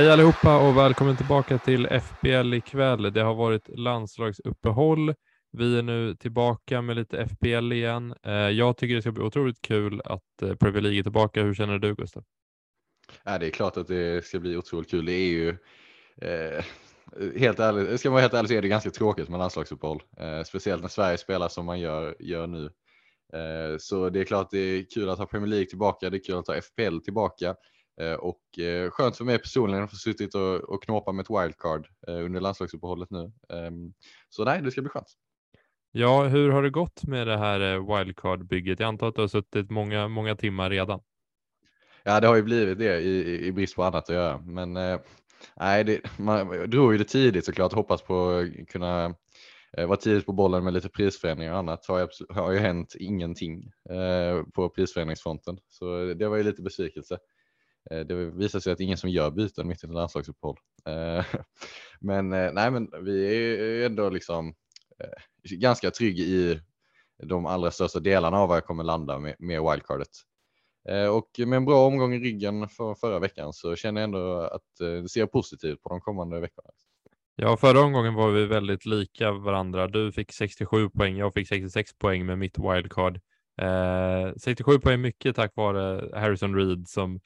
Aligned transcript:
Hej 0.00 0.10
allihopa 0.10 0.68
och 0.68 0.76
välkommen 0.76 1.16
tillbaka 1.16 1.58
till 1.58 1.86
FBL 1.86 2.54
ikväll. 2.54 3.12
Det 3.12 3.20
har 3.20 3.34
varit 3.34 3.68
landslagsuppehåll. 3.68 5.14
Vi 5.52 5.78
är 5.78 5.82
nu 5.82 6.14
tillbaka 6.14 6.82
med 6.82 6.96
lite 6.96 7.26
FBL 7.26 7.72
igen. 7.72 8.14
Eh, 8.22 8.32
jag 8.32 8.76
tycker 8.76 8.94
det 8.94 9.02
ska 9.02 9.12
bli 9.12 9.22
otroligt 9.22 9.60
kul 9.60 10.00
att 10.04 10.42
eh, 10.42 10.54
Premier 10.54 10.80
League 10.80 10.98
är 10.98 11.02
tillbaka. 11.02 11.42
Hur 11.42 11.54
känner 11.54 11.78
du 11.78 11.94
Gustav? 11.94 12.24
Ja, 13.24 13.38
det 13.38 13.46
är 13.46 13.50
klart 13.50 13.76
att 13.76 13.88
det 13.88 14.24
ska 14.24 14.40
bli 14.40 14.56
otroligt 14.56 14.90
kul. 14.90 15.04
Det 15.04 15.12
är 15.12 15.30
ju 15.30 15.48
eh, 16.22 16.64
helt 17.36 17.60
ärligt, 17.60 18.00
ska 18.00 18.08
man 18.08 18.12
vara 18.12 18.22
helt 18.22 18.34
ärlig 18.34 18.48
så 18.48 18.54
är 18.54 18.62
det 18.62 18.68
ganska 18.68 18.90
tråkigt 18.90 19.28
med 19.28 19.38
landslagsuppehåll, 19.38 20.02
eh, 20.20 20.42
speciellt 20.42 20.82
när 20.82 20.88
Sverige 20.88 21.18
spelar 21.18 21.48
som 21.48 21.66
man 21.66 21.80
gör, 21.80 22.16
gör 22.20 22.46
nu. 22.46 22.64
Eh, 23.32 23.78
så 23.78 24.10
det 24.10 24.20
är 24.20 24.24
klart 24.24 24.50
det 24.50 24.58
är 24.58 24.84
kul 24.94 25.08
att 25.08 25.18
ha 25.18 25.26
Premier 25.26 25.48
League 25.48 25.66
tillbaka. 25.66 26.10
Det 26.10 26.16
är 26.16 26.24
kul 26.24 26.38
att 26.38 26.46
ha 26.46 26.60
FPL 26.60 26.98
tillbaka 26.98 27.48
eh, 27.48 27.54
och 28.18 28.58
eh, 28.58 28.90
skönt 28.90 29.16
för 29.16 29.24
mig 29.24 29.38
personligen 29.38 29.84
att 29.84 29.90
få 29.90 29.96
suttit 29.96 30.34
och, 30.34 30.54
och 30.54 30.82
knåpa 30.82 31.12
med 31.12 31.22
ett 31.22 31.30
wildcard 31.30 31.88
eh, 32.08 32.24
under 32.24 32.40
landslagsuppehållet 32.40 33.10
nu. 33.10 33.32
Ehm, 33.48 33.92
så 34.28 34.44
nej, 34.44 34.62
det 34.62 34.70
ska 34.70 34.80
bli 34.80 34.90
skönt. 34.90 35.16
Ja, 35.92 36.24
hur 36.24 36.50
har 36.50 36.62
det 36.62 36.70
gått 36.70 37.04
med 37.04 37.26
det 37.26 37.36
här 37.36 37.60
eh, 37.60 37.96
wildcard-bygget? 37.96 38.80
Jag 38.80 38.88
antar 38.88 39.08
att 39.08 39.14
du 39.14 39.20
har 39.20 39.28
suttit 39.28 39.70
många, 39.70 40.08
många 40.08 40.36
timmar 40.36 40.70
redan. 40.70 41.00
Ja, 42.02 42.20
det 42.20 42.26
har 42.26 42.36
ju 42.36 42.42
blivit 42.42 42.78
det 42.78 43.00
i, 43.00 43.46
i, 43.46 43.52
brist 43.52 43.76
på 43.76 43.82
annat 43.82 44.08
att 44.08 44.14
göra, 44.14 44.38
men 44.38 44.76
eh, 44.76 45.00
nej, 45.56 45.84
det, 45.84 46.18
man 46.18 46.70
drog 46.70 46.92
ju 46.92 46.98
det 46.98 47.04
tidigt 47.04 47.44
såklart. 47.44 47.72
Hoppas 47.72 48.02
på 48.02 48.28
att 48.30 48.68
kunna 48.68 49.14
eh, 49.76 49.86
vara 49.86 49.96
tidigt 49.96 50.26
på 50.26 50.32
bollen 50.32 50.64
med 50.64 50.72
lite 50.72 50.88
prisförändringar 50.88 51.52
och 51.52 51.58
annat. 51.58 51.86
Har 51.86 52.06
abs- 52.06 52.32
har 52.34 52.52
ju 52.52 52.58
hänt 52.58 52.94
ingenting 52.98 53.70
eh, 53.90 54.42
på 54.54 54.68
prisförändringsfronten, 54.68 55.58
så 55.68 56.14
det 56.14 56.28
var 56.28 56.36
ju 56.36 56.42
lite 56.42 56.62
besvikelse. 56.62 57.18
Eh, 57.90 58.00
det 58.00 58.14
visar 58.14 58.60
sig 58.60 58.72
att 58.72 58.80
ingen 58.80 58.96
som 58.96 59.10
gör 59.10 59.30
byten 59.30 59.68
mitt 59.68 59.84
i 59.84 59.86
ett 59.86 59.92
landslagsuppehåll. 59.92 60.56
Eh, 60.86 61.24
men 62.00 62.32
eh, 62.32 62.52
nej, 62.52 62.70
men 62.70 62.90
vi 63.04 63.26
är 63.26 63.32
ju 63.32 63.84
ändå 63.84 64.10
liksom 64.10 64.54
ganska 65.44 65.90
trygg 65.90 66.18
i 66.18 66.60
de 67.22 67.46
allra 67.46 67.70
största 67.70 68.00
delarna 68.00 68.38
av 68.38 68.48
vad 68.48 68.56
jag 68.56 68.64
kommer 68.64 68.84
landa 68.84 69.18
med, 69.18 69.36
med 69.38 69.62
wildcardet. 69.62 70.08
Och 71.12 71.48
med 71.48 71.56
en 71.56 71.64
bra 71.64 71.86
omgång 71.86 72.14
i 72.14 72.18
ryggen 72.18 72.68
för 72.68 72.94
förra 72.94 73.18
veckan 73.18 73.52
så 73.52 73.76
känner 73.76 74.00
jag 74.00 74.04
ändå 74.04 74.40
att 74.40 74.62
det 74.78 75.08
ser 75.08 75.26
positivt 75.26 75.82
på 75.82 75.88
de 75.88 76.00
kommande 76.00 76.40
veckorna. 76.40 76.70
Ja, 77.36 77.56
förra 77.56 77.80
omgången 77.80 78.14
var 78.14 78.30
vi 78.30 78.46
väldigt 78.46 78.86
lika 78.86 79.32
varandra. 79.32 79.86
Du 79.86 80.12
fick 80.12 80.32
67 80.32 80.90
poäng, 80.90 81.16
jag 81.16 81.34
fick 81.34 81.48
66 81.48 81.98
poäng 81.98 82.26
med 82.26 82.38
mitt 82.38 82.58
wildcard. 82.58 83.20
Eh, 83.62 84.32
67 84.36 84.78
poäng 84.78 85.00
mycket 85.00 85.36
tack 85.36 85.52
vare 85.56 86.10
Harrison 86.20 86.56
Reed 86.56 86.88
som 86.88 87.20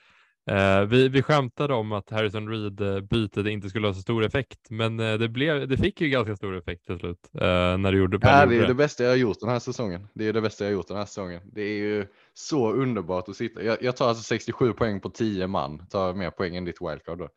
eh, 0.50 0.80
vi, 0.84 1.08
vi 1.08 1.22
skämtade 1.22 1.74
om 1.74 1.92
att 1.92 2.10
Harrison 2.10 2.48
Reed 2.48 2.80
eh, 2.80 3.00
bytet 3.00 3.46
inte 3.46 3.68
skulle 3.68 3.86
ha 3.86 3.94
så 3.94 4.00
stor 4.00 4.24
effekt, 4.24 4.70
men 4.70 5.00
eh, 5.00 5.14
det, 5.18 5.28
blev, 5.28 5.68
det 5.68 5.76
fick 5.76 6.00
ju 6.00 6.08
ganska 6.08 6.36
stor 6.36 6.56
effekt 6.56 6.86
till 6.86 6.98
slut 6.98 7.30
eh, 7.34 7.78
när 7.78 7.92
det 7.92 7.98
gjorde 7.98 8.18
Ja, 8.22 8.46
det 8.46 8.56
är 8.56 8.66
det 8.68 8.74
bästa 8.74 9.02
jag 9.04 9.10
har 9.10 9.16
gjort 9.16 9.40
den 9.40 9.48
här 9.48 9.58
säsongen. 9.58 10.08
Det 10.14 10.28
är 10.28 10.32
det 10.32 10.40
bästa 10.40 10.64
jag 10.64 10.70
har 10.70 10.74
gjort 10.74 10.88
den 10.88 10.96
här 10.96 11.04
säsongen. 11.04 11.40
Det 11.52 11.62
är 11.62 11.76
ju 11.78 12.06
så 12.34 12.72
underbart 12.72 13.28
att 13.28 13.36
sitta. 13.36 13.62
Jag, 13.62 13.82
jag 13.82 13.96
tar 13.96 14.08
alltså 14.08 14.22
67 14.22 14.72
poäng 14.72 15.00
på 15.00 15.10
10 15.10 15.46
man, 15.46 15.86
tar 15.88 16.14
mer 16.14 16.30
poäng 16.30 16.56
än 16.56 16.64
ditt 16.64 16.80
wildcard 16.80 17.18
då. 17.18 17.28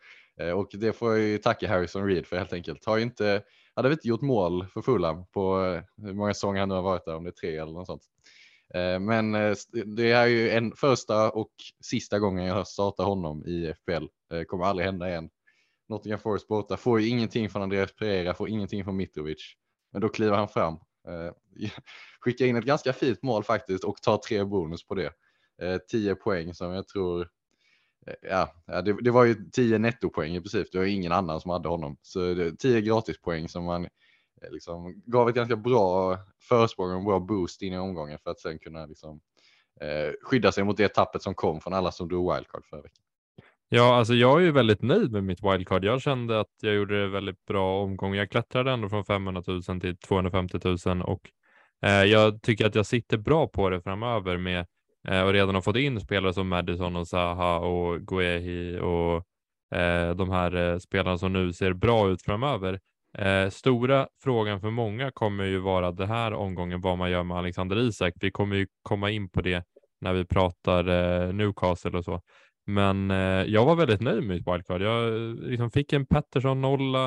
Eh, 0.44 0.52
Och 0.52 0.70
det 0.74 0.94
får 0.94 1.12
jag 1.18 1.28
ju 1.28 1.38
tacka 1.38 1.70
Harrison 1.70 2.08
Reed 2.08 2.26
för 2.26 2.38
helt 2.38 2.54
enkelt. 2.54 2.86
Har 2.86 2.98
inte, 2.98 3.42
hade 3.76 3.90
vi 3.90 3.94
inte 3.94 4.08
gjort 4.08 4.22
mål 4.22 4.66
för 4.74 4.82
Fulham 4.82 5.26
på 5.26 5.56
hur 5.98 6.14
många 6.14 6.34
säsonger 6.34 6.60
han 6.60 6.70
nu 6.70 6.76
har 6.76 6.82
varit 6.82 7.06
där, 7.06 7.16
om 7.16 7.24
det 7.24 7.30
är 7.30 7.32
tre 7.32 7.58
eller 7.58 7.72
något 7.72 7.88
sånt. 7.88 8.02
Eh, 8.74 9.00
men 9.00 9.36
eh, 9.36 9.56
det 9.86 10.12
är 10.12 10.26
ju 10.26 10.50
en 10.50 10.76
första 10.76 11.30
och 11.30 11.52
sista 11.84 12.20
gången 12.20 12.46
jag 12.46 12.68
startar 12.68 13.04
honom 13.04 13.46
i 13.46 13.74
FPL. 13.74 14.06
Det 14.30 14.38
eh, 14.38 14.44
kommer 14.44 14.66
aldrig 14.66 14.86
hända 14.86 15.10
igen. 15.10 15.30
Nottingham 15.90 16.20
Forest 16.20 16.48
borta, 16.48 16.78
får 16.78 17.02
ju 17.02 17.08
ingenting 17.08 17.50
från 17.50 17.62
Andreas 17.62 17.96
Pereira, 17.96 18.34
får 18.34 18.50
ingenting 18.50 18.84
från 18.84 18.96
Mitrovic. 18.96 19.54
Men 19.92 20.02
då 20.02 20.10
kliver 20.10 20.38
han 20.38 20.48
fram. 20.48 20.78
Skickar 22.20 22.46
in 22.46 22.56
ett 22.56 22.66
ganska 22.66 22.94
fint 22.94 23.24
mål 23.24 23.44
faktiskt 23.44 23.84
och 23.84 24.02
tar 24.02 24.18
tre 24.18 24.44
bonus 24.44 24.88
på 24.88 24.96
det. 24.96 25.12
Tio 25.90 26.14
10 26.14 26.16
poäng 26.16 26.54
som 26.54 26.72
jag 26.72 26.88
tror, 26.88 27.30
ja, 28.22 28.54
det, 28.68 29.02
det 29.02 29.12
var 29.12 29.24
ju 29.26 29.36
10 29.52 29.78
nettopoäng 29.78 30.36
i 30.36 30.42
princip. 30.42 30.72
Det 30.72 30.78
var 30.78 30.86
ingen 30.86 31.12
annan 31.12 31.42
som 31.42 31.52
hade 31.52 31.70
honom. 31.70 31.98
Så 32.02 32.34
det, 32.34 32.58
10 32.60 32.82
gratispoäng 32.82 33.50
som 33.50 33.64
man 33.64 33.88
Eh, 34.42 34.52
liksom 34.52 35.02
gav 35.06 35.30
ett 35.30 35.36
ganska 35.36 35.56
bra 35.56 36.18
försprång 36.50 36.92
och 36.92 36.98
en 36.98 37.06
bra 37.06 37.20
boost 37.20 37.62
in 37.62 37.74
i 37.74 37.78
omgången 37.78 38.20
för 38.24 38.32
att 38.32 38.40
sen 38.40 38.60
kunna 38.60 38.86
liksom, 38.86 39.20
eh, 39.82 40.14
skydda 40.22 40.52
sig 40.52 40.64
mot 40.64 40.78
det 40.78 40.88
tappet 40.88 41.22
som 41.22 41.36
kom 41.36 41.62
från 41.62 41.74
alla 41.74 41.92
som 41.92 42.08
drog 42.08 42.34
wildcard 42.34 42.66
förra 42.66 42.82
veckan. 42.82 43.04
Ja, 43.70 43.96
alltså 43.96 44.14
jag 44.14 44.38
är 44.40 44.46
ju 44.46 44.52
väldigt 44.52 44.82
nöjd 44.82 45.12
med 45.12 45.24
mitt 45.24 45.44
wildcard. 45.44 45.86
Jag 45.86 46.02
kände 46.02 46.40
att 46.40 46.52
jag 46.62 46.76
gjorde 46.76 47.02
det 47.02 47.08
väldigt 47.08 47.46
bra 47.46 47.84
omgång. 47.84 48.16
Jag 48.16 48.32
klättrade 48.32 48.72
ändå 48.72 48.90
från 48.90 49.06
500 49.06 49.44
000 49.48 49.64
till 49.64 49.98
250 49.98 50.60
000 50.86 51.02
och 51.02 51.30
eh, 51.86 52.04
jag 52.04 52.42
tycker 52.42 52.66
att 52.66 52.76
jag 52.76 52.86
sitter 52.86 53.18
bra 53.18 53.48
på 53.48 53.70
det 53.70 53.82
framöver 53.82 54.38
med 54.38 54.66
eh, 55.08 55.22
och 55.22 55.34
redan 55.34 55.56
har 55.56 55.62
fått 55.62 55.76
in 55.76 56.00
spelare 56.00 56.34
som 56.34 56.48
Madison 56.48 56.96
och 56.96 57.08
Zaha 57.08 57.60
och 57.60 58.02
Guehi 58.08 58.80
och 58.80 59.26
eh, 59.78 60.16
de 60.16 60.30
här 60.30 60.56
eh, 60.56 60.78
spelarna 60.78 61.18
som 61.18 61.34
nu 61.34 61.54
ser 61.54 61.74
bra 61.74 62.10
ut 62.10 62.22
framöver. 62.22 62.80
Eh, 63.18 63.50
stora 63.50 64.08
frågan 64.24 64.62
för 64.62 64.70
många 64.70 65.12
kommer 65.12 65.44
ju 65.44 65.60
vara 65.60 65.92
det 65.92 66.06
här 66.06 66.34
omgången 66.34 66.82
vad 66.82 66.98
man 66.98 67.12
gör 67.12 67.24
med 67.24 67.38
Alexander 67.38 67.80
Isak. 67.80 68.14
Vi 68.20 68.32
kommer 68.32 68.56
ju 68.56 68.68
komma 68.82 69.12
in 69.12 69.30
på 69.30 69.42
det 69.42 69.64
när 70.02 70.14
vi 70.14 70.26
pratar 70.26 70.88
eh, 70.88 71.34
Newcastle 71.34 71.98
och 71.98 72.06
så. 72.06 72.22
Men 72.66 73.12
eh, 73.12 73.18
jag 73.44 73.66
var 73.66 73.76
väldigt 73.76 74.02
nöjd 74.02 74.24
med 74.24 74.36
mitt 74.38 74.48
wildcard. 74.48 74.82
Jag 74.82 75.08
eh, 75.08 75.34
liksom 75.36 75.72
fick 75.72 75.94
en 75.94 76.06
Pettersson 76.06 76.62
nolla, 76.62 77.06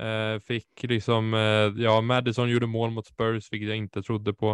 eh, 0.00 0.40
fick 0.46 0.82
liksom, 0.82 1.34
eh, 1.34 1.82
ja, 1.84 2.00
Madison 2.00 2.50
gjorde 2.50 2.66
mål 2.66 2.90
mot 2.90 3.06
Spurs, 3.06 3.52
vilket 3.52 3.68
jag 3.68 3.76
inte 3.78 4.02
trodde 4.02 4.34
på. 4.34 4.50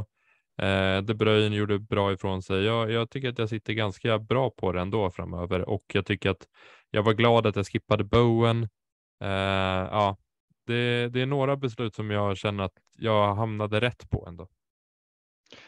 Eh, 0.62 0.98
De 1.03 1.15
Bruyne 1.15 1.56
gjorde 1.56 1.78
bra 1.78 2.12
ifrån 2.12 2.42
sig. 2.42 2.65
Jag, 2.65 2.91
jag 2.91 3.10
tycker 3.10 3.28
att 3.28 3.38
jag 3.38 3.48
sitter 3.48 3.72
ganska 3.72 4.19
bra 4.19 4.50
på 4.50 4.72
det 4.72 4.81
ändå 4.81 5.10
framöver 5.10 5.69
och 5.69 5.84
jag 5.92 6.06
tycker 6.06 6.31
att 6.31 6.47
jag 6.91 7.03
var 7.03 7.12
glad 7.12 7.47
att 7.47 7.56
jag 7.56 7.66
skippade 7.66 8.04
Bowen. 8.04 8.62
Eh, 9.22 9.28
ja, 9.91 10.16
det, 10.66 11.08
det 11.08 11.20
är 11.20 11.26
några 11.26 11.56
beslut 11.56 11.94
som 11.94 12.10
jag 12.10 12.36
känner 12.36 12.64
att 12.64 12.78
jag 12.98 13.34
hamnade 13.34 13.80
rätt 13.80 14.10
på 14.10 14.26
ändå. 14.28 14.48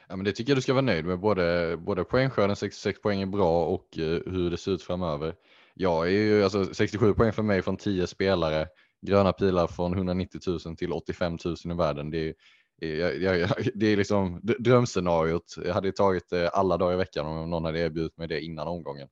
Ja, 0.09 0.17
men 0.17 0.25
det 0.25 0.33
tycker 0.33 0.51
jag 0.51 0.57
du 0.57 0.63
ska 0.63 0.73
vara 0.73 0.83
nöjd 0.83 1.05
med. 1.05 1.21
Både, 1.21 1.77
både 1.77 2.05
poängskörden 2.05 2.57
66 2.57 3.01
poäng 3.01 3.23
är 3.23 3.27
bra 3.27 3.67
och 3.67 3.99
eh, 3.99 4.21
hur 4.27 4.51
det 4.51 4.57
ser 4.57 4.73
ut 4.73 4.83
framöver. 4.83 5.35
Jag 5.75 6.07
är 6.07 6.11
ju 6.11 6.45
alltså 6.45 6.75
67 6.75 7.15
poäng 7.15 7.33
för 7.33 7.43
mig 7.43 7.63
från 7.63 7.77
10 7.77 8.07
spelare. 8.07 8.67
Gröna 9.07 9.33
pilar 9.33 9.67
från 9.67 9.93
190 9.93 10.41
000 10.67 10.77
till 10.77 10.93
85 10.93 11.39
000 11.45 11.57
i 11.65 11.75
världen. 11.77 12.11
Det 12.11 12.35
är, 12.81 12.95
jag, 12.97 13.39
jag, 13.39 13.51
det 13.75 13.87
är 13.87 13.97
liksom 13.97 14.41
drömscenariot. 14.59 15.55
Jag 15.65 15.75
hade 15.75 15.93
tagit 15.93 16.29
det 16.31 16.49
alla 16.49 16.77
dagar 16.77 16.95
i 16.95 16.97
veckan 16.97 17.27
om 17.27 17.51
någon 17.51 17.65
hade 17.65 17.79
erbjudit 17.81 18.17
mig 18.17 18.29
det 18.29 18.41
innan 18.41 18.69
omgången. 18.69 19.09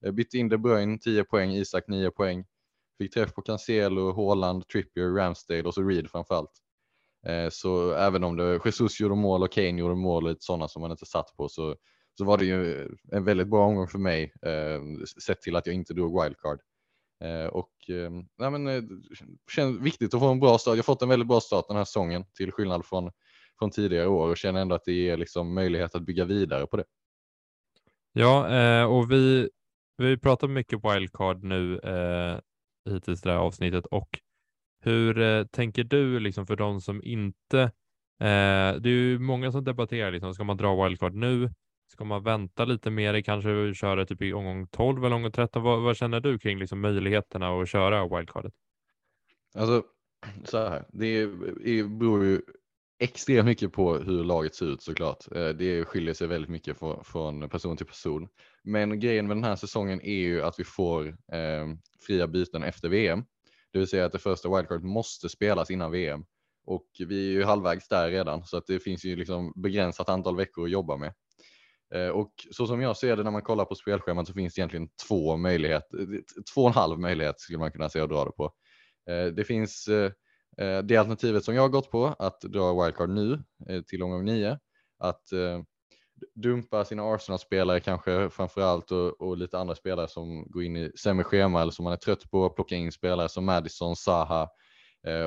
Jag 0.00 0.14
bytte 0.14 0.38
in 0.38 0.48
De 0.48 0.58
Bruyne 0.58 0.98
10 0.98 1.24
poäng, 1.24 1.50
Isak 1.50 1.84
9 1.88 2.10
poäng. 2.10 2.44
Fick 2.98 3.14
träff 3.14 3.34
på 3.34 3.42
Cancelo, 3.42 4.12
Haaland, 4.12 4.68
Trippier, 4.68 5.14
Ramsdale 5.14 5.62
och 5.62 5.74
så 5.74 5.82
Reed 5.82 6.10
framförallt. 6.10 6.52
Eh, 7.26 7.48
Så 7.50 7.92
även 7.92 8.24
om 8.24 8.36
det, 8.36 8.60
Jesus 8.64 9.00
gjorde 9.00 9.14
mål 9.14 9.42
och 9.42 9.52
Kane 9.52 9.80
gjorde 9.80 9.94
mål, 9.94 10.28
lite 10.28 10.42
sådana 10.42 10.68
som 10.68 10.82
man 10.82 10.90
inte 10.90 11.06
satt 11.06 11.36
på, 11.36 11.48
så, 11.48 11.76
så 12.18 12.24
var 12.24 12.38
det 12.38 12.44
ju 12.44 12.88
en 13.12 13.24
väldigt 13.24 13.48
bra 13.48 13.66
omgång 13.66 13.88
för 13.88 13.98
mig, 13.98 14.32
eh, 14.46 15.04
sett 15.26 15.40
till 15.40 15.56
att 15.56 15.66
jag 15.66 15.74
inte 15.74 15.94
drog 15.94 16.22
wildcard. 16.22 16.60
Eh, 17.24 17.46
och 17.46 17.72
eh, 17.88 18.10
nej, 18.38 18.50
men, 18.50 18.64
det 18.64 19.52
känns 19.52 19.80
viktigt 19.80 20.14
att 20.14 20.20
få 20.20 20.28
en 20.28 20.40
bra 20.40 20.58
start. 20.58 20.72
Jag 20.72 20.78
har 20.78 20.82
fått 20.82 21.02
en 21.02 21.08
väldigt 21.08 21.28
bra 21.28 21.40
start 21.40 21.64
den 21.68 21.76
här 21.76 21.84
säsongen, 21.84 22.24
till 22.34 22.52
skillnad 22.52 22.86
från, 22.86 23.10
från 23.58 23.70
tidigare 23.70 24.08
år 24.08 24.30
och 24.30 24.36
känner 24.36 24.60
ändå 24.60 24.74
att 24.74 24.84
det 24.84 24.92
ger 24.92 25.16
liksom 25.16 25.54
möjlighet 25.54 25.94
att 25.94 26.02
bygga 26.02 26.24
vidare 26.24 26.66
på 26.66 26.76
det. 26.76 26.84
Ja, 28.12 28.48
eh, 28.56 28.84
och 28.84 29.10
vi, 29.10 29.50
vi 29.96 30.18
pratar 30.18 30.48
mycket 30.48 30.78
wildcard 30.84 31.44
nu 31.44 31.80
hittills 32.86 33.20
det 33.20 33.30
här 33.30 33.38
avsnittet 33.38 33.86
och 33.86 34.20
hur 34.80 35.18
eh, 35.20 35.44
tänker 35.44 35.84
du 35.84 36.20
liksom 36.20 36.46
för 36.46 36.56
de 36.56 36.80
som 36.80 37.02
inte, 37.04 37.60
eh, 38.20 38.74
det 38.80 38.88
är 38.88 38.88
ju 38.88 39.18
många 39.18 39.52
som 39.52 39.64
debatterar 39.64 40.12
liksom, 40.12 40.34
ska 40.34 40.44
man 40.44 40.56
dra 40.56 40.84
wildcard 40.84 41.14
nu? 41.14 41.50
Ska 41.88 42.04
man 42.04 42.22
vänta 42.22 42.64
lite 42.64 42.90
mer, 42.90 43.20
kanske 43.20 43.74
köra 43.74 44.06
typ 44.06 44.22
i 44.22 44.32
omgång 44.32 44.66
12 44.66 45.04
eller 45.04 45.16
omgång 45.16 45.32
13? 45.32 45.62
Vad, 45.62 45.82
vad 45.82 45.96
känner 45.96 46.20
du 46.20 46.38
kring 46.38 46.58
liksom 46.58 46.80
möjligheterna 46.80 47.60
att 47.60 47.68
köra 47.68 48.16
wildcardet? 48.16 48.52
Alltså, 49.54 49.82
så 50.44 50.58
här, 50.58 50.84
det 50.92 51.06
är, 51.06 51.88
beror 51.88 52.24
ju 52.24 52.40
extremt 52.98 53.46
mycket 53.46 53.72
på 53.72 53.98
hur 53.98 54.24
laget 54.24 54.54
ser 54.54 54.66
ut 54.66 54.82
såklart. 54.82 55.32
Eh, 55.32 55.48
det 55.48 55.84
skiljer 55.84 56.14
sig 56.14 56.26
väldigt 56.26 56.50
mycket 56.50 56.78
från 57.02 57.48
person 57.48 57.76
till 57.76 57.86
person. 57.86 58.28
Men 58.64 59.00
grejen 59.00 59.26
med 59.28 59.36
den 59.36 59.44
här 59.44 59.56
säsongen 59.56 60.00
är 60.02 60.18
ju 60.18 60.42
att 60.42 60.58
vi 60.58 60.64
får 60.64 61.08
eh, 61.08 61.66
fria 62.06 62.26
byten 62.26 62.62
efter 62.62 62.88
VM. 62.88 63.24
Det 63.72 63.78
vill 63.78 63.88
säga 63.88 64.04
att 64.04 64.12
det 64.12 64.18
första 64.18 64.56
wildcard 64.56 64.82
måste 64.82 65.28
spelas 65.28 65.70
innan 65.70 65.90
VM. 65.90 66.24
Och 66.66 66.86
vi 66.98 67.28
är 67.28 67.32
ju 67.32 67.44
halvvägs 67.44 67.88
där 67.88 68.10
redan 68.10 68.44
så 68.44 68.56
att 68.56 68.66
det 68.66 68.80
finns 68.80 69.04
ju 69.04 69.16
liksom 69.16 69.52
begränsat 69.56 70.08
antal 70.08 70.36
veckor 70.36 70.64
att 70.64 70.70
jobba 70.70 70.96
med. 70.96 71.14
Eh, 71.94 72.08
och 72.08 72.32
så 72.50 72.66
som 72.66 72.80
jag 72.80 72.96
ser 72.96 73.16
det 73.16 73.22
när 73.22 73.30
man 73.30 73.42
kollar 73.42 73.64
på 73.64 73.74
spelschemat 73.74 74.26
så 74.26 74.32
finns 74.32 74.54
det 74.54 74.60
egentligen 74.60 74.88
två 75.08 75.36
möjligheter, 75.36 75.98
eh, 75.98 76.20
två 76.54 76.60
och 76.60 76.68
en 76.68 76.74
halv 76.74 76.98
möjlighet 76.98 77.40
skulle 77.40 77.58
man 77.58 77.72
kunna 77.72 77.88
säga 77.88 78.04
att 78.04 78.10
dra 78.10 78.24
det 78.24 78.30
på. 78.30 78.52
Eh, 79.10 79.26
det 79.26 79.44
finns 79.44 79.88
eh, 79.88 80.12
Eh, 80.60 80.78
det 80.78 80.96
alternativet 80.96 81.44
som 81.44 81.54
jag 81.54 81.62
har 81.62 81.68
gått 81.68 81.90
på, 81.90 82.06
att 82.06 82.40
dra 82.40 82.84
wildcard 82.84 83.10
nu 83.10 83.42
eh, 83.68 83.82
till 83.82 84.02
omgång 84.02 84.24
nio, 84.24 84.58
att 84.98 85.32
eh, 85.32 85.62
dumpa 86.34 86.84
sina 86.84 87.14
Arsenal-spelare 87.14 87.80
kanske 87.80 88.30
framför 88.30 88.60
allt 88.60 88.90
och, 88.90 89.20
och, 89.20 89.36
lite 89.36 89.58
andra 89.58 89.74
spelare 89.74 90.08
som 90.08 90.50
går 90.50 90.64
in 90.64 90.76
i 90.76 90.92
sämre 90.98 91.24
schema 91.24 91.62
eller 91.62 91.72
som 91.72 91.84
man 91.84 91.92
är 91.92 91.96
trött 91.96 92.30
på, 92.30 92.50
plocka 92.50 92.74
in 92.74 92.92
spelare 92.92 93.28
som 93.28 93.44
Madison, 93.44 93.96
Saha 93.96 94.48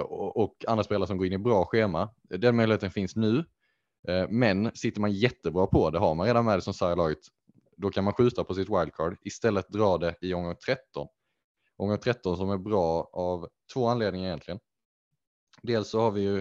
och, 0.04 0.38
och 0.38 0.56
andra 0.68 0.84
spelare 0.84 1.08
som 1.08 1.18
går 1.18 1.28
in 1.28 1.34
i 1.34 1.38
bra 1.38 1.66
schema. 1.66 2.10
Den 2.24 2.56
möjligheten 2.56 2.92
finns 2.92 3.16
nu 3.16 3.46
Eh, 4.08 4.26
men 4.30 4.72
sitter 4.76 5.02
man 5.02 5.12
jättebra 5.12 5.68
på 5.68 5.90
det, 5.90 6.00
har 6.00 6.16
man 6.16 6.28
redan 6.28 6.46
Madison, 6.46 6.74
Saha 6.74 6.94
i 6.94 6.96
laget, 6.96 7.20
då 7.78 7.90
kan 7.90 8.04
man 8.04 8.14
skjuta 8.14 8.44
på 8.44 8.54
sitt 8.54 8.70
wildcard, 8.70 9.18
istället 9.22 9.70
dra 9.70 9.98
det 9.98 10.16
i 10.22 10.34
omgång 10.34 10.56
13. 10.66 11.08
Omgång 11.78 11.98
13 11.98 12.38
som 12.38 12.50
är 12.50 12.58
bra 12.58 13.10
av 13.14 13.48
två 13.74 13.88
anledningar 13.88 14.28
egentligen. 14.28 14.60
Dels 15.64 15.90
så 15.90 16.00
har 16.00 16.12
vi 16.12 16.22
ju 16.22 16.38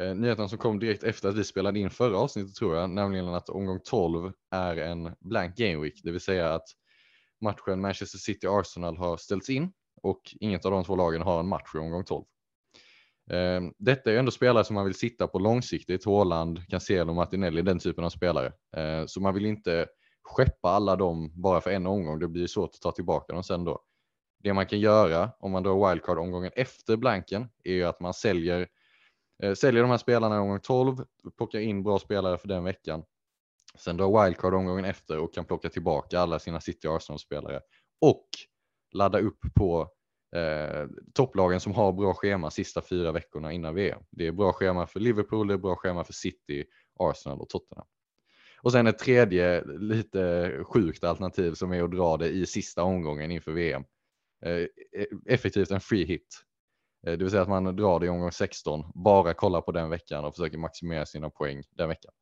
eh, 0.00 0.14
nyheten 0.14 0.48
som 0.48 0.58
kom 0.58 0.78
direkt 0.78 1.02
efter 1.02 1.28
att 1.28 1.36
vi 1.36 1.44
spelade 1.44 1.78
in 1.78 1.90
förra 1.90 2.18
avsnittet 2.18 2.54
tror 2.54 2.76
jag, 2.76 2.90
nämligen 2.90 3.28
att 3.28 3.48
omgång 3.48 3.80
12 3.84 4.32
är 4.50 4.76
en 4.76 5.14
blank 5.20 5.56
game 5.56 5.82
week, 5.82 6.00
det 6.04 6.10
vill 6.10 6.20
säga 6.20 6.54
att 6.54 6.66
matchen 7.40 7.80
Manchester 7.80 8.18
City-Arsenal 8.18 8.96
har 8.96 9.16
ställts 9.16 9.50
in 9.50 9.72
och 10.02 10.20
inget 10.40 10.64
av 10.64 10.70
de 10.70 10.84
två 10.84 10.96
lagen 10.96 11.22
har 11.22 11.40
en 11.40 11.48
match 11.48 11.74
i 11.74 11.78
omgång 11.78 12.04
12. 12.04 12.24
Ehm, 13.30 13.72
detta 13.78 14.12
är 14.12 14.16
ändå 14.16 14.30
spelare 14.30 14.64
som 14.64 14.74
man 14.74 14.84
vill 14.84 14.94
sitta 14.94 15.26
på 15.26 15.38
långsiktigt. 15.38 16.04
Håland, 16.04 16.68
Cancelo, 16.68 17.14
Martinelli, 17.14 17.62
den 17.62 17.78
typen 17.78 18.04
av 18.04 18.10
spelare. 18.10 18.52
Ehm, 18.76 19.08
så 19.08 19.20
man 19.20 19.34
vill 19.34 19.46
inte 19.46 19.86
skeppa 20.22 20.68
alla 20.68 20.96
dem 20.96 21.32
bara 21.42 21.60
för 21.60 21.70
en 21.70 21.86
omgång. 21.86 22.18
Det 22.18 22.28
blir 22.28 22.46
svårt 22.46 22.70
att 22.74 22.80
ta 22.80 22.92
tillbaka 22.92 23.32
dem 23.32 23.42
sen 23.42 23.64
då. 23.64 23.80
Det 24.42 24.52
man 24.52 24.66
kan 24.66 24.80
göra 24.80 25.30
om 25.38 25.52
man 25.52 25.62
drar 25.62 25.88
wildcard 25.88 26.18
omgången 26.18 26.52
efter 26.56 26.96
blanken 26.96 27.48
är 27.64 27.72
ju 27.72 27.84
att 27.84 28.00
man 28.00 28.14
säljer, 28.14 28.68
eh, 29.42 29.54
säljer 29.54 29.82
de 29.82 29.90
här 29.90 29.98
spelarna 29.98 30.36
i 30.36 30.38
omgång 30.38 30.60
12, 30.60 30.96
plockar 31.36 31.58
in 31.58 31.82
bra 31.82 31.98
spelare 31.98 32.38
för 32.38 32.48
den 32.48 32.64
veckan. 32.64 33.04
Sen 33.74 33.96
drar 33.96 34.24
wildcard 34.24 34.54
omgången 34.54 34.84
efter 34.84 35.18
och 35.18 35.34
kan 35.34 35.44
plocka 35.44 35.68
tillbaka 35.68 36.20
alla 36.20 36.38
sina 36.38 36.60
City 36.60 36.88
Arsenal-spelare 36.88 37.60
och 38.00 38.26
ladda 38.92 39.18
upp 39.18 39.38
på 39.54 39.88
eh, 40.36 40.86
topplagen 41.14 41.60
som 41.60 41.74
har 41.74 41.92
bra 41.92 42.14
schema 42.14 42.50
sista 42.50 42.82
fyra 42.82 43.12
veckorna 43.12 43.52
innan 43.52 43.74
VM. 43.74 44.02
Det 44.10 44.26
är 44.26 44.32
bra 44.32 44.52
schema 44.52 44.86
för 44.86 45.00
Liverpool, 45.00 45.48
det 45.48 45.54
är 45.54 45.58
bra 45.58 45.76
schema 45.76 46.04
för 46.04 46.12
City, 46.12 46.64
Arsenal 46.98 47.40
och 47.40 47.48
Tottenham. 47.48 47.86
Och 48.62 48.72
sen 48.72 48.86
ett 48.86 48.98
tredje 48.98 49.64
lite 49.64 50.52
sjukt 50.64 51.04
alternativ 51.04 51.54
som 51.54 51.72
är 51.72 51.82
att 51.82 51.90
dra 51.90 52.16
det 52.16 52.28
i 52.28 52.46
sista 52.46 52.82
omgången 52.82 53.30
inför 53.30 53.52
VM. 53.52 53.84
Eh, 54.42 54.52
e-, 54.52 55.06
effektivt 55.26 55.70
en 55.70 55.80
free 55.80 56.04
hit. 56.04 56.44
Eh, 57.06 57.12
det 57.12 57.16
vill 57.16 57.30
säga 57.30 57.42
att 57.42 57.48
man 57.48 57.76
drar 57.76 58.00
det 58.00 58.06
i 58.06 58.08
omgång 58.08 58.32
16, 58.32 58.84
bara 58.94 59.34
kollar 59.34 59.60
på 59.60 59.72
den 59.72 59.90
veckan 59.90 60.24
och 60.24 60.34
försöker 60.34 60.58
maximera 60.58 61.06
sina 61.06 61.30
poäng 61.30 61.62
den 61.70 61.88
veckan. 61.88 62.12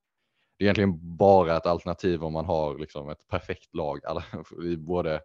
Det 0.59 0.65
är 0.65 0.67
egentligen 0.67 1.17
bara 1.17 1.57
ett 1.57 1.67
alternativ 1.67 2.25
om 2.25 2.33
man 2.33 2.45
har 2.45 2.79
liksom 2.79 3.09
ett 3.09 3.29
perfekt 3.29 3.75
lag, 3.75 4.05
alla, 4.05 4.25
i 4.65 4.77
både 4.77 5.21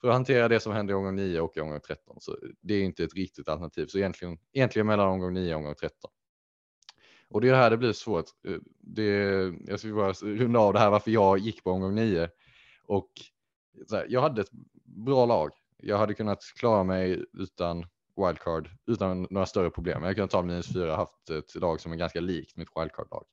för 0.00 0.08
att 0.08 0.14
hantera 0.14 0.48
det 0.48 0.60
som 0.60 0.72
händer 0.72 0.94
i 0.94 0.96
omgång 0.96 1.16
9 1.16 1.40
och 1.40 1.56
i 1.56 1.60
omgång 1.60 1.80
13. 1.80 2.16
Så 2.20 2.36
det 2.60 2.74
är 2.74 2.82
inte 2.82 3.04
ett 3.04 3.14
riktigt 3.14 3.48
alternativ. 3.48 3.86
Så 3.86 3.98
egentligen, 3.98 4.38
egentligen 4.52 4.86
mellan 4.86 5.08
omgång 5.08 5.34
9 5.34 5.54
och 5.54 5.58
omgång 5.58 5.74
13. 5.74 6.10
Och 7.28 7.40
det 7.40 7.48
är 7.48 7.54
här 7.54 7.70
det 7.70 7.76
blir 7.76 7.92
svårt. 7.92 8.24
Eh, 8.48 8.58
det, 8.80 9.04
jag 9.66 9.80
ska 9.80 9.94
bara 9.94 10.12
runda 10.12 10.60
av 10.60 10.72
det 10.72 10.78
här 10.78 10.90
varför 10.90 11.10
jag 11.10 11.38
gick 11.38 11.64
på 11.64 11.70
omgång 11.70 11.94
9. 11.94 12.28
Och 12.84 13.10
här, 13.90 14.06
jag 14.08 14.20
hade 14.20 14.40
ett 14.40 14.50
bra 14.84 15.26
lag. 15.26 15.50
Jag 15.82 15.98
hade 15.98 16.14
kunnat 16.14 16.42
klara 16.56 16.84
mig 16.84 17.24
utan 17.32 17.86
wildcard 18.16 18.68
utan 18.86 19.26
några 19.30 19.46
större 19.46 19.70
problem. 19.70 20.02
Jag 20.02 20.14
kunde 20.14 20.28
ta 20.30 20.42
minus 20.42 20.72
fyra 20.72 20.96
haft 20.96 21.30
ett 21.30 21.54
lag 21.54 21.80
som 21.80 21.92
är 21.92 21.96
ganska 21.96 22.20
likt 22.20 22.56
mitt 22.56 22.68
wildcard-lag. 22.76 23.24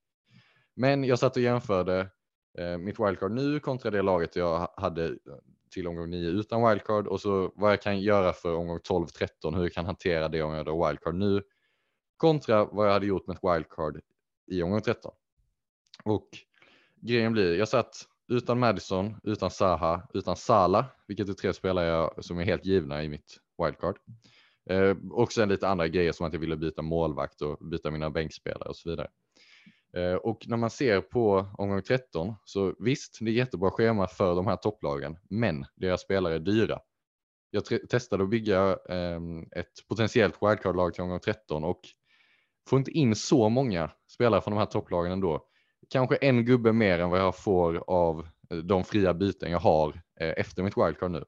Men 0.76 1.04
jag 1.04 1.20
satt 1.20 1.36
och 1.36 1.42
jämförde 1.42 2.10
eh, 2.58 2.78
mitt 2.78 3.00
wildcard 3.00 3.32
nu 3.32 3.60
kontra 3.60 3.92
det 3.92 4.02
laget 4.02 4.36
jag 4.36 4.70
hade 4.78 5.18
till 5.72 5.88
omgång 5.88 6.10
9 6.10 6.30
utan 6.30 6.70
wildcard 6.70 7.08
och 7.08 7.22
så 7.22 7.52
vad 7.56 7.72
jag 7.72 7.82
kan 7.82 8.02
göra 8.02 8.34
för 8.34 8.56
omgång 8.56 8.80
12, 8.84 9.08
13, 9.08 9.54
hur 9.54 9.64
jag 9.64 9.74
kan 9.74 9.86
hantera 9.86 10.28
det 10.28 10.42
om 10.42 10.54
jag 10.54 10.66
drar 10.66 10.88
wildcard 10.88 11.16
nu 11.16 11.44
kontra 12.18 12.66
vad 12.66 12.88
jag 12.88 12.94
hade 12.94 13.06
gjort 13.06 13.28
med 13.28 13.36
ett 13.36 13.44
wildcard 13.44 14.02
i 14.48 14.64
omgång 14.64 14.82
13. 14.82 15.12
Och 16.04 16.30
grejen 16.96 17.34
blir, 17.34 17.58
jag 17.58 17.68
satt 17.68 18.08
utan 18.34 18.60
Madison, 18.60 19.16
utan 19.24 19.52
Saha, 19.52 20.08
utan 20.14 20.36
Sala, 20.36 20.86
vilket 21.08 21.30
är 21.30 21.34
tre 21.34 21.54
spelare 21.54 21.88
jag, 21.88 22.26
som 22.26 22.40
är 22.40 22.44
helt 22.44 22.66
givna 22.66 23.04
i 23.04 23.10
mitt 23.10 23.38
wildcard. 23.64 23.98
Eh, 24.70 24.96
och 25.12 25.32
sen 25.32 25.50
lite 25.50 25.68
andra 25.68 25.88
grejer 25.88 26.12
som 26.12 26.28
att 26.28 26.34
jag 26.34 26.40
ville 26.40 26.58
byta 26.58 26.82
målvakt 26.82 27.42
och 27.42 27.58
byta 27.68 27.92
mina 27.92 28.10
bänkspelare 28.10 28.70
och 28.70 28.76
så 28.76 28.90
vidare. 28.90 29.08
Eh, 29.98 30.14
och 30.14 30.48
när 30.48 30.58
man 30.58 30.70
ser 30.70 31.02
på 31.02 31.48
omgång 31.58 31.82
13 31.82 32.36
så 32.46 32.76
visst, 32.80 33.18
det 33.22 33.32
är 33.32 33.34
jättebra 33.34 33.72
schema 33.72 34.08
för 34.08 34.36
de 34.36 34.48
här 34.48 34.56
topplagen, 34.56 35.18
men 35.30 35.66
deras 35.76 36.02
spelare 36.02 36.36
är 36.36 36.40
dyra. 36.40 36.80
Jag 37.50 37.90
testade 37.90 38.24
att 38.24 38.30
bygga 38.30 38.78
eh, 38.90 39.20
ett 39.56 39.88
potentiellt 39.88 40.36
wildcard-lag 40.42 40.94
till 40.94 41.04
omgång 41.04 41.20
13 41.20 41.64
och 41.64 41.82
får 42.70 42.80
inte 42.80 42.92
in 42.92 43.16
så 43.16 43.50
många 43.50 43.92
spelare 44.08 44.42
från 44.42 44.54
de 44.54 44.60
här 44.60 44.66
topplagen 44.66 45.12
ändå. 45.12 45.48
Kanske 45.90 46.16
en 46.16 46.46
gubbe 46.46 46.74
mer 46.74 47.00
än 47.00 47.10
vad 47.10 47.20
jag 47.20 47.38
får 47.38 47.84
av 47.88 48.28
eh, 48.50 48.58
de 48.58 48.84
fria 48.84 49.14
byten 49.14 49.52
jag 49.52 49.60
har 49.60 50.02
eh, 50.20 50.34
efter 50.38 50.64
mitt 50.64 50.78
wildcard 50.78 51.12
nu. 51.12 51.26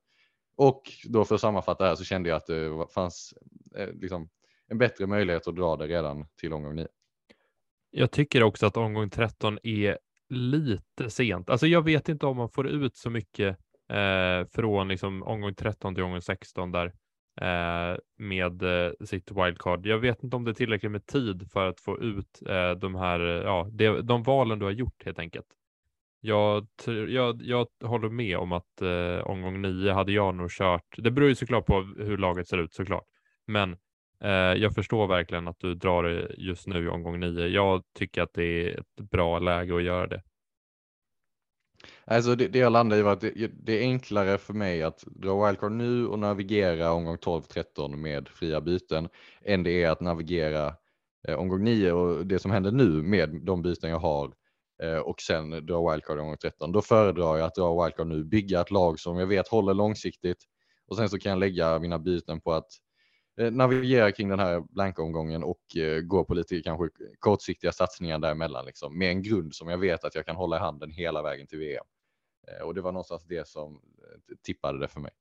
Och 0.58 0.82
då 1.10 1.26
för 1.26 1.36
att 1.36 1.42
sammanfatta 1.42 1.84
det 1.84 1.90
här 1.90 1.96
så 1.96 2.04
kände 2.04 2.30
jag 2.30 2.36
att 2.38 2.46
det 2.46 2.88
fanns 2.94 3.34
eh, 3.78 3.88
liksom 3.94 4.30
en 4.68 4.78
bättre 4.78 5.08
möjlighet 5.08 5.48
att 5.48 5.56
dra 5.56 5.76
det 5.76 5.88
redan 5.88 6.28
till 6.40 6.54
omgång 6.54 6.76
9. 6.76 6.88
Jag 7.92 8.12
tycker 8.12 8.44
också 8.44 8.66
att 8.66 8.78
omgång 8.78 9.10
13 9.10 9.60
är 9.64 9.98
lite 10.30 11.10
sent. 11.10 11.50
Alltså 11.50 11.68
jag 11.68 11.82
vet 11.82 12.10
inte 12.10 12.26
om 12.26 12.38
man 12.38 12.50
får 12.50 12.68
ut 12.68 12.96
så 12.96 13.10
mycket 13.10 13.58
eh, 13.90 14.48
från 14.52 14.88
liksom 14.88 15.24
omgång 15.24 15.56
13 15.56 15.96
till 15.96 16.04
omgång 16.04 16.22
16 16.22 16.72
där 16.72 16.86
eh, 16.86 16.92
Eh, 17.42 17.98
med 18.18 18.64
eh, 18.64 18.92
sitt 19.06 19.32
wildcard. 19.32 19.86
Jag 19.86 19.98
vet 19.98 20.24
inte 20.24 20.36
om 20.36 20.44
det 20.44 20.52
är 20.52 20.56
tillräckligt 20.56 20.92
med 20.92 21.06
tid 21.06 21.52
för 21.52 21.68
att 21.68 21.80
få 21.80 22.00
ut 22.00 22.42
eh, 22.50 22.72
de 22.72 22.96
här, 22.96 23.20
ja, 23.20 23.68
det, 23.72 24.02
de 24.02 24.24
valen 24.24 24.60
du 24.60 24.66
har 24.66 24.72
gjort 24.72 25.06
helt 25.06 25.20
enkelt. 25.20 25.48
Jag, 26.22 26.68
jag, 27.08 27.42
jag 27.42 27.68
håller 27.84 28.10
med 28.10 28.38
om 28.38 28.52
att 28.52 28.82
eh, 28.82 29.28
omgång 29.28 29.62
nio 29.62 29.92
hade 29.92 30.12
jag 30.12 30.36
nog 30.36 30.52
kört. 30.52 30.96
Det 30.98 31.12
beror 31.12 31.30
ju 31.30 31.36
såklart 31.36 31.66
på 31.66 31.82
hur 31.98 32.18
laget 32.18 32.48
ser 32.48 32.58
ut 32.58 32.74
såklart, 32.74 33.06
men 33.48 33.78
Eh, 34.24 34.32
jag 34.62 34.74
förstår 34.74 35.08
verkligen 35.08 35.48
att 35.48 35.60
du 35.60 35.76
drar 35.76 36.04
det 36.04 36.36
just 36.38 36.68
nu 36.68 36.86
i 36.86 36.88
omgång 36.88 37.20
nio. 37.20 37.48
Jag 37.48 37.84
tycker 37.94 38.22
att 38.22 38.34
det 38.34 38.44
är 38.44 38.80
ett 38.80 39.10
bra 39.12 39.40
läge 39.40 39.76
att 39.76 39.84
göra 39.84 40.08
det. 40.08 40.22
Alltså 42.08 42.36
det, 42.36 42.48
det 42.48 42.60
jag 42.60 42.72
landar 42.72 42.98
i 42.98 43.02
var 43.02 43.14
att 43.14 43.22
det, 43.22 43.52
det, 43.64 43.74
är 43.74 43.82
enklare 43.82 44.38
för 44.38 44.54
mig 44.54 44.84
att 44.84 45.04
dra 45.08 45.46
wildcard 45.46 45.72
nu 45.72 46.08
och 46.08 46.20
navigera 46.20 46.92
omgång 46.92 47.16
12-13 47.16 47.96
med 47.96 48.30
fria 48.30 48.62
byten 48.62 49.10
än 49.42 49.64
det 49.64 49.84
är 49.84 49.90
att 49.90 50.02
navigera 50.02 50.74
eh, 51.28 51.36
omgång 51.36 51.64
9 51.64 51.92
och 51.92 52.28
det 52.28 52.40
som 52.40 52.52
händer 52.52 52.72
nu 52.72 52.90
med 52.90 53.42
de 53.44 53.62
byten 53.62 53.90
jag 53.90 54.00
har 54.00 54.34
eh, 54.84 54.98
och 54.98 55.22
sen 55.22 55.50
dra 55.50 55.92
wildcard 55.92 56.20
omgång 56.20 56.38
13. 56.38 56.72
Då 56.72 56.82
föredrar 56.82 57.38
jag 57.38 57.46
att 57.46 57.56
dra 57.56 57.84
wildcard 57.84 58.08
nu, 58.08 58.24
bygga 58.24 58.62
ett 58.62 58.72
lag 58.72 59.00
som 59.00 59.18
jag 59.18 59.28
vet 59.28 59.48
håller 59.48 59.74
långsiktigt 59.74 60.44
och 60.88 60.98
sen 60.98 61.10
så 61.10 61.20
kan 61.20 61.30
jag 61.30 61.40
lägga 61.40 61.80
mina 61.80 62.00
byten 62.00 62.42
på 62.42 62.54
att 62.54 62.70
Eh, 63.38 63.52
navigera 63.52 64.12
kring 64.12 64.30
den 64.30 64.40
här 64.40 64.62
blanka 64.70 65.02
omgången 65.02 65.44
och 65.44 65.78
eh, 65.78 66.02
gå 66.02 66.24
på 66.26 66.34
lite 66.34 66.62
kanske 66.62 66.90
kortsiktiga 67.20 67.72
satsningar 67.72 68.20
däremellan 68.20 68.66
liksom, 68.66 68.98
med 68.98 69.10
en 69.10 69.24
grund 69.24 69.56
som 69.56 69.68
jag 69.70 69.78
vet 69.78 70.04
att 70.04 70.16
jag 70.16 70.26
kan 70.26 70.36
hålla 70.36 70.58
i 70.58 70.60
handen 70.60 70.92
hela 70.92 71.22
vägen 71.22 71.48
till 71.48 71.60
VM. 71.60 71.86
Eh, 72.48 72.66
och 72.66 72.74
det 72.76 72.82
var 72.82 72.92
någonstans 72.92 73.24
det 73.24 73.48
som 73.48 73.74
eh, 73.74 74.36
tippade 74.44 74.80
det 74.80 74.88
för 74.88 75.00
mig. 75.00 75.12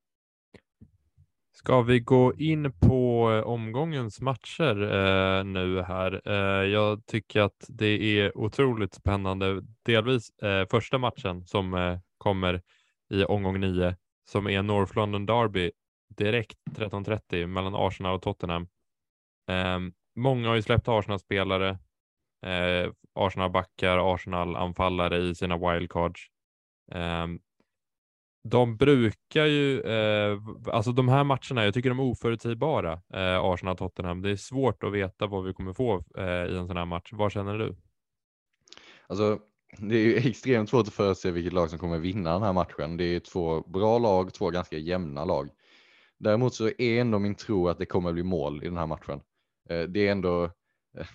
Ska 1.52 1.82
vi 1.82 2.00
gå 2.00 2.34
in 2.34 2.72
på 2.72 3.30
eh, 3.32 3.48
omgångens 3.48 4.20
matcher 4.20 4.82
eh, 4.82 5.44
nu 5.44 5.82
här? 5.82 6.20
Eh, 6.24 6.68
jag 6.70 7.06
tycker 7.06 7.40
att 7.40 7.64
det 7.68 8.20
är 8.20 8.38
otroligt 8.38 8.94
spännande. 8.94 9.60
Delvis 9.82 10.30
eh, 10.30 10.66
första 10.70 10.98
matchen 10.98 11.46
som 11.46 11.98
kommer 12.18 12.62
i 13.10 13.24
omgång 13.24 13.60
nio 13.60 13.96
som 14.24 14.48
är 14.48 14.62
North 14.62 14.96
London 14.96 15.26
Derby 15.26 15.70
direkt 16.08 16.58
13.30 16.70 17.46
mellan 17.46 17.74
Arsenal 17.74 18.14
och 18.14 18.22
Tottenham. 18.22 18.68
Eh, 19.48 19.78
många 20.16 20.48
har 20.48 20.54
ju 20.54 20.62
släppt 20.62 20.88
Arsenal-spelare, 20.88 21.78
eh, 22.46 22.92
Arsenal-backar, 23.14 24.14
Arsenal-anfallare 24.14 25.18
i 25.18 25.34
sina 25.34 25.56
wildcards. 25.56 26.30
Eh, 26.92 27.26
de 28.48 28.76
brukar 28.76 29.44
ju, 29.46 29.80
eh, 29.80 30.38
alltså 30.72 30.92
de 30.92 31.08
här 31.08 31.24
matcherna, 31.24 31.64
jag 31.64 31.74
tycker 31.74 31.88
de 31.88 31.98
är 31.98 32.04
oförutsägbara, 32.04 32.92
eh, 32.92 33.44
Arsenal-Tottenham. 33.44 34.22
Det 34.22 34.30
är 34.30 34.36
svårt 34.36 34.84
att 34.84 34.92
veta 34.92 35.26
vad 35.26 35.44
vi 35.44 35.52
kommer 35.52 35.72
få 35.72 36.04
eh, 36.18 36.24
i 36.24 36.56
en 36.56 36.66
sån 36.66 36.76
här 36.76 36.84
match. 36.84 37.08
Vad 37.12 37.32
känner 37.32 37.58
du? 37.58 37.76
Alltså, 39.06 39.38
det 39.78 39.96
är 39.96 40.00
ju 40.00 40.16
extremt 40.16 40.70
svårt 40.70 40.86
att 40.86 40.94
förutse 40.94 41.30
vilket 41.30 41.52
lag 41.52 41.70
som 41.70 41.78
kommer 41.78 41.98
vinna 41.98 42.32
den 42.32 42.42
här 42.42 42.52
matchen. 42.52 42.96
Det 42.96 43.04
är 43.04 43.20
två 43.20 43.60
bra 43.60 43.98
lag, 43.98 44.34
två 44.34 44.50
ganska 44.50 44.78
jämna 44.78 45.24
lag. 45.24 45.48
Däremot 46.18 46.54
så 46.54 46.66
är 46.66 47.00
ändå 47.00 47.18
min 47.18 47.34
tro 47.34 47.68
att 47.68 47.78
det 47.78 47.86
kommer 47.86 48.12
bli 48.12 48.22
mål 48.22 48.62
i 48.62 48.66
den 48.66 48.76
här 48.76 48.86
matchen. 48.86 49.20
Eh, 49.70 49.82
det 49.82 50.08
är 50.08 50.12
ändå 50.12 50.44
eh, 50.98 51.06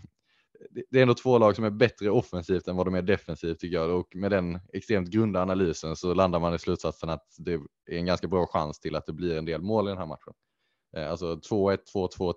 det 0.89 0.97
är 0.97 1.01
ändå 1.01 1.13
två 1.13 1.37
lag 1.37 1.55
som 1.55 1.65
är 1.65 1.69
bättre 1.69 2.09
offensivt 2.09 2.67
än 2.67 2.75
vad 2.75 2.87
de 2.87 2.95
är 2.95 3.01
defensivt 3.01 3.59
tycker 3.59 3.77
jag 3.77 3.99
och 3.99 4.15
med 4.15 4.31
den 4.31 4.59
extremt 4.73 5.09
grunda 5.09 5.41
analysen 5.41 5.95
så 5.95 6.13
landar 6.13 6.39
man 6.39 6.53
i 6.53 6.59
slutsatsen 6.59 7.09
att 7.09 7.25
det 7.37 7.53
är 7.53 7.61
en 7.85 8.05
ganska 8.05 8.27
bra 8.27 8.47
chans 8.47 8.79
till 8.79 8.95
att 8.95 9.05
det 9.05 9.13
blir 9.13 9.37
en 9.37 9.45
del 9.45 9.61
mål 9.61 9.87
i 9.87 9.89
den 9.89 9.97
här 9.97 10.05
matchen. 10.05 10.33
Eh, 10.97 11.11
alltså 11.11 11.35
2-1, 11.35 11.77
2-2, 11.93 12.33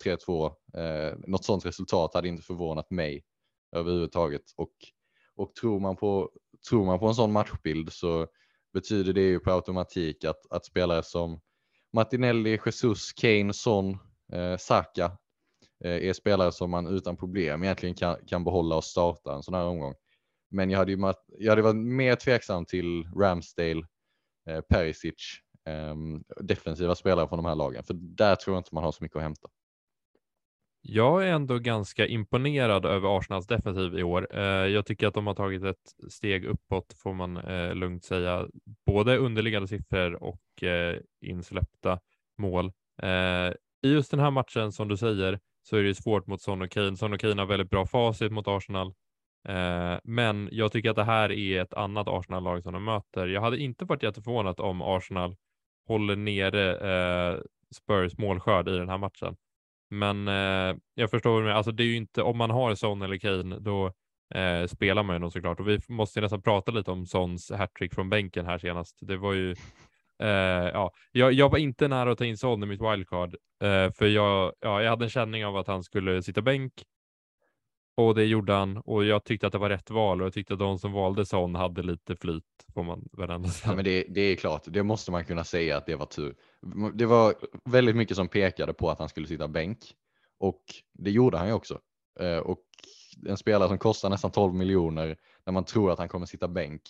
3-2. 0.76 1.30
Något 1.30 1.44
sådant 1.44 1.66
resultat 1.66 2.14
hade 2.14 2.28
inte 2.28 2.42
förvånat 2.42 2.90
mig 2.90 3.24
överhuvudtaget 3.72 4.42
och 4.56 4.72
och 5.36 5.54
tror 5.54 5.80
man 5.80 5.96
på, 5.96 6.30
tror 6.68 6.86
man 6.86 6.98
på 6.98 7.06
en 7.06 7.14
sån 7.14 7.32
matchbild 7.32 7.92
så 7.92 8.26
betyder 8.72 9.12
det 9.12 9.20
ju 9.20 9.40
på 9.40 9.52
automatik 9.52 10.24
att, 10.24 10.52
att 10.52 10.64
spelare 10.64 11.02
som 11.02 11.40
Martinelli, 11.92 12.60
Jesus, 12.66 13.12
Kane, 13.12 13.52
Son, 13.52 13.98
eh, 14.32 14.56
Saka 14.56 15.18
Eh, 15.84 16.08
är 16.08 16.12
spelare 16.12 16.52
som 16.52 16.70
man 16.70 16.86
utan 16.86 17.16
problem 17.16 17.62
egentligen 17.62 17.94
kan, 17.94 18.16
kan 18.26 18.44
behålla 18.44 18.76
och 18.76 18.84
starta 18.84 19.34
en 19.34 19.42
sån 19.42 19.54
här 19.54 19.64
omgång. 19.64 19.94
Men 20.50 20.70
jag 20.70 20.78
hade, 20.78 20.92
ju, 20.92 21.12
jag 21.38 21.52
hade 21.52 21.62
varit 21.62 21.76
mer 21.76 22.16
tveksam 22.16 22.64
till 22.66 23.04
Ramsdale, 23.16 23.82
eh, 24.48 24.60
Perisic, 24.60 25.38
eh, 25.66 25.94
defensiva 26.40 26.94
spelare 26.94 27.28
från 27.28 27.36
de 27.36 27.46
här 27.46 27.54
lagen, 27.54 27.84
för 27.84 27.94
där 27.94 28.36
tror 28.36 28.56
jag 28.56 28.60
inte 28.60 28.74
man 28.74 28.84
har 28.84 28.92
så 28.92 29.04
mycket 29.04 29.16
att 29.16 29.22
hämta. 29.22 29.48
Jag 30.84 31.28
är 31.28 31.32
ändå 31.32 31.58
ganska 31.58 32.06
imponerad 32.06 32.86
över 32.86 33.18
Arsenals 33.18 33.46
defensiv 33.46 33.98
i 33.98 34.02
år. 34.02 34.28
Eh, 34.30 34.42
jag 34.44 34.86
tycker 34.86 35.06
att 35.06 35.14
de 35.14 35.26
har 35.26 35.34
tagit 35.34 35.64
ett 35.64 36.12
steg 36.12 36.44
uppåt 36.44 36.92
får 36.96 37.14
man 37.14 37.36
eh, 37.36 37.74
lugnt 37.74 38.04
säga. 38.04 38.48
Både 38.86 39.16
underliggande 39.16 39.68
siffror 39.68 40.22
och 40.22 40.62
eh, 40.62 40.98
insläppta 41.20 42.00
mål. 42.38 42.72
Eh, 43.02 43.52
I 43.82 43.92
just 43.92 44.10
den 44.10 44.20
här 44.20 44.30
matchen 44.30 44.72
som 44.72 44.88
du 44.88 44.96
säger 44.96 45.40
så 45.62 45.76
är 45.76 45.82
det 45.82 45.94
svårt 45.94 46.26
mot 46.26 46.42
Son 46.42 46.62
och 46.62 46.70
Kane. 46.70 46.96
Son 46.96 47.12
och 47.12 47.20
Kane 47.20 47.42
har 47.42 47.46
väldigt 47.46 47.70
bra 47.70 47.86
facit 47.86 48.32
mot 48.32 48.48
Arsenal. 48.48 48.94
Eh, 49.48 49.98
men 50.04 50.48
jag 50.52 50.72
tycker 50.72 50.90
att 50.90 50.96
det 50.96 51.04
här 51.04 51.32
är 51.32 51.62
ett 51.62 51.74
annat 51.74 52.08
Arsenal-lag 52.08 52.62
som 52.62 52.72
de 52.72 52.84
möter. 52.84 53.26
Jag 53.26 53.40
hade 53.40 53.58
inte 53.58 53.84
varit 53.84 54.02
jätteförvånad 54.02 54.60
om 54.60 54.82
Arsenal 54.82 55.36
håller 55.86 56.16
nere 56.16 56.72
eh, 56.72 57.40
Spurs 57.74 58.18
målskörd 58.18 58.68
i 58.68 58.78
den 58.78 58.88
här 58.88 58.98
matchen. 58.98 59.36
Men 59.90 60.28
eh, 60.28 60.76
jag 60.94 61.10
förstår, 61.10 61.48
alltså 61.48 61.72
det 61.72 61.82
är 61.82 61.86
ju 61.86 61.96
inte, 61.96 62.22
om 62.22 62.38
man 62.38 62.50
har 62.50 62.74
Son 62.74 63.02
eller 63.02 63.16
Kane, 63.16 63.58
då 63.58 63.92
eh, 64.34 64.66
spelar 64.66 65.02
man 65.02 65.16
ju 65.16 65.20
dem 65.20 65.30
såklart. 65.30 65.60
Och 65.60 65.68
vi 65.68 65.78
måste 65.88 66.20
nästan 66.20 66.42
prata 66.42 66.72
lite 66.72 66.90
om 66.90 67.06
Sons 67.06 67.50
hattrick 67.50 67.94
från 67.94 68.10
bänken 68.10 68.46
här 68.46 68.58
senast. 68.58 68.98
Det 69.00 69.16
var 69.16 69.32
ju, 69.32 69.54
eh, 70.22 70.70
ja, 70.72 70.92
jag, 71.12 71.32
jag, 71.32 71.50
var 71.50 71.58
inte 71.58 71.88
nära 71.88 72.12
att 72.12 72.18
ta 72.18 72.24
in 72.24 72.38
Son 72.38 72.62
i 72.62 72.66
mitt 72.66 72.80
wildcard, 72.80 73.34
eh, 73.62 73.92
för 73.92 74.06
jag, 74.06 74.52
ja, 74.60 74.82
jag 74.82 74.90
hade 74.90 75.04
en 75.04 75.10
känning 75.10 75.46
av 75.46 75.56
att 75.56 75.66
han 75.66 75.82
skulle 75.82 76.22
sitta 76.22 76.42
bänk. 76.42 76.72
Och 77.96 78.14
det 78.14 78.24
gjorde 78.24 78.52
han 78.52 78.76
och 78.76 79.04
jag 79.04 79.24
tyckte 79.24 79.46
att 79.46 79.52
det 79.52 79.58
var 79.58 79.68
rätt 79.68 79.90
val 79.90 80.20
och 80.20 80.26
jag 80.26 80.32
tyckte 80.32 80.52
att 80.52 80.58
de 80.58 80.78
som 80.78 80.92
valde 80.92 81.26
Son 81.26 81.54
hade 81.54 81.82
lite 81.82 82.16
flyt 82.16 82.44
får 82.74 82.82
man 82.82 83.08
väl 83.12 83.30
ändå 83.30 83.48
säga. 83.48 83.72
Ja, 83.72 83.76
men 83.76 83.84
det, 83.84 84.06
det 84.08 84.20
är 84.20 84.36
klart, 84.36 84.62
det 84.66 84.82
måste 84.82 85.10
man 85.10 85.24
kunna 85.24 85.44
säga 85.44 85.76
att 85.76 85.86
det 85.86 85.96
var 85.96 86.06
tur 86.06 86.34
det 86.94 87.06
var 87.06 87.34
väldigt 87.64 87.96
mycket 87.96 88.16
som 88.16 88.28
pekade 88.28 88.72
på 88.72 88.90
att 88.90 88.98
han 88.98 89.08
skulle 89.08 89.26
sitta 89.26 89.48
bänk 89.48 89.78
och 90.38 90.62
det 90.92 91.10
gjorde 91.10 91.38
han 91.38 91.46
ju 91.46 91.52
också. 91.52 91.80
Eh, 92.20 92.38
och 92.38 92.64
en 93.26 93.36
spelare 93.36 93.68
som 93.68 93.78
kostar 93.78 94.10
nästan 94.10 94.30
12 94.30 94.54
miljoner 94.54 95.16
när 95.46 95.52
man 95.52 95.64
tror 95.64 95.92
att 95.92 95.98
han 95.98 96.08
kommer 96.08 96.26
sitta 96.26 96.48
bänk. 96.48 96.82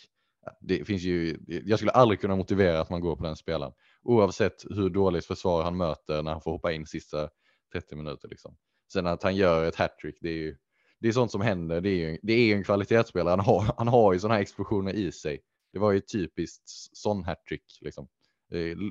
Det 0.60 0.84
finns 0.84 1.02
ju, 1.02 1.38
jag 1.46 1.78
skulle 1.78 1.92
aldrig 1.92 2.20
kunna 2.20 2.36
motivera 2.36 2.80
att 2.80 2.90
man 2.90 3.00
går 3.00 3.16
på 3.16 3.24
den 3.24 3.36
spelaren 3.36 3.72
oavsett 4.02 4.64
hur 4.70 4.90
dåligt 4.90 5.26
försvar 5.26 5.62
han 5.62 5.76
möter 5.76 6.22
när 6.22 6.32
han 6.32 6.40
får 6.40 6.50
hoppa 6.50 6.72
in 6.72 6.86
sista 6.86 7.28
30 7.72 7.96
minuter. 7.96 8.28
Liksom. 8.28 8.56
Sen 8.92 9.06
att 9.06 9.22
han 9.22 9.36
gör 9.36 9.64
ett 9.64 9.76
hattrick, 9.76 10.18
det 10.20 10.28
är 10.28 10.36
ju 10.36 10.56
det 11.02 11.08
är 11.08 11.12
sånt 11.12 11.30
som 11.30 11.40
händer. 11.40 11.80
Det 11.80 11.88
är 11.88 12.10
ju, 12.10 12.18
det 12.22 12.32
är 12.32 12.56
en 12.56 12.64
kvalitetsspelare. 12.64 13.30
Han 13.30 13.40
har, 13.40 13.74
han 13.76 13.88
har 13.88 14.12
ju 14.12 14.18
sådana 14.18 14.34
här 14.34 14.42
explosioner 14.42 14.92
i 14.94 15.12
sig. 15.12 15.40
Det 15.72 15.78
var 15.78 15.92
ju 15.92 16.00
typiskt 16.00 16.62
sån 16.92 17.24
hattrick. 17.24 17.64
Liksom. 17.80 18.08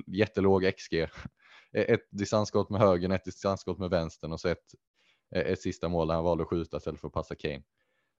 Jättelåg 0.06 0.72
XG. 0.76 0.94
E, 0.94 1.08
ett 1.72 2.08
distansskott 2.10 2.70
med 2.70 2.80
höger, 2.80 3.10
ett 3.10 3.24
distansskott 3.24 3.78
med 3.78 3.90
vänstern 3.90 4.32
och 4.32 4.40
så 4.40 4.48
ett, 4.48 4.74
e, 5.34 5.40
ett 5.40 5.60
sista 5.60 5.88
mål 5.88 6.08
där 6.08 6.14
han 6.14 6.24
valde 6.24 6.42
att 6.42 6.48
skjuta 6.48 6.76
istället 6.76 7.00
för 7.00 7.08
att 7.08 7.14
passa 7.14 7.34
Kane. 7.34 7.62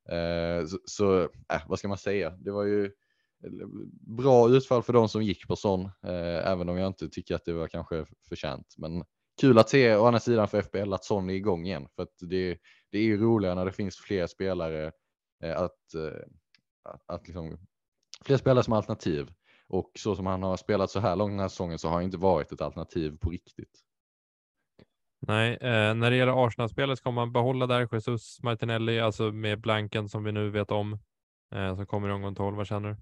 Eh, 0.10 0.66
så, 0.66 0.80
så 0.86 1.22
äh, 1.24 1.62
vad 1.68 1.80
ska 1.80 1.88
man 1.88 1.98
säga? 1.98 2.30
Det 2.30 2.52
var 2.52 2.64
ju 2.64 2.92
bra 4.18 4.50
utfall 4.50 4.84
för 4.84 4.94
de 4.94 5.10
som 5.10 5.24
gick 5.24 5.48
på 5.48 5.56
sån, 5.56 5.86
eh, 5.86 6.52
även 6.52 6.70
om 6.70 6.78
jag 6.78 6.88
inte 6.88 7.10
tycker 7.10 7.36
att 7.36 7.46
det 7.46 7.54
var 7.54 7.68
kanske 7.68 8.06
förtjänt. 8.30 8.76
Men 8.78 9.04
kul 9.42 9.58
att 9.58 9.70
se 9.70 9.96
å 9.96 10.06
andra 10.06 10.20
sidan 10.20 10.48
för 10.48 10.62
FBL 10.62 10.94
att 10.94 11.06
sån 11.06 11.30
är 11.30 11.34
igång 11.34 11.66
igen, 11.66 11.88
för 11.96 12.04
att 12.04 12.16
det, 12.20 12.58
det 12.92 12.98
är 12.98 13.04
ju 13.04 13.18
roligare 13.18 13.56
när 13.56 13.66
det 13.66 13.72
finns 13.72 13.98
fler 13.98 14.28
spelare 14.28 14.92
eh, 15.44 15.58
att, 15.58 15.94
eh, 15.94 16.26
att, 16.84 17.04
att 17.06 17.28
liksom, 17.28 17.58
fler 18.26 18.38
spelare 18.38 18.64
som 18.64 18.74
alternativ 18.74 19.32
och 19.68 19.92
så 20.00 20.16
som 20.16 20.26
han 20.26 20.44
har 20.44 20.58
spelat 20.58 20.92
så 20.92 21.00
här 21.00 21.16
långt 21.16 21.32
den 21.32 21.40
här 21.40 21.48
säsongen 21.48 21.80
så 21.80 21.88
har 21.88 21.96
han 21.96 22.04
inte 22.04 22.18
varit 22.18 22.52
ett 22.52 22.62
alternativ 22.62 23.18
på 23.18 23.30
riktigt. 23.30 23.80
Nej, 25.28 25.54
eh, 25.54 25.94
när 25.94 26.12
det 26.12 26.18
gäller 26.18 26.46
Arsenal-spelet 26.48 26.98
ska 26.98 27.12
man 27.12 27.32
behålla 27.32 27.68
där 27.68 27.88
Jesus 27.92 28.44
Martinelli, 28.44 29.00
alltså 29.00 29.32
med 29.32 29.62
blanken 29.62 30.10
som 30.10 30.24
vi 30.24 30.32
nu 30.32 30.50
vet 30.50 30.72
om, 30.72 31.00
eh, 31.56 31.76
som 31.76 31.86
kommer 31.86 32.10
i 32.10 32.12
omgång 32.12 32.36
12. 32.36 32.58
Vad 32.58 32.68
känner 32.68 32.90
du? 32.90 32.96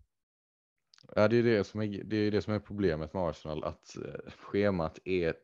Ja, 1.16 1.28
det 1.28 1.38
är 1.38 1.44
det 1.44 1.64
som 1.64 1.82
är, 1.82 2.04
det 2.04 2.18
är 2.18 2.32
det 2.32 2.42
som 2.42 2.54
är 2.54 2.60
problemet 2.60 3.14
med 3.14 3.24
Arsenal, 3.24 3.64
att 3.64 3.98
eh, 3.98 4.32
schemat 4.38 5.00
är 5.06 5.36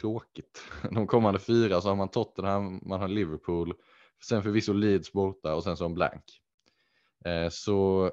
tråkigt. 0.00 0.62
De 0.90 1.06
kommande 1.06 1.40
fyra 1.40 1.80
så 1.80 1.88
har 1.88 1.96
man 1.96 2.08
Tottenham, 2.08 2.80
man 2.82 3.00
har 3.00 3.08
Liverpool, 3.08 3.74
sen 4.28 4.42
förvisso 4.42 4.72
Leeds 4.72 5.12
borta 5.12 5.54
och 5.54 5.64
sen 5.64 5.76
så 5.76 5.84
en 5.84 5.94
blank. 5.94 6.24
Eh, 7.24 7.48
så 7.50 8.10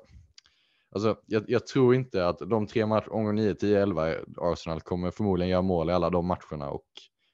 Alltså, 0.92 1.20
jag, 1.26 1.44
jag, 1.48 1.68
tror 1.68 1.96
inte 1.96 2.28
att 2.28 2.40
de 2.40 2.68
tre 2.68 2.86
matcherna, 2.86 3.12
omgång 3.12 3.36
9, 3.36 3.56
10, 3.56 3.82
11, 3.82 4.16
Arsenal 4.38 4.82
kommer 4.82 5.12
förmodligen 5.12 5.52
göra 5.52 5.62
mål 5.62 5.90
i 5.90 5.94
alla 5.94 6.10
de 6.10 6.26
matcherna 6.26 6.70
och, 6.70 6.88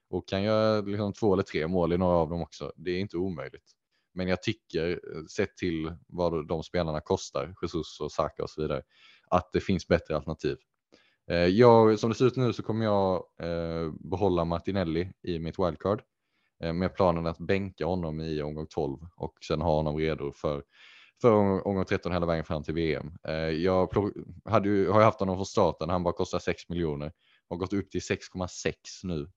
och 0.10 0.28
kan 0.28 0.44
göra 0.44 0.82
liksom 0.82 1.14
två 1.14 1.34
eller 1.34 1.44
tre 1.44 1.68
mål 1.68 1.94
i 1.94 1.98
några 1.98 2.16
av 2.16 2.30
dem 2.30 2.42
också. 2.42 2.72
Det 2.76 2.92
är 2.92 3.00
inte 3.00 3.18
omöjligt. 3.18 3.72
Men 4.14 4.28
jag 4.28 4.44
tycker, 4.44 4.90
eh, 4.92 5.26
sett 5.26 5.58
till 5.58 5.96
vad 6.08 6.48
de 6.48 6.64
spelarna 6.64 7.02
kostar, 7.02 7.56
Jesus 7.62 8.00
och 8.00 8.12
Saka 8.12 8.44
och 8.44 8.50
så 8.50 8.62
vidare, 8.62 8.84
att 9.28 9.50
det 9.54 9.60
finns 9.60 9.88
bättre 9.88 10.16
alternativ. 10.16 10.58
Eh, 11.32 11.38
jag, 11.38 12.00
som 12.00 12.10
det 12.10 12.16
ser 12.16 12.26
ut 12.26 12.36
nu 12.36 12.54
så 12.54 12.64
kommer 12.64 12.86
jag 12.86 13.24
eh, 13.42 13.92
behålla 14.00 14.46
Martinelli 14.46 15.12
i 15.22 15.40
mitt 15.40 15.60
wildcard 15.60 16.02
eh, 16.64 16.74
med 16.74 16.96
planen 16.96 17.28
att 17.28 17.38
bänka 17.38 17.86
honom 17.86 18.22
i 18.22 18.42
omgång 18.42 18.68
12 18.70 18.98
och 19.16 19.34
sen 19.48 19.62
ha 19.62 19.76
honom 19.76 19.98
redo 19.98 20.32
för 20.32 20.64
för 21.22 21.68
omgång 21.68 21.86
13 21.86 22.12
hela 22.12 22.26
vägen 22.26 22.46
fram 22.46 22.64
till 22.64 22.74
VM. 22.74 23.12
Eh, 23.28 23.34
jag 23.36 23.94
hade 24.46 24.70
ju, 24.70 24.90
har 24.90 25.00
ju 25.00 25.06
haft 25.06 25.20
honom 25.20 25.36
från 25.36 25.46
starten, 25.46 25.90
han 25.90 26.04
bara 26.04 26.14
kostar 26.14 26.40
6 26.40 26.70
miljoner. 26.70 27.12
och 27.48 27.60
gått 27.60 27.74
upp 27.74 27.92
till 27.92 28.02
6,6 28.02 28.74
nu. 29.04 29.32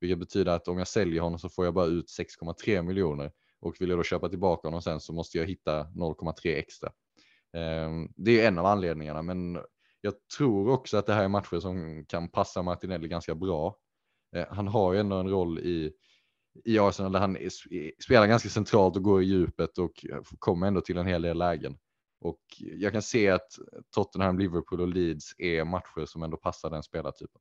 Vilket 0.00 0.18
betyder 0.18 0.52
att 0.52 0.68
om 0.68 0.78
jag 0.78 0.88
säljer 0.88 1.20
honom 1.20 1.38
så 1.38 1.48
får 1.48 1.64
jag 1.64 1.74
bara 1.74 1.86
ut 1.86 2.06
6,3 2.06 2.82
miljoner. 2.82 3.32
Och 3.60 3.76
vill 3.80 3.88
jag 3.88 3.98
då 3.98 4.02
köpa 4.02 4.28
tillbaka 4.28 4.68
honom 4.68 4.82
sen 4.82 5.00
så 5.00 5.12
måste 5.12 5.38
jag 5.38 5.46
hitta 5.46 5.82
0,3 5.82 6.56
extra. 6.56 6.92
Ehm, 7.54 8.08
det 8.16 8.40
är 8.40 8.48
en 8.48 8.58
av 8.58 8.66
anledningarna, 8.66 9.22
men 9.22 9.58
jag 10.00 10.14
tror 10.36 10.70
också 10.70 10.96
att 10.96 11.06
det 11.06 11.14
här 11.14 11.24
är 11.24 11.28
matcher 11.28 11.60
som 11.60 12.04
kan 12.06 12.28
passa 12.28 12.62
Martinelli 12.62 13.08
ganska 13.08 13.34
bra. 13.34 13.76
Eh, 14.36 14.46
han 14.50 14.68
har 14.68 14.92
ju 14.92 15.00
ändå 15.00 15.16
en 15.16 15.30
roll 15.30 15.58
i 15.58 15.92
i 16.64 16.78
Arsenal 16.78 17.12
där 17.12 17.20
han 17.20 17.38
spelar 18.04 18.26
ganska 18.26 18.48
centralt 18.48 18.96
och 18.96 19.02
går 19.02 19.22
i 19.22 19.24
djupet 19.24 19.78
och 19.78 20.06
kommer 20.38 20.66
ändå 20.66 20.80
till 20.80 20.98
en 20.98 21.06
hel 21.06 21.22
del 21.22 21.38
lägen. 21.38 21.78
Och 22.20 22.40
jag 22.58 22.92
kan 22.92 23.02
se 23.02 23.30
att 23.30 23.48
Tottenham, 23.94 24.38
Liverpool 24.38 24.80
och 24.80 24.88
Leeds 24.88 25.34
är 25.38 25.64
matcher 25.64 26.06
som 26.06 26.22
ändå 26.22 26.36
passar 26.36 26.70
den 26.70 26.82
spelartypen. 26.82 27.40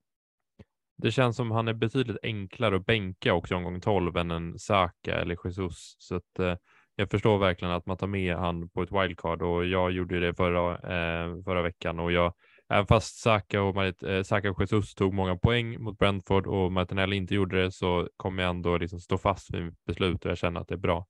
Det 0.98 1.12
känns 1.12 1.36
som 1.36 1.52
han 1.52 1.68
är 1.68 1.74
betydligt 1.74 2.18
enklare 2.24 2.76
att 2.76 2.86
bänka 2.86 3.34
också 3.34 3.54
i 3.54 3.58
omgång 3.58 3.82
12 3.82 4.18
än 4.18 4.32
en 4.32 4.60
Saka 4.60 5.16
eller 5.16 5.38
Jesus. 5.46 5.96
Så 5.98 6.16
att, 6.16 6.40
eh, 6.40 6.56
jag 6.96 7.10
förstår 7.12 7.38
verkligen 7.38 7.74
att 7.74 7.86
man 7.86 7.98
tar 7.98 8.08
med 8.08 8.36
han 8.36 8.70
på 8.70 8.84
ett 8.84 8.92
wildcard 8.92 9.42
och 9.42 9.66
jag 9.66 9.92
gjorde 9.92 10.20
det 10.20 10.34
förra, 10.34 10.72
eh, 10.74 11.44
förra 11.44 11.62
veckan 11.62 12.00
och 12.00 12.12
jag 12.12 12.34
även 12.70 12.88
fast 12.88 13.18
Saka 13.18 13.62
och, 13.62 13.76
Marit, 13.76 14.04
eh, 14.04 14.24
Saka 14.24 14.52
och 14.52 14.62
Jesus 14.62 14.96
tog 14.96 15.14
många 15.14 15.38
poäng 15.38 15.84
mot 15.84 15.98
Brentford 15.98 16.48
och 16.48 16.72
Martinelli 16.72 17.16
inte 17.16 17.36
gjorde 17.36 17.62
det 17.64 17.72
så 17.72 18.10
kommer 18.18 18.44
jag 18.44 18.50
ändå 18.50 18.78
liksom 18.78 19.00
stå 19.00 19.18
fast 19.18 19.54
vid 19.54 19.64
mitt 19.66 19.86
beslut 19.86 20.26
och 20.26 20.32
jag 20.32 20.38
känner 20.38 20.62
att 20.62 20.68
det 20.68 20.76
är 20.76 20.78
bra. 20.78 21.08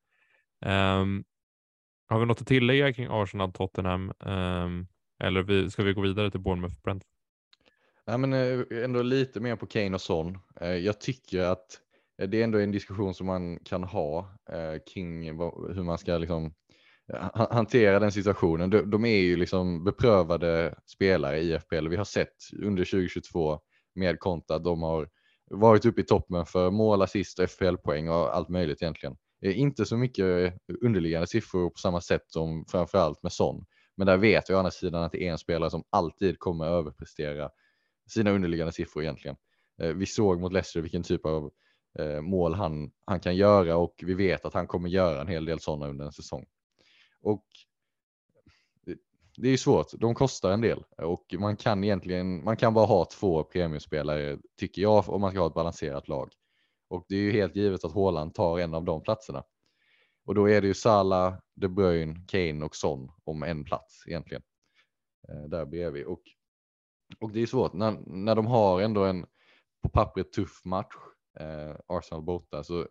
Um, 0.66 1.24
har 2.08 2.20
vi 2.20 2.26
något 2.26 2.42
att 2.42 2.48
tillägga 2.48 2.94
kring 2.94 3.08
Arsenal, 3.12 3.54
Tottenham 3.54 4.14
um, 4.20 4.88
eller 5.20 5.44
vi, 5.44 5.70
ska 5.70 5.84
vi 5.84 5.94
gå 5.94 6.02
vidare 6.02 6.32
till 6.32 6.40
Bournemouth, 6.40 6.82
Brentford? 6.84 7.10
Nej, 8.08 8.18
men 8.18 8.34
eh, 8.34 8.84
ändå 8.84 9.02
lite 9.02 9.40
mer 9.40 9.56
på 9.56 9.66
Kane 9.66 9.94
och 9.94 10.02
Son. 10.02 10.40
Eh, 10.62 10.76
jag 10.76 11.02
tycker 11.02 11.40
att 11.40 11.80
Eh, 12.24 12.30
det 12.30 12.40
är 12.40 12.44
ändå 12.44 12.60
en 12.60 12.72
diskussion 12.72 13.14
som 13.14 13.28
man 13.28 13.60
kan 13.60 13.84
ha 13.84 14.20
eh, 14.50 14.82
kring 14.94 15.26
hur 15.76 15.84
man 15.84 15.98
ska 15.98 16.18
liksom 16.18 16.54
eh, 17.14 17.48
hantera 17.52 18.00
den 18.00 18.12
situationen. 18.12 18.70
De, 18.70 18.90
de, 18.90 19.06
är 19.06 19.18
ju 19.18 19.36
liksom 19.36 19.84
beprövade 19.84 20.76
spelare 20.86 21.40
i 21.40 21.60
FPL. 21.60 21.88
Vi 21.88 21.96
har 21.96 22.06
sett 22.06 22.36
under 22.62 22.86
2022 22.86 23.60
med 23.96 24.20
Konta 24.20 24.56
att 24.56 24.64
de 24.64 24.82
har 24.82 25.10
varit 25.52 25.86
uppe 25.86 26.02
i 26.02 26.06
toppen 26.06 26.46
för 26.46 26.72
mål, 26.72 27.02
assist 27.02 27.40
och 27.40 27.50
FPL-poäng 27.50 28.10
och 28.10 28.36
allt 28.36 28.50
möjligt 28.50 28.82
egentligen. 28.82 29.16
Inte 29.42 29.86
så 29.86 29.98
mycket 29.98 30.54
underliggande 30.82 31.28
siffror 31.28 31.70
på 31.70 31.78
samma 31.78 32.02
sätt 32.02 32.24
som 32.28 32.66
framförallt 32.66 33.24
med 33.24 33.32
Son. 33.32 33.66
Men 33.98 34.08
där 34.08 34.18
vet 34.18 34.50
vi 34.50 34.54
å 34.54 34.58
andra 34.58 34.72
sidan 34.72 35.04
att 35.04 35.12
det 35.12 35.28
är 35.28 35.32
en 35.32 35.38
spelare 35.38 35.70
som 35.70 35.84
alltid 35.90 36.40
kommer 36.40 36.66
överprestera 36.66 37.50
sina 38.10 38.32
underliggande 38.32 38.74
siffror 38.74 39.04
egentligen. 39.04 39.36
Vi 39.96 40.06
såg 40.06 40.40
mot 40.40 40.54
Leicester 40.54 40.82
vilken 40.82 41.04
typ 41.04 41.26
av 41.26 41.52
eh, 42.00 42.22
mål 42.22 42.54
han, 42.54 42.92
han 43.06 43.20
kan 43.20 43.36
göra 43.36 43.78
och 43.78 44.04
vi 44.06 44.14
vet 44.14 44.46
att 44.46 44.54
han 44.54 44.68
kommer 44.68 44.90
göra 44.90 45.22
en 45.22 45.28
hel 45.28 45.46
del 45.46 45.60
sådana 45.60 45.88
under 45.88 46.06
en 46.06 46.12
säsong. 46.12 46.46
Och 47.22 47.46
det 49.38 49.50
är 49.50 49.58
svårt, 49.58 49.88
de 49.94 50.16
kostar 50.16 50.52
en 50.52 50.62
del 50.62 50.84
och 50.98 51.36
man 51.40 51.58
kan 51.58 51.84
egentligen, 51.84 52.44
man 52.44 52.58
kan 52.58 52.74
bara 52.74 52.86
ha 52.86 53.06
två 53.06 53.44
premiumspelare 53.44 54.38
tycker 54.58 54.82
jag 54.82 55.10
om 55.10 55.22
man 55.22 55.32
ska 55.32 55.40
ha 55.40 55.48
ett 55.48 55.54
balanserat 55.54 56.08
lag. 56.08 56.32
Och 56.88 57.06
det 57.10 57.16
är 57.16 57.20
ju 57.20 57.32
helt 57.32 57.56
givet 57.56 57.86
att 57.86 57.94
Haaland 57.94 58.34
tar 58.34 58.60
en 58.60 58.74
av 58.74 58.84
de 58.84 59.04
platserna. 59.04 59.44
Och 60.26 60.36
då 60.36 60.50
är 60.50 60.62
det 60.62 60.68
ju 60.68 60.74
Salah, 60.74 61.36
De 61.56 61.68
Bruyne, 61.68 62.16
Kane 62.28 62.66
och 62.66 62.76
Son 62.76 63.12
om 63.24 63.44
en 63.44 63.64
plats 63.64 64.04
egentligen. 64.08 64.44
Eh, 65.30 65.50
där 65.50 65.66
bredvid. 65.66 66.06
Och, 66.06 66.22
och 67.20 67.32
det 67.32 67.42
är 67.42 67.46
svårt 67.46 67.74
när, 67.74 67.92
när 68.06 68.36
de 68.36 68.48
har 68.48 68.82
ändå 68.82 69.04
en 69.04 69.26
på 69.84 69.90
pappret 69.90 70.34
tuff 70.34 70.66
match, 70.66 70.96
eh, 71.40 71.76
Arsenal 71.88 72.24
borta, 72.24 72.64
så 72.64 72.88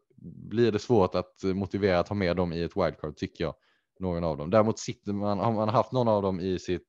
blir 0.50 0.72
det 0.72 0.78
svårt 0.78 1.14
att 1.14 1.42
motivera 1.42 1.98
att 1.98 2.08
ha 2.08 2.16
med 2.16 2.36
dem 2.36 2.52
i 2.52 2.62
ett 2.62 2.76
wildcard 2.76 3.16
tycker 3.16 3.44
jag 3.44 3.54
någon 4.00 4.24
av 4.24 4.36
dem. 4.36 4.50
Däremot 4.50 4.78
sitter 4.78 5.12
man, 5.12 5.38
har 5.38 5.52
man 5.52 5.68
haft 5.68 5.92
någon 5.92 6.08
av 6.08 6.22
dem 6.22 6.40
i 6.40 6.58
sitt 6.58 6.86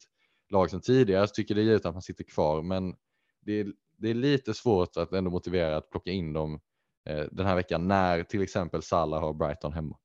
lag 0.50 0.70
sedan 0.70 0.82
tidigare 0.82 1.28
så 1.28 1.34
tycker 1.34 1.56
det 1.56 1.62
är 1.62 1.66
givet 1.66 1.86
att 1.86 1.96
man 1.96 2.02
sitter 2.02 2.24
kvar, 2.24 2.62
men 2.62 2.96
det 3.42 3.60
är, 3.60 3.74
det 3.98 4.10
är 4.10 4.14
lite 4.14 4.54
svårt 4.54 4.98
att 4.98 5.14
ändå 5.14 5.32
motivera 5.32 5.78
att 5.78 5.90
plocka 5.90 6.12
in 6.12 6.34
dem 6.34 6.60
eh, 7.06 7.26
den 7.32 7.46
här 7.46 7.56
veckan 7.56 7.88
när 7.88 8.24
till 8.24 8.42
exempel 8.42 8.82
Salah 8.82 9.22
har 9.22 9.34
Brighton 9.34 9.74
hemma. 9.74 9.98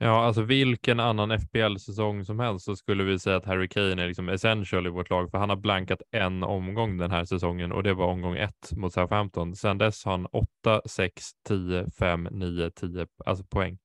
Ja, 0.00 0.24
alltså 0.24 0.42
vilken 0.42 1.00
annan 1.00 1.30
FBL-säsong 1.30 2.24
som 2.24 2.38
helst 2.38 2.64
så 2.64 2.76
skulle 2.76 3.04
vi 3.04 3.18
säga 3.18 3.36
att 3.36 3.44
Harry 3.44 3.68
Kane 3.68 4.02
är 4.02 4.06
liksom 4.06 4.28
essential 4.28 4.86
i 4.86 4.90
vårt 4.90 5.10
lag, 5.10 5.30
för 5.30 5.38
han 5.38 5.48
har 5.48 5.56
blankat 5.56 6.02
en 6.10 6.42
omgång 6.42 6.98
den 6.98 7.10
här 7.10 7.24
säsongen 7.24 7.72
och 7.72 7.82
det 7.82 7.94
var 7.94 8.06
omgång 8.06 8.36
ett 8.36 8.72
mot 8.72 8.92
Southampton. 8.92 9.56
Sedan 9.56 9.78
dess 9.78 10.04
har 10.04 10.12
han 10.12 10.26
8, 10.26 10.80
6, 10.86 11.24
10, 11.48 11.90
5, 11.98 12.28
9, 12.30 12.70
10 12.70 13.06
alltså 13.26 13.44
poäng 13.44 13.78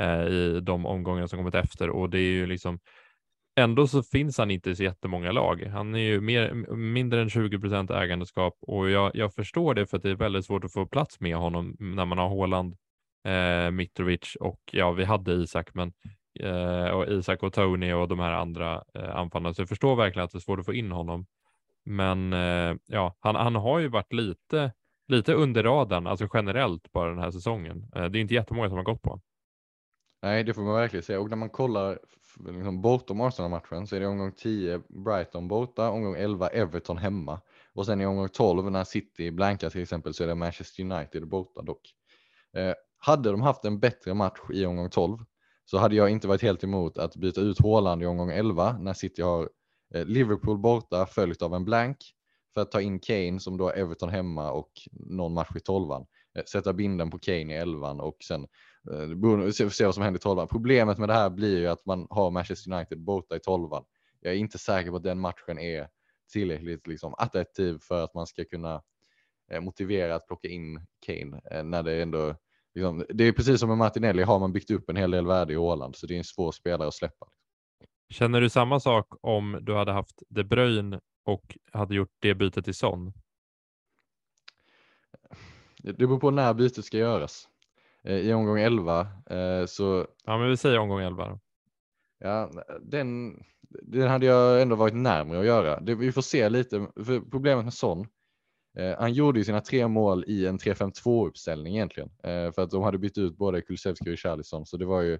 eh, 0.00 0.26
i 0.26 0.60
de 0.60 0.86
omgångar 0.86 1.26
som 1.26 1.38
kommit 1.38 1.54
efter 1.54 1.90
och 1.90 2.10
det 2.10 2.18
är 2.18 2.32
ju 2.32 2.46
liksom 2.46 2.78
Ändå 3.58 3.86
så 3.86 4.02
finns 4.02 4.38
han 4.38 4.50
inte 4.50 4.70
i 4.70 4.76
så 4.76 4.82
jättemånga 4.82 5.32
lag. 5.32 5.62
Han 5.62 5.94
är 5.94 5.98
ju 5.98 6.20
mer, 6.20 6.54
mindre 6.76 7.20
än 7.22 7.30
20 7.30 7.58
procent 7.58 7.90
ägandeskap 7.90 8.54
och 8.60 8.90
jag, 8.90 9.10
jag 9.14 9.34
förstår 9.34 9.74
det 9.74 9.86
för 9.86 9.96
att 9.96 10.02
det 10.02 10.10
är 10.10 10.14
väldigt 10.14 10.44
svårt 10.44 10.64
att 10.64 10.72
få 10.72 10.86
plats 10.86 11.20
med 11.20 11.36
honom 11.36 11.76
när 11.78 12.04
man 12.04 12.18
har 12.18 12.28
Håland, 12.28 12.76
eh, 13.26 13.70
Mitrovic 13.70 14.36
och 14.40 14.60
ja, 14.72 14.92
vi 14.92 15.04
hade 15.04 15.32
Isak, 15.32 15.74
men 15.74 15.92
eh, 16.40 16.88
och 16.88 17.08
Isak 17.08 17.42
och 17.42 17.52
Tony 17.52 17.92
och 17.92 18.08
de 18.08 18.18
här 18.18 18.32
andra 18.32 18.84
eh, 18.94 19.16
anfallarna. 19.16 19.54
Så 19.54 19.62
jag 19.62 19.68
förstår 19.68 19.96
verkligen 19.96 20.24
att 20.24 20.32
det 20.32 20.38
är 20.38 20.40
svårt 20.40 20.58
att 20.58 20.66
få 20.66 20.74
in 20.74 20.92
honom. 20.92 21.26
Men 21.84 22.32
eh, 22.32 22.76
ja, 22.86 23.16
han, 23.20 23.34
han 23.34 23.54
har 23.54 23.78
ju 23.78 23.88
varit 23.88 24.12
lite, 24.12 24.72
lite 25.08 25.34
under 25.34 25.62
radarn, 25.62 26.06
alltså 26.06 26.28
generellt 26.34 26.92
bara 26.92 27.10
den 27.10 27.18
här 27.18 27.30
säsongen. 27.30 27.90
Eh, 27.96 28.04
det 28.04 28.18
är 28.18 28.20
inte 28.20 28.34
jättemånga 28.34 28.68
som 28.68 28.76
har 28.76 28.84
gått 28.84 29.02
på 29.02 29.10
honom. 29.10 29.22
Nej, 30.22 30.44
det 30.44 30.54
får 30.54 30.62
man 30.62 30.74
verkligen 30.74 31.02
säga. 31.02 31.20
Och 31.20 31.30
när 31.30 31.36
man 31.36 31.50
kollar 31.50 31.98
liksom, 32.38 32.82
bortom 32.82 33.20
Arsenal-matchen 33.20 33.86
så 33.86 33.96
är 33.96 34.00
det 34.00 34.06
omgång 34.06 34.32
10 34.32 34.82
Brighton 34.88 35.48
borta, 35.48 35.90
omgång 35.90 36.16
11 36.16 36.48
Everton 36.48 36.98
hemma. 36.98 37.40
Och 37.74 37.86
sen 37.86 38.00
i 38.00 38.06
omgång 38.06 38.28
12 38.28 38.70
när 38.70 38.84
City 38.84 39.30
blankar 39.30 39.70
till 39.70 39.82
exempel 39.82 40.14
så 40.14 40.24
är 40.24 40.28
det 40.28 40.34
Manchester 40.34 40.82
United 40.82 41.28
borta 41.28 41.62
dock. 41.62 41.94
Eh, 42.56 42.74
hade 43.06 43.30
de 43.30 43.42
haft 43.42 43.64
en 43.64 43.80
bättre 43.80 44.14
match 44.14 44.40
i 44.52 44.66
omgång 44.66 44.90
12 44.90 45.18
så 45.64 45.78
hade 45.78 45.96
jag 45.96 46.10
inte 46.10 46.28
varit 46.28 46.42
helt 46.42 46.64
emot 46.64 46.98
att 46.98 47.16
byta 47.16 47.40
ut 47.40 47.60
Haaland 47.60 48.02
i 48.02 48.06
omgång 48.06 48.30
11 48.30 48.78
när 48.78 48.94
City 48.94 49.22
har 49.22 49.48
eh, 49.94 50.04
Liverpool 50.04 50.58
borta 50.58 51.06
följt 51.06 51.42
av 51.42 51.54
en 51.54 51.64
blank 51.64 51.96
för 52.54 52.60
att 52.60 52.70
ta 52.70 52.80
in 52.80 53.00
Kane 53.00 53.40
som 53.40 53.56
då 53.56 53.64
har 53.64 53.72
Everton 53.72 54.08
hemma 54.08 54.50
och 54.50 54.72
någon 54.92 55.34
match 55.34 55.56
i 55.56 55.60
12 55.60 55.90
eh, 55.90 56.44
Sätta 56.44 56.72
binden 56.72 57.10
på 57.10 57.18
Kane 57.18 57.54
i 57.54 57.56
11 57.56 57.90
och 57.90 58.16
sen 58.28 58.46
Eh, 58.90 59.50
se, 59.50 59.70
se 59.70 59.84
vad 59.84 59.94
som 59.94 60.02
händer 60.02 60.18
i 60.18 60.22
tolvan. 60.22 60.48
Problemet 60.48 60.98
med 60.98 61.08
det 61.08 61.14
här 61.14 61.30
blir 61.30 61.58
ju 61.58 61.66
att 61.66 61.86
man 61.86 62.06
har 62.10 62.30
Manchester 62.30 62.72
United 62.72 63.00
borta 63.00 63.36
i 63.36 63.40
tolvan. 63.40 63.84
Jag 64.20 64.32
är 64.32 64.36
inte 64.36 64.58
säker 64.58 64.90
på 64.90 64.96
att 64.96 65.02
den 65.02 65.20
matchen 65.20 65.58
är 65.58 65.88
tillräckligt 66.32 66.86
liksom, 66.86 67.14
attraktiv 67.18 67.78
för 67.82 68.04
att 68.04 68.14
man 68.14 68.26
ska 68.26 68.44
kunna 68.44 68.82
eh, 69.50 69.60
motivera 69.60 70.14
att 70.14 70.26
plocka 70.26 70.48
in 70.48 70.86
Kane 71.06 71.62
när 71.62 71.82
det 71.82 72.02
ändå 72.02 72.34
liksom, 72.76 73.04
det 73.08 73.24
är 73.24 73.32
precis 73.32 73.60
som 73.60 73.68
med 73.68 73.78
Martinelli 73.78 74.22
har 74.22 74.38
man 74.38 74.52
byggt 74.52 74.70
upp 74.70 74.90
en 74.90 74.96
hel 74.96 75.10
del 75.10 75.26
värde 75.26 75.52
i 75.52 75.56
Åland 75.56 75.96
så 75.96 76.06
det 76.06 76.14
är 76.14 76.18
en 76.18 76.24
svår 76.24 76.52
spelare 76.52 76.88
att 76.88 76.94
släppa. 76.94 77.26
Känner 78.08 78.40
du 78.40 78.50
samma 78.50 78.80
sak 78.80 79.06
om 79.20 79.58
du 79.62 79.74
hade 79.74 79.92
haft 79.92 80.22
De 80.28 80.44
Bruyne 80.44 81.00
och 81.24 81.58
hade 81.72 81.94
gjort 81.94 82.12
det 82.18 82.34
bytet 82.34 82.64
till 82.64 82.74
Son? 82.74 83.12
Det 85.78 85.92
beror 85.92 86.20
på 86.20 86.30
när 86.30 86.54
bytet 86.54 86.84
ska 86.84 86.98
göras. 86.98 87.48
Eh, 88.04 88.16
i 88.16 88.32
omgång 88.32 88.58
11 88.58 89.00
eh, 89.30 89.66
så. 89.66 90.06
Ja, 90.24 90.38
men 90.38 90.50
vi 90.50 90.56
säger 90.56 90.78
omgång 90.78 91.00
11. 91.00 91.38
Ja, 92.18 92.50
den, 92.80 93.38
den 93.82 94.08
hade 94.08 94.26
jag 94.26 94.62
ändå 94.62 94.76
varit 94.76 94.94
närmare 94.94 95.40
att 95.40 95.46
göra. 95.46 95.80
Det, 95.80 95.94
vi 95.94 96.12
får 96.12 96.22
se 96.22 96.48
lite, 96.48 96.86
för 97.04 97.30
problemet 97.30 97.64
med 97.64 97.74
Son. 97.74 98.06
Eh, 98.76 98.98
han 98.98 99.12
gjorde 99.12 99.38
ju 99.38 99.44
sina 99.44 99.60
tre 99.60 99.88
mål 99.88 100.24
i 100.26 100.46
en 100.46 100.58
3-5-2 100.58 101.26
uppställning 101.26 101.74
egentligen 101.74 102.10
eh, 102.22 102.52
för 102.52 102.62
att 102.62 102.70
de 102.70 102.82
hade 102.82 102.98
bytt 102.98 103.18
ut 103.18 103.36
både 103.36 103.62
Kulusevski 103.62 104.14
och 104.14 104.18
Charlison, 104.18 104.66
så 104.66 104.76
det 104.76 104.84
var 104.84 105.02
ju. 105.02 105.18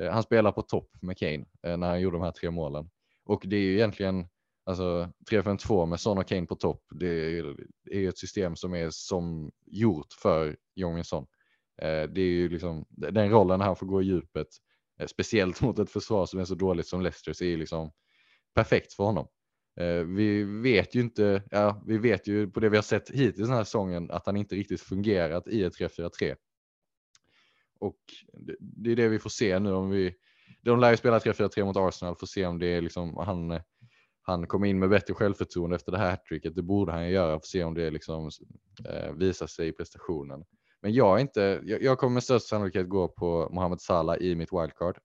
Eh, 0.00 0.10
han 0.10 0.22
spelar 0.22 0.52
på 0.52 0.62
topp 0.62 0.90
med 1.02 1.18
Kane 1.18 1.44
när 1.62 1.88
han 1.88 2.00
gjorde 2.00 2.16
de 2.16 2.22
här 2.22 2.32
tre 2.32 2.50
målen 2.50 2.90
och 3.24 3.42
det 3.46 3.56
är 3.56 3.60
ju 3.60 3.74
egentligen 3.74 4.28
alltså 4.64 5.12
3-5-2 5.30 5.86
med 5.86 6.00
Son 6.00 6.18
och 6.18 6.28
Kane 6.28 6.46
på 6.46 6.54
topp. 6.54 6.82
Det 6.90 7.06
är, 7.06 7.54
ju 7.92 8.08
ett 8.08 8.18
system 8.18 8.56
som 8.56 8.74
är 8.74 8.90
som 8.90 9.50
gjort 9.66 10.12
för 10.22 10.56
Jong 10.74 11.02
det 12.08 12.20
är 12.20 12.30
ju 12.30 12.48
liksom 12.48 12.84
den 12.88 13.30
rollen 13.30 13.60
han 13.60 13.76
får 13.76 13.86
gå 13.86 14.02
i 14.02 14.04
djupet, 14.04 14.46
speciellt 15.06 15.60
mot 15.62 15.78
ett 15.78 15.90
försvar 15.90 16.26
som 16.26 16.40
är 16.40 16.44
så 16.44 16.54
dåligt 16.54 16.86
som 16.86 17.02
Leicester, 17.02 17.32
så 17.32 17.44
är 17.44 17.56
liksom 17.56 17.92
perfekt 18.54 18.92
för 18.92 19.04
honom. 19.04 19.28
Eh, 19.78 20.04
vi 20.04 20.44
vet 20.44 20.94
ju 20.94 21.00
inte, 21.00 21.42
ja, 21.50 21.82
vi 21.86 21.98
vet 21.98 22.26
ju 22.26 22.50
på 22.50 22.60
det 22.60 22.68
vi 22.68 22.76
har 22.76 22.82
sett 22.82 23.10
hittills 23.10 23.48
den 23.48 23.56
här 23.56 23.64
säsongen 23.64 24.10
att 24.10 24.26
han 24.26 24.36
inte 24.36 24.54
riktigt 24.54 24.80
fungerat 24.80 25.48
i 25.48 25.64
ett 25.64 25.78
3-4-3. 25.78 26.36
Och 27.80 27.98
det 28.60 28.92
är 28.92 28.96
det 28.96 29.08
vi 29.08 29.18
får 29.18 29.30
se 29.30 29.58
nu 29.58 29.72
om 29.72 29.90
vi, 29.90 30.14
de 30.62 30.80
lär 30.80 30.90
ju 30.90 30.96
spela 30.96 31.18
3-4-3 31.18 31.64
mot 31.64 31.76
Arsenal, 31.76 32.16
får 32.16 32.26
se 32.26 32.46
om 32.46 32.58
det 32.58 32.66
är 32.66 32.80
liksom 32.80 33.16
han, 33.16 33.60
han 34.22 34.46
kommer 34.46 34.66
in 34.66 34.78
med 34.78 34.88
bättre 34.88 35.14
självförtroende 35.14 35.76
efter 35.76 35.92
det 35.92 35.98
här 35.98 36.10
hattricket. 36.10 36.54
Det 36.54 36.62
borde 36.62 36.92
han 36.92 37.10
göra, 37.10 37.40
får 37.40 37.46
se 37.46 37.64
om 37.64 37.74
det 37.74 37.90
liksom 37.90 38.30
eh, 38.88 39.12
visar 39.12 39.46
sig 39.46 39.68
i 39.68 39.72
prestationen. 39.72 40.44
Men 40.82 40.92
jag, 40.92 41.16
är 41.16 41.20
inte, 41.20 41.60
jag, 41.64 41.82
jag 41.82 41.98
kommer 41.98 42.14
med 42.14 42.22
största 42.22 42.48
sannolikhet 42.48 42.88
gå 42.88 43.08
på 43.08 43.48
Mohamed 43.52 43.80
Salah 43.80 44.16
i 44.16 44.34
mitt 44.34 44.52
wildcard. 44.52 44.98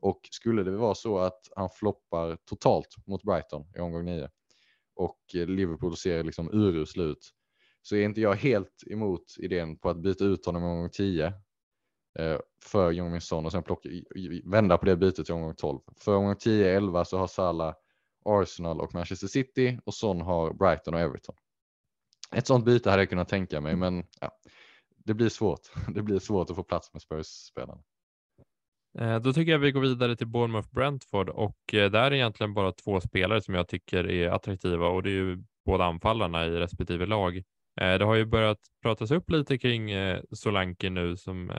Och 0.00 0.20
skulle 0.30 0.62
det 0.62 0.70
vara 0.70 0.94
så 0.94 1.18
att 1.18 1.40
han 1.56 1.68
floppar 1.70 2.36
totalt 2.44 2.96
mot 3.06 3.22
Brighton 3.22 3.66
i 3.76 3.80
omgång 3.80 4.04
9 4.04 4.28
och 4.94 5.20
Liverpool 5.32 5.96
ser 5.96 6.24
liksom 6.24 6.50
urusel 6.52 7.02
ut 7.02 7.30
så 7.82 7.96
är 7.96 8.04
inte 8.04 8.20
jag 8.20 8.34
helt 8.34 8.82
emot 8.90 9.34
idén 9.38 9.78
på 9.78 9.90
att 9.90 10.02
byta 10.02 10.24
ut 10.24 10.46
honom 10.46 10.62
i 10.62 10.66
omgång 10.66 10.90
10 10.90 11.26
eh, 12.18 12.38
för 12.64 12.90
Jong 12.90 13.20
Son 13.20 13.46
och 13.46 13.52
sen 13.52 13.62
plocka, 13.62 13.88
vända 14.44 14.78
på 14.78 14.86
det 14.86 14.96
bytet 14.96 15.26
till 15.26 15.34
omgång 15.34 15.54
12. 15.54 15.80
För 15.96 16.16
omgång 16.16 16.34
10-11 16.34 17.04
så 17.04 17.18
har 17.18 17.26
Salah 17.26 17.74
Arsenal 18.24 18.80
och 18.80 18.94
Manchester 18.94 19.26
City 19.26 19.78
och 19.84 19.94
Son 19.94 20.20
har 20.20 20.52
Brighton 20.52 20.94
och 20.94 21.00
Everton. 21.00 21.34
Ett 22.36 22.46
sånt 22.46 22.64
byte 22.64 22.90
hade 22.90 23.02
jag 23.02 23.10
kunnat 23.10 23.28
tänka 23.28 23.60
mig, 23.60 23.76
men 23.76 24.04
ja, 24.20 24.38
det 24.96 25.14
blir 25.14 25.28
svårt. 25.28 25.60
Det 25.94 26.02
blir 26.02 26.18
svårt 26.18 26.50
att 26.50 26.56
få 26.56 26.62
plats 26.62 26.92
med 26.92 27.02
Spurs-spelarna. 27.02 27.82
Eh, 28.98 29.20
då 29.20 29.32
tycker 29.32 29.52
jag 29.52 29.58
vi 29.58 29.72
går 29.72 29.80
vidare 29.80 30.16
till 30.16 30.26
Bournemouth 30.26 30.68
Brentford 30.70 31.28
och 31.28 31.74
eh, 31.74 31.90
där 31.90 32.02
är 32.10 32.12
egentligen 32.12 32.54
bara 32.54 32.72
två 32.72 33.00
spelare 33.00 33.42
som 33.42 33.54
jag 33.54 33.68
tycker 33.68 34.10
är 34.10 34.28
attraktiva 34.30 34.88
och 34.88 35.02
det 35.02 35.10
är 35.10 35.14
ju 35.14 35.38
båda 35.66 35.84
anfallarna 35.84 36.46
i 36.46 36.50
respektive 36.50 37.06
lag. 37.06 37.36
Eh, 37.80 37.98
det 37.98 38.04
har 38.04 38.14
ju 38.14 38.24
börjat 38.24 38.58
pratas 38.82 39.10
upp 39.10 39.30
lite 39.30 39.58
kring 39.58 39.90
Solanke 40.32 40.90
nu 40.90 41.16
som 41.16 41.52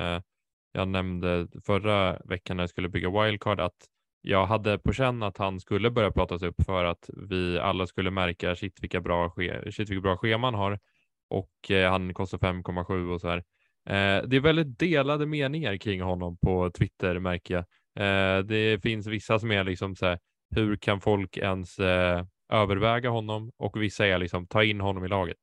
jag 0.74 0.88
nämnde 0.88 1.48
förra 1.66 2.20
veckan 2.26 2.58
när 2.58 2.64
jag 2.64 2.70
skulle 2.70 2.90
bygga 2.90 3.24
wildcard 3.24 3.60
att 3.60 3.88
jag 4.22 4.46
hade 4.46 4.80
på 4.80 4.94
känn 4.94 5.24
att 5.24 5.38
han 5.38 5.60
skulle 5.60 5.92
börja 5.92 6.12
pratas 6.12 6.44
upp 6.44 6.64
för 6.66 6.86
att 6.86 7.10
vi 7.30 7.60
alla 7.60 7.88
skulle 7.88 8.12
märka 8.12 8.56
shit 8.56 8.84
vilka 8.84 9.02
bra, 9.02 9.36
shit, 9.72 9.90
vilka 9.90 10.02
bra 10.02 10.18
scheman 10.18 10.54
har 10.54 10.80
och 11.30 11.72
han 11.90 12.14
kostar 12.14 12.38
5,7 12.38 13.14
och 13.14 13.22
så 13.22 13.28
här. 13.28 13.44
Eh, 13.86 14.24
det 14.28 14.36
är 14.36 14.40
väldigt 14.40 14.80
delade 14.80 15.26
meningar 15.26 15.78
kring 15.78 16.02
honom 16.02 16.38
på 16.38 16.72
Twitter 16.72 17.20
märker 17.20 17.54
jag. 17.54 17.66
Eh, 17.96 18.44
det 18.44 18.84
finns 18.84 19.08
vissa 19.08 19.40
som 19.40 19.52
är 19.52 19.64
liksom 19.64 19.96
så 19.96 20.06
här, 20.06 20.20
hur 20.56 20.76
kan 20.76 21.02
folk 21.02 21.38
ens 21.38 21.80
eh, 21.80 22.26
överväga 22.50 23.10
honom? 23.10 23.52
Och 23.58 23.82
vissa 23.82 24.08
är 24.08 24.18
liksom, 24.18 24.48
ta 24.48 24.64
in 24.64 24.82
honom 24.82 25.06
i 25.06 25.08
laget. 25.08 25.38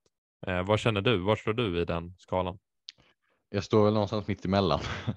Eh, 0.46 0.62
vad 0.62 0.78
känner 0.78 1.00
du? 1.00 1.18
Var 1.18 1.36
står 1.36 1.52
du 1.52 1.82
i 1.82 1.84
den 1.84 2.14
skalan? 2.18 2.58
Jag 3.50 3.64
står 3.64 3.84
väl 3.84 3.94
någonstans 3.94 4.28
mitt 4.28 4.44
emellan. 4.44 4.80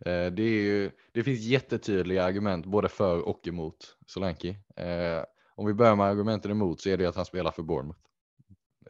Eh, 0.00 0.32
det, 0.32 0.42
är 0.42 0.62
ju, 0.62 0.90
det 1.12 1.22
finns 1.22 1.40
jättetydliga 1.40 2.24
argument 2.24 2.66
både 2.66 2.88
för 2.88 3.28
och 3.28 3.48
emot 3.48 3.96
Solanke. 4.06 4.48
Eh, 4.76 5.24
om 5.54 5.66
vi 5.66 5.74
börjar 5.74 5.96
med 5.96 6.06
argumenten 6.06 6.50
emot 6.50 6.80
så 6.80 6.88
är 6.88 6.96
det 6.96 7.06
att 7.06 7.16
han 7.16 7.24
spelar 7.24 7.50
för 7.50 7.62
Bournemouth. 7.62 8.00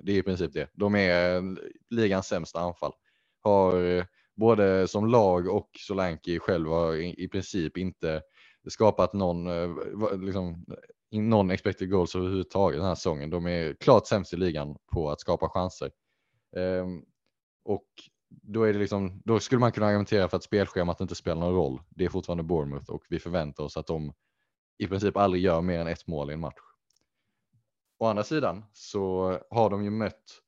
Det 0.00 0.12
är 0.12 0.16
i 0.16 0.22
princip 0.22 0.52
det. 0.52 0.68
De 0.72 0.94
är 0.94 1.42
ligans 1.90 2.26
sämsta 2.26 2.60
anfall 2.60 2.92
har 3.46 3.84
eh, 3.84 4.04
både 4.36 4.88
som 4.88 5.06
lag 5.06 5.48
och 5.48 5.70
Solanke 5.86 6.38
själv 6.38 6.68
har 6.68 6.94
i, 6.94 7.28
princip 7.28 7.76
inte 7.76 8.22
skapat 8.68 9.12
någon, 9.12 9.46
eh, 9.46 10.18
liksom, 10.18 10.64
någon 11.12 11.50
expected 11.50 11.90
goals 11.90 12.16
överhuvudtaget 12.16 12.78
den 12.78 12.86
här 12.86 12.94
säsongen. 12.94 13.30
De 13.30 13.46
är 13.46 13.74
klart 13.74 14.06
sämst 14.06 14.32
i 14.32 14.36
ligan 14.36 14.76
på 14.92 15.10
att 15.10 15.20
skapa 15.20 15.48
chanser. 15.48 15.90
Um, 16.56 17.04
och 17.64 17.86
då, 18.28 18.62
är 18.62 18.72
det 18.72 18.78
liksom, 18.78 19.22
då 19.24 19.40
skulle 19.40 19.58
man 19.58 19.72
kunna 19.72 19.86
argumentera 19.86 20.28
för 20.28 20.36
att 20.36 20.42
spelschemat 20.42 21.00
inte 21.00 21.14
spelar 21.14 21.40
någon 21.40 21.54
roll. 21.54 21.80
Det 21.88 22.04
är 22.04 22.08
fortfarande 22.08 22.42
Bournemouth 22.42 22.90
och 22.90 23.02
vi 23.08 23.18
förväntar 23.18 23.64
oss 23.64 23.76
att 23.76 23.86
de 23.86 24.12
i 24.78 24.86
princip 24.86 25.16
aldrig 25.16 25.42
gör 25.42 25.60
mer 25.60 25.78
än 25.78 25.86
ett 25.86 26.06
mål 26.06 26.30
i 26.30 26.34
en 26.34 26.40
match. 26.40 26.60
Å 27.98 28.06
andra 28.06 28.24
sidan 28.24 28.64
så 28.72 29.38
har 29.50 29.70
de 29.70 29.84
ju 29.84 29.90
mött 29.90 30.42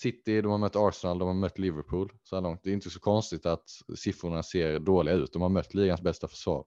City, 0.00 0.40
de 0.40 0.50
har 0.50 0.58
mött 0.58 0.76
Arsenal, 0.76 1.18
de 1.18 1.28
har 1.28 1.34
mött 1.34 1.58
Liverpool 1.58 2.12
så 2.22 2.36
här 2.36 2.42
långt. 2.42 2.60
Det 2.62 2.70
är 2.70 2.74
inte 2.74 2.90
så 2.90 3.00
konstigt 3.00 3.46
att 3.46 3.70
siffrorna 3.96 4.42
ser 4.42 4.78
dåliga 4.78 5.14
ut. 5.14 5.32
De 5.32 5.42
har 5.42 5.48
mött 5.48 5.74
ligans 5.74 6.00
bästa 6.00 6.28
försvar. 6.28 6.64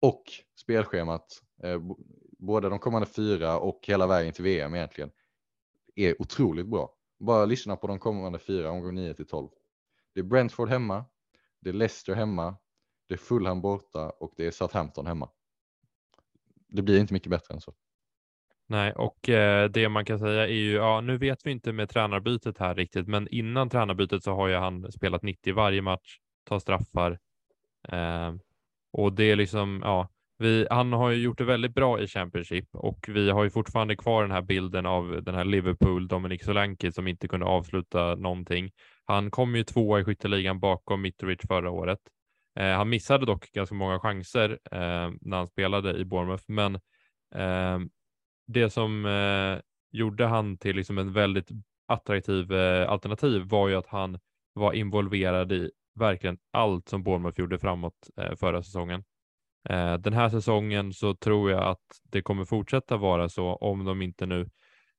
Och 0.00 0.22
spelschemat, 0.60 1.26
eh, 1.62 1.80
både 2.38 2.68
de 2.68 2.78
kommande 2.78 3.06
fyra 3.06 3.58
och 3.58 3.80
hela 3.82 4.06
vägen 4.06 4.32
till 4.32 4.44
VM 4.44 4.74
egentligen, 4.74 5.10
är 5.94 6.22
otroligt 6.22 6.66
bra. 6.66 6.94
Bara 7.18 7.44
lyssna 7.44 7.76
på 7.76 7.86
de 7.86 7.98
kommande 7.98 8.38
fyra, 8.38 8.70
omgång 8.70 8.94
9 8.94 9.14
till 9.14 9.26
12. 9.26 9.48
Det 10.14 10.20
är 10.20 10.24
Brentford 10.24 10.68
hemma, 10.68 11.04
det 11.60 11.68
är 11.68 11.74
Leicester 11.74 12.14
hemma, 12.14 12.56
det 13.08 13.14
är 13.14 13.18
Fulham 13.18 13.60
borta 13.60 14.10
och 14.10 14.34
det 14.36 14.46
är 14.46 14.50
Southampton 14.50 15.06
hemma. 15.06 15.30
Det 16.68 16.82
blir 16.82 17.00
inte 17.00 17.14
mycket 17.14 17.30
bättre 17.30 17.54
än 17.54 17.60
så. 17.60 17.74
Nej, 18.72 18.92
och 18.92 19.28
eh, 19.28 19.70
det 19.70 19.88
man 19.88 20.04
kan 20.04 20.18
säga 20.18 20.42
är 20.42 20.52
ju, 20.52 20.72
ja, 20.72 21.00
nu 21.00 21.18
vet 21.18 21.46
vi 21.46 21.50
inte 21.50 21.72
med 21.72 21.88
tränarbytet 21.88 22.58
här 22.58 22.74
riktigt, 22.74 23.08
men 23.08 23.28
innan 23.28 23.70
tränarbytet 23.70 24.22
så 24.22 24.34
har 24.34 24.48
ju 24.48 24.54
han 24.54 24.92
spelat 24.92 25.22
90 25.22 25.54
varje 25.54 25.82
match, 25.82 26.18
tar 26.48 26.58
straffar. 26.58 27.18
Eh, 27.88 28.34
och 28.92 29.12
det 29.12 29.24
är 29.24 29.36
liksom, 29.36 29.80
ja, 29.84 30.08
vi, 30.38 30.66
han 30.70 30.92
har 30.92 31.10
ju 31.10 31.22
gjort 31.22 31.38
det 31.38 31.44
väldigt 31.44 31.74
bra 31.74 32.00
i 32.00 32.06
Championship 32.06 32.68
och 32.72 33.04
vi 33.08 33.30
har 33.30 33.44
ju 33.44 33.50
fortfarande 33.50 33.96
kvar 33.96 34.22
den 34.22 34.30
här 34.30 34.42
bilden 34.42 34.86
av 34.86 35.22
den 35.22 35.34
här 35.34 35.44
Liverpool, 35.44 36.08
Dominic 36.08 36.44
Solanke 36.44 36.92
som 36.92 37.08
inte 37.08 37.28
kunde 37.28 37.46
avsluta 37.46 38.14
någonting. 38.14 38.70
Han 39.04 39.30
kom 39.30 39.56
ju 39.56 39.64
tvåa 39.64 40.00
i 40.00 40.04
skytteligan 40.04 40.60
bakom 40.60 41.02
Mitrovic 41.02 41.40
förra 41.48 41.70
året. 41.70 42.00
Eh, 42.58 42.76
han 42.76 42.88
missade 42.88 43.26
dock 43.26 43.52
ganska 43.52 43.74
många 43.74 44.00
chanser 44.00 44.50
eh, 44.72 45.10
när 45.20 45.36
han 45.36 45.46
spelade 45.46 45.96
i 45.96 46.04
Bournemouth, 46.04 46.44
men 46.46 46.74
eh, 47.34 47.78
det 48.52 48.70
som 48.70 49.06
eh, 49.06 49.60
gjorde 49.90 50.26
han 50.26 50.58
till 50.58 50.76
liksom 50.76 50.98
en 50.98 51.12
väldigt 51.12 51.48
attraktiv 51.86 52.52
eh, 52.52 52.90
alternativ 52.90 53.42
var 53.42 53.68
ju 53.68 53.74
att 53.74 53.86
han 53.86 54.18
var 54.52 54.72
involverad 54.72 55.52
i 55.52 55.70
verkligen 55.94 56.38
allt 56.50 56.88
som 56.88 57.02
Bournemouth 57.02 57.40
gjorde 57.40 57.58
framåt 57.58 58.10
eh, 58.16 58.34
förra 58.34 58.62
säsongen. 58.62 59.04
Eh, 59.68 59.94
den 59.94 60.12
här 60.12 60.28
säsongen 60.28 60.92
så 60.92 61.14
tror 61.14 61.50
jag 61.50 61.62
att 61.62 62.00
det 62.02 62.22
kommer 62.22 62.44
fortsätta 62.44 62.96
vara 62.96 63.28
så 63.28 63.54
om 63.54 63.84
de 63.84 64.02
inte 64.02 64.26
nu 64.26 64.48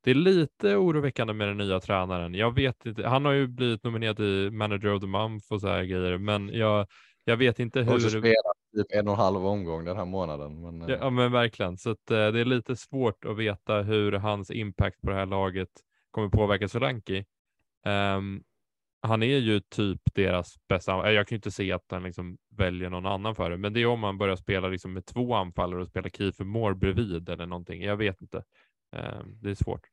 det 0.03 0.11
är 0.11 0.15
lite 0.15 0.75
oroväckande 0.75 1.33
med 1.33 1.47
den 1.47 1.57
nya 1.57 1.79
tränaren. 1.79 2.33
Jag 2.33 2.55
vet 2.55 2.85
inte. 2.85 3.07
Han 3.07 3.25
har 3.25 3.31
ju 3.31 3.47
blivit 3.47 3.83
nominerad 3.83 4.19
i 4.19 4.49
Manager 4.51 4.93
of 4.93 5.01
the 5.01 5.07
Month 5.07 5.53
och 5.53 5.61
så 5.61 5.67
här 5.67 5.83
grejer, 5.83 6.17
men 6.17 6.49
jag, 6.49 6.87
jag 7.23 7.37
vet 7.37 7.59
inte 7.59 7.81
hur. 7.81 7.93
Och 7.93 8.01
spelat 8.01 8.57
typ 8.75 8.87
en 8.89 9.07
och 9.07 9.13
en 9.13 9.19
halv 9.19 9.45
omgång 9.45 9.85
den 9.85 9.97
här 9.97 10.05
månaden. 10.05 10.61
Men, 10.61 10.89
ja, 10.89 10.97
ja, 11.01 11.09
men 11.09 11.31
verkligen. 11.31 11.77
Så 11.77 11.91
att, 11.91 12.11
eh, 12.11 12.27
det 12.27 12.39
är 12.39 12.45
lite 12.45 12.75
svårt 12.75 13.25
att 13.25 13.37
veta 13.37 13.81
hur 13.81 14.11
hans 14.11 14.51
impact 14.51 15.01
på 15.01 15.09
det 15.09 15.15
här 15.15 15.25
laget 15.25 15.69
kommer 16.11 16.29
påverka 16.29 16.67
Solanki. 16.67 17.17
Um, 17.85 17.91
ehm, 17.93 18.43
han 19.01 19.23
är 19.23 19.37
ju 19.37 19.59
typ 19.59 20.01
deras 20.13 20.55
bästa. 20.69 21.07
Eh, 21.09 21.13
jag 21.13 21.27
kan 21.27 21.35
ju 21.35 21.37
inte 21.37 21.51
se 21.51 21.71
att 21.71 21.85
han 21.89 22.03
liksom 22.03 22.37
väljer 22.57 22.89
någon 22.89 23.05
annan 23.05 23.35
för 23.35 23.49
det, 23.49 23.57
men 23.57 23.73
det 23.73 23.81
är 23.81 23.85
om 23.85 23.99
man 23.99 24.17
börjar 24.17 24.35
spela 24.35 24.67
liksom 24.67 24.93
med 24.93 25.05
två 25.05 25.33
anfallare 25.35 25.81
och 25.81 25.87
spela 25.87 26.09
Kiefer 26.09 26.45
Moore 26.45 26.75
bredvid 26.75 27.29
eller 27.29 27.45
någonting. 27.45 27.81
Jag 27.81 27.97
vet 27.97 28.21
inte. 28.21 28.37
Um, 28.91 29.39
det 29.41 29.49
är 29.49 29.55
svårt. 29.55 29.92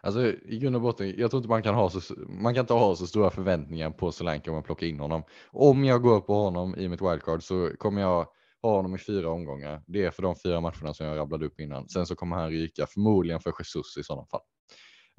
Alltså 0.00 0.32
i 0.32 0.58
grund 0.58 0.76
och 0.76 0.82
botten, 0.82 1.14
jag 1.18 1.30
tror 1.30 1.38
inte 1.38 1.48
man 1.48 1.62
kan 1.62 1.74
ha 1.74 1.90
så, 1.90 2.14
man 2.28 2.54
kan 2.54 2.60
inte 2.60 2.74
ha 2.74 2.96
så 2.96 3.06
stora 3.06 3.30
förväntningar 3.30 3.90
på 3.90 4.12
Solanke 4.12 4.50
om 4.50 4.54
man 4.54 4.62
plockar 4.62 4.86
in 4.86 5.00
honom. 5.00 5.22
Om 5.50 5.84
jag 5.84 6.02
går 6.02 6.20
på 6.20 6.34
honom 6.34 6.76
i 6.76 6.88
mitt 6.88 7.02
wildcard 7.02 7.42
så 7.42 7.70
kommer 7.78 8.00
jag 8.00 8.26
ha 8.62 8.76
honom 8.76 8.94
i 8.94 8.98
fyra 8.98 9.30
omgångar. 9.30 9.82
Det 9.86 10.04
är 10.04 10.10
för 10.10 10.22
de 10.22 10.36
fyra 10.36 10.60
matcherna 10.60 10.94
som 10.94 11.06
jag 11.06 11.18
rabblade 11.18 11.46
upp 11.46 11.60
innan. 11.60 11.88
Sen 11.88 12.06
så 12.06 12.16
kommer 12.16 12.36
han 12.36 12.50
ryka 12.50 12.86
förmodligen 12.86 13.40
för 13.40 13.52
Jesus 13.58 13.96
i 13.96 14.02
sådana 14.04 14.26
fall. 14.26 14.40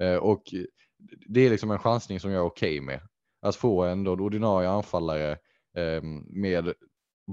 Eh, 0.02 0.16
och 0.16 0.44
det 1.28 1.42
är 1.42 1.50
liksom 1.50 1.72
en 1.72 1.80
chansning 1.80 2.20
som 2.20 2.32
jag 2.32 2.40
är 2.40 2.46
okej 2.46 2.80
okay 2.80 2.86
med. 2.86 3.02
Att 3.42 3.56
få 3.56 3.84
en 3.84 4.04
då 4.04 4.12
ordinarie 4.12 4.70
anfallare 4.70 5.32
eh, 5.78 6.04
med 6.30 6.74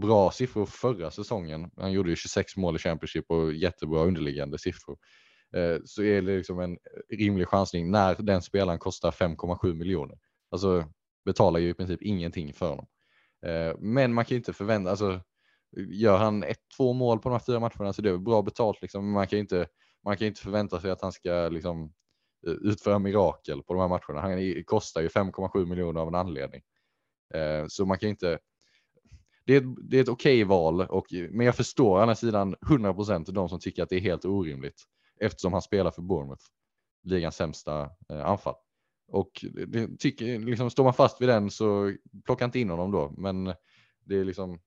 bra 0.02 0.30
siffror 0.30 0.66
förra 0.66 1.10
säsongen. 1.10 1.70
Han 1.76 1.92
gjorde 1.92 2.10
ju 2.10 2.16
26 2.16 2.56
mål 2.56 2.76
i 2.76 2.78
Championship 2.78 3.30
och 3.30 3.54
jättebra 3.54 4.04
underliggande 4.04 4.58
siffror. 4.58 4.98
Eh, 5.54 5.78
så 5.84 6.02
är 6.02 6.22
det 6.22 6.36
liksom 6.36 6.60
en 6.60 6.78
rimlig 7.10 7.48
chansning 7.48 7.90
när 7.90 8.14
den 8.14 8.42
spelaren 8.42 8.78
kostar 8.78 9.10
5,7 9.10 9.74
miljoner. 9.74 10.18
Alltså 10.50 10.84
betalar 11.24 11.60
ju 11.60 11.68
i 11.68 11.74
princip 11.74 12.02
ingenting 12.02 12.52
för 12.52 12.68
honom. 12.68 12.86
Eh, 13.46 13.76
men 13.78 14.14
man 14.14 14.24
kan 14.24 14.36
inte 14.36 14.52
förvänta, 14.52 14.90
alltså 14.90 15.20
gör 15.76 16.18
han 16.18 16.42
ett, 16.42 16.60
två 16.76 16.92
mål 16.92 17.18
på 17.18 17.28
de 17.28 17.32
här 17.32 17.44
fyra 17.46 17.60
matcherna 17.60 17.92
så 17.92 18.02
det 18.02 18.10
är 18.10 18.18
bra 18.18 18.42
betalt 18.42 18.82
liksom. 18.82 19.10
Man 19.10 19.26
kan 19.26 19.38
inte, 19.38 19.68
man 20.04 20.16
kan 20.16 20.26
inte 20.26 20.40
förvänta 20.40 20.80
sig 20.80 20.90
att 20.90 21.02
han 21.02 21.12
ska 21.12 21.48
liksom 21.48 21.92
eh, 22.46 22.52
utföra 22.52 22.98
mirakel 22.98 23.62
på 23.62 23.74
de 23.74 23.80
här 23.80 23.88
matcherna. 23.88 24.20
Han 24.20 24.64
kostar 24.64 25.00
ju 25.00 25.08
5,7 25.08 25.66
miljoner 25.66 26.00
av 26.00 26.08
en 26.08 26.14
anledning. 26.14 26.62
Så 27.68 27.86
man 27.86 27.98
kan 27.98 28.08
inte, 28.08 28.38
det 29.46 29.56
är, 29.56 29.90
det 29.90 29.98
är 29.98 30.02
ett 30.02 30.08
okej 30.08 30.44
okay 30.44 30.44
val, 30.44 30.80
och, 30.80 31.06
men 31.30 31.46
jag 31.46 31.56
förstår 31.56 31.98
å 31.98 32.00
andra 32.00 32.14
sidan 32.14 32.56
100 32.70 32.94
procent 32.94 33.28
de 33.34 33.48
som 33.48 33.60
tycker 33.60 33.82
att 33.82 33.88
det 33.88 33.96
är 33.96 34.00
helt 34.00 34.24
orimligt 34.24 34.82
eftersom 35.20 35.52
han 35.52 35.62
spelar 35.62 35.90
för 35.90 36.02
Bournemouth, 36.02 36.44
ligans 37.02 37.36
sämsta 37.36 37.90
eh, 38.08 38.26
anfall. 38.26 38.54
Och 39.08 39.44
det, 39.66 39.98
tycker, 39.98 40.38
liksom, 40.38 40.70
står 40.70 40.84
man 40.84 40.94
fast 40.94 41.20
vid 41.20 41.28
den 41.28 41.50
så 41.50 41.92
plocka 42.24 42.44
inte 42.44 42.60
in 42.60 42.70
honom 42.70 42.90
då, 42.90 43.14
men 43.16 43.44
det 44.04 44.16
är 44.16 44.24
liksom 44.24 44.58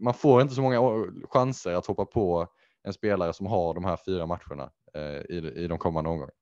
man 0.00 0.14
får 0.14 0.42
inte 0.42 0.54
så 0.54 0.62
många 0.62 1.06
chanser 1.30 1.74
att 1.74 1.86
hoppa 1.86 2.04
på 2.04 2.46
en 2.82 2.92
spelare 2.92 3.32
som 3.32 3.46
har 3.46 3.74
de 3.74 3.84
här 3.84 3.98
fyra 4.06 4.26
matcherna 4.26 4.70
eh, 4.94 5.36
i, 5.36 5.52
i 5.56 5.66
de 5.66 5.78
kommande 5.78 6.10
omgångarna. 6.10 6.32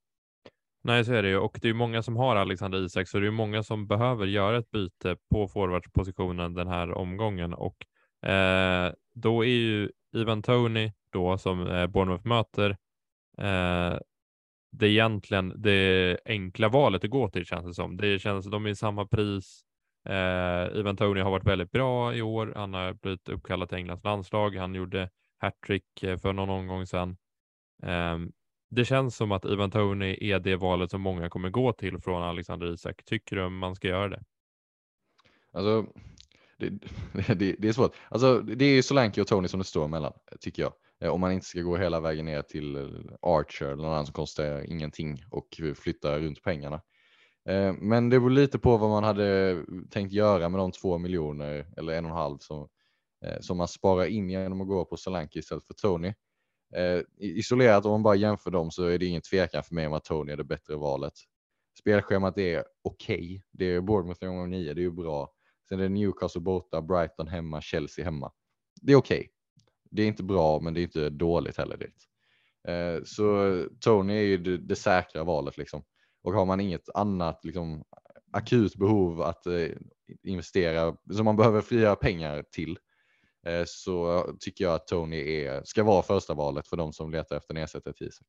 Nej, 0.82 1.04
så 1.04 1.12
är 1.12 1.22
det 1.22 1.28
ju 1.28 1.38
och 1.38 1.58
det 1.62 1.68
är 1.68 1.74
många 1.74 2.02
som 2.02 2.16
har 2.16 2.37
Alexander 2.37 2.84
Isak, 2.84 3.08
så 3.08 3.18
det 3.18 3.26
är 3.26 3.30
många 3.30 3.62
som 3.62 3.87
behöver 3.87 4.26
göra 4.26 4.58
ett 4.58 4.70
byte 4.70 5.16
på 5.30 5.48
forwardspositionen 5.48 6.54
den 6.54 6.68
här 6.68 6.92
omgången 6.92 7.54
och 7.54 7.87
eh, 8.30 8.92
då 9.14 9.44
är 9.44 9.48
ju 9.48 9.90
Ivan 10.12 10.42
Tony 10.42 10.92
då 11.12 11.38
som 11.38 11.66
eh, 11.66 11.87
Bournemouth 11.87 12.26
möter 12.26 12.76
eh, 13.38 13.98
det 14.70 14.87
är 14.87 14.90
egentligen 14.90 15.55
det 15.62 16.18
enkla 16.24 16.68
valet 16.68 17.05
att 17.05 17.11
gå 17.11 17.29
till 17.29 17.44
känns 17.44 17.66
det 17.66 17.74
som. 17.74 17.96
Det 17.96 18.18
känns 18.18 18.44
som 18.44 18.51
de 18.51 18.66
är 18.66 18.70
i 18.70 18.77
samma 18.77 19.07
pris. 19.07 19.64
Eh, 20.09 20.79
Ivan 20.79 20.96
Tony 20.96 21.20
har 21.20 21.31
varit 21.31 21.46
väldigt 21.46 21.70
bra 21.70 22.14
i 22.14 22.22
år. 22.22 22.53
Han 22.57 22.74
har 22.74 22.92
blivit 22.92 23.29
uppkallad 23.29 23.68
till 23.68 23.79
Englands 23.79 24.05
landslag. 24.05 24.57
Han 24.57 24.74
gjorde 24.74 25.11
hattrick 25.38 26.03
eh, 26.03 26.18
för 26.18 26.33
någon 26.33 26.51
omgång 26.51 26.87
sedan. 26.87 27.16
Eh, 27.83 28.18
det 28.70 28.85
känns 28.85 29.16
som 29.16 29.33
att 29.33 29.44
Ivan 29.44 29.70
Tony 29.70 30.18
är 30.20 30.38
det 30.38 30.57
valet 30.57 30.90
som 30.90 31.01
många 31.01 31.31
kommer 31.31 31.51
gå 31.51 31.72
till 31.72 31.98
från 31.98 32.22
Alexander 32.22 32.72
Isak. 32.72 33.05
Tycker 33.05 33.37
du 33.37 33.48
man 33.48 33.74
ska 33.74 33.88
göra 33.88 34.09
det? 34.09 34.22
Alltså, 35.53 35.87
det, 36.59 36.70
det, 37.35 37.57
det, 37.59 37.68
är 37.68 37.72
svårt. 37.72 37.94
Alltså, 38.09 38.40
det 38.40 38.64
är 38.64 38.83
Solanke 38.83 39.20
och 39.20 39.27
Tony 39.27 39.48
som 39.48 39.59
det 39.59 39.64
står 39.64 39.88
mellan, 39.88 40.12
tycker 40.40 40.62
jag. 40.62 40.72
Eh, 41.00 41.11
om 41.11 41.20
man 41.20 41.32
inte 41.32 41.46
ska 41.46 41.61
gå 41.61 41.76
hela 41.76 42.00
vägen 42.00 42.24
ner 42.24 42.42
till 42.42 42.76
eh, 42.76 42.82
Archer 43.22 43.66
eller 43.66 43.76
någon 43.76 43.92
annan 43.92 44.06
som 44.06 44.12
kostar 44.12 44.72
ingenting 44.72 45.24
och 45.30 45.61
flytta 45.76 46.18
runt 46.18 46.42
pengarna. 46.42 46.82
Eh, 47.48 47.72
men 47.72 48.08
det 48.08 48.20
beror 48.20 48.30
lite 48.30 48.58
på 48.58 48.76
vad 48.76 48.90
man 48.90 49.04
hade 49.04 49.56
tänkt 49.90 50.12
göra 50.12 50.48
med 50.48 50.61
de 50.61 50.72
två 50.72 50.98
miljoner 50.98 51.66
eller 51.76 51.92
en 51.92 52.04
och 52.04 52.11
en 52.11 52.16
halv 52.16 52.38
som, 52.38 52.68
som 53.40 53.56
man 53.56 53.68
sparar 53.68 54.06
in 54.06 54.30
genom 54.30 54.61
att 54.61 54.68
gå 54.68 54.84
på 54.84 54.96
Solanke 54.96 55.38
istället 55.38 55.66
för 55.66 55.74
Tony. 55.74 56.14
Isolerat 57.18 57.84
om 57.84 57.90
man 57.90 58.02
bara 58.02 58.14
jämför 58.14 58.50
dem 58.50 58.70
så 58.70 58.84
är 58.84 58.98
det 58.98 59.06
ingen 59.06 59.22
tvekan 59.22 59.62
för 59.62 59.74
mig 59.74 59.87
om 59.87 59.92
att 59.92 60.04
Tony 60.04 60.32
är 60.32 60.37
det 60.37 60.44
bättre 60.44 60.76
valet. 60.76 61.12
Spelschemat 61.80 62.38
är 62.38 62.64
okej. 62.82 63.16
Okay. 63.16 63.40
Det 63.50 63.64
är 63.64 63.80
Bournemouth 63.80 64.24
en 64.24 64.37
gång 64.37 64.50
nio, 64.50 64.74
det 64.74 64.80
är 64.80 64.82
ju 64.82 64.90
bra. 64.90 65.32
Sen 65.68 65.78
är 65.78 65.82
det 65.82 65.88
Newcastle 65.88 66.40
borta, 66.40 66.82
Brighton 66.82 67.28
hemma, 67.28 67.61
Chelsea 67.61 68.04
hemma. 68.04 68.32
Det 68.82 68.92
är 68.92 68.96
okej. 68.96 69.18
Okay. 69.18 69.28
Det 69.90 70.03
är 70.03 70.07
inte 70.07 70.22
bra, 70.22 70.61
men 70.61 70.74
det 70.74 70.81
är 70.81 70.83
inte 70.83 71.11
dåligt 71.11 71.57
heller. 71.57 71.77
Direkt. 71.77 72.03
Eh, 72.68 73.03
så 73.05 73.64
Tony 73.81 74.14
är 74.14 74.22
ju 74.22 74.37
det, 74.37 74.59
det, 74.59 74.77
säkra 74.77 75.24
valet 75.24 75.57
liksom. 75.57 75.85
Och 76.22 76.33
har 76.33 76.46
man 76.46 76.61
inget 76.61 76.88
annat 76.94 77.44
liksom, 77.44 77.85
akut 78.33 78.77
behov 78.77 79.22
att 79.22 79.46
eh, 79.46 79.68
investera, 80.22 80.96
som 81.12 81.24
man 81.24 81.37
behöver 81.37 81.61
frigöra 81.61 81.96
pengar 81.96 82.44
till, 82.53 82.79
eh, 83.46 83.62
så 83.66 84.24
tycker 84.40 84.64
jag 84.64 84.74
att 84.74 84.87
Tony 84.87 85.16
är, 85.16 85.62
ska 85.64 85.83
vara 85.83 86.03
första 86.03 86.35
valet 86.35 86.68
för 86.68 86.77
de 86.77 86.92
som 86.92 87.11
letar 87.11 87.37
efter 87.37 87.55
en 87.55 87.62
ersättare 87.62 87.94
till 87.94 88.07
Isak. 88.07 88.27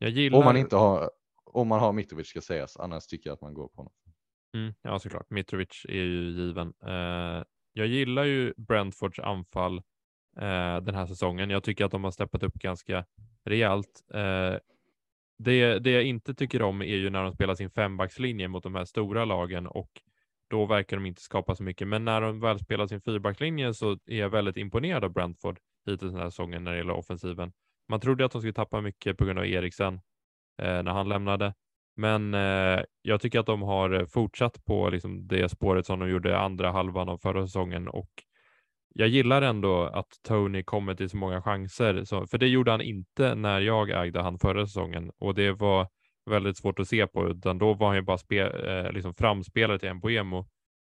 Gillar... 0.00 0.38
Om 0.38 0.44
man 0.44 0.56
inte 0.56 0.76
har, 0.76 1.10
om 1.44 1.68
man 1.68 1.80
har 1.80 1.92
Mitrovic 1.92 2.28
ska 2.28 2.40
sägas, 2.40 2.76
annars 2.76 3.06
tycker 3.06 3.30
jag 3.30 3.34
att 3.34 3.40
man 3.40 3.54
går 3.54 3.68
på 3.68 3.76
honom. 3.76 3.92
Mm, 4.54 4.74
ja, 4.82 4.98
såklart. 4.98 5.30
Mitrovic 5.30 5.84
är 5.88 5.92
ju 5.92 6.30
given. 6.30 6.72
Uh, 6.86 7.44
jag 7.72 7.86
gillar 7.86 8.24
ju 8.24 8.54
Brentfords 8.56 9.18
anfall 9.18 9.82
eh, 10.36 10.80
den 10.80 10.94
här 10.94 11.06
säsongen. 11.06 11.50
Jag 11.50 11.64
tycker 11.64 11.84
att 11.84 11.90
de 11.90 12.04
har 12.04 12.10
steppat 12.10 12.42
upp 12.42 12.54
ganska 12.54 13.04
rejält. 13.44 14.04
Eh, 14.14 14.54
det, 15.38 15.78
det 15.78 15.90
jag 15.90 16.04
inte 16.04 16.34
tycker 16.34 16.62
om 16.62 16.82
är 16.82 16.96
ju 16.96 17.10
när 17.10 17.22
de 17.22 17.32
spelar 17.32 17.54
sin 17.54 17.70
fembackslinje 17.70 18.48
mot 18.48 18.62
de 18.62 18.74
här 18.74 18.84
stora 18.84 19.24
lagen 19.24 19.66
och 19.66 19.90
då 20.48 20.66
verkar 20.66 20.96
de 20.96 21.06
inte 21.06 21.22
skapa 21.22 21.54
så 21.54 21.62
mycket. 21.62 21.88
Men 21.88 22.04
när 22.04 22.20
de 22.20 22.40
väl 22.40 22.58
spelar 22.58 22.86
sin 22.86 23.00
fyrbackslinje 23.00 23.74
så 23.74 23.98
är 24.06 24.18
jag 24.18 24.30
väldigt 24.30 24.56
imponerad 24.56 25.04
av 25.04 25.12
Brentford 25.12 25.58
hittills 25.86 26.12
den 26.12 26.20
här 26.20 26.30
säsongen 26.30 26.64
när 26.64 26.70
det 26.70 26.78
gäller 26.78 26.94
offensiven. 26.94 27.52
Man 27.88 28.00
trodde 28.00 28.24
att 28.24 28.32
de 28.32 28.40
skulle 28.40 28.52
tappa 28.52 28.80
mycket 28.80 29.18
på 29.18 29.24
grund 29.24 29.38
av 29.38 29.46
Eriksen 29.46 29.94
eh, 30.62 30.82
när 30.82 30.92
han 30.92 31.08
lämnade. 31.08 31.54
Men 31.96 32.34
eh, 32.34 32.80
jag 33.02 33.20
tycker 33.20 33.40
att 33.40 33.46
de 33.46 33.62
har 33.62 34.06
fortsatt 34.06 34.64
på 34.64 34.90
liksom, 34.90 35.26
det 35.26 35.48
spåret 35.48 35.86
som 35.86 35.98
de 35.98 36.10
gjorde 36.10 36.38
andra 36.38 36.72
halvan 36.72 37.08
av 37.08 37.18
förra 37.18 37.46
säsongen 37.46 37.88
och 37.88 38.10
jag 38.98 39.08
gillar 39.08 39.42
ändå 39.42 39.82
att 39.82 40.20
Tony 40.22 40.62
kommer 40.62 40.94
till 40.94 41.10
så 41.10 41.16
många 41.16 41.42
chanser, 41.42 42.04
så, 42.04 42.26
för 42.26 42.38
det 42.38 42.48
gjorde 42.48 42.70
han 42.70 42.80
inte 42.80 43.34
när 43.34 43.60
jag 43.60 43.90
ägde 43.90 44.22
han 44.22 44.38
förra 44.38 44.66
säsongen 44.66 45.10
och 45.18 45.34
det 45.34 45.52
var 45.52 45.88
väldigt 46.30 46.56
svårt 46.56 46.78
att 46.78 46.88
se 46.88 47.06
på, 47.06 47.28
utan 47.28 47.58
då 47.58 47.74
var 47.74 47.86
han 47.86 47.96
ju 47.96 48.02
bara 48.02 48.18
spe, 48.18 48.40
eh, 48.40 48.92
liksom 48.92 49.14
framspelare 49.14 49.78
till 49.78 49.94
Mbuemo 49.94 50.46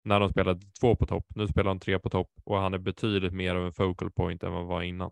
när 0.03 0.19
de 0.19 0.29
spelade 0.29 0.59
två 0.81 0.95
på 0.95 1.05
topp. 1.05 1.25
Nu 1.35 1.47
spelar 1.47 1.67
han 1.67 1.79
tre 1.79 1.99
på 1.99 2.09
topp 2.09 2.31
och 2.43 2.57
han 2.57 2.73
är 2.73 2.77
betydligt 2.77 3.33
mer 3.33 3.55
av 3.55 3.65
en 3.65 3.73
focal 3.73 4.11
point 4.11 4.43
än 4.43 4.51
vad 4.51 4.59
han 4.59 4.67
var 4.67 4.81
innan. 4.81 5.11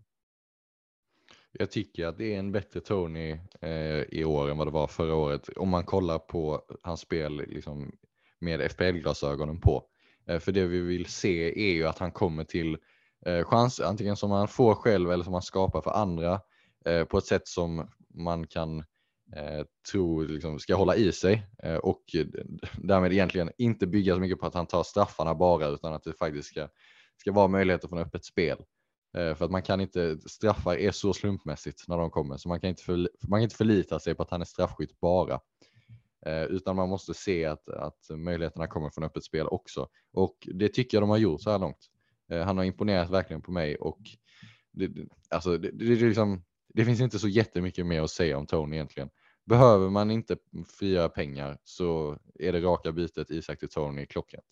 Jag 1.51 1.71
tycker 1.71 2.05
att 2.05 2.17
det 2.17 2.35
är 2.35 2.39
en 2.39 2.51
bättre 2.51 2.79
Tony 2.79 3.31
eh, 3.61 4.01
i 4.01 4.23
år 4.25 4.49
än 4.49 4.57
vad 4.57 4.67
det 4.67 4.71
var 4.71 4.87
förra 4.87 5.15
året. 5.15 5.49
Om 5.49 5.69
man 5.69 5.83
kollar 5.83 6.19
på 6.19 6.61
hans 6.83 7.01
spel 7.01 7.43
liksom, 7.47 7.91
med 8.39 8.71
FPL-glasögonen 8.71 9.61
på. 9.61 9.83
Eh, 10.27 10.39
för 10.39 10.51
det 10.51 10.65
vi 10.65 10.79
vill 10.79 11.05
se 11.05 11.69
är 11.69 11.73
ju 11.73 11.87
att 11.87 11.99
han 11.99 12.11
kommer 12.11 12.43
till 12.43 12.77
eh, 13.25 13.43
chanser, 13.43 13.83
antingen 13.83 14.15
som 14.15 14.31
han 14.31 14.47
får 14.47 14.75
själv 14.75 15.11
eller 15.11 15.23
som 15.23 15.33
han 15.33 15.41
skapar 15.41 15.81
för 15.81 15.91
andra 15.91 16.41
eh, 16.85 17.03
på 17.03 17.17
ett 17.17 17.25
sätt 17.25 17.47
som 17.47 17.87
man 18.13 18.47
kan 18.47 18.83
tro 19.91 20.21
liksom, 20.21 20.59
ska 20.59 20.75
hålla 20.75 20.95
i 20.95 21.11
sig 21.11 21.47
och 21.81 22.03
därmed 22.77 23.13
egentligen 23.13 23.51
inte 23.57 23.87
bygga 23.87 24.13
så 24.13 24.19
mycket 24.19 24.39
på 24.39 24.45
att 24.45 24.53
han 24.53 24.65
tar 24.65 24.83
straffarna 24.83 25.35
bara 25.35 25.67
utan 25.67 25.93
att 25.93 26.03
det 26.03 26.13
faktiskt 26.13 26.47
ska, 26.47 26.67
ska 27.17 27.31
vara 27.31 27.47
möjligheter 27.47 27.87
från 27.87 27.99
öppet 27.99 28.25
spel. 28.25 28.57
För 29.13 29.43
att 29.43 29.51
man 29.51 29.61
kan 29.61 29.81
inte, 29.81 30.17
straffar 30.25 30.75
är 30.75 30.91
så 30.91 31.13
slumpmässigt 31.13 31.87
när 31.87 31.97
de 31.97 32.09
kommer 32.09 32.37
så 32.37 32.49
man 32.49 32.59
kan 32.59 32.69
inte, 32.69 32.83
för, 32.83 32.95
man 33.27 33.39
kan 33.39 33.43
inte 33.43 33.55
förlita 33.55 33.99
sig 33.99 34.15
på 34.15 34.23
att 34.23 34.31
han 34.31 34.41
är 34.41 34.45
straffskytt 34.45 34.99
bara. 34.99 35.39
Eh, 36.27 36.43
utan 36.43 36.75
man 36.75 36.89
måste 36.89 37.13
se 37.13 37.45
att, 37.45 37.69
att 37.69 38.09
möjligheterna 38.09 38.67
kommer 38.67 38.89
från 38.89 39.03
öppet 39.03 39.23
spel 39.23 39.47
också. 39.47 39.87
Och 40.13 40.47
det 40.53 40.69
tycker 40.69 40.97
jag 40.97 41.03
de 41.03 41.09
har 41.09 41.17
gjort 41.17 41.41
så 41.41 41.51
här 41.51 41.59
långt. 41.59 41.89
Eh, 42.31 42.41
han 42.41 42.57
har 42.57 42.63
imponerat 42.63 43.09
verkligen 43.09 43.41
på 43.41 43.51
mig 43.51 43.75
och 43.75 43.99
det, 44.71 44.91
alltså, 45.29 45.57
det, 45.57 45.71
det, 45.71 45.95
det, 45.95 46.05
liksom, 46.05 46.43
det 46.73 46.85
finns 46.85 47.01
inte 47.01 47.19
så 47.19 47.27
jättemycket 47.27 47.85
mer 47.85 48.01
att 48.01 48.11
säga 48.11 48.37
om 48.37 48.45
Tony 48.45 48.75
egentligen. 48.75 49.09
Behöver 49.45 49.89
man 49.89 50.11
inte 50.11 50.37
frigöra 50.79 51.09
pengar 51.09 51.57
så 51.63 52.19
är 52.39 52.51
det 52.51 52.61
raka 52.61 52.91
bytet 52.91 53.31
Isak 53.31 53.59
till 53.59 53.69
Tony 53.69 54.05
klockrent. 54.05 54.45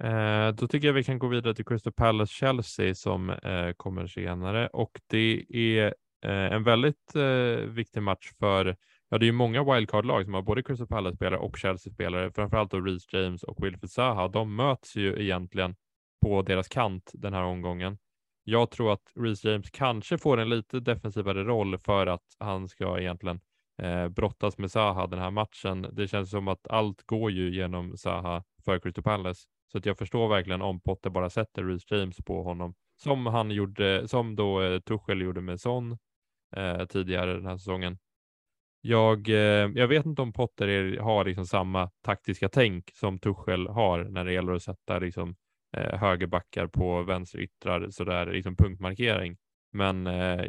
Eh, 0.00 0.48
då 0.48 0.68
tycker 0.68 0.86
jag 0.86 0.94
vi 0.94 1.04
kan 1.04 1.18
gå 1.18 1.28
vidare 1.28 1.54
till 1.54 1.64
Crystal 1.64 1.92
Palace 1.92 2.32
Chelsea 2.32 2.94
som 2.94 3.30
eh, 3.30 3.72
kommer 3.76 4.06
senare 4.06 4.68
och 4.68 5.00
det 5.06 5.46
är 5.48 5.94
eh, 6.24 6.52
en 6.52 6.62
väldigt 6.62 7.14
eh, 7.14 7.66
viktig 7.66 8.02
match 8.02 8.32
för 8.38 8.76
Ja, 9.12 9.18
det 9.18 9.24
är 9.24 9.26
ju 9.26 9.32
många 9.32 9.64
wildcard-lag 9.74 10.24
som 10.24 10.34
har 10.34 10.42
både 10.42 10.62
Crystal 10.62 10.86
Palace-spelare 10.86 11.40
och 11.40 11.56
Chelsea-spelare, 11.56 12.32
framförallt 12.32 12.70
då 12.70 12.80
Reece 12.80 13.12
James 13.12 13.42
och 13.42 13.64
Wilfred 13.64 13.90
Zaha. 13.90 14.28
De 14.28 14.56
möts 14.56 14.96
ju 14.96 15.22
egentligen 15.22 15.76
på 16.22 16.42
deras 16.42 16.68
kant 16.68 17.10
den 17.14 17.34
här 17.34 17.42
omgången. 17.42 17.98
Jag 18.44 18.70
tror 18.70 18.92
att 18.92 19.12
Reece 19.14 19.44
James 19.44 19.70
kanske 19.70 20.18
får 20.18 20.40
en 20.40 20.48
lite 20.48 20.80
defensivare 20.80 21.44
roll 21.44 21.78
för 21.78 22.06
att 22.06 22.22
han 22.38 22.68
ska 22.68 22.98
egentligen 23.00 23.40
eh, 23.82 24.08
brottas 24.08 24.58
med 24.58 24.70
Zaha 24.70 25.06
den 25.06 25.18
här 25.18 25.30
matchen. 25.30 25.86
Det 25.92 26.08
känns 26.08 26.30
som 26.30 26.48
att 26.48 26.68
allt 26.68 27.02
går 27.02 27.30
ju 27.30 27.54
genom 27.54 27.96
Zaha 27.96 28.44
för 28.64 28.78
Crystal 28.78 29.04
Palace. 29.04 29.40
Så 29.72 29.78
att 29.78 29.86
jag 29.86 29.98
förstår 29.98 30.28
verkligen 30.28 30.62
om 30.62 30.80
Potter 30.80 31.10
bara 31.10 31.30
sätter 31.30 31.64
Reece 31.64 31.90
James 31.90 32.16
på 32.16 32.42
honom 32.42 32.74
som 33.02 33.26
han 33.26 33.50
gjorde, 33.50 34.08
som 34.08 34.36
då 34.36 34.62
eh, 34.62 34.80
Tuchel 34.80 35.20
gjorde 35.20 35.40
med 35.40 35.60
Son 35.60 35.98
eh, 36.56 36.84
tidigare 36.86 37.32
den 37.32 37.46
här 37.46 37.56
säsongen. 37.56 37.98
Jag, 38.80 39.28
eh, 39.28 39.70
jag 39.74 39.88
vet 39.88 40.06
inte 40.06 40.22
om 40.22 40.32
Potter 40.32 40.68
är, 40.68 40.98
har 40.98 41.24
liksom 41.24 41.46
samma 41.46 41.90
taktiska 42.02 42.48
tänk 42.48 42.90
som 42.94 43.18
Tuchel 43.18 43.66
har 43.68 44.04
när 44.04 44.24
det 44.24 44.32
gäller 44.32 44.52
att 44.52 44.62
sätta 44.62 44.98
liksom, 44.98 45.36
eh, 45.76 45.98
högerbackar 45.98 46.66
på 46.66 47.02
vänsteryttrar 47.02 47.90
sådär 47.90 48.26
liksom 48.26 48.56
punktmarkering. 48.56 49.36
Men 49.72 50.06
eh, 50.06 50.44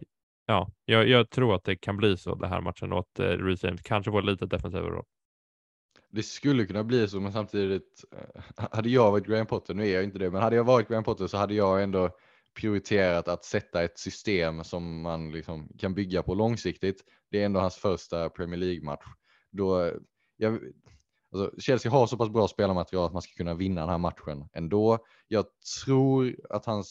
ja, 0.45 0.71
jag, 0.85 1.07
jag, 1.07 1.29
tror 1.29 1.55
att 1.55 1.63
det 1.63 1.75
kan 1.75 1.97
bli 1.97 2.17
så 2.17 2.35
den 2.35 2.49
här 2.49 2.61
matchen 2.61 2.93
och 2.93 2.99
att 2.99 3.19
eh, 3.19 3.25
Reece 3.25 3.63
James 3.63 3.81
kanske 3.81 4.11
får 4.11 4.21
lite 4.21 4.45
defensivare 4.45 4.91
roll 4.91 5.05
det 6.11 6.23
skulle 6.23 6.65
kunna 6.65 6.83
bli 6.83 7.07
så, 7.07 7.19
men 7.19 7.31
samtidigt 7.31 8.03
eh, 8.11 8.41
hade 8.71 8.89
jag 8.89 9.11
varit 9.11 9.25
Graham 9.25 9.45
Potter, 9.45 9.73
nu 9.73 9.87
är 9.87 9.93
jag 9.93 10.03
inte 10.03 10.19
det, 10.19 10.31
men 10.31 10.41
hade 10.41 10.55
jag 10.55 10.63
varit 10.63 10.87
Graham 10.87 11.03
Potter 11.03 11.27
så 11.27 11.37
hade 11.37 11.53
jag 11.53 11.83
ändå 11.83 12.09
prioriterat 12.53 13.27
att 13.27 13.45
sätta 13.45 13.83
ett 13.83 13.99
system 13.99 14.63
som 14.63 15.01
man 15.01 15.31
liksom 15.31 15.69
kan 15.79 15.93
bygga 15.93 16.23
på 16.23 16.33
långsiktigt. 16.33 17.03
Det 17.31 17.41
är 17.41 17.45
ändå 17.45 17.59
hans 17.59 17.75
första 17.75 18.29
Premier 18.29 18.59
League-match. 18.59 19.05
Då, 19.51 19.91
jag, 20.37 20.59
alltså 21.31 21.61
Chelsea 21.61 21.91
har 21.91 22.07
så 22.07 22.17
pass 22.17 22.29
bra 22.29 22.47
spelarmaterial 22.47 23.05
att 23.05 23.13
man 23.13 23.21
ska 23.21 23.33
kunna 23.33 23.53
vinna 23.53 23.81
den 23.81 23.89
här 23.89 23.97
matchen 23.97 24.49
ändå. 24.53 24.99
Jag 25.27 25.45
tror 25.83 26.35
att 26.49 26.65
han 26.65 26.83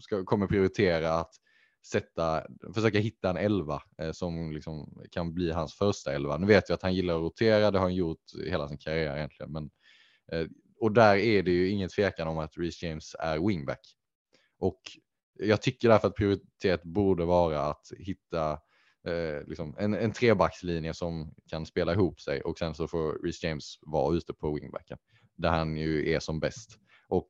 ska, 0.00 0.24
kommer 0.24 0.46
prioritera 0.46 1.14
att 1.14 1.34
sätta, 1.86 2.46
försöka 2.74 2.98
hitta 2.98 3.30
en 3.30 3.36
elva 3.36 3.82
eh, 3.98 4.12
som 4.12 4.52
liksom 4.52 5.02
kan 5.10 5.34
bli 5.34 5.52
hans 5.52 5.74
första 5.74 6.12
elva. 6.12 6.38
Nu 6.38 6.46
vet 6.46 6.68
jag 6.68 6.74
att 6.74 6.82
han 6.82 6.94
gillar 6.94 7.14
att 7.14 7.22
rotera, 7.22 7.70
det 7.70 7.78
har 7.78 7.86
han 7.86 7.94
gjort 7.94 8.24
hela 8.46 8.68
sin 8.68 8.78
karriär 8.78 9.16
egentligen. 9.16 9.52
Men, 9.52 9.70
eh, 10.32 10.46
och 10.80 10.92
där 10.92 11.16
är 11.16 11.42
det 11.42 11.50
ju 11.50 11.68
ingen 11.68 11.88
tvekan 11.88 12.28
om 12.28 12.38
att 12.38 12.58
Reece 12.58 12.82
James 12.82 13.16
är 13.18 13.48
wingback. 13.48 13.80
Och 14.62 14.80
jag 15.38 15.62
tycker 15.62 15.88
därför 15.88 16.08
att 16.08 16.14
prioritet 16.14 16.82
borde 16.82 17.24
vara 17.24 17.60
att 17.60 17.92
hitta 17.98 18.52
eh, 19.08 19.46
liksom 19.46 19.76
en, 19.78 19.94
en 19.94 20.12
trebackslinje 20.12 20.94
som 20.94 21.34
kan 21.50 21.66
spela 21.66 21.92
ihop 21.92 22.20
sig 22.20 22.40
och 22.40 22.58
sen 22.58 22.74
så 22.74 22.88
får 22.88 23.24
Reece 23.24 23.44
James 23.44 23.78
vara 23.80 24.16
ute 24.16 24.34
på 24.34 24.54
wingbacken 24.54 24.98
där 25.36 25.50
han 25.50 25.76
ju 25.76 26.10
är 26.10 26.20
som 26.20 26.40
bäst. 26.40 26.78
Och 27.08 27.28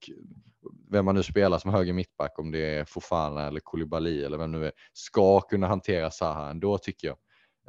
vem 0.90 1.04
man 1.04 1.14
nu 1.14 1.22
spelar 1.22 1.58
som 1.58 1.70
höger 1.70 1.92
mittback, 1.92 2.38
om 2.38 2.50
det 2.50 2.78
är 2.78 2.84
Fofana 2.84 3.46
eller 3.46 3.60
Koulibaly 3.60 4.24
eller 4.24 4.38
vem 4.38 4.52
nu 4.52 4.66
är, 4.66 4.72
ska 4.92 5.40
kunna 5.40 5.66
hantera 5.66 6.10
Zaha 6.10 6.50
ändå 6.50 6.78
tycker 6.78 7.08
jag. 7.08 7.18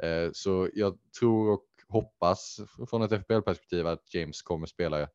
Eh, 0.02 0.30
så 0.32 0.70
jag 0.74 0.98
tror 1.20 1.50
och 1.50 1.66
hoppas 1.88 2.60
från 2.90 3.02
ett 3.02 3.12
FBL-perspektiv 3.12 3.86
att 3.86 4.14
James 4.14 4.42
kommer 4.42 4.66
spela 4.66 5.08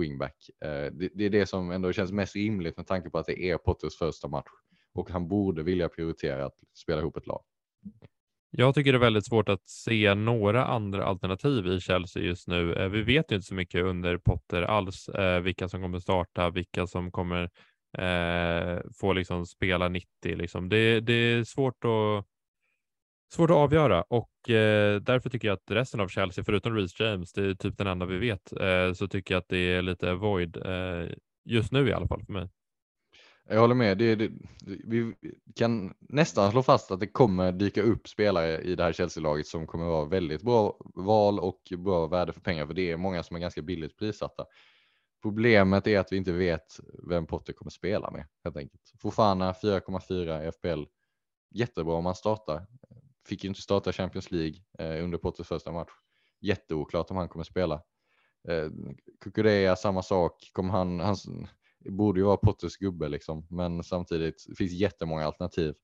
wingback. 0.00 0.36
Eh, 0.64 0.92
det 1.14 1.24
är 1.24 1.30
det 1.30 1.46
som 1.46 1.70
ändå 1.70 1.92
känns 1.92 2.12
mest 2.12 2.36
rimligt 2.36 2.76
med 2.76 2.86
tanke 2.86 3.10
på 3.10 3.18
att 3.18 3.26
det 3.26 3.50
är 3.50 3.58
Potters 3.58 3.98
första 3.98 4.28
match 4.28 4.50
och 4.94 5.10
han 5.10 5.28
borde 5.28 5.62
vilja 5.62 5.88
prioritera 5.88 6.46
att 6.46 6.58
spela 6.74 7.00
ihop 7.00 7.16
ett 7.16 7.26
lag. 7.26 7.42
Jag 8.50 8.74
tycker 8.74 8.92
det 8.92 8.98
är 8.98 9.00
väldigt 9.00 9.26
svårt 9.26 9.48
att 9.48 9.68
se 9.68 10.14
några 10.14 10.66
andra 10.66 11.04
alternativ 11.04 11.66
i 11.66 11.80
Chelsea 11.80 12.22
just 12.22 12.48
nu. 12.48 12.74
Eh, 12.74 12.88
vi 12.88 13.02
vet 13.02 13.32
ju 13.32 13.36
inte 13.36 13.46
så 13.46 13.54
mycket 13.54 13.84
under 13.84 14.18
Potter 14.18 14.62
alls, 14.62 15.08
eh, 15.08 15.40
vilka 15.40 15.68
som 15.68 15.82
kommer 15.82 15.98
starta, 15.98 16.50
vilka 16.50 16.86
som 16.86 17.10
kommer 17.10 17.50
få 19.00 19.12
liksom 19.12 19.46
spela 19.46 19.88
90. 19.88 20.06
Liksom. 20.24 20.68
Det, 20.68 21.00
det 21.00 21.12
är 21.12 21.44
svårt 21.44 21.84
att 21.84 22.26
Svårt 23.32 23.50
att 23.50 23.56
avgöra 23.56 24.02
och 24.02 24.50
eh, 24.50 25.00
därför 25.00 25.30
tycker 25.30 25.48
jag 25.48 25.54
att 25.54 25.70
resten 25.70 26.00
av 26.00 26.08
Chelsea, 26.08 26.44
förutom 26.44 26.76
Reece 26.76 27.00
James, 27.00 27.32
det 27.32 27.46
är 27.46 27.54
typ 27.54 27.78
den 27.78 27.86
enda 27.86 28.06
vi 28.06 28.18
vet, 28.18 28.52
eh, 28.52 28.92
så 28.92 29.08
tycker 29.08 29.34
jag 29.34 29.40
att 29.40 29.48
det 29.48 29.56
är 29.58 29.82
lite 29.82 30.14
void 30.14 30.56
eh, 30.56 31.10
just 31.44 31.72
nu 31.72 31.88
i 31.88 31.92
alla 31.92 32.08
fall 32.08 32.24
för 32.24 32.32
mig. 32.32 32.48
Jag 33.48 33.60
håller 33.60 33.74
med. 33.74 33.98
Det, 33.98 34.14
det, 34.14 34.30
vi 34.84 35.14
kan 35.54 35.94
nästan 36.00 36.50
slå 36.50 36.62
fast 36.62 36.90
att 36.90 37.00
det 37.00 37.06
kommer 37.06 37.52
dyka 37.52 37.82
upp 37.82 38.08
spelare 38.08 38.60
i 38.60 38.74
det 38.74 38.82
här 38.82 38.92
Chelsea-laget 38.92 39.46
som 39.46 39.66
kommer 39.66 39.84
vara 39.84 40.04
väldigt 40.04 40.42
bra 40.42 40.76
val 40.94 41.38
och 41.38 41.62
bra 41.78 42.06
värde 42.06 42.32
för 42.32 42.40
pengar, 42.40 42.66
för 42.66 42.74
det 42.74 42.90
är 42.90 42.96
många 42.96 43.22
som 43.22 43.36
är 43.36 43.40
ganska 43.40 43.62
billigt 43.62 43.98
prissatta. 43.98 44.44
Problemet 45.22 45.86
är 45.86 45.98
att 45.98 46.12
vi 46.12 46.16
inte 46.16 46.32
vet 46.32 46.80
vem 47.08 47.26
Potter 47.26 47.52
kommer 47.52 47.70
spela 47.70 48.10
med 48.10 48.26
helt 48.44 48.56
enkelt. 48.56 48.92
Fofana 49.00 49.52
4,4 49.52 50.48
i 50.48 50.52
FPL. 50.52 50.84
Jättebra 51.50 51.94
om 51.94 52.04
man 52.04 52.14
startar. 52.14 52.66
Fick 53.26 53.44
ju 53.44 53.48
inte 53.48 53.62
starta 53.62 53.92
Champions 53.92 54.30
League 54.30 54.54
eh, 54.78 55.04
under 55.04 55.18
Potters 55.18 55.46
första 55.46 55.72
match. 55.72 55.90
Jätteoklart 56.40 57.10
om 57.10 57.16
han 57.16 57.28
kommer 57.28 57.44
spela. 57.44 57.74
Eh, 58.48 58.70
Kukureya 59.20 59.76
samma 59.76 60.02
sak. 60.02 60.50
Kommer 60.52 60.72
han, 60.72 61.00
han 61.00 61.16
borde 61.90 62.20
ju 62.20 62.26
vara 62.26 62.36
Potters 62.36 62.76
gubbe 62.76 63.08
liksom, 63.08 63.46
men 63.50 63.84
samtidigt 63.84 64.44
det 64.48 64.54
finns 64.54 64.72
jättemånga 64.72 65.26
alternativ. 65.26 65.74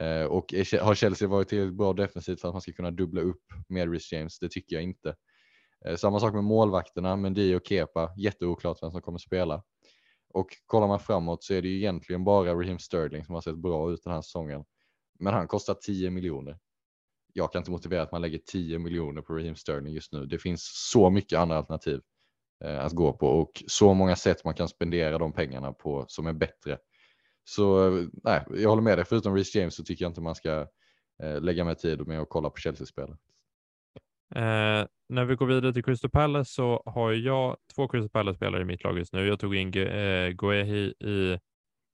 Eh, 0.00 0.24
och 0.24 0.54
är, 0.54 0.80
har 0.80 0.94
Chelsea 0.94 1.28
varit 1.28 1.48
tillräckligt 1.48 1.76
bra 1.76 1.92
defensivt 1.92 2.40
för 2.40 2.48
att 2.48 2.54
man 2.54 2.60
ska 2.60 2.72
kunna 2.72 2.90
dubbla 2.90 3.20
upp 3.20 3.44
med 3.68 3.92
Rhys 3.92 4.12
James? 4.12 4.38
Det 4.38 4.48
tycker 4.48 4.76
jag 4.76 4.82
inte. 4.82 5.16
Eh, 5.86 5.96
samma 5.96 6.20
sak 6.20 6.34
med 6.34 6.44
målvakterna, 6.44 7.16
Mendy 7.16 7.54
och 7.54 7.66
Kepa. 7.66 8.12
Jätteoklart 8.16 8.82
vem 8.82 8.90
som 8.90 9.02
kommer 9.02 9.18
spela. 9.18 9.62
Och 10.34 10.48
kollar 10.66 10.88
man 10.88 11.00
framåt 11.00 11.44
så 11.44 11.54
är 11.54 11.62
det 11.62 11.68
ju 11.68 11.76
egentligen 11.76 12.24
bara 12.24 12.54
Raheem 12.54 12.78
Sterling 12.78 13.24
som 13.24 13.34
har 13.34 13.42
sett 13.42 13.56
bra 13.56 13.92
ut 13.92 14.04
den 14.04 14.12
här 14.12 14.22
säsongen. 14.22 14.64
Men 15.18 15.34
han 15.34 15.48
kostar 15.48 15.74
10 15.74 16.10
miljoner. 16.10 16.58
Jag 17.32 17.52
kan 17.52 17.60
inte 17.60 17.70
motivera 17.70 18.02
att 18.02 18.12
man 18.12 18.22
lägger 18.22 18.38
10 18.38 18.78
miljoner 18.78 19.22
på 19.22 19.34
Raheem 19.34 19.56
Sterling 19.56 19.94
just 19.94 20.12
nu. 20.12 20.26
Det 20.26 20.38
finns 20.38 20.70
så 20.90 21.10
mycket 21.10 21.38
andra 21.38 21.56
alternativ 21.56 22.00
eh, 22.64 22.84
att 22.84 22.92
gå 22.92 23.12
på 23.12 23.26
och 23.26 23.62
så 23.66 23.94
många 23.94 24.16
sätt 24.16 24.44
man 24.44 24.54
kan 24.54 24.68
spendera 24.68 25.18
de 25.18 25.32
pengarna 25.32 25.72
på 25.72 26.04
som 26.08 26.26
är 26.26 26.32
bättre. 26.32 26.78
Så 27.44 27.96
eh, 27.98 28.06
nej, 28.12 28.44
jag 28.50 28.68
håller 28.68 28.82
med 28.82 28.98
dig. 28.98 29.04
Förutom 29.04 29.34
Reece 29.34 29.54
James 29.54 29.74
så 29.74 29.84
tycker 29.84 30.04
jag 30.04 30.10
inte 30.10 30.20
man 30.20 30.34
ska 30.34 30.66
eh, 31.22 31.40
lägga 31.40 31.64
mer 31.64 31.74
tid 31.74 32.06
med 32.06 32.20
att 32.20 32.28
kolla 32.28 32.50
på 32.50 32.56
Chelsea-spelare. 32.56 33.16
Eh, 34.34 34.86
när 35.08 35.24
vi 35.24 35.34
går 35.34 35.46
vidare 35.46 35.72
till 35.72 35.84
Crystal 35.84 36.10
Palace 36.10 36.52
så 36.52 36.82
har 36.86 37.12
jag 37.12 37.56
två 37.74 37.88
Crystal 37.88 38.08
Palace-spelare 38.08 38.62
i 38.62 38.64
mitt 38.64 38.84
lag 38.84 38.98
just 38.98 39.12
nu. 39.12 39.26
Jag 39.26 39.40
tog 39.40 39.54
in 39.54 39.78
eh, 39.78 40.30
Goehi 40.30 40.86
i 40.86 41.38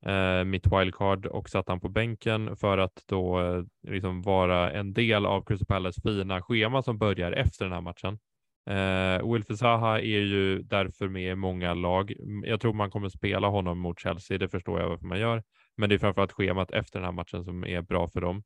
eh, 0.07 0.45
mitt 0.45 0.67
wildcard 0.67 1.27
och 1.27 1.49
satt 1.49 1.69
han 1.69 1.81
på 1.81 1.89
bänken 1.89 2.57
för 2.57 2.79
att 2.79 3.05
då 3.07 3.41
eh, 3.41 3.65
liksom 3.89 4.23
vara 4.23 4.73
en 4.73 4.93
del 4.93 5.27
av 5.27 5.45
Crystal 5.45 5.67
Palace 5.67 6.01
fina 6.01 6.43
schema 6.43 6.83
som 6.83 6.99
börjar 6.99 7.33
efter 7.33 7.65
den 7.65 7.75
här 7.75 7.81
matchen. 7.81 8.19
Eh, 8.67 9.33
Wilfred 9.33 9.59
Zaha 9.59 9.99
är 9.99 10.21
ju 10.21 10.63
därför 10.63 11.09
med 11.09 11.33
i 11.33 11.35
många 11.35 11.75
lag. 11.75 12.13
Mm, 12.13 12.45
jag 12.45 12.61
tror 12.61 12.73
man 12.73 12.91
kommer 12.91 13.09
spela 13.09 13.49
honom 13.49 13.79
mot 13.79 14.01
Chelsea, 14.01 14.39
det 14.39 14.49
förstår 14.49 14.81
jag 14.81 14.89
varför 14.89 15.07
man 15.07 15.21
gör. 15.21 15.43
Men 15.77 15.89
det 15.89 15.95
är 15.95 15.99
framförallt 15.99 16.33
schemat 16.33 16.71
efter 16.71 16.99
den 16.99 17.05
här 17.05 17.13
matchen 17.13 17.45
som 17.45 17.65
är 17.65 17.83
bra 17.83 18.09
för 18.09 18.21
dem. 18.21 18.43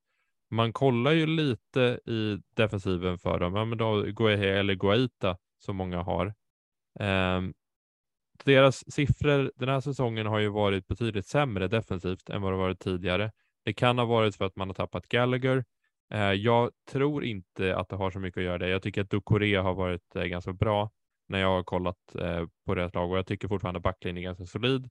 Man 0.51 0.73
kollar 0.73 1.12
ju 1.12 1.27
lite 1.27 2.01
i 2.07 2.38
defensiven 2.57 3.19
för 3.19 3.38
dem, 3.38 3.55
ja, 3.55 3.64
men 3.64 3.79
då 3.79 4.01
eller 4.01 4.75
Guaita 4.75 5.37
som 5.59 5.77
många 5.77 6.03
har. 6.03 6.35
Um, 7.01 7.55
deras 8.44 8.92
siffror 8.92 9.53
den 9.57 9.68
här 9.68 9.81
säsongen 9.81 10.27
har 10.27 10.38
ju 10.38 10.49
varit 10.49 10.87
betydligt 10.87 11.27
sämre 11.27 11.68
defensivt 11.68 12.31
än 12.31 12.42
vad 12.42 12.53
det 12.53 12.57
varit 12.57 12.81
tidigare. 12.81 13.33
Det 13.64 13.73
kan 13.73 13.99
ha 13.99 14.05
varit 14.05 14.37
för 14.37 14.44
att 14.44 14.57
man 14.57 14.68
har 14.68 14.75
tappat 14.75 15.09
Gallagher. 15.09 15.64
Eh, 16.12 16.33
jag 16.33 16.70
tror 16.90 17.25
inte 17.25 17.77
att 17.77 17.88
det 17.88 17.97
har 17.97 18.11
så 18.11 18.18
mycket 18.18 18.38
att 18.38 18.44
göra 18.44 18.59
det. 18.59 18.68
Jag 18.68 18.83
tycker 18.83 19.03
att 19.03 19.11
Ducoré 19.11 19.57
har 19.57 19.75
varit 19.75 20.16
eh, 20.16 20.25
ganska 20.25 20.53
bra 20.53 20.90
när 21.29 21.38
jag 21.38 21.49
har 21.49 21.62
kollat 21.62 22.14
eh, 22.18 22.47
på 22.66 22.75
deras 22.75 22.94
lag 22.94 23.11
och 23.11 23.18
jag 23.18 23.27
tycker 23.27 23.49
fortfarande 23.49 23.81
backlinjen 23.81 24.18
är 24.18 24.23
ganska 24.23 24.47
solid. 24.47 24.88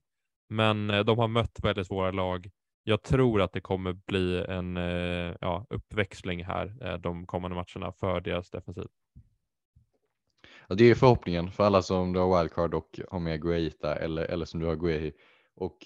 Men 0.48 0.86
de 0.86 1.18
har 1.18 1.28
mött 1.28 1.58
väldigt 1.62 1.86
svåra 1.86 2.10
lag 2.10 2.50
jag 2.86 3.02
tror 3.02 3.42
att 3.42 3.52
det 3.52 3.60
kommer 3.60 3.92
bli 3.92 4.44
en 4.48 4.76
ja, 5.40 5.66
uppväxling 5.70 6.44
här 6.44 6.98
de 6.98 7.26
kommande 7.26 7.54
matcherna 7.54 7.92
för 7.92 8.20
deras 8.20 8.50
defensiv. 8.50 8.86
Det 10.68 10.84
är 10.84 10.94
förhoppningen 10.94 11.50
för 11.50 11.64
alla 11.64 11.82
som 11.82 12.12
du 12.12 12.20
har 12.20 12.38
wildcard 12.38 12.74
och 12.74 13.00
har 13.10 13.18
med 13.18 13.42
Guaita 13.42 13.96
eller, 13.96 14.22
eller 14.22 14.44
som 14.44 14.60
du 14.60 14.66
har 14.66 14.76
Guehi. 14.76 15.12
Och 15.56 15.78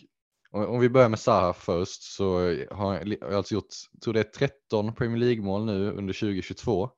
om 0.50 0.80
vi 0.80 0.88
börjar 0.88 1.08
med 1.08 1.18
Zaha 1.18 1.52
först 1.52 2.02
så 2.02 2.38
har 2.70 2.94
jag 3.20 3.34
alltså 3.34 3.54
gjort, 3.54 3.66
tror 4.04 4.14
det 4.14 4.20
är 4.20 4.48
13 4.48 4.94
Premier 4.94 5.18
League 5.18 5.42
mål 5.44 5.64
nu 5.64 5.90
under 5.90 6.14
2022, 6.14 6.90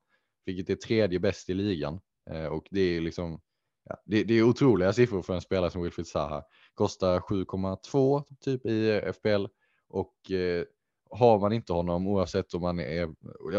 vilket 0.45 0.69
är 0.69 0.75
tredje 0.75 1.19
bäst 1.19 1.49
i 1.49 1.53
ligan. 1.53 1.99
Eh, 2.31 2.45
och 2.45 2.67
det 2.71 2.81
är 2.81 3.01
liksom, 3.01 3.41
ja, 3.89 3.97
det, 4.05 4.23
det, 4.23 4.33
är 4.33 4.43
otroliga 4.43 4.93
siffror 4.93 5.21
för 5.21 5.33
en 5.33 5.41
spelare 5.41 5.71
som 5.71 5.81
Wilfried 5.81 6.07
Zaha. 6.07 6.43
Kostar 6.73 7.19
7,2 7.19 8.23
typ 8.39 8.65
i 8.65 8.89
eh, 8.89 9.13
FPL 9.13 9.45
och 9.89 10.31
eh, 10.31 10.65
har 11.09 11.39
man 11.39 11.53
inte 11.53 11.73
honom 11.73 12.07
oavsett 12.07 12.53
om 12.53 12.61
man 12.61 12.79
är, 12.79 13.09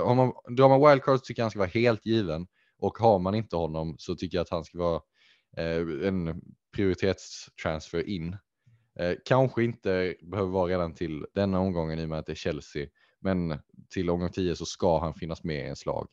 om 0.02 0.16
man, 0.16 0.32
drar 0.56 0.68
man 0.68 0.90
wildcard 0.90 1.22
tycker 1.22 1.40
jag 1.40 1.44
han 1.44 1.50
ska 1.50 1.58
vara 1.58 1.68
helt 1.68 2.06
given 2.06 2.46
och 2.82 2.98
har 2.98 3.18
man 3.18 3.34
inte 3.34 3.56
honom 3.56 3.94
så 3.98 4.14
tycker 4.14 4.38
jag 4.38 4.42
att 4.42 4.50
han 4.50 4.64
ska 4.64 4.78
vara 4.78 5.00
eh, 5.56 6.08
en 6.08 6.42
prioritetstransfer 6.76 8.08
in. 8.08 8.36
Eh, 8.98 9.14
kanske 9.24 9.64
inte 9.64 10.14
behöver 10.22 10.50
vara 10.50 10.70
redan 10.70 10.94
till 10.94 11.26
denna 11.34 11.60
omgången 11.60 11.98
i 11.98 12.04
och 12.04 12.08
med 12.08 12.18
att 12.18 12.26
det 12.26 12.32
är 12.32 12.36
Chelsea, 12.36 12.86
men 13.20 13.58
till 13.90 14.10
omgång 14.10 14.30
10 14.30 14.56
så 14.56 14.66
ska 14.66 14.98
han 14.98 15.14
finnas 15.14 15.44
med 15.44 15.66
i 15.66 15.68
en 15.68 15.76
slag. 15.76 16.08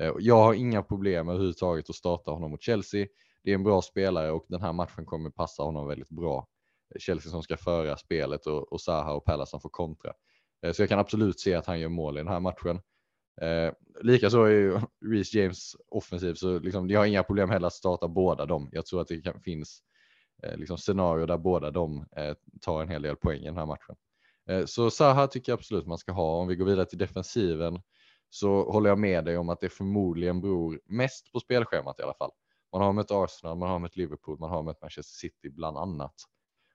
Eh, 0.00 0.12
jag 0.18 0.36
har 0.36 0.54
inga 0.54 0.82
problem 0.82 1.28
överhuvudtaget 1.28 1.90
att 1.90 1.96
starta 1.96 2.30
honom 2.30 2.50
mot 2.50 2.62
Chelsea. 2.62 3.06
Det 3.44 3.50
är 3.50 3.54
en 3.54 3.64
bra 3.64 3.82
spelare 3.82 4.30
och 4.30 4.46
den 4.48 4.60
här 4.60 4.72
matchen 4.72 5.06
kommer 5.06 5.30
passa 5.30 5.62
honom 5.62 5.86
väldigt 5.86 6.10
bra. 6.10 6.48
Chelsea 6.98 7.30
som 7.30 7.42
ska 7.42 7.56
föra 7.56 7.96
spelet 7.96 8.46
och, 8.46 8.72
och 8.72 8.80
Zaha 8.80 9.12
och 9.12 9.24
Pella 9.24 9.46
som 9.46 9.60
får 9.60 9.70
kontra. 9.70 10.12
Eh, 10.62 10.72
så 10.72 10.82
jag 10.82 10.88
kan 10.88 10.98
absolut 10.98 11.40
se 11.40 11.54
att 11.54 11.66
han 11.66 11.80
gör 11.80 11.88
mål 11.88 12.16
i 12.16 12.20
den 12.20 12.28
här 12.28 12.40
matchen. 12.40 12.80
Eh, 13.40 13.72
Likaså 14.00 14.42
är 14.42 14.50
ju 14.50 14.80
Reece 15.12 15.34
James 15.34 15.76
offensiv 15.88 16.34
så 16.34 16.58
liksom, 16.58 16.90
jag 16.90 17.00
har 17.00 17.06
inga 17.06 17.22
problem 17.22 17.50
heller 17.50 17.66
att 17.66 17.72
starta 17.72 18.08
båda 18.08 18.46
dem. 18.46 18.68
Jag 18.72 18.86
tror 18.86 19.00
att 19.00 19.08
det 19.08 19.20
kan, 19.20 19.40
finns 19.40 19.82
eh, 20.42 20.56
liksom 20.56 20.78
scenario 20.78 21.26
där 21.26 21.38
båda 21.38 21.70
dem 21.70 22.06
eh, 22.16 22.34
tar 22.60 22.82
en 22.82 22.88
hel 22.88 23.02
del 23.02 23.16
poäng 23.16 23.40
i 23.42 23.44
den 23.46 23.56
här 23.56 23.66
matchen. 23.66 23.96
Eh, 24.48 24.64
så 24.64 24.90
Zaha 24.90 25.26
tycker 25.26 25.52
jag 25.52 25.56
absolut 25.56 25.86
man 25.86 25.98
ska 25.98 26.12
ha. 26.12 26.36
Om 26.36 26.48
vi 26.48 26.56
går 26.56 26.66
vidare 26.66 26.86
till 26.86 26.98
defensiven 26.98 27.82
så 28.30 28.70
håller 28.72 28.88
jag 28.88 28.98
med 28.98 29.24
dig 29.24 29.38
om 29.38 29.48
att 29.48 29.60
det 29.60 29.68
förmodligen 29.68 30.40
beror 30.40 30.80
mest 30.84 31.32
på 31.32 31.40
spelschemat 31.40 32.00
i 32.00 32.02
alla 32.02 32.14
fall. 32.14 32.30
Man 32.72 32.82
har 32.82 32.92
mött 32.92 33.10
Arsenal, 33.10 33.58
man 33.58 33.68
har 33.70 33.78
mött 33.78 33.96
Liverpool, 33.96 34.38
man 34.38 34.50
har 34.50 34.62
mött 34.62 34.82
Manchester 34.82 35.14
City 35.14 35.50
bland 35.50 35.78
annat. 35.78 36.14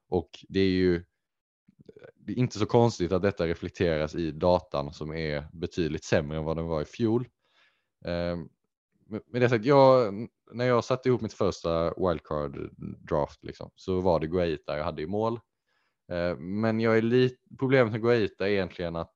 Och 0.10 0.30
det 0.50 0.60
är 0.60 0.70
ju 0.70 1.06
det 2.28 2.34
är 2.34 2.38
inte 2.38 2.60
så 2.60 2.66
konstigt 2.66 3.12
att 3.12 3.22
detta 3.22 3.48
reflekteras 3.48 4.16
i 4.16 4.32
datan 4.32 4.94
som 4.94 5.14
är 5.14 5.48
betydligt 5.54 6.04
sämre 6.04 6.38
än 6.38 6.44
vad 6.44 6.58
den 6.58 6.68
var 6.68 6.82
i 6.82 6.86
fjol. 6.86 7.28
Ehm, 8.06 8.50
med 9.08 9.42
det 9.42 9.50
sagt, 9.50 9.66
jag, 9.66 10.14
när 10.52 10.66
jag 10.66 10.84
satte 10.84 11.10
ihop 11.10 11.22
mitt 11.22 11.34
första 11.34 11.94
wildcard 11.98 12.70
draft 13.10 13.44
liksom, 13.44 13.72
så 13.76 14.02
var 14.02 14.20
det 14.20 14.28
Guaita 14.28 14.78
jag 14.78 14.84
hade 14.84 15.02
i 15.02 15.08
mål. 15.08 15.40
Ehm, 16.12 16.62
men 16.62 16.80
jag 16.80 16.98
är 16.98 17.02
lite, 17.02 17.38
problemet 17.60 17.92
med 17.92 18.02
Guaita 18.02 18.48
är 18.48 18.52
egentligen 18.52 18.96
att 18.96 19.16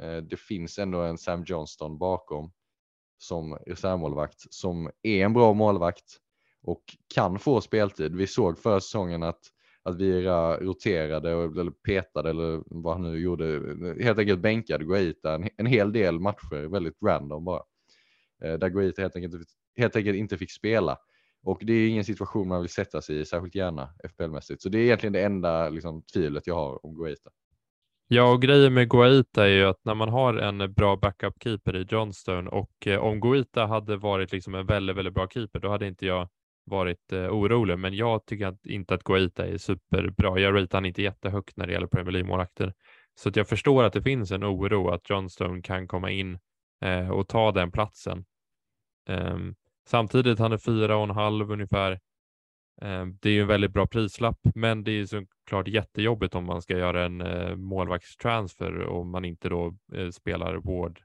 eh, 0.00 0.16
det 0.16 0.36
finns 0.36 0.78
ändå 0.78 1.00
en 1.00 1.18
Sam 1.18 1.44
Johnston 1.46 1.98
bakom 1.98 2.52
som 3.18 3.54
reservmålvakt 3.54 4.54
som 4.54 4.90
är 5.02 5.24
en 5.24 5.32
bra 5.32 5.52
målvakt 5.52 6.18
och 6.62 6.82
kan 7.14 7.38
få 7.38 7.60
speltid. 7.60 8.16
Vi 8.16 8.26
såg 8.26 8.58
förra 8.58 8.80
säsongen 8.80 9.22
att 9.22 9.40
att 9.84 9.96
Vira 9.96 10.56
roterade 10.60 11.30
eller 11.30 11.70
petade 11.70 12.30
eller 12.30 12.62
vad 12.66 12.92
han 12.92 13.02
nu 13.02 13.18
gjorde. 13.18 13.44
Helt 14.00 14.18
enkelt 14.18 14.40
bänkade 14.40 14.84
Guaita 14.84 15.34
en, 15.34 15.48
en 15.56 15.66
hel 15.66 15.92
del 15.92 16.20
matcher, 16.20 16.68
väldigt 16.68 17.02
random 17.02 17.44
bara. 17.44 17.62
Eh, 18.44 18.54
där 18.54 18.68
Guaita 18.68 19.02
helt 19.02 19.16
enkelt, 19.16 19.48
helt 19.76 19.96
enkelt 19.96 20.16
inte 20.16 20.38
fick 20.38 20.52
spela. 20.52 20.98
Och 21.44 21.58
det 21.62 21.72
är 21.72 21.88
ingen 21.88 22.04
situation 22.04 22.48
man 22.48 22.60
vill 22.60 22.70
sätta 22.70 23.02
sig 23.02 23.20
i 23.20 23.24
särskilt 23.24 23.54
gärna 23.54 23.88
FPL-mässigt. 24.04 24.62
Så 24.62 24.68
det 24.68 24.78
är 24.78 24.82
egentligen 24.82 25.12
det 25.12 25.22
enda 25.22 25.68
liksom, 25.68 26.02
tvivlet 26.02 26.46
jag 26.46 26.54
har 26.54 26.86
om 26.86 26.94
Guaita. 26.94 27.30
Ja, 28.08 28.32
och 28.32 28.42
grejen 28.42 28.74
med 28.74 28.90
Guaita 28.90 29.44
är 29.44 29.50
ju 29.50 29.64
att 29.64 29.84
när 29.84 29.94
man 29.94 30.08
har 30.08 30.34
en 30.34 30.72
bra 30.72 30.96
backup-keeper 30.96 31.76
i 31.76 31.86
Johnstone 31.90 32.50
och 32.50 32.86
eh, 32.86 32.98
om 32.98 33.20
Guaita 33.20 33.66
hade 33.66 33.96
varit 33.96 34.32
liksom 34.32 34.54
en 34.54 34.66
väldigt, 34.66 34.96
väldigt 34.96 35.14
bra 35.14 35.28
keeper, 35.28 35.60
då 35.60 35.68
hade 35.68 35.86
inte 35.86 36.06
jag 36.06 36.28
varit 36.72 37.12
eh, 37.12 37.34
orolig, 37.34 37.78
men 37.78 37.94
jag 37.94 38.26
tycker 38.26 38.46
att, 38.46 38.66
inte 38.66 38.94
att 38.94 39.04
Guaita 39.04 39.46
är 39.46 39.58
superbra. 39.58 40.38
Jag 40.38 40.54
ratear 40.54 40.76
han 40.76 40.84
inte 40.84 41.02
jättehögt 41.02 41.56
när 41.56 41.66
det 41.66 41.72
gäller 41.72 41.86
Premier 41.86 42.12
League-målvakter. 42.12 42.74
Så 43.14 43.28
att 43.28 43.36
jag 43.36 43.48
förstår 43.48 43.84
att 43.84 43.92
det 43.92 44.02
finns 44.02 44.30
en 44.30 44.44
oro 44.44 44.88
att 44.88 45.10
Johnstone 45.10 45.62
kan 45.62 45.88
komma 45.88 46.10
in 46.10 46.38
eh, 46.84 47.10
och 47.10 47.28
ta 47.28 47.52
den 47.52 47.72
platsen. 47.72 48.24
Um, 49.08 49.54
samtidigt, 49.88 50.38
han 50.38 50.52
är 50.52 50.58
fyra 50.58 50.96
och 50.96 51.04
en 51.04 51.10
halv 51.10 51.50
ungefär. 51.50 52.00
Um, 52.82 53.18
det 53.20 53.28
är 53.28 53.32
ju 53.32 53.40
en 53.40 53.48
väldigt 53.48 53.72
bra 53.72 53.86
prislapp, 53.86 54.38
men 54.54 54.84
det 54.84 54.90
är 54.92 55.06
såklart 55.06 55.68
jättejobbigt 55.68 56.34
om 56.34 56.44
man 56.44 56.62
ska 56.62 56.78
göra 56.78 57.04
en 57.04 57.20
eh, 57.20 57.56
målvaktstransfer 57.56 58.78
och 58.78 59.06
man 59.06 59.24
inte 59.24 59.48
då 59.48 59.76
eh, 59.94 60.10
spelar 60.10 60.54
Ward 60.54 61.00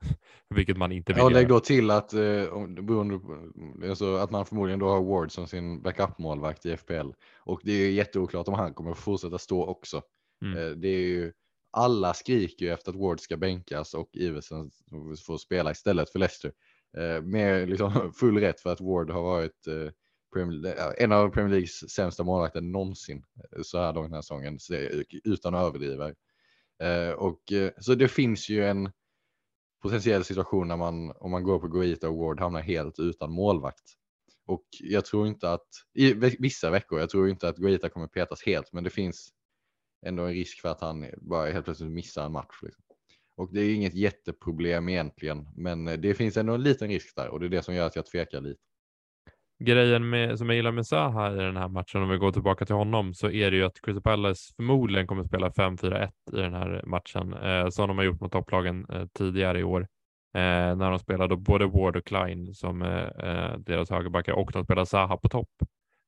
vilket 0.54 0.76
man 0.76 0.92
inte 0.92 1.12
vill 1.12 1.22
ja, 1.22 1.28
lägg 1.28 1.48
då 1.48 1.60
till 1.60 1.90
att, 1.90 2.12
eh, 2.12 2.20
beroende, 2.82 3.20
alltså, 3.88 4.16
att 4.16 4.30
man 4.30 4.46
förmodligen 4.46 4.78
då 4.78 4.88
har 4.88 5.02
Ward 5.02 5.32
som 5.32 5.46
sin 5.46 5.82
backup-målvakt 5.82 6.66
i 6.66 6.76
FPL. 6.76 7.10
Och 7.40 7.60
det 7.64 7.72
är 7.72 7.90
jätteoklart 7.90 8.48
om 8.48 8.54
han 8.54 8.74
kommer 8.74 8.90
att 8.90 8.98
fortsätta 8.98 9.38
stå 9.38 9.66
också. 9.66 10.02
Mm. 10.44 10.58
Eh, 10.58 10.70
det 10.70 10.88
är 10.88 11.00
ju, 11.00 11.32
alla 11.72 12.14
skriker 12.14 12.66
ju 12.66 12.72
efter 12.72 12.90
att 12.90 12.96
Ward 12.96 13.20
ska 13.20 13.36
bänkas 13.36 13.94
och 13.94 14.10
Iversen 14.12 14.70
får 15.26 15.38
spela 15.38 15.70
istället 15.70 16.10
för 16.10 16.18
Leicester. 16.18 16.52
Eh, 16.98 17.22
med 17.22 17.68
liksom 17.68 18.12
full 18.20 18.38
rätt 18.38 18.60
för 18.60 18.72
att 18.72 18.80
Ward 18.80 19.10
har 19.10 19.22
varit 19.22 19.66
eh, 19.66 19.90
Premier, 20.34 20.94
en 20.98 21.12
av 21.12 21.28
Premier 21.28 21.50
Leagues 21.50 21.90
sämsta 21.90 22.24
målvakter 22.24 22.60
någonsin 22.60 23.22
eh, 23.56 23.62
så 23.62 23.78
här 23.78 23.92
långt 23.92 24.06
den 24.06 24.14
här 24.14 24.22
säsongen, 24.22 24.58
utan 25.24 25.54
att 25.54 25.68
överdriva. 25.68 26.08
Eh, 26.82 27.10
och, 27.10 27.52
eh, 27.52 27.70
så 27.80 27.94
det 27.94 28.08
finns 28.08 28.48
ju 28.48 28.64
en 28.64 28.90
potentiell 29.86 30.24
situation 30.24 30.68
när 30.68 30.76
man, 30.76 31.12
om 31.16 31.30
man 31.30 31.42
går 31.42 31.58
på 31.58 31.68
Goita 31.68 32.08
och 32.08 32.16
Ward, 32.16 32.40
hamnar 32.40 32.60
helt 32.60 32.98
utan 32.98 33.32
målvakt. 33.32 33.84
Och 34.46 34.64
jag 34.80 35.04
tror 35.04 35.26
inte 35.26 35.52
att, 35.52 35.66
i 35.94 36.14
vissa 36.38 36.70
veckor, 36.70 37.00
jag 37.00 37.10
tror 37.10 37.28
inte 37.28 37.48
att 37.48 37.56
Goita 37.56 37.88
kommer 37.88 38.06
petas 38.06 38.42
helt, 38.42 38.72
men 38.72 38.84
det 38.84 38.90
finns 38.90 39.28
ändå 40.06 40.22
en 40.22 40.32
risk 40.32 40.60
för 40.60 40.68
att 40.68 40.80
han 40.80 41.06
bara 41.16 41.50
helt 41.50 41.64
plötsligt 41.64 41.90
missar 41.90 42.26
en 42.26 42.32
match. 42.32 42.62
Liksom. 42.62 42.84
Och 43.36 43.52
det 43.52 43.60
är 43.60 43.74
inget 43.74 43.94
jätteproblem 43.94 44.88
egentligen, 44.88 45.48
men 45.56 45.84
det 45.84 46.14
finns 46.14 46.36
ändå 46.36 46.54
en 46.54 46.62
liten 46.62 46.88
risk 46.88 47.16
där 47.16 47.28
och 47.28 47.40
det 47.40 47.46
är 47.46 47.50
det 47.50 47.62
som 47.62 47.74
gör 47.74 47.86
att 47.86 47.96
jag 47.96 48.06
tvekar 48.06 48.40
lite. 48.40 48.60
Grejen 49.58 50.08
med, 50.08 50.38
som 50.38 50.48
jag 50.48 50.56
gillar 50.56 50.72
med 50.72 50.86
Zaha 50.86 51.32
i 51.32 51.36
den 51.36 51.56
här 51.56 51.68
matchen, 51.68 52.02
om 52.02 52.08
vi 52.08 52.16
går 52.16 52.32
tillbaka 52.32 52.66
till 52.66 52.74
honom, 52.74 53.14
så 53.14 53.30
är 53.30 53.50
det 53.50 53.56
ju 53.56 53.64
att 53.64 53.80
Crystal 53.80 54.02
Palace 54.02 54.52
förmodligen 54.56 55.06
kommer 55.06 55.24
spela 55.24 55.50
5-4-1 55.50 56.10
i 56.32 56.36
den 56.36 56.54
här 56.54 56.82
matchen, 56.86 57.34
eh, 57.34 57.68
som 57.68 57.88
de 57.88 57.98
har 57.98 58.04
gjort 58.04 58.20
mot 58.20 58.32
topplagen 58.32 58.86
eh, 58.90 59.06
tidigare 59.06 59.58
i 59.58 59.64
år. 59.64 59.80
Eh, 60.34 60.76
när 60.76 60.90
de 60.90 60.98
spelade 60.98 61.36
både 61.36 61.66
Ward 61.66 61.96
och 61.96 62.04
Klein 62.04 62.54
som 62.54 62.82
eh, 62.82 63.04
eh 63.04 63.58
deras 63.58 63.90
högerbackar 63.90 64.32
och 64.32 64.50
de 64.52 64.64
spelade 64.64 64.86
Zaha 64.86 65.16
på 65.16 65.28
topp, 65.28 65.50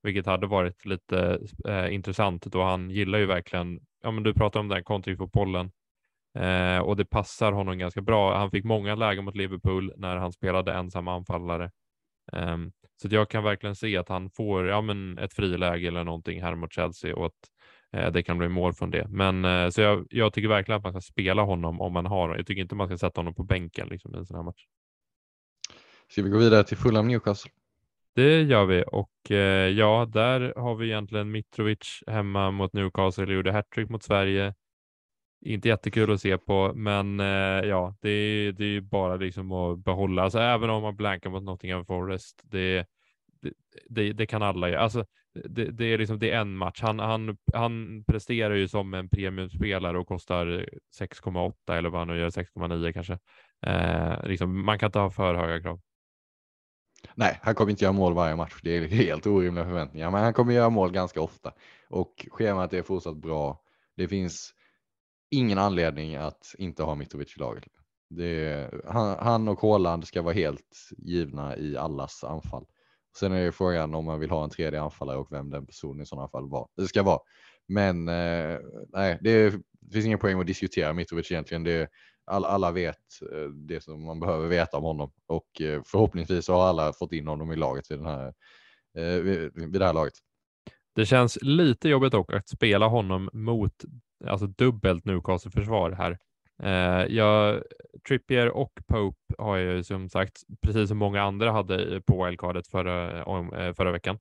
vilket 0.02 0.26
hade 0.26 0.46
varit 0.46 0.86
lite 0.86 1.38
eh, 1.68 1.94
intressant 1.94 2.42
då 2.44 2.62
han 2.62 2.90
gillar 2.90 3.18
ju 3.18 3.26
verkligen, 3.26 3.80
ja 4.02 4.10
men 4.10 4.22
du 4.22 4.34
pratar 4.34 4.60
om 4.60 4.68
den 4.68 4.84
kontringsfotbollen 4.84 5.70
eh, 6.38 6.78
och 6.78 6.96
det 6.96 7.04
passar 7.04 7.52
honom 7.52 7.78
ganska 7.78 8.00
bra. 8.00 8.38
Han 8.38 8.50
fick 8.50 8.64
många 8.64 8.94
lägen 8.94 9.24
mot 9.24 9.36
Liverpool 9.36 9.92
när 9.96 10.16
han 10.16 10.32
spelade 10.32 10.72
ensam 10.72 11.08
anfallare. 11.08 11.70
Um, 12.32 12.72
så 13.02 13.08
jag 13.10 13.28
kan 13.28 13.44
verkligen 13.44 13.76
se 13.76 13.96
att 13.96 14.08
han 14.08 14.30
får 14.30 14.66
ja, 14.66 14.80
men 14.80 15.18
ett 15.18 15.34
friläge 15.34 15.88
eller 15.88 16.04
någonting 16.04 16.42
här 16.42 16.54
mot 16.54 16.72
Chelsea 16.72 17.16
och 17.16 17.26
att 17.26 17.32
eh, 17.92 18.12
det 18.12 18.22
kan 18.22 18.38
bli 18.38 18.48
mål 18.48 18.74
från 18.74 18.90
det. 18.90 19.06
Men 19.08 19.44
eh, 19.44 19.68
så 19.68 19.80
jag, 19.80 20.06
jag, 20.10 20.32
tycker 20.32 20.48
verkligen 20.48 20.76
att 20.78 20.84
man 20.84 20.92
ska 20.92 21.12
spela 21.12 21.42
honom 21.42 21.80
om 21.80 21.92
man 21.92 22.06
har. 22.06 22.36
Jag 22.36 22.46
tycker 22.46 22.62
inte 22.62 22.74
man 22.74 22.88
ska 22.88 22.98
sätta 22.98 23.20
honom 23.20 23.34
på 23.34 23.44
bänken 23.44 23.88
liksom, 23.88 24.14
i 24.14 24.18
en 24.18 24.26
sån 24.26 24.36
här 24.36 24.42
match. 24.42 24.66
Ska 26.08 26.22
vi 26.22 26.30
gå 26.30 26.38
vidare 26.38 26.64
till 26.64 26.76
Fulham 26.76 27.08
Newcastle? 27.08 27.50
Det 28.14 28.42
gör 28.42 28.66
vi 28.66 28.84
och 28.86 29.30
eh, 29.30 29.68
ja, 29.68 30.08
där 30.12 30.52
har 30.56 30.74
vi 30.74 30.86
egentligen 30.86 31.30
Mitrovic 31.30 32.02
hemma 32.06 32.50
mot 32.50 32.72
Newcastle, 32.72 33.34
gjorde 33.34 33.52
hattrick 33.52 33.88
mot 33.88 34.02
Sverige. 34.02 34.54
Inte 35.40 35.68
jättekul 35.68 36.12
att 36.12 36.20
se 36.20 36.38
på, 36.38 36.72
men 36.74 37.20
eh, 37.20 37.68
ja, 37.68 37.96
det 38.00 38.10
är, 38.10 38.52
det 38.52 38.64
är 38.64 38.80
bara 38.80 39.16
liksom 39.16 39.52
att 39.52 39.78
behålla. 39.78 40.22
Alltså, 40.22 40.38
även 40.38 40.70
om 40.70 40.82
man 40.82 40.96
blankar 40.96 41.30
mot 41.30 41.42
Nottingham 41.42 41.84
Forest, 41.84 42.42
det, 42.44 42.86
det, 43.42 43.52
det, 43.88 44.12
det 44.12 44.26
kan 44.26 44.42
alla 44.42 44.68
göra. 44.68 44.80
Alltså, 44.80 45.04
det, 45.44 45.64
det, 45.64 45.84
är 45.84 45.98
liksom, 45.98 46.18
det 46.18 46.30
är 46.30 46.40
en 46.40 46.56
match. 46.56 46.80
Han, 46.82 46.98
han, 46.98 47.36
han 47.52 48.04
presterar 48.06 48.54
ju 48.54 48.68
som 48.68 48.94
en 48.94 49.08
premiumspelare 49.08 49.98
och 49.98 50.08
kostar 50.08 50.46
6,8 51.00 51.52
eller 51.78 51.90
vad 51.90 52.00
han 52.00 52.08
nu 52.08 52.18
gör, 52.18 52.30
6,9 52.30 52.92
kanske. 52.92 53.18
Eh, 53.66 54.26
liksom, 54.28 54.64
man 54.64 54.78
kan 54.78 54.86
inte 54.86 54.98
ha 54.98 55.10
för 55.10 55.34
höga 55.34 55.62
krav. 55.62 55.80
Nej, 57.14 57.38
han 57.42 57.54
kommer 57.54 57.70
inte 57.70 57.84
göra 57.84 57.92
mål 57.92 58.14
varje 58.14 58.36
match. 58.36 58.60
Det 58.62 58.76
är 58.76 58.88
helt 58.88 59.26
orimliga 59.26 59.64
förväntningar, 59.64 60.10
men 60.10 60.22
han 60.22 60.32
kommer 60.32 60.52
göra 60.52 60.70
mål 60.70 60.92
ganska 60.92 61.20
ofta 61.20 61.52
och 61.88 62.26
schemat 62.30 62.72
är 62.72 62.82
fortsatt 62.82 63.16
bra. 63.16 63.62
Det 63.96 64.08
finns 64.08 64.54
ingen 65.30 65.58
anledning 65.58 66.16
att 66.16 66.54
inte 66.58 66.82
ha 66.82 66.94
Mitrovic 66.94 67.36
i 67.36 67.40
laget. 67.40 67.64
Det, 68.10 68.70
han, 68.86 69.16
han 69.18 69.48
och 69.48 69.60
Håland 69.60 70.06
ska 70.06 70.22
vara 70.22 70.34
helt 70.34 70.90
givna 70.98 71.56
i 71.56 71.76
allas 71.76 72.24
anfall. 72.24 72.66
Sen 73.18 73.32
är 73.32 73.44
det 73.44 73.52
frågan 73.52 73.94
om 73.94 74.04
man 74.04 74.20
vill 74.20 74.30
ha 74.30 74.44
en 74.44 74.50
tredje 74.50 74.80
anfallare 74.80 75.16
och 75.16 75.32
vem 75.32 75.50
den 75.50 75.66
personen 75.66 76.02
i 76.02 76.06
sådana 76.06 76.28
fall 76.28 76.48
var, 76.48 76.68
det 76.76 76.88
ska 76.88 77.02
vara. 77.02 77.18
Men 77.68 78.08
eh, 78.08 78.58
nej, 78.88 79.18
det, 79.20 79.50
det, 79.80 79.92
finns 79.92 80.06
ingen 80.06 80.18
poäng 80.18 80.40
att 80.40 80.46
diskutera 80.46 80.92
Mitrovic 80.92 81.30
egentligen. 81.30 81.64
Det, 81.64 81.88
all, 82.24 82.44
alla 82.44 82.70
vet 82.70 83.22
eh, 83.32 83.48
det 83.48 83.80
som 83.80 84.04
man 84.04 84.20
behöver 84.20 84.48
veta 84.48 84.76
om 84.76 84.84
honom 84.84 85.10
och 85.26 85.60
eh, 85.60 85.82
förhoppningsvis 85.86 86.48
har 86.48 86.66
alla 86.66 86.92
fått 86.92 87.12
in 87.12 87.26
honom 87.26 87.52
i 87.52 87.56
laget 87.56 87.90
vid, 87.90 87.98
den 87.98 88.06
här, 88.06 88.34
eh, 88.98 89.22
vid, 89.22 89.52
vid 89.54 89.80
det 89.80 89.86
här 89.86 89.94
laget. 89.94 90.14
Det 90.98 91.06
känns 91.06 91.38
lite 91.42 91.88
jobbigt 91.88 92.12
dock 92.12 92.32
att 92.32 92.48
spela 92.48 92.86
honom 92.86 93.30
mot 93.32 93.72
alltså 94.26 94.46
dubbelt 94.46 95.04
Newcastle-försvar 95.04 95.90
här. 95.90 96.18
Eh, 96.62 97.06
jag, 97.14 97.62
Trippier 98.08 98.48
och 98.48 98.72
Pope 98.86 99.34
har 99.38 99.56
jag 99.56 99.76
ju 99.76 99.84
som 99.84 100.08
sagt, 100.08 100.42
precis 100.62 100.88
som 100.88 100.98
många 100.98 101.22
andra 101.22 101.52
hade 101.52 102.00
på 102.00 102.24
wildcardet 102.24 102.68
förra, 102.68 103.22
eh, 103.66 103.74
förra 103.74 103.92
veckan. 103.92 104.18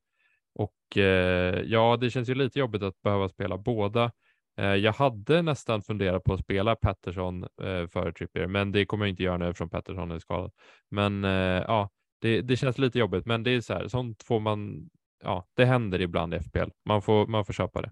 Och 0.56 0.98
eh, 0.98 1.62
ja, 1.66 1.98
det 2.02 2.10
känns 2.10 2.30
ju 2.30 2.36
lite 2.36 2.60
jobbigt 2.60 2.84
att 2.84 3.02
behöva 3.02 3.30
spela 3.30 3.58
båda. 3.58 4.12
Eh, 4.58 4.76
jag 4.76 4.94
hade 4.94 5.42
nästan 5.42 5.82
funderat 5.82 6.24
på 6.24 6.34
att 6.34 6.40
spela 6.40 6.76
Patterson 6.76 7.44
eh, 7.44 7.88
för 7.88 8.12
Trippier, 8.12 8.48
men 8.48 8.72
det 8.72 8.86
kommer 8.86 9.06
jag 9.06 9.10
inte 9.10 9.24
göra 9.24 9.38
nu 9.38 9.48
eftersom 9.48 9.70
Patterson 9.70 10.12
är 10.12 10.20
skadad. 10.20 10.52
Men 10.90 11.24
eh, 11.24 11.64
ja, 11.68 11.90
det, 12.22 12.42
det 12.42 12.58
känns 12.58 12.78
lite 12.78 13.00
jobbigt, 13.00 13.26
men 13.26 13.44
det 13.44 13.52
är 13.52 13.62
så 13.62 13.74
här, 13.74 13.88
sånt 13.88 14.24
får 14.24 14.40
man, 14.40 14.90
ja, 15.24 15.48
det 15.54 15.66
händer 15.66 16.02
ibland 16.02 16.34
i 16.34 16.40
FPL. 16.40 16.70
Man 16.86 17.02
får, 17.02 17.28
man 17.28 17.46
får 17.46 17.54
köpa 17.54 17.82
det 17.82 17.90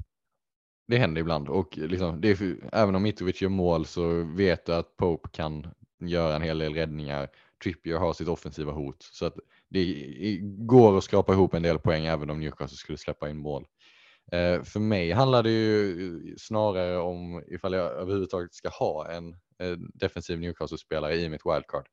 det 0.87 0.97
händer 0.97 1.21
ibland 1.21 1.49
och 1.49 1.77
liksom, 1.77 2.21
det 2.21 2.29
är, 2.29 2.57
även 2.71 2.95
om 2.95 3.03
Mitrovic 3.03 3.41
gör 3.41 3.49
mål 3.49 3.85
så 3.85 4.23
vet 4.23 4.65
du 4.65 4.73
att 4.73 4.97
Pope 4.97 5.29
kan 5.31 5.67
göra 5.99 6.35
en 6.35 6.41
hel 6.41 6.59
del 6.59 6.73
räddningar. 6.73 7.29
Trippier 7.63 7.97
har 7.97 8.13
sitt 8.13 8.27
offensiva 8.27 8.71
hot 8.71 8.97
så 8.99 9.25
att 9.25 9.35
det 9.69 10.37
går 10.41 10.97
att 10.97 11.03
skrapa 11.03 11.33
ihop 11.33 11.53
en 11.53 11.63
del 11.63 11.79
poäng 11.79 12.05
även 12.05 12.29
om 12.29 12.39
Newcastle 12.39 12.77
skulle 12.77 12.97
släppa 12.97 13.29
in 13.29 13.37
mål. 13.37 13.65
Eh, 14.31 14.63
för 14.63 14.79
mig 14.79 15.11
handlar 15.11 15.43
det 15.43 15.49
ju 15.49 16.35
snarare 16.37 16.97
om 16.97 17.43
ifall 17.47 17.73
jag 17.73 17.91
överhuvudtaget 17.91 18.53
ska 18.53 18.69
ha 18.69 19.11
en 19.11 19.29
eh, 19.33 19.77
defensiv 19.93 20.39
Newcastle-spelare 20.39 21.15
i 21.15 21.29
mitt 21.29 21.45
wildcard. 21.45 21.87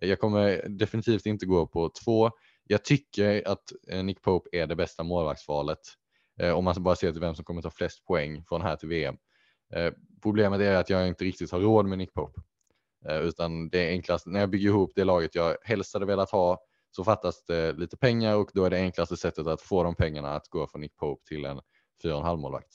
Jag 0.00 0.20
kommer 0.20 0.68
definitivt 0.68 1.26
inte 1.26 1.46
gå 1.46 1.66
på 1.66 1.90
två. 2.04 2.30
Jag 2.72 2.84
tycker 2.84 3.48
att 3.48 3.72
eh, 3.88 4.04
Nick 4.04 4.22
Pope 4.22 4.48
är 4.52 4.66
det 4.66 4.76
bästa 4.76 5.02
målvaktsvalet 5.02 5.78
Eh, 6.40 6.52
om 6.52 6.64
man 6.64 6.82
bara 6.82 6.96
ser 6.96 7.12
till 7.12 7.20
vem 7.20 7.34
som 7.34 7.44
kommer 7.44 7.62
ta 7.62 7.70
flest 7.70 8.04
poäng 8.04 8.44
från 8.44 8.62
här 8.62 8.76
till 8.76 8.88
VM. 8.88 9.16
Eh, 9.74 9.92
problemet 10.22 10.60
är 10.60 10.76
att 10.76 10.90
jag 10.90 11.08
inte 11.08 11.24
riktigt 11.24 11.50
har 11.50 11.60
råd 11.60 11.86
med 11.86 11.98
Nick 11.98 12.14
Pope. 12.14 12.40
Eh, 13.08 13.18
utan 13.18 13.68
det 13.68 13.78
är 13.78 13.90
enklast, 13.90 14.26
när 14.26 14.40
jag 14.40 14.50
bygger 14.50 14.68
ihop 14.68 14.92
det 14.94 15.04
laget 15.04 15.34
jag 15.34 15.56
helst 15.62 15.94
hade 15.94 16.06
velat 16.06 16.30
ha 16.30 16.64
så 16.90 17.04
fattas 17.04 17.44
det 17.44 17.72
lite 17.72 17.96
pengar 17.96 18.36
och 18.36 18.50
då 18.54 18.64
är 18.64 18.70
det 18.70 18.76
enklaste 18.76 19.16
sättet 19.16 19.46
att 19.46 19.62
få 19.62 19.84
de 19.84 19.94
pengarna 19.94 20.34
att 20.34 20.48
gå 20.48 20.66
från 20.66 20.80
Nick 20.80 20.96
Pope 20.96 21.28
till 21.28 21.44
en 21.44 21.60
4,5 22.04 22.36
målvakt. 22.36 22.74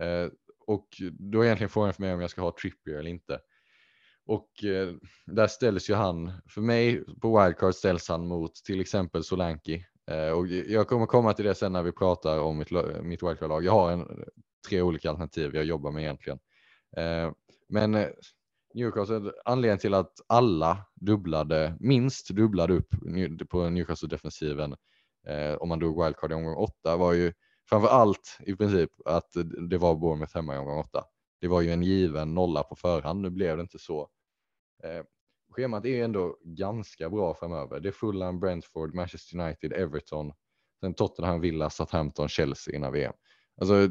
Eh, 0.00 0.28
och 0.66 0.88
då 1.10 1.40
är 1.40 1.44
egentligen 1.44 1.70
frågan 1.70 1.92
för 1.92 2.02
mig 2.02 2.14
om 2.14 2.20
jag 2.20 2.30
ska 2.30 2.40
ha 2.40 2.56
Trippier 2.62 2.98
eller 2.98 3.10
inte. 3.10 3.40
Och 4.26 4.64
eh, 4.64 4.94
där 5.26 5.46
ställs 5.46 5.90
ju 5.90 5.94
han, 5.94 6.32
för 6.48 6.60
mig 6.60 7.04
på 7.20 7.42
wildcard 7.42 7.74
ställs 7.74 8.08
han 8.08 8.28
mot 8.28 8.54
till 8.54 8.80
exempel 8.80 9.24
Solanki 9.24 9.84
Eh, 10.10 10.30
och 10.30 10.46
jag 10.48 10.88
kommer 10.88 11.06
komma 11.06 11.32
till 11.32 11.44
det 11.44 11.54
sen 11.54 11.72
när 11.72 11.82
vi 11.82 11.92
pratar 11.92 12.38
om 12.38 12.58
mitt, 12.58 12.70
mitt 13.02 13.22
wildcard-lag. 13.22 13.64
Jag 13.64 13.72
har 13.72 13.92
en, 13.92 14.24
tre 14.68 14.82
olika 14.82 15.10
alternativ 15.10 15.54
jag 15.54 15.64
jobbar 15.64 15.90
med 15.90 16.02
egentligen. 16.02 16.38
Eh, 16.96 17.32
men 17.68 17.94
eh, 17.94 18.08
Newcastle, 18.74 19.32
anledningen 19.44 19.78
till 19.78 19.94
att 19.94 20.12
alla 20.26 20.86
dubblade, 20.94 21.76
minst 21.80 22.28
dubblade 22.28 22.74
upp 22.74 22.90
på 23.48 23.68
Newcastle-defensiven 23.68 24.76
eh, 25.26 25.54
om 25.54 25.68
man 25.68 25.78
drog 25.78 26.04
wildcard 26.04 26.32
i 26.32 26.34
omgång 26.34 26.56
åtta 26.56 26.96
var 26.96 27.12
ju 27.12 27.32
framför 27.68 27.88
allt 27.88 28.38
i 28.40 28.56
princip 28.56 28.90
att 29.04 29.30
det 29.70 29.78
var 29.78 29.94
Bournemouth 29.94 30.34
hemma 30.34 30.54
i 30.54 30.58
omgång 30.58 30.78
åtta. 30.78 31.04
Det 31.40 31.48
var 31.48 31.60
ju 31.60 31.70
en 31.72 31.82
given 31.82 32.34
nolla 32.34 32.62
på 32.62 32.76
förhand. 32.76 33.20
Nu 33.20 33.30
blev 33.30 33.56
det 33.56 33.60
inte 33.60 33.78
så 33.78 34.08
eh, 34.84 35.04
schemat 35.50 35.86
är 35.86 36.04
ändå 36.04 36.38
ganska 36.44 37.10
bra 37.10 37.34
framöver. 37.34 37.80
Det 37.80 37.88
är 37.88 37.92
Fulham, 37.92 38.40
Brentford, 38.40 38.94
Manchester 38.94 39.40
United, 39.40 39.72
Everton, 39.72 40.32
sen 40.80 40.94
Tottenham, 40.94 41.40
Villa, 41.40 41.70
Southampton, 41.70 42.28
Chelsea 42.28 42.74
innan 42.74 42.92
VM. 42.92 43.12
Alltså 43.60 43.88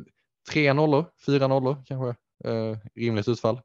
tre 0.51 0.73
nollor, 0.73 1.05
fyra 1.25 1.47
nollor 1.47 1.83
kanske, 1.85 2.09
eh, 2.49 2.77
rimligt 2.95 3.27
utfall. 3.27 3.61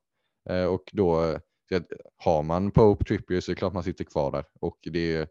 Eh, 0.50 0.64
och 0.64 0.90
då 0.92 1.24
eh, 1.70 1.82
har 2.16 2.42
man 2.42 2.70
Pope, 2.70 3.04
Trippier 3.04 3.40
så 3.40 3.50
är 3.50 3.54
det 3.54 3.58
klart 3.58 3.72
man 3.72 3.82
sitter 3.82 4.04
kvar 4.04 4.32
där 4.32 4.44
och 4.60 4.78
det 4.82 5.16
är, 5.16 5.28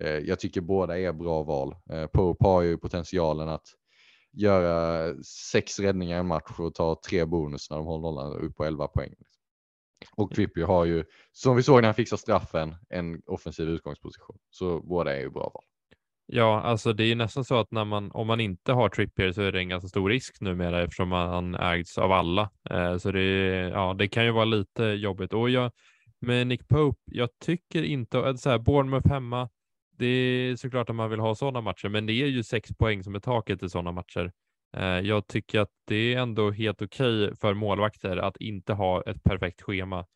eh, 0.00 0.18
jag 0.18 0.40
tycker 0.40 0.60
båda 0.60 0.98
är 0.98 1.12
bra 1.12 1.42
val. 1.42 1.76
Eh, 1.90 2.06
Pope 2.06 2.44
har 2.44 2.62
ju 2.62 2.78
potentialen 2.78 3.48
att 3.48 3.66
göra 4.32 5.14
sex 5.52 5.78
räddningar 5.78 6.16
i 6.16 6.20
en 6.20 6.26
match 6.26 6.58
och 6.58 6.74
ta 6.74 7.00
tre 7.08 7.24
bonus 7.24 7.70
när 7.70 7.76
de 7.76 7.86
håller 7.86 8.02
nollan 8.02 8.32
upp 8.32 8.56
på 8.56 8.64
11 8.64 8.88
poäng. 8.88 9.14
Och 10.16 10.30
Trippier 10.30 10.66
har 10.66 10.84
ju, 10.84 11.04
som 11.32 11.56
vi 11.56 11.62
såg 11.62 11.76
när 11.76 11.88
han 11.88 11.94
fixade 11.94 12.20
straffen, 12.20 12.74
en 12.88 13.22
offensiv 13.26 13.68
utgångsposition. 13.68 14.38
Så 14.50 14.80
båda 14.80 15.16
är 15.16 15.20
ju 15.20 15.30
bra 15.30 15.50
val. 15.54 15.64
Ja, 16.26 16.60
alltså 16.60 16.92
det 16.92 17.04
är 17.04 17.14
nästan 17.16 17.44
så 17.44 17.60
att 17.60 17.70
när 17.70 17.84
man, 17.84 18.10
om 18.12 18.26
man 18.26 18.40
inte 18.40 18.72
har 18.72 18.88
Trippier 18.88 19.32
så 19.32 19.42
är 19.42 19.52
det 19.52 19.58
en 19.58 19.68
ganska 19.68 19.88
stor 19.88 20.10
risk 20.10 20.40
numera 20.40 20.82
eftersom 20.82 21.12
han 21.12 21.54
ägs 21.54 21.98
av 21.98 22.12
alla. 22.12 22.50
Eh, 22.70 22.96
så 22.96 23.12
det, 23.12 23.20
ja, 23.68 23.94
det 23.98 24.08
kan 24.08 24.24
ju 24.24 24.30
vara 24.30 24.44
lite 24.44 24.82
jobbigt. 24.82 25.32
Och 25.32 25.50
jag, 25.50 25.72
med 26.20 26.46
Nick 26.46 26.68
Pope, 26.68 27.00
jag 27.04 27.28
tycker 27.38 27.82
inte, 27.82 28.38
så 28.38 28.50
här, 28.50 28.58
Bournemouth 28.58 29.08
hemma, 29.08 29.48
det 29.98 30.06
är 30.06 30.56
såklart 30.56 30.90
att 30.90 30.96
man 30.96 31.10
vill 31.10 31.20
ha 31.20 31.34
sådana 31.34 31.60
matcher, 31.60 31.88
men 31.88 32.06
det 32.06 32.12
är 32.12 32.26
ju 32.26 32.42
sex 32.42 32.70
poäng 32.78 33.04
som 33.04 33.14
är 33.14 33.20
taket 33.20 33.62
i 33.62 33.68
sådana 33.68 33.92
matcher. 33.92 34.32
Eh, 34.76 34.82
jag 34.82 35.26
tycker 35.26 35.60
att 35.60 35.70
det 35.86 36.14
är 36.14 36.18
ändå 36.18 36.50
helt 36.50 36.82
okej 36.82 37.24
okay 37.24 37.36
för 37.36 37.54
målvakter 37.54 38.16
att 38.16 38.36
inte 38.36 38.72
ha 38.72 39.02
ett 39.02 39.22
perfekt 39.22 39.62
schema. 39.62 40.06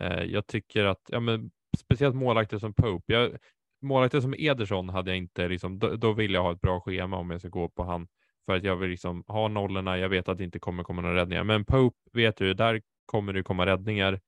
Eh, 0.00 0.22
jag 0.24 0.46
tycker 0.46 0.84
att, 0.84 1.00
ja, 1.08 1.20
men 1.20 1.50
speciellt 1.78 2.16
målvakter 2.16 2.58
som 2.58 2.74
Pope. 2.74 3.12
Jag, 3.12 3.36
målvakter 3.82 4.20
som 4.20 4.34
Ederson 4.38 4.88
hade 4.88 5.10
jag 5.10 5.18
inte, 5.18 5.48
liksom, 5.48 5.78
då, 5.78 5.96
då, 5.96 6.12
vill 6.12 6.34
jag 6.34 6.42
ha 6.42 6.52
ett 6.52 6.60
bra 6.60 6.80
schema 6.80 7.16
om 7.16 7.30
jag 7.30 7.40
ska 7.40 7.48
gå 7.48 7.68
på 7.68 7.84
han. 7.84 8.08
För 8.46 8.56
att 8.56 8.64
jag 8.64 8.76
vill 8.76 8.90
liksom 8.90 9.24
ha 9.26 9.48
nollorna, 9.48 9.98
jag 9.98 10.08
vet 10.08 10.28
att 10.28 10.38
det 10.38 10.44
inte 10.44 10.58
kommer 10.58 10.82
komma 10.82 11.02
några 11.02 11.16
räddningar. 11.16 11.44
Men 11.44 11.64
Pope 11.64 11.96
vet 12.12 12.40
ju, 12.40 12.54
där 12.54 12.80
kommer 13.06 13.32
det 13.32 13.42
komma 13.42 13.66
räddningar. 13.66 14.20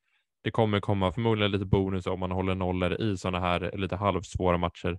Det 0.49 0.53
kommer 0.53 0.81
komma 0.81 1.13
förmodligen 1.13 1.51
lite 1.51 1.65
bonus 1.65 2.07
om 2.07 2.21
man 2.21 2.31
håller 2.31 2.55
nollor 2.55 3.01
i 3.01 3.17
sådana 3.17 3.41
här 3.41 3.77
lite 3.77 3.97
halvsvåra 3.97 4.59
matcher. 4.59 4.99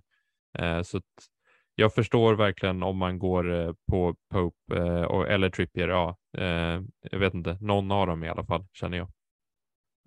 Eh, 0.58 0.82
så 0.82 1.00
jag 1.74 1.94
förstår 1.94 2.34
verkligen 2.34 2.82
om 2.82 2.96
man 2.96 3.18
går 3.18 3.52
eh, 3.52 3.72
på 3.90 4.14
Pope 4.32 4.76
eh, 4.76 5.34
eller 5.34 5.50
Trippier. 5.50 5.88
Ja, 5.88 6.16
eh, 6.38 6.82
jag 7.10 7.18
vet 7.18 7.34
inte, 7.34 7.58
någon 7.60 7.90
av 7.90 8.06
dem 8.06 8.24
i 8.24 8.28
alla 8.28 8.44
fall 8.44 8.66
känner 8.72 8.98
jag. 8.98 9.08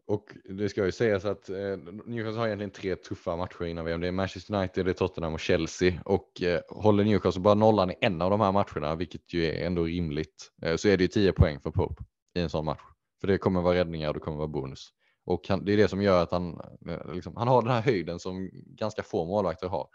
Och 0.08 0.26
det 0.50 0.70
ska 0.70 0.86
ju 0.86 0.92
sägas 0.92 1.26
att 1.26 1.50
eh, 1.50 1.78
Newcastle 2.06 2.40
har 2.40 2.48
egentligen 2.48 2.72
tre 2.72 2.96
tuffa 2.96 3.36
matcher 3.36 3.66
innan 3.66 3.86
VM. 3.86 4.02
Det 4.02 4.08
är 4.08 4.12
Manchester 4.12 4.56
United, 4.56 4.86
det 4.86 4.92
är 4.92 4.94
Tottenham 4.94 5.34
och 5.34 5.40
Chelsea. 5.40 6.02
Och 6.06 6.42
eh, 6.42 6.62
håller 6.70 7.04
Newcastle 7.04 7.42
bara 7.42 7.56
nollan 7.56 7.92
i 7.92 7.96
en 8.02 8.22
av 8.22 8.30
de 8.30 8.42
här 8.42 8.52
matcherna, 8.52 8.96
vilket 8.96 9.34
ju 9.34 9.46
är 9.46 9.66
ändå 9.66 9.84
rimligt, 9.84 10.52
eh, 10.62 10.76
så 10.76 10.90
är 10.90 10.98
det 10.98 11.04
ju 11.04 11.08
10 11.08 11.34
poäng 11.34 11.60
för 11.60 11.72
Pope 11.72 12.04
i 12.36 12.40
en 12.40 12.50
sån 12.50 12.66
match. 12.66 12.82
För 13.22 13.28
det 13.28 13.38
kommer 13.38 13.62
vara 13.62 13.76
räddningar 13.76 14.08
och 14.08 14.14
det 14.14 14.20
kommer 14.20 14.38
vara 14.38 14.48
bonus. 14.48 14.94
Och 15.26 15.48
han, 15.48 15.66
det 15.66 15.74
är 15.74 15.78
det 15.78 15.88
som 15.88 16.02
gör 16.02 16.24
att 16.24 16.32
han, 16.32 16.62
eh, 16.90 17.14
liksom, 17.14 17.36
han 17.38 17.48
har 17.48 17.62
den 17.62 17.72
här 17.72 17.82
höjden 17.82 18.20
som 18.20 18.50
ganska 18.54 19.04
få 19.04 19.26
målvakter 19.26 19.68
har. 19.68 19.88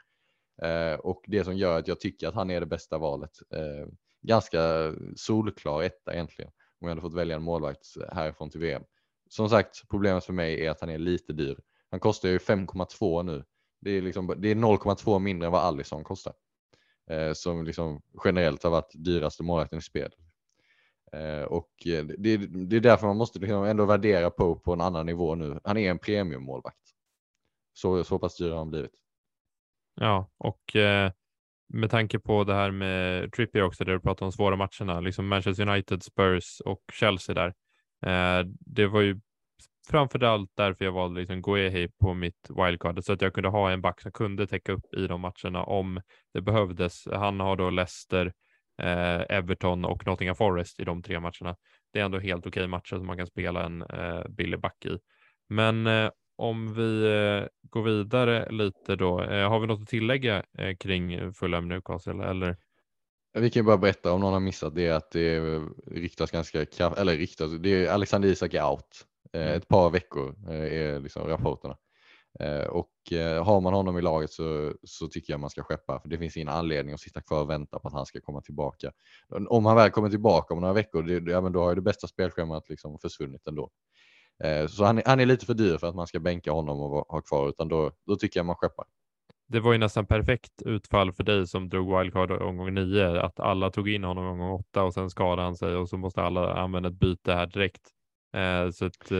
Eh, 0.62 0.98
och 0.98 1.24
det 1.26 1.44
som 1.44 1.56
gör 1.56 1.78
att 1.78 1.88
jag 1.88 2.00
tycker 2.00 2.28
att 2.28 2.34
han 2.34 2.50
är 2.50 2.60
det 2.60 2.66
bästa 2.66 2.98
valet. 2.98 3.30
Eh, 3.54 3.88
ganska 4.22 4.92
solklar 5.16 5.82
etta 5.82 6.14
egentligen. 6.14 6.50
Om 6.80 6.88
jag 6.88 6.88
hade 6.88 7.00
fått 7.00 7.14
välja 7.14 7.36
en 7.36 7.42
målvakt 7.42 7.86
härifrån 8.12 8.50
till 8.50 8.60
VM. 8.60 8.82
Som 9.28 9.48
sagt, 9.48 9.82
problemet 9.90 10.24
för 10.24 10.32
mig 10.32 10.66
är 10.66 10.70
att 10.70 10.80
han 10.80 10.90
är 10.90 10.98
lite 10.98 11.32
dyr. 11.32 11.58
Han 11.90 12.00
kostar 12.00 12.28
ju 12.28 12.38
5,2 12.38 13.22
nu. 13.22 13.44
Det 13.80 13.90
är, 13.90 14.02
liksom, 14.02 14.30
är 14.30 14.34
0,2 14.34 15.18
mindre 15.18 15.46
än 15.46 15.52
vad 15.52 15.62
Allison 15.62 16.04
kostar. 16.04 16.32
Eh, 17.10 17.32
som 17.32 17.64
liksom 17.64 18.02
generellt 18.24 18.62
har 18.62 18.70
varit 18.70 18.92
dyraste 18.94 19.42
målvakten 19.42 19.78
i 19.78 19.82
spel. 19.82 20.12
Eh, 21.12 21.42
och 21.42 21.86
eh, 21.86 22.04
det, 22.04 22.36
det, 22.36 22.76
är 22.76 22.80
därför 22.80 23.06
man 23.06 23.16
måste 23.16 23.38
liksom 23.38 23.64
ändå 23.64 23.84
värdera 23.84 24.30
på 24.30 24.56
på 24.56 24.72
en 24.72 24.80
annan 24.80 25.06
nivå 25.06 25.34
nu. 25.34 25.60
Han 25.64 25.76
är 25.76 25.90
en 25.90 25.98
premiummålvakt. 25.98 26.76
Så, 27.72 28.04
så 28.04 28.18
pass 28.18 28.36
dyr 28.36 28.50
har 28.50 28.58
han 28.58 28.70
blivit. 28.70 28.94
Ja, 29.94 30.30
och 30.38 30.76
eh, 30.76 31.12
med 31.68 31.90
tanke 31.90 32.18
på 32.18 32.44
det 32.44 32.54
här 32.54 32.70
med 32.70 33.32
Trippier 33.32 33.62
också, 33.62 33.84
där 33.84 33.92
du 33.92 34.00
pratar 34.00 34.26
om 34.26 34.32
svåra 34.32 34.56
matcherna, 34.56 35.00
liksom 35.00 35.28
Manchester 35.28 35.68
United, 35.68 36.02
Spurs 36.02 36.60
och 36.60 36.82
Chelsea 36.92 37.34
där. 37.34 37.54
Eh, 38.06 38.46
det 38.60 38.86
var 38.86 39.00
ju 39.00 39.20
framför 39.88 40.24
allt 40.24 40.50
därför 40.54 40.84
jag 40.84 40.92
valde 40.92 41.20
liksom 41.20 41.42
Guehi 41.42 41.88
på 41.88 42.14
mitt 42.14 42.50
wildcard, 42.50 43.04
så 43.04 43.12
att 43.12 43.22
jag 43.22 43.34
kunde 43.34 43.48
ha 43.48 43.70
en 43.70 43.80
back 43.80 44.00
som 44.00 44.12
kunde 44.12 44.46
täcka 44.46 44.72
upp 44.72 44.94
i 44.94 45.06
de 45.06 45.20
matcherna 45.20 45.64
om 45.64 46.00
det 46.34 46.40
behövdes. 46.40 47.06
Han 47.12 47.40
har 47.40 47.56
då 47.56 47.70
Leicester, 47.70 48.32
eh, 48.78 49.36
Everton 49.36 49.84
och 49.84 50.06
Nottingham 50.06 50.36
Forest 50.36 50.80
i 50.80 50.84
de 50.84 51.02
tre 51.02 51.20
matcherna. 51.20 51.56
Det 51.92 52.00
är 52.00 52.04
ändå 52.04 52.18
helt 52.18 52.46
okej 52.46 52.68
matcher 52.68 52.96
som 52.96 53.06
man 53.06 53.16
kan 53.16 53.26
spela 53.26 53.64
en 53.64 53.82
eh, 53.82 54.28
billig 54.28 54.60
back 54.60 54.86
i. 54.86 54.98
Men 55.48 55.86
eh, 55.86 56.10
om 56.36 56.74
vi 56.74 57.04
eh, 57.04 57.48
går 57.70 57.82
vidare 57.82 58.50
lite 58.50 58.96
då, 58.96 59.22
eh, 59.22 59.48
har 59.48 59.60
vi 59.60 59.66
något 59.66 59.82
att 59.82 59.88
tillägga 59.88 60.42
eh, 60.58 60.76
kring 60.76 61.34
Fulham 61.34 61.68
Newcastle 61.68 62.24
eller? 62.24 62.56
Vi 63.38 63.50
kan 63.50 63.60
ju 63.60 63.66
bara 63.66 63.78
berätta 63.78 64.12
om 64.12 64.20
någon 64.20 64.32
har 64.32 64.40
missat 64.40 64.74
det 64.74 64.90
att 64.90 65.10
det 65.10 65.40
riktas 65.86 66.30
ganska 66.30 66.66
kraftigt, 66.66 67.00
eller 67.00 67.16
riktas, 67.16 67.50
det 67.60 67.86
är 67.86 67.90
Alexander 67.92 68.28
Isak 68.28 68.54
är 68.54 68.70
out. 68.70 69.06
Mm. 69.32 69.48
Ett 69.48 69.68
par 69.68 69.90
veckor 69.90 70.50
är 70.50 71.00
liksom 71.00 71.28
rapporterna. 71.28 71.76
Eh, 72.40 72.66
och 72.66 73.12
eh, 73.12 73.44
har 73.44 73.60
man 73.60 73.74
honom 73.74 73.98
i 73.98 74.02
laget 74.02 74.30
så, 74.30 74.74
så 74.82 75.06
tycker 75.08 75.32
jag 75.32 75.40
man 75.40 75.50
ska 75.50 75.62
skeppa 75.62 76.00
för 76.00 76.08
det 76.08 76.18
finns 76.18 76.36
ingen 76.36 76.48
anledning 76.48 76.94
att 76.94 77.00
sitta 77.00 77.20
kvar 77.20 77.40
och 77.40 77.50
vänta 77.50 77.78
på 77.78 77.88
att 77.88 77.94
han 77.94 78.06
ska 78.06 78.20
komma 78.20 78.40
tillbaka. 78.40 78.92
Om 79.48 79.66
han 79.66 79.76
väl 79.76 79.90
kommer 79.90 80.10
tillbaka 80.10 80.54
om 80.54 80.60
några 80.60 80.74
veckor, 80.74 81.02
det, 81.02 81.30
ja, 81.32 81.40
men 81.40 81.52
då 81.52 81.60
har 81.60 81.68
ju 81.68 81.74
det 81.74 81.80
bästa 81.80 82.06
spelschemat 82.06 82.68
liksom 82.68 82.98
försvunnit 82.98 83.46
ändå. 83.46 83.70
Eh, 84.44 84.66
så 84.66 84.84
han, 84.84 85.02
han, 85.06 85.20
är 85.20 85.26
lite 85.26 85.46
för 85.46 85.54
dyr 85.54 85.78
för 85.78 85.86
att 85.86 85.94
man 85.94 86.06
ska 86.06 86.20
bänka 86.20 86.52
honom 86.52 86.80
och 86.80 87.06
ha 87.08 87.20
kvar, 87.20 87.48
utan 87.48 87.68
då, 87.68 87.92
då 88.06 88.16
tycker 88.16 88.40
jag 88.40 88.46
man 88.46 88.56
skeppar. 88.56 88.86
Det 89.46 89.60
var 89.60 89.72
ju 89.72 89.78
nästan 89.78 90.06
perfekt 90.06 90.62
utfall 90.62 91.12
för 91.12 91.24
dig 91.24 91.46
som 91.46 91.68
drog 91.68 91.98
wildcard 91.98 92.30
omgång 92.30 92.74
nio, 92.74 93.20
att 93.20 93.40
alla 93.40 93.70
tog 93.70 93.88
in 93.88 94.04
honom 94.04 94.26
omgång 94.26 94.50
åtta 94.50 94.84
och 94.84 94.94
sen 94.94 95.10
skadade 95.10 95.42
han 95.42 95.56
sig 95.56 95.76
och 95.76 95.88
så 95.88 95.96
måste 95.96 96.22
alla 96.22 96.54
använda 96.54 96.88
ett 96.88 96.94
byte 96.94 97.34
här 97.34 97.46
direkt. 97.46 97.82
Så 98.72 98.86
att, 98.86 99.12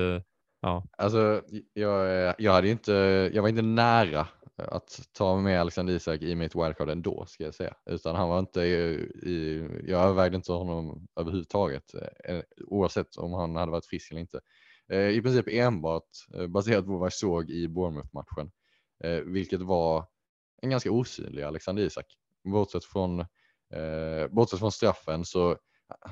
ja. 0.61 0.85
Alltså, 0.99 1.43
jag, 1.73 2.35
jag, 2.39 2.53
hade 2.53 2.69
inte, 2.69 2.93
jag 3.35 3.43
var 3.43 3.49
inte 3.49 3.63
nära 3.63 4.29
att 4.59 5.09
ta 5.13 5.41
med 5.41 5.61
Alexander 5.61 5.95
Isak 5.95 6.23
i 6.23 6.35
mitt 6.35 6.55
wildcard 6.55 6.91
ändå 6.91 7.27
ska 7.27 7.45
jag 7.45 7.55
säga, 7.55 7.75
utan 7.87 8.17
han 8.17 8.29
var 8.29 8.39
inte 8.39 8.61
i, 8.61 9.69
jag 9.87 10.03
övervägde 10.03 10.37
inte 10.37 10.53
honom 10.53 11.09
överhuvudtaget, 11.21 11.95
eh, 12.25 12.41
oavsett 12.67 13.17
om 13.17 13.33
han 13.33 13.57
hade 13.57 13.73
varit 13.73 13.87
frisk 13.87 14.11
eller 14.11 14.21
inte. 14.21 14.41
Eh, 14.89 15.09
I 15.09 15.23
princip 15.23 15.49
enbart 15.49 16.09
eh, 16.35 16.47
baserat 16.47 16.87
på 16.87 16.97
vad 16.97 17.07
jag 17.07 17.13
såg 17.13 17.51
i 17.51 17.69
Bournemouth-matchen, 17.69 18.51
vilket 19.25 19.61
var 19.61 20.07
en 20.63 20.71
ganska 20.71 20.91
osynlig 20.91 21.43
Alexander 21.43 21.83
Isak. 21.83 22.07
Bortsett 22.45 22.85
från, 22.85 23.25
bortsett 24.31 24.59
från 24.59 24.73
straffen 24.73 25.25
så 25.25 25.57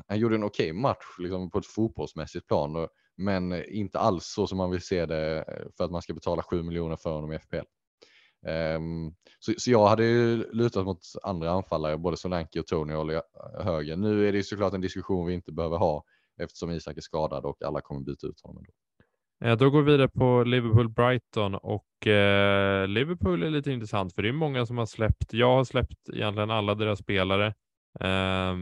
han 0.06 0.18
gjorde 0.18 0.34
en 0.34 0.44
okej 0.44 0.70
okay 0.70 0.80
match 0.80 1.18
liksom 1.18 1.50
på 1.50 1.58
ett 1.58 1.66
fotbollsmässigt 1.66 2.46
plan, 2.46 2.88
men 3.16 3.64
inte 3.64 3.98
alls 3.98 4.24
så 4.24 4.46
som 4.46 4.58
man 4.58 4.70
vill 4.70 4.80
se 4.80 5.06
det 5.06 5.38
eh, 5.38 5.68
för 5.76 5.84
att 5.84 5.90
man 5.90 6.02
ska 6.02 6.14
betala 6.14 6.42
7 6.42 6.62
miljoner 6.62 6.96
för 6.96 7.12
honom 7.12 7.32
i 7.32 7.38
FPL. 7.38 7.56
Um, 7.56 8.52
ehm, 8.52 9.14
så, 9.38 9.52
så, 9.58 9.70
jag 9.70 9.86
hade 9.86 10.04
ju 10.04 10.52
lutat 10.52 10.84
mot 10.84 10.98
andra 11.22 11.50
anfallare, 11.50 11.98
både 11.98 12.16
Solanke 12.16 12.60
och 12.60 12.66
Tony 12.66 12.94
och 12.94 13.22
höger. 13.64 13.96
Nu 13.96 14.28
är 14.28 14.32
det 14.32 14.42
såklart 14.42 14.74
en 14.74 14.80
diskussion 14.80 15.26
vi 15.26 15.34
inte 15.34 15.52
behöver 15.52 15.76
ha 15.76 16.04
eftersom 16.42 16.70
Isak 16.70 16.96
är 16.96 17.00
skadad 17.00 17.44
och 17.44 17.62
alla 17.62 17.80
kommer 17.80 18.00
byta 18.00 18.26
ut 18.26 18.40
honom. 18.42 18.64
Ändå. 19.44 19.64
Då 19.64 19.70
går 19.70 19.82
vi 19.82 19.92
vidare 19.92 20.08
på 20.08 20.44
Liverpool-Brighton 20.44 21.54
och 21.54 22.06
eh, 22.06 22.88
Liverpool 22.88 23.42
är 23.42 23.50
lite 23.50 23.72
intressant 23.72 24.14
för 24.14 24.22
det 24.22 24.28
är 24.28 24.32
många 24.32 24.66
som 24.66 24.78
har 24.78 24.86
släppt. 24.86 25.32
Jag 25.32 25.56
har 25.56 25.64
släppt 25.64 26.08
egentligen 26.12 26.50
alla 26.50 26.74
deras 26.74 26.98
spelare. 26.98 27.46
Eh, 28.00 28.56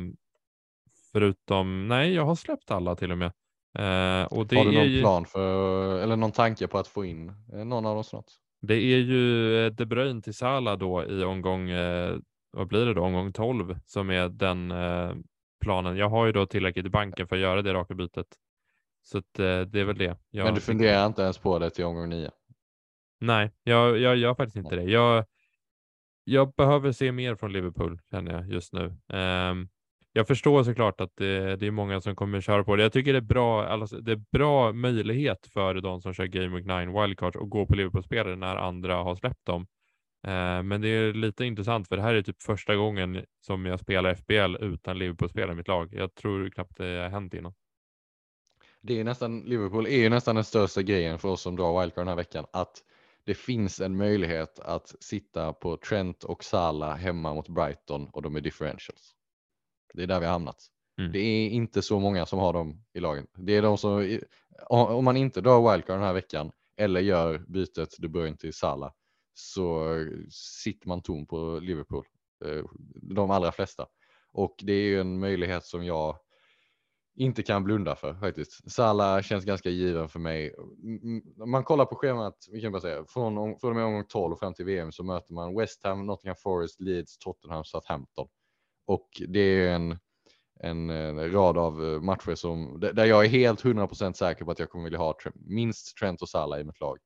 förutom, 1.12 1.88
nej, 1.88 2.14
jag 2.14 2.24
har 2.24 2.34
släppt 2.34 2.70
alla 2.70 2.96
till 2.96 3.12
och 3.12 3.18
med. 3.18 3.32
Eh, 3.78 4.24
och 4.24 4.46
det 4.46 4.56
har 4.56 4.64
du 4.64 4.72
någon 4.72 4.88
ju... 4.88 5.00
plan 5.00 5.24
för, 5.24 5.98
eller 5.98 6.16
någon 6.16 6.32
tanke 6.32 6.66
på 6.66 6.78
att 6.78 6.88
få 6.88 7.04
in 7.04 7.32
eh, 7.52 7.64
någon 7.64 7.86
av 7.86 7.94
dem 7.94 8.04
snart? 8.04 8.26
Det 8.60 8.74
är 8.74 8.98
ju 8.98 9.56
eh, 9.66 9.72
De 9.72 9.86
Bruyne 9.86 10.22
till 10.22 10.34
Salah 10.34 10.78
då 10.78 11.04
i 11.04 11.24
omgång, 11.24 11.70
vad 12.52 12.68
blir 12.68 12.86
det 12.86 12.94
då, 12.94 13.02
omgång 13.02 13.32
12 13.32 13.78
som 13.84 14.10
är 14.10 14.28
den 14.28 14.72
planen. 15.60 15.96
Jag 15.96 16.08
har 16.08 16.26
ju 16.26 16.32
då 16.32 16.46
tillräckligt 16.46 16.86
i 16.86 16.90
banken 16.90 17.28
för 17.28 17.36
att 17.36 17.42
göra 17.42 17.62
det 17.62 17.74
raka 17.74 17.94
bytet. 17.94 18.26
Så 19.02 19.18
att, 19.18 19.34
det 19.34 19.74
är 19.74 19.84
väl 19.84 19.98
det. 19.98 20.16
Jag 20.30 20.44
Men 20.44 20.54
du 20.54 20.60
funderar 20.60 21.06
inte 21.06 21.22
ens 21.22 21.38
på 21.38 21.58
det 21.58 21.70
till 21.70 21.84
omgång 21.84 22.08
nio? 22.08 22.30
Nej, 23.20 23.50
jag, 23.62 23.98
jag 23.98 24.16
gör 24.16 24.34
faktiskt 24.34 24.56
inte 24.56 24.76
det. 24.76 24.82
Jag, 24.82 25.24
jag 26.24 26.54
behöver 26.54 26.92
se 26.92 27.12
mer 27.12 27.34
från 27.34 27.52
Liverpool 27.52 28.00
känner 28.10 28.32
jag 28.32 28.48
just 28.48 28.72
nu. 28.72 28.96
Um, 29.08 29.68
jag 30.16 30.26
förstår 30.26 30.62
såklart 30.62 31.00
att 31.00 31.16
det, 31.16 31.56
det, 31.56 31.66
är 31.66 31.70
många 31.70 32.00
som 32.00 32.16
kommer 32.16 32.40
köra 32.40 32.64
på 32.64 32.76
det. 32.76 32.82
Jag 32.82 32.92
tycker 32.92 33.12
det 33.12 33.18
är 33.18 33.20
bra, 33.20 33.66
alltså, 33.66 34.00
det 34.00 34.12
är 34.12 34.22
bra 34.32 34.72
möjlighet 34.72 35.46
för 35.46 35.74
de 35.74 36.00
som 36.00 36.14
kör 36.14 36.26
Game 36.26 36.56
Week 36.56 36.66
9 36.66 37.02
wildcards 37.02 37.36
att 37.36 37.50
gå 37.50 37.66
på 37.66 37.74
Liverpool-spelare 37.74 38.36
när 38.36 38.56
andra 38.56 38.96
har 38.96 39.16
släppt 39.16 39.46
dem. 39.46 39.66
Eh, 40.26 40.62
men 40.62 40.80
det 40.80 40.88
är 40.88 41.12
lite 41.12 41.44
intressant 41.44 41.88
för 41.88 41.96
det 41.96 42.02
här 42.02 42.14
är 42.14 42.22
typ 42.22 42.42
första 42.42 42.76
gången 42.76 43.24
som 43.40 43.66
jag 43.66 43.80
spelar 43.80 44.14
FBL 44.14 44.64
utan 44.64 44.98
Liverpool-spelare 44.98 45.52
i 45.52 45.56
mitt 45.56 45.68
lag. 45.68 45.94
Jag 45.94 46.14
tror 46.14 46.50
knappt 46.50 46.76
det 46.76 46.84
har 47.02 47.08
hänt 47.08 47.34
innan. 47.34 47.54
det 48.80 49.00
är 49.00 49.04
nästan, 49.04 49.40
Liverpool 49.40 49.86
är 49.86 49.98
ju 49.98 50.08
nästan 50.08 50.34
den 50.34 50.44
största 50.44 50.82
grejen 50.82 51.18
för 51.18 51.28
oss 51.28 51.40
som 51.40 51.56
drar 51.56 51.80
wildcard 51.80 52.00
den 52.00 52.08
här 52.08 52.16
veckan. 52.16 52.46
Att 52.52 52.82
det 53.24 53.34
finns 53.34 53.80
en 53.80 53.96
möjlighet 53.96 54.58
att 54.58 54.94
sitta 55.00 55.52
på 55.52 55.76
Trent 55.76 56.24
och 56.24 56.44
Salah 56.44 56.96
hemma 56.96 57.34
mot 57.34 57.48
Brighton 57.48 58.08
och 58.08 58.22
de 58.22 58.36
är 58.36 58.40
differentials. 58.40 59.14
Det 59.94 60.02
är 60.02 60.06
där 60.06 60.20
vi 60.20 60.26
har 60.26 60.32
hamnat. 60.32 60.56
Mm. 60.98 61.12
Det 61.12 61.18
är 61.18 61.48
inte 61.48 61.82
så 61.82 62.00
många 62.00 62.26
som 62.26 62.38
har 62.38 62.52
dem 62.52 62.84
i 62.92 63.00
lagen. 63.00 63.26
Det 63.36 63.56
är 63.56 63.62
de 63.62 63.78
som, 63.78 64.20
om 64.68 65.04
man 65.04 65.16
inte 65.16 65.40
drar 65.40 65.72
wildcard 65.72 65.96
den 65.96 66.06
här 66.06 66.12
veckan 66.12 66.52
eller 66.76 67.00
gör 67.00 67.38
bytet 67.38 67.96
De 67.98 68.08
Bruyne 68.08 68.36
till 68.36 68.54
Salah 68.54 68.92
så 69.34 69.96
sitter 70.64 70.88
man 70.88 71.02
tom 71.02 71.26
på 71.26 71.58
Liverpool. 71.62 72.04
Eh, 72.44 72.64
de 73.02 73.30
allra 73.30 73.52
flesta. 73.52 73.86
Och 74.32 74.54
det 74.62 74.72
är 74.72 74.84
ju 74.84 75.00
en 75.00 75.18
möjlighet 75.18 75.64
som 75.64 75.84
jag 75.84 76.18
inte 77.16 77.42
kan 77.42 77.64
blunda 77.64 77.96
för 77.96 78.14
faktiskt. 78.14 78.72
Salah 78.72 79.22
känns 79.22 79.44
ganska 79.44 79.70
given 79.70 80.08
för 80.08 80.18
mig. 80.18 80.54
Om 81.40 81.50
man 81.50 81.64
kollar 81.64 81.84
på 81.84 81.96
schemat, 81.96 82.36
vi 82.50 82.60
kan 82.60 82.72
bara 82.72 82.80
säga, 82.80 83.04
från, 83.08 83.58
från 83.58 83.70
och 83.70 83.76
med 83.76 83.84
omgång 83.84 84.04
12 84.08 84.36
fram 84.36 84.54
till 84.54 84.64
VM 84.64 84.92
så 84.92 85.04
möter 85.04 85.34
man 85.34 85.56
West 85.56 85.84
Ham, 85.84 86.06
Nottingham 86.06 86.36
Forest, 86.36 86.80
Leeds, 86.80 87.18
Tottenham, 87.18 87.64
Southampton. 87.64 88.28
Och 88.86 89.08
det 89.28 89.40
är 89.40 89.74
en, 89.74 89.98
en, 90.60 90.90
eh, 90.90 91.14
rad 91.14 91.58
av 91.58 91.84
eh, 91.84 92.00
matcher 92.00 92.34
som, 92.34 92.80
där 92.80 93.04
jag 93.04 93.24
är 93.24 93.28
helt 93.28 93.64
100% 93.64 94.12
säker 94.12 94.44
på 94.44 94.50
att 94.50 94.58
jag 94.58 94.70
kommer 94.70 94.84
vilja 94.84 94.98
ha 94.98 95.16
minst 95.34 95.96
Trent 95.96 96.22
och 96.22 96.28
Salah 96.28 96.60
i 96.60 96.64
mitt 96.64 96.80
lag. 96.80 96.98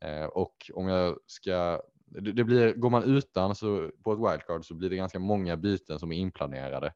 Eh, 0.00 0.24
och 0.24 0.70
om 0.74 0.88
jag 0.88 1.18
ska, 1.26 1.82
det, 2.06 2.44
blir, 2.44 2.74
går 2.74 2.90
man 2.90 3.04
utan 3.04 3.54
så 3.54 3.90
på 4.04 4.12
ett 4.12 4.18
wildcard 4.18 4.64
så 4.64 4.74
blir 4.74 4.90
det 4.90 4.96
ganska 4.96 5.18
många 5.18 5.56
byten 5.56 5.98
som 5.98 6.12
är 6.12 6.16
inplanerade. 6.16 6.94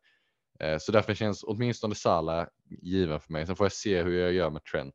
Så 0.79 0.93
därför 0.93 1.15
känns 1.15 1.43
åtminstone 1.43 1.95
Salah 1.95 2.47
given 2.69 3.21
för 3.21 3.33
mig. 3.33 3.47
Sen 3.47 3.57
får 3.57 3.65
jag 3.65 3.73
se 3.73 4.03
hur 4.03 4.21
jag 4.21 4.33
gör 4.33 4.51
med 4.51 4.65
Trent. 4.65 4.95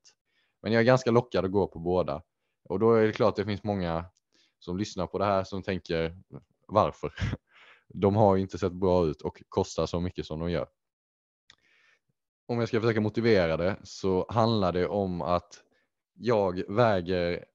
Men 0.61 0.71
jag 0.71 0.79
är 0.79 0.85
ganska 0.85 1.11
lockad 1.11 1.45
att 1.45 1.51
gå 1.51 1.67
på 1.67 1.79
båda. 1.79 2.21
Och 2.69 2.79
då 2.79 2.93
är 2.93 3.07
det 3.07 3.13
klart 3.13 3.29
att 3.29 3.35
det 3.35 3.45
finns 3.45 3.63
många 3.63 4.05
som 4.59 4.77
lyssnar 4.77 5.07
på 5.07 5.19
det 5.19 5.25
här 5.25 5.43
som 5.43 5.63
tänker 5.63 6.17
varför? 6.67 7.13
De 7.93 8.15
har 8.15 8.35
ju 8.35 8.41
inte 8.41 8.57
sett 8.57 8.73
bra 8.73 9.05
ut 9.05 9.21
och 9.21 9.43
kostar 9.49 9.85
så 9.85 9.99
mycket 9.99 10.25
som 10.25 10.39
de 10.39 10.51
gör. 10.51 10.67
Om 12.47 12.59
jag 12.59 12.67
ska 12.67 12.81
försöka 12.81 13.01
motivera 13.01 13.57
det 13.57 13.77
så 13.83 14.25
handlar 14.29 14.73
det 14.73 14.87
om 14.87 15.21
att 15.21 15.63
jag 16.13 16.75
väger 16.75 17.45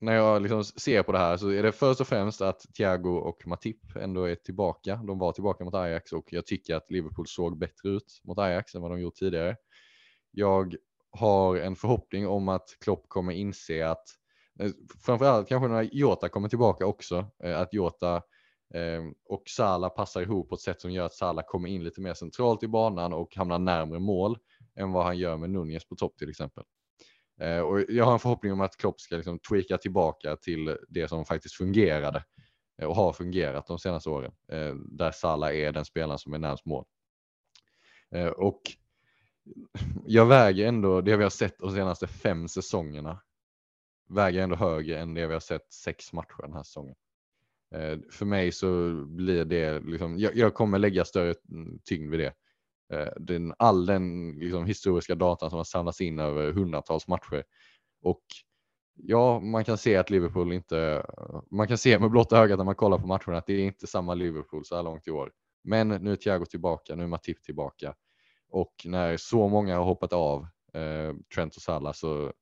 när 0.00 0.14
jag 0.14 0.42
liksom 0.42 0.64
ser 0.64 1.02
på 1.02 1.12
det 1.12 1.18
här 1.18 1.36
så 1.36 1.48
är 1.48 1.62
det 1.62 1.72
först 1.72 2.00
och 2.00 2.08
främst 2.08 2.40
att 2.40 2.60
Thiago 2.60 3.08
och 3.08 3.46
Matip 3.46 3.96
ändå 3.96 4.24
är 4.24 4.34
tillbaka. 4.34 4.96
De 4.96 5.18
var 5.18 5.32
tillbaka 5.32 5.64
mot 5.64 5.74
Ajax 5.74 6.12
och 6.12 6.24
jag 6.30 6.46
tycker 6.46 6.74
att 6.74 6.90
Liverpool 6.90 7.26
såg 7.26 7.58
bättre 7.58 7.88
ut 7.88 8.20
mot 8.24 8.38
Ajax 8.38 8.74
än 8.74 8.82
vad 8.82 8.90
de 8.90 9.00
gjort 9.00 9.14
tidigare. 9.14 9.56
Jag 10.30 10.74
har 11.10 11.56
en 11.56 11.76
förhoppning 11.76 12.28
om 12.28 12.48
att 12.48 12.76
Klopp 12.80 13.08
kommer 13.08 13.32
inse 13.32 13.88
att 13.88 14.04
eh, 14.60 14.70
framförallt 15.04 15.48
kanske 15.48 15.68
när 15.68 15.82
Jota 15.82 16.28
kommer 16.28 16.48
tillbaka 16.48 16.86
också, 16.86 17.30
eh, 17.44 17.60
att 17.60 17.74
Jota 17.74 18.22
Ehm, 18.74 19.14
och 19.24 19.42
Sala 19.48 19.90
passar 19.90 20.22
ihop 20.22 20.48
på 20.48 20.54
ett 20.54 20.60
sätt 20.60 20.80
som 20.80 20.92
gör 20.92 21.06
att 21.06 21.14
Sala 21.14 21.42
kommer 21.42 21.68
in 21.68 21.84
lite 21.84 22.00
mer 22.00 22.14
centralt 22.14 22.62
i 22.62 22.68
banan 22.68 23.12
och 23.12 23.36
hamnar 23.36 23.58
närmre 23.58 23.98
mål 23.98 24.38
än 24.76 24.92
vad 24.92 25.04
han 25.04 25.18
gör 25.18 25.36
med 25.36 25.50
Nunez 25.50 25.88
på 25.88 25.96
topp 25.96 26.18
till 26.18 26.30
exempel. 26.30 26.64
Ehm, 27.40 27.64
och 27.64 27.80
jag 27.88 28.04
har 28.04 28.12
en 28.12 28.18
förhoppning 28.18 28.52
om 28.52 28.60
att 28.60 28.76
Klopp 28.76 29.00
ska 29.00 29.16
liksom 29.16 29.38
tweaka 29.38 29.78
tillbaka 29.78 30.36
till 30.36 30.76
det 30.88 31.08
som 31.08 31.24
faktiskt 31.24 31.54
fungerade 31.54 32.24
eh, 32.82 32.88
och 32.88 32.96
har 32.96 33.12
fungerat 33.12 33.66
de 33.66 33.78
senaste 33.78 34.10
åren. 34.10 34.32
Eh, 34.52 34.74
där 34.74 35.10
Salah 35.10 35.56
är 35.56 35.72
den 35.72 35.84
spelaren 35.84 36.18
som 36.18 36.34
är 36.34 36.38
närmast 36.38 36.66
mål. 36.66 36.84
Ehm, 38.10 38.32
och 38.36 38.60
jag 40.06 40.26
väger 40.26 40.68
ändå 40.68 41.00
det 41.00 41.16
vi 41.16 41.22
har 41.22 41.30
sett 41.30 41.58
de 41.58 41.74
senaste 41.74 42.06
fem 42.06 42.48
säsongerna 42.48 43.22
väger 44.08 44.42
ändå 44.42 44.56
högre 44.56 44.98
än 44.98 45.14
det 45.14 45.26
vi 45.26 45.32
har 45.32 45.40
sett 45.40 45.72
sex 45.72 46.12
matcher 46.12 46.42
den 46.42 46.52
här 46.52 46.62
säsongen. 46.62 46.94
Eh, 47.74 47.98
för 48.10 48.24
mig 48.24 48.52
så 48.52 48.92
blir 49.06 49.44
det 49.44 49.80
liksom, 49.80 50.18
jag, 50.18 50.36
jag 50.36 50.54
kommer 50.54 50.78
lägga 50.78 51.04
större 51.04 51.34
mm, 51.50 51.78
tyngd 51.84 52.10
vid 52.10 52.20
det. 52.20 52.32
Eh, 52.92 53.12
den, 53.16 53.54
all 53.58 53.86
den 53.86 54.32
liksom, 54.38 54.66
historiska 54.66 55.14
datan 55.14 55.50
som 55.50 55.56
har 55.56 55.64
samlats 55.64 56.00
in 56.00 56.18
över 56.18 56.52
hundratals 56.52 57.08
matcher. 57.08 57.44
Och 58.02 58.22
ja, 58.94 59.40
man 59.40 59.64
kan 59.64 59.78
se 59.78 59.96
att 59.96 60.10
Liverpool 60.10 60.52
inte, 60.52 61.06
man 61.50 61.68
kan 61.68 61.78
se 61.78 61.98
med 61.98 62.10
blotta 62.10 62.38
ögat 62.38 62.58
när 62.58 62.64
man 62.64 62.74
kollar 62.74 62.98
på 62.98 63.06
matcherna 63.06 63.38
att 63.38 63.46
det 63.46 63.52
är 63.52 63.64
inte 63.64 63.86
samma 63.86 64.14
Liverpool 64.14 64.64
så 64.64 64.76
här 64.76 64.82
långt 64.82 65.08
i 65.08 65.10
år. 65.10 65.32
Men 65.64 65.88
nu 65.88 66.12
är 66.12 66.16
Thiago 66.16 66.44
tillbaka, 66.46 66.94
nu 66.94 67.02
är 67.02 67.06
Matip 67.06 67.42
tillbaka 67.42 67.94
och 68.48 68.74
när 68.84 69.16
så 69.16 69.48
många 69.48 69.76
har 69.76 69.84
hoppat 69.84 70.12
av 70.12 70.46
eh, 70.74 71.14
Trent 71.34 71.56
och 71.56 71.62
Salah 71.62 71.92
så 71.92 72.32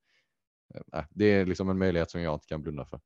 eh, 0.74 1.04
det 1.10 1.24
är 1.24 1.46
liksom 1.46 1.68
en 1.68 1.78
möjlighet 1.78 2.10
som 2.10 2.20
jag 2.20 2.34
inte 2.34 2.46
kan 2.46 2.62
blunda 2.62 2.84
för. 2.84 3.00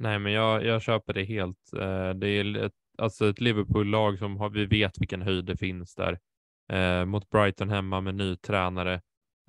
Nej, 0.00 0.18
men 0.18 0.32
jag, 0.32 0.64
jag 0.64 0.82
köper 0.82 1.12
det 1.12 1.24
helt. 1.24 1.72
Eh, 1.76 2.10
det 2.10 2.28
är 2.28 2.56
ett, 2.56 2.72
alltså 2.98 3.28
ett 3.28 3.40
Liverpool-lag 3.40 4.18
som 4.18 4.36
har, 4.36 4.50
vi 4.50 4.66
vet 4.66 5.00
vilken 5.00 5.22
höjd 5.22 5.44
det 5.44 5.56
finns 5.56 5.94
där 5.94 6.18
eh, 6.72 7.04
mot 7.04 7.30
Brighton 7.30 7.70
hemma 7.70 8.00
med 8.00 8.14
ny 8.14 8.36
tränare. 8.36 8.94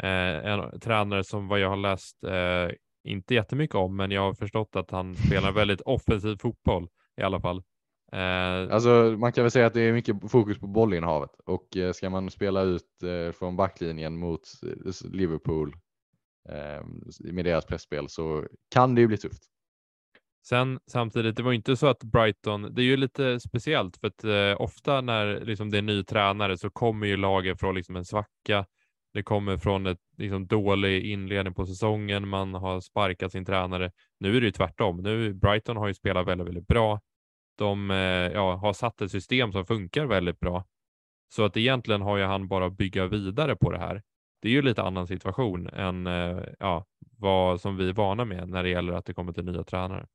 Eh, 0.04 0.45
en 0.52 0.80
tränare 0.80 1.24
som 1.24 1.47
vad 1.47 1.60
jag 1.60 1.70
har 1.70 1.78
läst 1.78 2.24
eh, 2.24 2.76
inte 3.04 3.34
jättemycket 3.34 3.76
om, 3.76 3.95
men 3.95 4.12
jag 4.12 4.22
har 4.22 4.34
förstått 4.34 4.76
att 4.76 4.91
han 4.91 5.16
spelar 5.16 5.52
väldigt 5.52 5.82
offensiv 5.82 6.38
fotboll 6.38 6.88
i 7.18 7.24
alla 7.24 7.39
fall. 7.39 7.64
Eh, 8.12 8.74
alltså, 8.74 9.16
man 9.20 9.32
kan 9.34 9.43
väl 9.43 9.52
säga 9.52 9.66
att 9.66 9.74
det 9.74 9.82
är 9.82 9.93
mycket 9.93 10.32
fokus 10.32 10.60
på 10.60 10.68
bollinnehavet 10.68 11.32
och 11.45 11.78
eh, 11.78 11.91
ska 11.91 12.10
man 12.10 12.30
spela 12.30 12.62
ut 12.62 13.04
eh, 13.04 13.32
från 13.32 13.56
backlinjen 13.56 14.18
mot 14.18 14.41
eh, 14.64 15.10
Liverpool 15.12 15.76
eh, 16.50 16.86
med 17.34 17.45
deras 17.45 17.66
pressspel 17.66 18.10
så 18.10 18.45
kan 18.74 18.95
det 18.95 19.02
ju 19.02 19.08
bli 19.08 19.18
tufft. 19.18 19.43
Sen 20.47 20.79
samtidigt, 20.87 21.35
det 21.35 21.43
var 21.43 21.53
inte 21.53 21.75
så 21.75 21.87
att 21.87 22.03
Brighton, 22.03 22.75
det 22.75 22.81
är 22.81 22.85
ju 22.85 22.97
lite 22.97 23.39
speciellt 23.39 23.97
för 23.97 24.07
att 24.07 24.23
eh, 24.23 24.61
ofta 24.61 25.01
när 25.01 25.39
liksom, 25.39 25.69
det 25.69 25.77
är 25.77 25.81
ny 25.81 26.03
tränare 26.03 26.57
så 26.57 26.69
kommer 26.69 27.07
ju 27.07 27.17
laget 27.17 27.59
från 27.59 27.75
liksom, 27.75 27.95
en 27.95 28.05
svacka. 28.05 28.65
Det 29.13 29.23
kommer 29.23 29.57
från 29.57 29.85
ett 29.85 29.99
liksom, 30.17 30.47
dålig 30.47 31.05
inledning 31.05 31.53
på 31.53 31.65
säsongen. 31.65 32.27
Man 32.27 32.53
har 32.53 32.79
sparkat 32.81 33.31
sin 33.31 33.45
tränare. 33.45 33.91
Nu 34.19 34.37
är 34.37 34.41
det 34.41 34.45
ju 34.45 34.51
tvärtom. 34.51 34.97
Nu 34.97 35.33
Brighton 35.33 35.77
har 35.77 35.87
ju 35.87 35.93
spelat 35.93 36.27
väldigt, 36.27 36.47
väldigt 36.47 36.67
bra. 36.67 37.01
De 37.57 37.91
eh, 37.91 37.97
ja, 38.33 38.55
har 38.55 38.73
satt 38.73 39.01
ett 39.01 39.11
system 39.11 39.51
som 39.51 39.65
funkar 39.65 40.05
väldigt 40.05 40.39
bra. 40.39 40.65
Så 41.35 41.43
att 41.43 41.57
egentligen 41.57 42.01
har 42.01 42.17
ju 42.17 42.23
han 42.23 42.47
bara 42.47 42.69
bygga 42.69 43.07
vidare 43.07 43.55
på 43.55 43.71
det 43.71 43.79
här. 43.79 44.01
Det 44.41 44.47
är 44.47 44.51
ju 44.51 44.61
lite 44.61 44.83
annan 44.83 45.07
situation 45.07 45.67
än 45.67 46.07
eh, 46.07 46.43
ja, 46.59 46.85
vad 47.17 47.61
som 47.61 47.77
vi 47.77 47.89
är 47.89 47.93
vana 47.93 48.25
med 48.25 48.49
när 48.49 48.63
det 48.63 48.69
gäller 48.69 48.93
att 48.93 49.05
det 49.05 49.13
kommer 49.13 49.33
till 49.33 49.45
nya 49.45 49.63
tränare. 49.63 50.07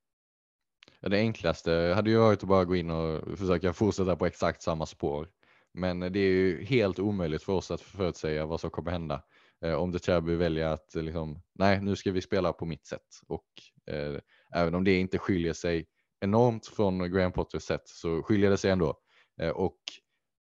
Det 1.11 1.19
enklaste 1.19 1.93
hade 1.97 2.11
ju 2.11 2.19
varit 2.19 2.43
att 2.43 2.49
bara 2.49 2.65
gå 2.65 2.77
in 2.77 2.91
och 2.91 3.39
försöka 3.39 3.73
fortsätta 3.73 4.17
på 4.17 4.27
exakt 4.27 4.63
samma 4.63 4.87
spår. 4.87 5.29
Men 5.75 6.01
det 6.01 6.19
är 6.19 6.31
ju 6.31 6.65
helt 6.65 6.99
omöjligt 6.99 7.43
för 7.43 7.53
oss 7.53 7.71
att 7.71 7.81
förutsäga 7.81 8.47
vad 8.47 8.61
som 8.61 8.71
kommer 8.71 8.91
hända. 8.91 9.23
Eh, 9.65 9.75
om 9.75 9.93
det 9.93 10.07
Cherby 10.07 10.35
väljer 10.35 10.67
att 10.67 10.97
eh, 10.97 11.03
liksom, 11.03 11.43
nej, 11.55 11.81
nu 11.81 11.97
ska 11.97 12.13
vi 12.13 12.21
spela 12.21 12.53
på 12.53 12.67
mitt 12.67 12.87
sätt. 12.87 13.21
Och 13.27 13.47
eh, 13.95 14.21
även 14.55 14.75
om 14.75 14.85
det 14.85 14.99
inte 14.99 15.19
skiljer 15.19 15.53
sig 15.53 15.87
enormt 16.21 16.67
från 16.67 17.13
Graham 17.13 17.33
Potters 17.33 17.63
sätt 17.63 17.83
så 17.85 18.23
skiljer 18.23 18.51
det 18.51 18.57
sig 18.57 18.71
ändå. 18.71 18.99
Eh, 19.41 19.51
och 19.51 19.79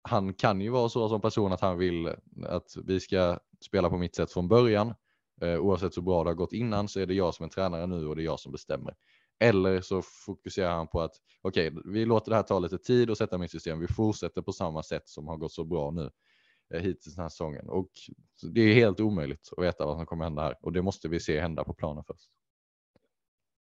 han 0.02 0.34
kan 0.34 0.62
ju 0.62 0.70
vara 0.70 0.90
så 0.90 1.10
som 1.10 1.22
person 1.22 1.54
att 1.54 1.62
han 1.62 1.78
vill 1.78 2.08
att 2.46 2.76
vi 2.86 3.00
ska 3.00 3.40
spela 3.66 3.90
på 3.90 3.98
mitt 3.98 4.16
sätt 4.16 4.32
från 4.32 4.48
början. 4.48 4.94
Eh, 5.42 5.60
oavsett 5.60 5.98
hur 5.98 6.02
bra 6.02 6.24
det 6.24 6.30
har 6.30 6.36
gått 6.36 6.54
innan 6.54 6.88
så 6.88 7.00
är 7.00 7.06
det 7.06 7.14
jag 7.14 7.36
som 7.36 7.46
är 7.46 7.50
tränare 7.50 7.88
nu 7.88 8.08
och 8.08 8.16
det 8.16 8.22
är 8.22 8.26
jag 8.26 8.40
som 8.40 8.52
bestämmer. 8.52 8.96
Eller 9.40 9.82
så 9.82 10.02
fokuserar 10.02 10.76
han 10.76 10.88
på 10.88 11.02
att 11.02 11.12
okej, 11.42 11.72
okay, 11.72 11.82
vi 11.86 12.06
låter 12.06 12.30
det 12.30 12.36
här 12.36 12.44
ta 12.44 12.60
lite 12.60 12.78
tid 12.78 13.10
och 13.10 13.18
sätta 13.18 13.38
mitt 13.38 13.52
system. 13.52 13.80
Vi 13.80 13.88
fortsätter 13.88 14.42
på 14.42 14.54
samma 14.54 14.84
sätt 14.84 15.10
som 15.10 15.28
har 15.28 15.38
gått 15.38 15.52
så 15.52 15.64
bra 15.64 15.92
nu 15.92 16.10
eh, 16.74 16.82
hittills 16.82 17.16
den 17.16 17.22
här 17.22 17.30
säsongen. 17.30 17.70
Och 17.70 17.90
det 18.54 18.62
är 18.62 18.74
helt 18.74 19.00
omöjligt 19.00 19.50
att 19.58 19.64
veta 19.64 19.86
vad 19.86 19.98
som 19.98 20.06
kommer 20.06 20.24
hända 20.24 20.42
här 20.42 20.56
och 20.62 20.74
det 20.74 20.82
måste 20.82 21.08
vi 21.08 21.20
se 21.20 21.40
hända 21.40 21.64
på 21.64 21.74
planen 21.74 22.04
först. 22.04 22.30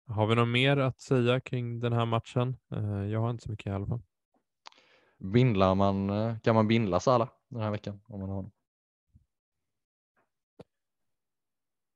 Har 0.07 0.27
vi 0.27 0.35
något 0.35 0.49
mer 0.49 0.77
att 0.77 1.01
säga 1.01 1.41
kring 1.41 1.81
den 1.81 1.93
här 1.93 2.07
matchen? 2.07 2.57
Eh, 2.73 3.05
jag 3.05 3.21
har 3.21 3.31
inte 3.31 3.45
så 3.45 3.51
mycket 3.51 3.67
i 3.67 3.71
alla 3.71 3.87
fall. 3.87 4.01
Bindlar 5.19 5.75
man, 5.75 6.11
eh, 6.11 6.39
kan 6.39 6.55
man 6.55 6.69
bindla 6.69 7.01
Sala 7.01 7.29
den 7.49 7.61
här 7.63 7.71
veckan 7.71 8.01
om 8.07 8.21
man 8.21 8.29
har 8.29 8.37
honom? 8.37 8.53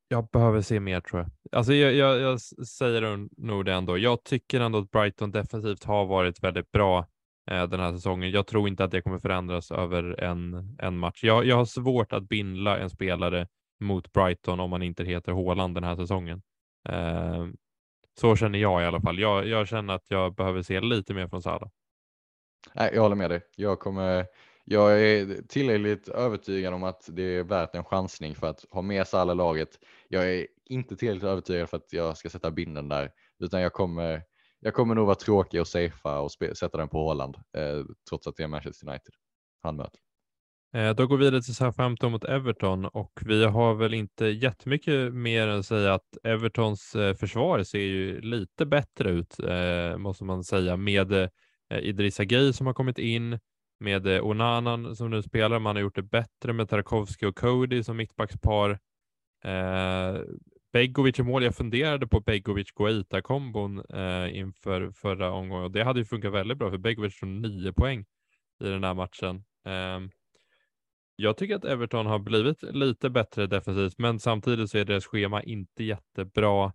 Jag 0.08 0.28
behöver 0.28 0.60
se 0.60 0.80
mer 0.80 1.00
tror 1.00 1.20
jag. 1.20 1.58
Alltså 1.58 1.72
jag, 1.72 1.94
jag, 1.94 2.20
jag 2.20 2.40
säger 2.40 3.28
nog 3.46 3.64
det 3.64 3.72
ändå. 3.72 3.98
Jag 3.98 4.24
tycker 4.24 4.60
ändå 4.60 4.78
att 4.78 4.90
Brighton 4.90 5.30
defensivt 5.30 5.84
har 5.84 6.06
varit 6.06 6.42
väldigt 6.42 6.72
bra 6.72 7.06
eh, 7.50 7.66
den 7.66 7.80
här 7.80 7.92
säsongen. 7.92 8.30
Jag 8.30 8.46
tror 8.46 8.68
inte 8.68 8.84
att 8.84 8.90
det 8.90 9.02
kommer 9.02 9.18
förändras 9.18 9.70
över 9.70 10.20
en, 10.20 10.76
en 10.78 10.98
match. 10.98 11.24
Jag, 11.24 11.46
jag 11.46 11.56
har 11.56 11.64
svårt 11.64 12.12
att 12.12 12.28
bindla 12.28 12.78
en 12.78 12.90
spelare 12.90 13.48
mot 13.80 14.12
Brighton 14.12 14.60
om 14.60 14.70
man 14.70 14.82
inte 14.82 15.04
heter 15.04 15.32
Håland 15.32 15.74
den 15.74 15.84
här 15.84 15.96
säsongen. 15.96 16.42
Eh, 16.88 17.46
så 18.20 18.36
känner 18.36 18.58
jag 18.58 18.82
i 18.82 18.84
alla 18.84 19.00
fall. 19.00 19.18
Jag, 19.18 19.46
jag 19.46 19.68
känner 19.68 19.94
att 19.94 20.06
jag 20.08 20.34
behöver 20.34 20.62
se 20.62 20.80
lite 20.80 21.14
mer 21.14 21.28
från 21.28 21.42
Salah. 21.42 21.68
Nej, 22.74 22.90
jag 22.94 23.02
håller 23.02 23.16
med 23.16 23.30
dig. 23.30 23.40
Jag 23.56 23.80
kommer 23.80 24.26
jag 24.64 25.02
är 25.02 25.42
tillräckligt 25.48 26.08
övertygad 26.08 26.74
om 26.74 26.84
att 26.84 27.08
det 27.12 27.22
är 27.22 27.44
värt 27.44 27.74
en 27.74 27.84
chansning 27.84 28.34
för 28.34 28.46
att 28.46 28.64
ha 28.70 28.82
med 28.82 29.06
sig 29.06 29.20
alla 29.20 29.34
laget. 29.34 29.68
Jag 30.08 30.32
är 30.34 30.46
inte 30.64 30.96
tillräckligt 30.96 31.24
övertygad 31.24 31.70
för 31.70 31.76
att 31.76 31.92
jag 31.92 32.16
ska 32.16 32.30
sätta 32.30 32.50
binden 32.50 32.88
där, 32.88 33.10
utan 33.38 33.60
jag 33.60 33.72
kommer, 33.72 34.22
jag 34.60 34.74
kommer 34.74 34.94
nog 34.94 35.06
vara 35.06 35.16
tråkig 35.16 35.60
och 35.60 35.68
safea 35.68 36.20
och 36.20 36.30
sätta 36.32 36.78
den 36.78 36.88
på 36.88 36.98
Håland, 36.98 37.36
eh, 37.36 37.84
trots 38.08 38.26
att 38.26 38.36
det 38.36 38.42
är 38.42 38.48
Manchester 38.48 38.88
United 38.88 39.14
han 39.62 39.76
möter. 39.76 40.00
Eh, 40.74 40.94
då 40.94 41.06
går 41.06 41.16
vi 41.16 41.24
vidare 41.24 41.42
till 41.42 41.54
Southampton 41.54 42.12
mot 42.12 42.24
Everton 42.24 42.84
och 42.84 43.12
vi 43.26 43.44
har 43.44 43.74
väl 43.74 43.94
inte 43.94 44.26
jättemycket 44.26 45.14
mer 45.14 45.48
än 45.48 45.58
att 45.58 45.66
säga 45.66 45.94
att 45.94 46.16
Evertons 46.22 46.94
eh, 46.94 47.14
försvar 47.14 47.62
ser 47.62 47.78
ju 47.78 48.20
lite 48.20 48.66
bättre 48.66 49.10
ut, 49.10 49.40
eh, 49.40 49.96
måste 49.98 50.24
man 50.24 50.44
säga, 50.44 50.76
med 50.76 51.12
eh, 51.12 51.28
Idrissa 51.70 52.24
Gueye 52.24 52.52
som 52.52 52.66
har 52.66 52.74
kommit 52.74 52.98
in, 52.98 53.38
med 53.80 54.06
eh, 54.06 54.26
Onanan 54.26 54.96
som 54.96 55.10
nu 55.10 55.22
spelar. 55.22 55.58
Man 55.58 55.76
har 55.76 55.80
gjort 55.82 55.94
det 55.94 56.02
bättre 56.02 56.52
med 56.52 56.68
Tarkovsky 56.68 57.26
och 57.26 57.36
Cody 57.36 57.82
som 57.82 57.96
mittbackspar. 57.96 58.78
Eh, 59.44 60.20
Begovic 60.72 61.18
i 61.18 61.22
mål. 61.22 61.44
Jag 61.44 61.54
funderade 61.54 62.06
på 62.06 62.20
Begovic 62.20 62.70
Guaita 62.70 63.22
kombon 63.22 63.78
eh, 63.78 64.36
inför 64.38 64.90
förra 64.90 65.32
omgången 65.32 65.64
och 65.64 65.70
det 65.70 65.84
hade 65.84 66.00
ju 66.00 66.04
funkat 66.04 66.32
väldigt 66.32 66.58
bra 66.58 66.70
för 66.70 66.78
Begovic 66.78 67.20
tog 67.20 67.28
nio 67.28 67.72
poäng 67.72 68.04
i 68.64 68.68
den 68.68 68.84
här 68.84 68.94
matchen. 68.94 69.44
Ehm, 69.64 70.10
jag 71.16 71.36
tycker 71.36 71.56
att 71.56 71.64
Everton 71.64 72.06
har 72.06 72.18
blivit 72.18 72.62
lite 72.62 73.10
bättre 73.10 73.46
defensivt, 73.46 73.98
men 73.98 74.20
samtidigt 74.20 74.70
så 74.70 74.78
är 74.78 74.84
deras 74.84 75.06
schema 75.06 75.42
inte 75.42 75.84
jättebra. 75.84 76.72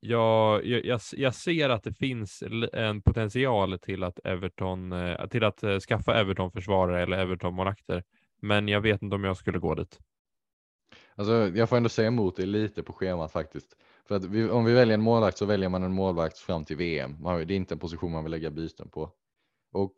Jag, 0.00 0.66
jag, 0.66 1.00
jag 1.12 1.34
ser 1.34 1.68
att 1.68 1.82
det 1.82 1.92
finns 1.92 2.42
en 2.72 3.02
potential 3.02 3.78
till 3.78 4.02
att 4.02 4.18
Everton, 4.24 4.92
eh, 4.92 5.26
till 5.26 5.44
att 5.44 5.62
eh, 5.62 5.78
skaffa 5.78 6.20
Everton 6.20 6.52
försvarare 6.52 7.02
eller 7.02 7.18
Everton 7.18 7.54
målakter, 7.54 8.04
men 8.42 8.68
jag 8.68 8.80
vet 8.80 9.02
inte 9.02 9.16
om 9.16 9.24
jag 9.24 9.36
skulle 9.36 9.58
gå 9.58 9.74
dit. 9.74 9.98
Alltså, 11.14 11.32
jag 11.54 11.68
får 11.68 11.76
ändå 11.76 11.88
säga 11.88 12.08
emot 12.08 12.36
det 12.36 12.46
lite 12.46 12.82
på 12.82 12.92
schemat 12.92 13.32
faktiskt. 13.32 13.76
För 14.08 14.14
att 14.14 14.24
vi, 14.24 14.50
om 14.50 14.64
vi 14.64 14.72
väljer 14.72 14.94
en 14.94 15.02
målvakt 15.02 15.38
så 15.38 15.46
väljer 15.46 15.68
man 15.68 15.82
en 15.82 15.92
målvakt 15.92 16.38
fram 16.38 16.64
till 16.64 16.76
VM. 16.76 17.22
det 17.22 17.30
är 17.30 17.50
inte 17.52 17.74
en 17.74 17.78
position 17.78 18.12
man 18.12 18.24
vill 18.24 18.30
lägga 18.30 18.50
byten 18.50 18.88
på. 18.88 19.12
Och 19.72 19.94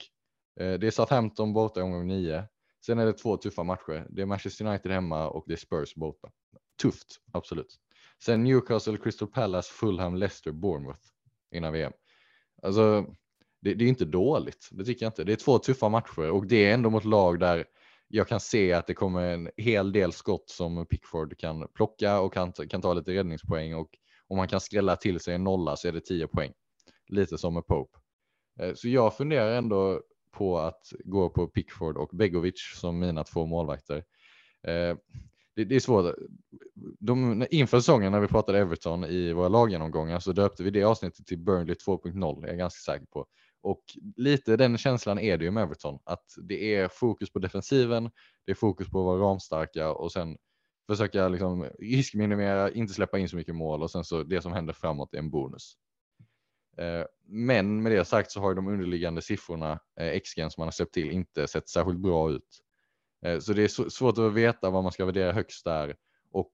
eh, 0.61 0.79
det 0.79 0.87
är 0.87 0.91
Southampton 0.91 1.53
borta 1.53 1.81
i 1.81 1.83
omgång 1.83 2.07
9. 2.07 2.45
Sen 2.87 2.99
är 2.99 3.07
det 3.07 3.13
två 3.13 3.37
tuffa 3.37 3.63
matcher. 3.63 4.07
Det 4.11 4.23
är 4.23 4.27
Manchester 4.27 4.67
United 4.67 4.93
hemma 4.93 5.29
och 5.29 5.45
det 5.47 5.53
är 5.53 5.57
Spurs 5.57 5.95
borta. 5.95 6.31
Tufft, 6.83 7.21
absolut. 7.33 7.79
Sen 8.25 8.45
Newcastle, 8.45 8.99
Crystal 8.99 9.29
Palace, 9.29 9.73
Fulham, 9.73 10.15
Leicester, 10.15 10.53
Bournemouth 10.53 11.01
innan 11.55 11.73
VM. 11.73 11.93
Alltså, 12.63 13.07
det, 13.61 13.75
det, 13.75 13.85
är 13.85 13.89
inte 13.89 14.05
dåligt. 14.05 14.69
Det 14.71 14.85
tycker 14.85 15.05
jag 15.05 15.11
inte. 15.11 15.25
Det 15.25 15.33
är 15.33 15.37
två 15.37 15.59
tuffa 15.59 15.89
matcher 15.89 16.31
och 16.31 16.47
det 16.47 16.65
är 16.71 16.75
ändå 16.75 16.91
mot 16.91 17.05
lag 17.05 17.41
där 17.41 17.65
jag 18.09 18.29
kan 18.29 18.41
se 18.41 18.73
att 18.73 18.87
det 18.87 18.95
kommer 18.95 19.23
en 19.23 19.51
hel 19.57 19.93
del 19.93 20.13
skott 20.13 20.51
som 20.51 20.87
Pickford 20.87 21.39
kan 21.39 21.69
plocka 21.75 22.21
och 22.21 22.33
kan, 22.33 22.53
kan 22.53 22.83
ta 22.83 22.95
lite 22.95 23.15
räddningspoäng 23.15 23.75
och 23.75 23.89
om 24.29 24.37
man 24.37 24.49
kan 24.49 24.61
skrälla 24.61 24.97
till 24.97 25.21
sig 25.21 25.35
en 25.35 25.45
nolla 25.45 25.77
så 25.77 25.89
är 25.89 25.93
det 25.93 26.01
10 26.01 26.27
poäng. 26.27 26.53
Lite 27.09 27.39
som 27.39 27.55
med 27.55 27.67
Pope. 27.67 27.99
Eh, 28.61 28.75
så 28.75 28.89
jag 28.89 29.17
funderar 29.17 29.55
ändå 29.55 30.03
på 30.33 30.59
att 30.59 30.93
gå 31.05 31.31
på 31.31 31.47
Pickford 31.47 31.97
och 31.97 32.09
Begovic 32.13 32.75
som 32.81 32.99
mina 32.99 33.25
två 33.25 33.47
målvakter. 33.47 34.05
Eh, 34.67 34.97
det, 35.55 35.65
det, 35.65 35.77
är 35.77 35.81
svårt. 35.81 36.15
De, 37.01 37.47
inför 37.51 37.81
säsongen 37.81 38.13
när 38.13 38.21
vi 38.21 38.29
pratade 38.29 38.59
Everton 38.59 39.05
i 39.05 39.33
våra 39.33 39.49
laggenomgångar 39.49 40.19
så 40.19 40.33
döpte 40.33 40.63
vi 40.63 40.71
det 40.71 40.85
avsnittet 40.85 41.27
till 41.27 41.39
Burnley 41.39 41.75
2.0, 41.75 42.45
är 42.45 42.49
jag 42.49 42.59
ganska 42.59 42.93
säker 42.93 43.07
på. 43.07 43.27
Och 43.63 43.83
lite 44.17 44.57
den 44.57 44.79
känslan 44.79 45.19
är 45.19 45.39
det 45.39 45.45
ju 45.45 45.51
med 45.51 45.63
Everton, 45.63 45.99
att 46.05 46.25
det 46.43 46.75
är 46.75 46.89
fokus 46.89 47.33
på 47.33 47.39
defensiven, 47.39 48.11
det 48.47 48.53
är 48.53 48.57
fokus 48.57 48.91
på 48.91 48.99
att 49.01 49.05
vara 49.05 49.31
ramstarka 49.31 49.93
och 49.93 50.13
sen 50.13 50.37
försöka 50.87 51.29
liksom 51.29 51.69
riskminimera, 51.79 52.71
inte 52.71 52.95
släppa 52.95 53.19
in 53.19 53.29
så 53.29 53.37
mycket 53.37 53.55
mål 53.55 53.83
och 53.83 53.91
sen 53.91 54.05
så 54.05 54.23
det 54.23 54.43
som 54.43 54.53
händer 54.53 54.73
framåt 54.73 55.15
är 55.15 55.19
en 55.19 55.31
bonus. 55.31 55.77
Eh, 56.79 57.05
men 57.27 57.83
med 57.83 57.93
det 57.93 58.05
sagt 58.05 58.31
så 58.31 58.41
har 58.41 58.55
de 58.55 58.69
underliggande 58.69 59.23
siffrorna, 59.23 59.81
eh, 60.01 60.21
XG 60.21 60.37
som 60.37 60.55
man 60.61 60.67
har 60.67 60.73
släppt 60.73 60.95
till, 60.95 61.11
inte 61.11 61.47
sett 61.47 61.69
särskilt 61.69 61.99
bra 61.99 62.31
ut. 62.31 62.61
Eh, 63.23 63.39
så 63.39 63.53
det 63.53 63.63
är 63.63 63.91
svårt 63.91 64.19
att 64.19 64.33
veta 64.33 64.71
vad 64.71 64.83
man 64.83 64.93
ska 64.93 65.05
värdera 65.05 65.33
högst 65.33 65.65
där. 65.65 65.97
Och 66.33 66.53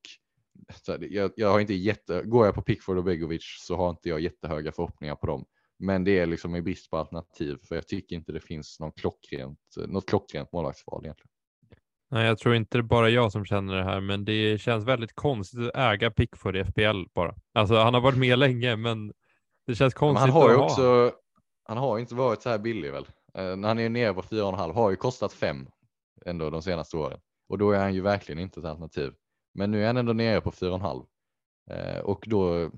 jag, 1.01 1.33
jag 1.37 1.51
har 1.51 1.61
inte 1.61 1.75
jätte, 1.75 2.23
går 2.23 2.47
jag 2.47 2.55
på 2.55 2.62
Pickford 2.62 2.99
och 2.99 3.05
Begovic 3.05 3.43
så 3.61 3.77
har 3.77 3.91
inte 3.91 4.09
jag 4.09 4.21
jättehöga 4.21 4.73
förhoppningar 4.73 5.14
på 5.14 5.27
dem. 5.27 5.45
Men 5.79 6.05
det 6.05 6.19
är 6.19 6.27
liksom 6.27 6.57
i 6.57 6.62
brist 6.62 6.91
på 6.91 6.97
alternativ 6.97 7.59
för 7.69 7.75
jag 7.75 7.89
tycker 7.89 8.16
inte 8.16 8.33
det 8.33 8.41
finns 8.41 8.81
någon 8.81 8.93
klockrent, 8.93 9.59
något 9.87 10.09
klockrent 10.09 10.53
målvaktsval 10.53 11.05
egentligen. 11.05 11.31
Nej, 12.11 12.27
jag 12.27 12.39
tror 12.39 12.55
inte 12.55 12.79
det 12.79 12.81
är 12.81 12.83
bara 12.83 13.11
jag 13.11 13.33
som 13.33 13.45
känner 13.45 13.77
det 13.77 13.85
här, 13.85 14.01
men 14.01 14.25
det 14.25 14.61
känns 14.61 14.85
väldigt 14.85 15.14
konstigt 15.14 15.61
att 15.61 15.77
äga 15.77 16.11
Pickford 16.11 16.57
i 16.57 16.64
FPL 16.64 17.05
bara. 17.14 17.35
Alltså, 17.55 17.75
han 17.75 17.95
har 17.95 18.01
varit 18.01 18.19
med 18.19 18.39
länge, 18.39 18.77
men 18.77 19.12
det 19.66 19.75
känns 19.75 19.95
konstigt. 19.95 20.27
Men 20.27 20.33
han 20.33 20.43
har 20.43 20.51
ju 20.51 20.57
också, 20.57 21.12
han 21.64 21.79
har 21.79 21.99
inte 21.99 22.14
varit 22.14 22.43
så 22.43 22.49
här 22.49 22.59
billig 22.59 22.93
väl? 22.93 23.07
Eh, 23.35 23.57
när 23.57 23.69
han 23.69 23.79
är 23.79 23.89
nere 23.89 24.14
på 24.14 24.23
4,5 24.23 24.73
har 24.73 24.91
ju 24.91 24.97
kostat 24.97 25.33
5 25.33 25.66
ändå 26.29 26.51
de 26.51 26.62
senaste 26.62 26.97
åren 26.97 27.20
och 27.49 27.59
då 27.59 27.70
är 27.70 27.79
han 27.79 27.95
ju 27.95 28.01
verkligen 28.01 28.39
inte 28.39 28.61
ett 28.61 28.66
alternativ. 28.66 29.12
Men 29.55 29.70
nu 29.70 29.83
är 29.83 29.87
han 29.87 29.97
ändå 29.97 30.12
nere 30.12 30.41
på 30.41 30.51
4,5 30.51 31.07
eh, 31.70 32.01
och 32.01 32.24
då, 32.26 32.70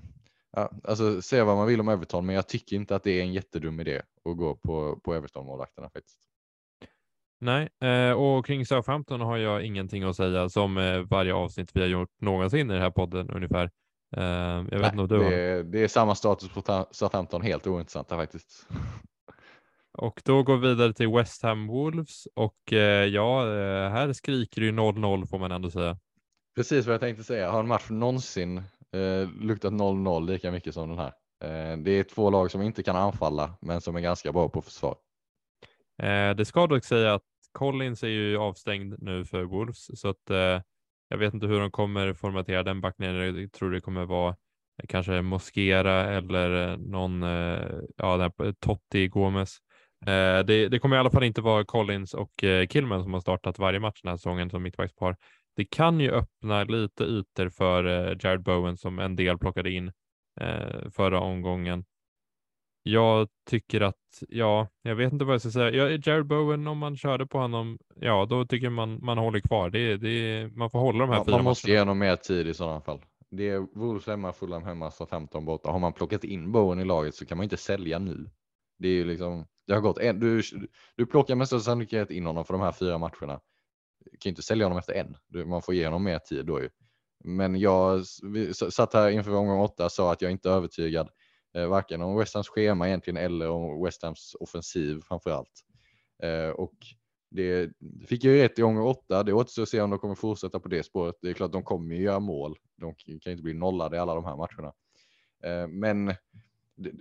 ja, 0.51 0.71
alltså 0.83 1.21
se 1.21 1.41
vad 1.41 1.57
man 1.57 1.67
vill 1.67 1.79
om 1.79 1.89
Everton, 1.89 2.25
men 2.25 2.35
jag 2.35 2.47
tycker 2.47 2.75
inte 2.75 2.95
att 2.95 3.03
det 3.03 3.11
är 3.11 3.21
en 3.21 3.33
jättedum 3.33 3.79
idé 3.79 4.01
att 4.29 4.37
gå 4.37 4.55
på, 4.55 4.99
på 5.03 5.13
Everton-målvakterna 5.15 5.89
faktiskt. 5.89 6.19
Nej, 7.39 7.69
eh, 7.83 8.11
och 8.11 8.45
kring 8.45 8.65
Southampton 8.65 9.21
har 9.21 9.37
jag 9.37 9.65
ingenting 9.65 10.03
att 10.03 10.15
säga 10.15 10.49
som 10.49 10.75
varje 11.09 11.33
avsnitt 11.33 11.71
vi 11.73 11.81
har 11.81 11.87
gjort 11.87 12.21
någonsin 12.21 12.69
i 12.69 12.73
den 12.73 12.81
här 12.81 12.91
podden 12.91 13.29
ungefär. 13.29 13.71
Uh, 14.17 14.23
jag 14.23 14.79
vet 14.79 14.95
Nej, 14.95 15.01
inte 15.01 15.15
du 15.15 15.19
det, 15.19 15.35
är, 15.35 15.63
det 15.63 15.83
är 15.83 15.87
samma 15.87 16.15
status 16.15 16.49
på 16.49 16.85
Southampton, 16.91 17.41
helt 17.41 17.67
ointressanta 17.67 18.15
faktiskt. 18.15 18.67
Och 20.01 20.21
då 20.25 20.43
går 20.43 20.57
vi 20.57 20.67
vidare 20.67 20.93
till 20.93 21.09
West 21.09 21.43
Ham 21.43 21.67
Wolves 21.67 22.27
och 22.35 22.57
uh, 22.71 22.79
ja, 22.79 23.43
uh, 23.45 23.91
här 23.91 24.13
skriker 24.13 24.61
ju 24.61 24.71
0-0 24.71 25.25
får 25.25 25.39
man 25.39 25.51
ändå 25.51 25.69
säga. 25.69 25.97
Precis 26.55 26.85
vad 26.85 26.93
jag 26.93 27.01
tänkte 27.01 27.23
säga. 27.23 27.51
Har 27.51 27.59
en 27.59 27.67
match 27.67 27.89
någonsin 27.89 28.63
luktat 29.39 29.73
0-0 29.73 30.27
lika 30.27 30.51
mycket 30.51 30.73
som 30.73 30.89
den 30.89 30.97
här? 30.97 31.13
det 31.77 31.91
är 31.91 32.03
två 32.03 32.29
lag 32.29 32.51
som 32.51 32.61
inte 32.61 32.83
kan 32.83 32.95
anfalla, 32.95 33.53
men 33.61 33.81
som 33.81 33.95
är 33.95 34.01
ganska 34.01 34.31
bra 34.31 34.49
på 34.49 34.61
försvar. 34.61 34.95
det 36.35 36.45
ska 36.45 36.67
dock 36.67 36.85
säga 36.85 37.13
att 37.13 37.23
Collins 37.51 38.03
är 38.03 38.07
ju 38.07 38.37
avstängd 38.37 38.95
nu 38.99 39.25
för 39.25 39.43
Wolves, 39.43 39.99
så 39.99 40.09
att 40.09 40.29
jag 41.07 41.17
vet 41.17 41.33
inte 41.33 41.47
hur 41.47 41.59
de 41.59 41.71
kommer 41.71 42.13
formatera 42.13 42.63
den 42.63 42.81
backlinjen. 42.81 43.41
Jag 43.41 43.51
tror 43.51 43.71
det 43.71 43.81
kommer 43.81 44.05
vara 44.05 44.35
kanske 44.87 45.21
Mosquera 45.21 46.03
eller 46.03 46.77
någon, 46.77 47.23
eh, 47.23 47.79
ja, 47.97 48.17
den 48.17 48.55
Totti 48.55 49.07
Gomes. 49.07 49.57
Eh, 50.05 50.45
det, 50.45 50.67
det, 50.67 50.79
kommer 50.79 50.95
i 50.95 50.99
alla 50.99 51.11
fall 51.11 51.23
inte 51.23 51.41
vara 51.41 51.65
Collins 51.65 52.13
och 52.13 52.43
eh, 52.43 52.67
Killman 52.67 53.03
som 53.03 53.13
har 53.13 53.21
startat 53.21 53.59
varje 53.59 53.79
match 53.79 54.01
den 54.03 54.09
här 54.09 54.17
säsongen 54.17 54.49
som 54.49 54.63
mittbackspar. 54.63 55.17
Det 55.55 55.65
kan 55.65 55.99
ju 55.99 56.11
öppna 56.11 56.63
lite 56.63 57.03
ytor 57.03 57.49
för 57.49 57.83
Jared 58.25 58.43
Bowen 58.43 58.77
som 58.77 58.99
en 58.99 59.15
del 59.15 59.37
plockade 59.37 59.71
in 59.71 59.91
förra 60.91 61.19
omgången. 61.19 61.85
Jag 62.83 63.27
tycker 63.49 63.81
att, 63.81 64.23
ja, 64.29 64.67
jag 64.81 64.95
vet 64.95 65.13
inte 65.13 65.25
vad 65.25 65.33
jag 65.33 65.41
ska 65.41 65.51
säga. 65.51 65.69
Ja, 65.69 65.89
Jared 65.89 66.25
Bowen, 66.25 66.67
om 66.67 66.77
man 66.77 66.97
körde 66.97 67.27
på 67.27 67.37
honom, 67.37 67.79
ja, 67.95 68.25
då 68.29 68.45
tycker 68.45 68.69
man 68.69 69.05
man 69.05 69.17
håller 69.17 69.39
kvar. 69.39 69.69
Det, 69.69 69.97
det, 69.97 70.47
man 70.55 70.69
får 70.69 70.79
hålla 70.79 70.99
de 70.99 71.09
här 71.09 71.17
ja, 71.17 71.25
fyra 71.25 71.35
Man 71.35 71.43
måste 71.43 71.71
ge 71.71 71.79
honom 71.79 71.99
mer 71.99 72.15
tid 72.15 72.47
i 72.47 72.53
sådana 72.53 72.81
fall. 72.81 73.01
Det 73.29 73.49
är 73.49 73.79
Wolves 73.79 74.07
hemma, 74.07 74.33
Fulham 74.33 74.63
hemma, 74.63 74.91
så 74.91 75.05
15 75.05 75.45
borta. 75.45 75.71
Har 75.71 75.79
man 75.79 75.93
plockat 75.93 76.23
in 76.23 76.51
Bowen 76.51 76.79
i 76.79 76.85
laget 76.85 77.15
så 77.15 77.25
kan 77.25 77.37
man 77.37 77.43
inte 77.43 77.57
sälja 77.57 77.99
nu. 77.99 78.29
Det 78.81 78.87
är 78.87 78.93
ju 78.93 79.05
liksom, 79.05 79.45
det 79.67 79.73
har 79.73 79.81
gått 79.81 79.99
en, 79.99 80.19
du, 80.19 80.41
du 80.95 81.05
plockar 81.05 81.35
med 81.35 81.47
största 81.47 81.63
sannolikhet 81.63 82.11
in 82.11 82.25
honom 82.25 82.45
för 82.45 82.53
de 82.53 82.61
här 82.61 82.71
fyra 82.71 82.97
matcherna. 82.97 83.39
Du 84.11 84.17
kan 84.17 84.29
inte 84.29 84.41
sälja 84.41 84.65
honom 84.65 84.77
efter 84.77 84.93
en. 84.93 85.15
Man 85.49 85.61
får 85.61 85.75
ge 85.75 85.85
honom 85.85 86.03
mer 86.03 86.19
tid 86.19 86.45
då 86.45 86.61
ju. 86.61 86.69
Men 87.23 87.59
jag 87.59 88.05
satt 88.71 88.93
här 88.93 89.09
inför 89.09 89.35
omgång 89.35 89.59
åtta 89.59 89.85
och 89.85 89.91
sa 89.91 90.11
att 90.11 90.21
jag 90.21 90.31
inte 90.31 90.49
är 90.49 90.53
övertygad 90.53 91.09
eh, 91.55 91.67
varken 91.67 92.01
om 92.01 92.17
West 92.17 92.33
Hams 92.33 92.47
schema 92.47 92.87
egentligen 92.87 93.17
eller 93.17 93.49
om 93.49 93.83
West 93.83 94.03
Hams 94.03 94.35
offensiv 94.39 95.01
framför 95.07 95.31
allt. 95.31 95.63
Eh, 96.23 96.49
och 96.49 96.73
det 97.31 97.69
fick 98.07 98.23
jag 98.23 98.33
ju 98.33 98.41
rätt 98.41 98.59
i 98.59 98.63
omgång 98.63 98.85
åtta. 98.87 99.23
Det 99.23 99.33
återstår 99.33 99.63
att 99.63 99.69
se 99.69 99.81
om 99.81 99.89
de 99.89 99.99
kommer 99.99 100.15
fortsätta 100.15 100.59
på 100.59 100.67
det 100.67 100.83
spåret. 100.83 101.15
Det 101.21 101.29
är 101.29 101.33
klart, 101.33 101.51
de 101.51 101.63
kommer 101.63 101.95
ju 101.95 102.01
göra 102.01 102.19
mål. 102.19 102.57
De 102.77 102.95
kan 102.95 103.31
inte 103.31 103.43
bli 103.43 103.53
nollade 103.53 103.97
i 103.97 103.99
alla 103.99 104.15
de 104.15 104.25
här 104.25 104.35
matcherna. 104.35 104.73
Eh, 105.43 105.67
men 105.67 106.15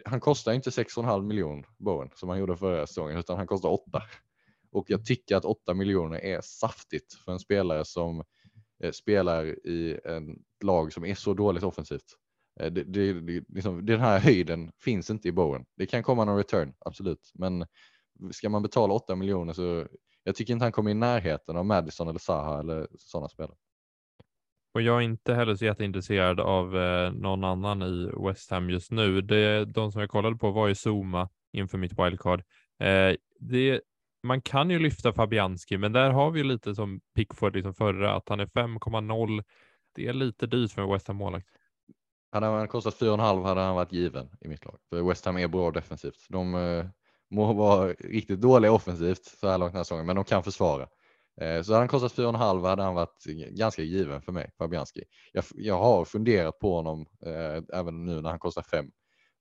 han 0.05 0.21
kostar 0.21 0.53
inte 0.53 0.71
6,5 0.71 1.23
miljoner 1.23 1.67
Bowen 1.79 2.11
som 2.15 2.29
han 2.29 2.39
gjorde 2.39 2.57
förra 2.57 2.87
säsongen, 2.87 3.19
utan 3.19 3.37
han 3.37 3.47
kostar 3.47 3.69
8. 3.69 4.03
Och 4.73 4.91
jag 4.91 5.05
tycker 5.05 5.37
att 5.37 5.45
8 5.45 5.75
miljoner 5.75 6.19
är 6.19 6.41
saftigt 6.41 7.15
för 7.25 7.33
en 7.33 7.39
spelare 7.39 7.85
som 7.85 8.25
eh, 8.83 8.93
spelar 8.93 9.67
i 9.67 9.93
ett 9.93 10.65
lag 10.65 10.93
som 10.93 11.05
är 11.05 11.15
så 11.15 11.35
dåligt 11.35 11.63
offensivt. 11.63 12.17
Eh, 12.61 12.73
det, 12.73 12.85
det, 12.85 13.21
det, 13.21 13.45
liksom, 13.49 13.87
den 13.87 14.01
här 14.01 14.19
höjden 14.19 14.73
finns 14.79 15.11
inte 15.11 15.29
i 15.29 15.33
Bowen. 15.33 15.65
Det 15.77 15.87
kan 15.87 16.03
komma 16.03 16.25
någon 16.25 16.37
return, 16.37 16.75
absolut, 16.79 17.31
men 17.35 17.67
ska 18.31 18.49
man 18.49 18.63
betala 18.63 18.95
8 18.95 19.17
miljoner 19.17 19.53
så 19.53 19.87
jag 20.25 20.35
tycker 20.35 20.53
inte 20.53 20.65
han 20.65 20.73
kommer 20.73 20.91
i 20.91 20.95
närheten 20.95 21.57
av 21.57 21.67
Madison 21.67 22.09
eller 22.09 22.19
Zaha 22.19 22.61
eller 22.61 22.89
sådana 22.99 23.29
spelare. 23.29 23.57
Och 24.75 24.83
jag 24.83 24.97
är 24.97 25.01
inte 25.01 25.35
heller 25.35 25.55
så 25.55 25.65
jätteintresserad 25.65 26.41
av 26.41 26.77
eh, 26.77 27.13
någon 27.13 27.45
annan 27.45 27.83
i 27.83 28.11
West 28.27 28.51
Ham 28.51 28.71
just 28.71 28.91
nu. 28.91 29.21
Det, 29.21 29.65
de 29.65 29.93
som 29.93 30.01
jag 30.01 30.11
kollade 30.11 30.37
på 30.37 30.51
var 30.51 30.69
ju 30.69 30.75
Zuma 30.75 31.29
inför 31.53 31.79
mitt 31.79 31.99
wildcard. 31.99 32.43
Eh, 32.81 33.17
det, 33.41 33.81
man 34.23 34.43
kan 34.43 34.71
ju 34.71 34.79
lyfta 34.79 35.13
Fabianski, 35.13 35.79
men 35.79 35.93
där 35.93 36.11
har 36.11 36.31
vi 36.31 36.41
ju 36.41 36.45
lite 36.45 36.75
som 36.75 37.01
Pickford 37.15 37.57
liksom 37.57 37.75
förra, 37.75 38.15
att 38.15 38.29
han 38.29 38.41
är 38.41 38.47
5,0. 38.47 39.45
Det 39.95 40.07
är 40.07 40.13
lite 40.13 40.47
dyrt 40.47 40.73
för 40.73 40.83
en 40.83 40.93
West 40.93 41.09
Ham 41.09 41.17
målvakt. 41.17 41.47
Hade 42.33 42.47
han 42.47 42.69
kostat 42.69 43.01
4,5 43.01 43.45
hade 43.45 43.61
han 43.61 43.75
varit 43.75 43.93
given 43.93 44.29
i 44.41 44.49
mitt 44.49 44.65
lag. 44.65 44.79
För 44.91 45.03
West 45.03 45.25
Ham 45.25 45.37
är 45.37 45.49
bra 45.49 45.71
defensivt. 45.71 46.27
De 46.29 46.55
eh, 46.55 46.87
må 47.31 47.53
vara 47.53 47.93
riktigt 47.93 48.41
dåliga 48.41 48.73
offensivt 48.73 49.25
så 49.25 49.49
här 49.49 49.59
långt 49.59 49.73
den 49.73 49.79
här 49.79 49.85
säsongen, 49.85 50.07
men 50.07 50.17
de 50.17 50.25
kan 50.25 50.43
försvara. 50.43 50.89
Eh, 51.41 51.63
så 51.63 51.73
hade 51.73 51.81
han 51.81 51.89
kostat 51.89 52.15
4,5 52.15 52.69
hade 52.69 52.83
han 52.83 52.95
varit 52.95 53.25
ganska 53.51 53.83
given 53.83 54.23
för 54.23 54.33
mig, 54.33 54.51
Fabianski. 54.59 55.03
Jag, 55.33 55.45
jag 55.55 55.79
har 55.79 56.05
funderat 56.05 56.59
på 56.59 56.75
honom 56.75 57.07
eh, 57.27 57.79
även 57.79 58.05
nu 58.05 58.21
när 58.21 58.31
han 58.31 58.39
kostar 58.39 58.63
5. 58.63 58.91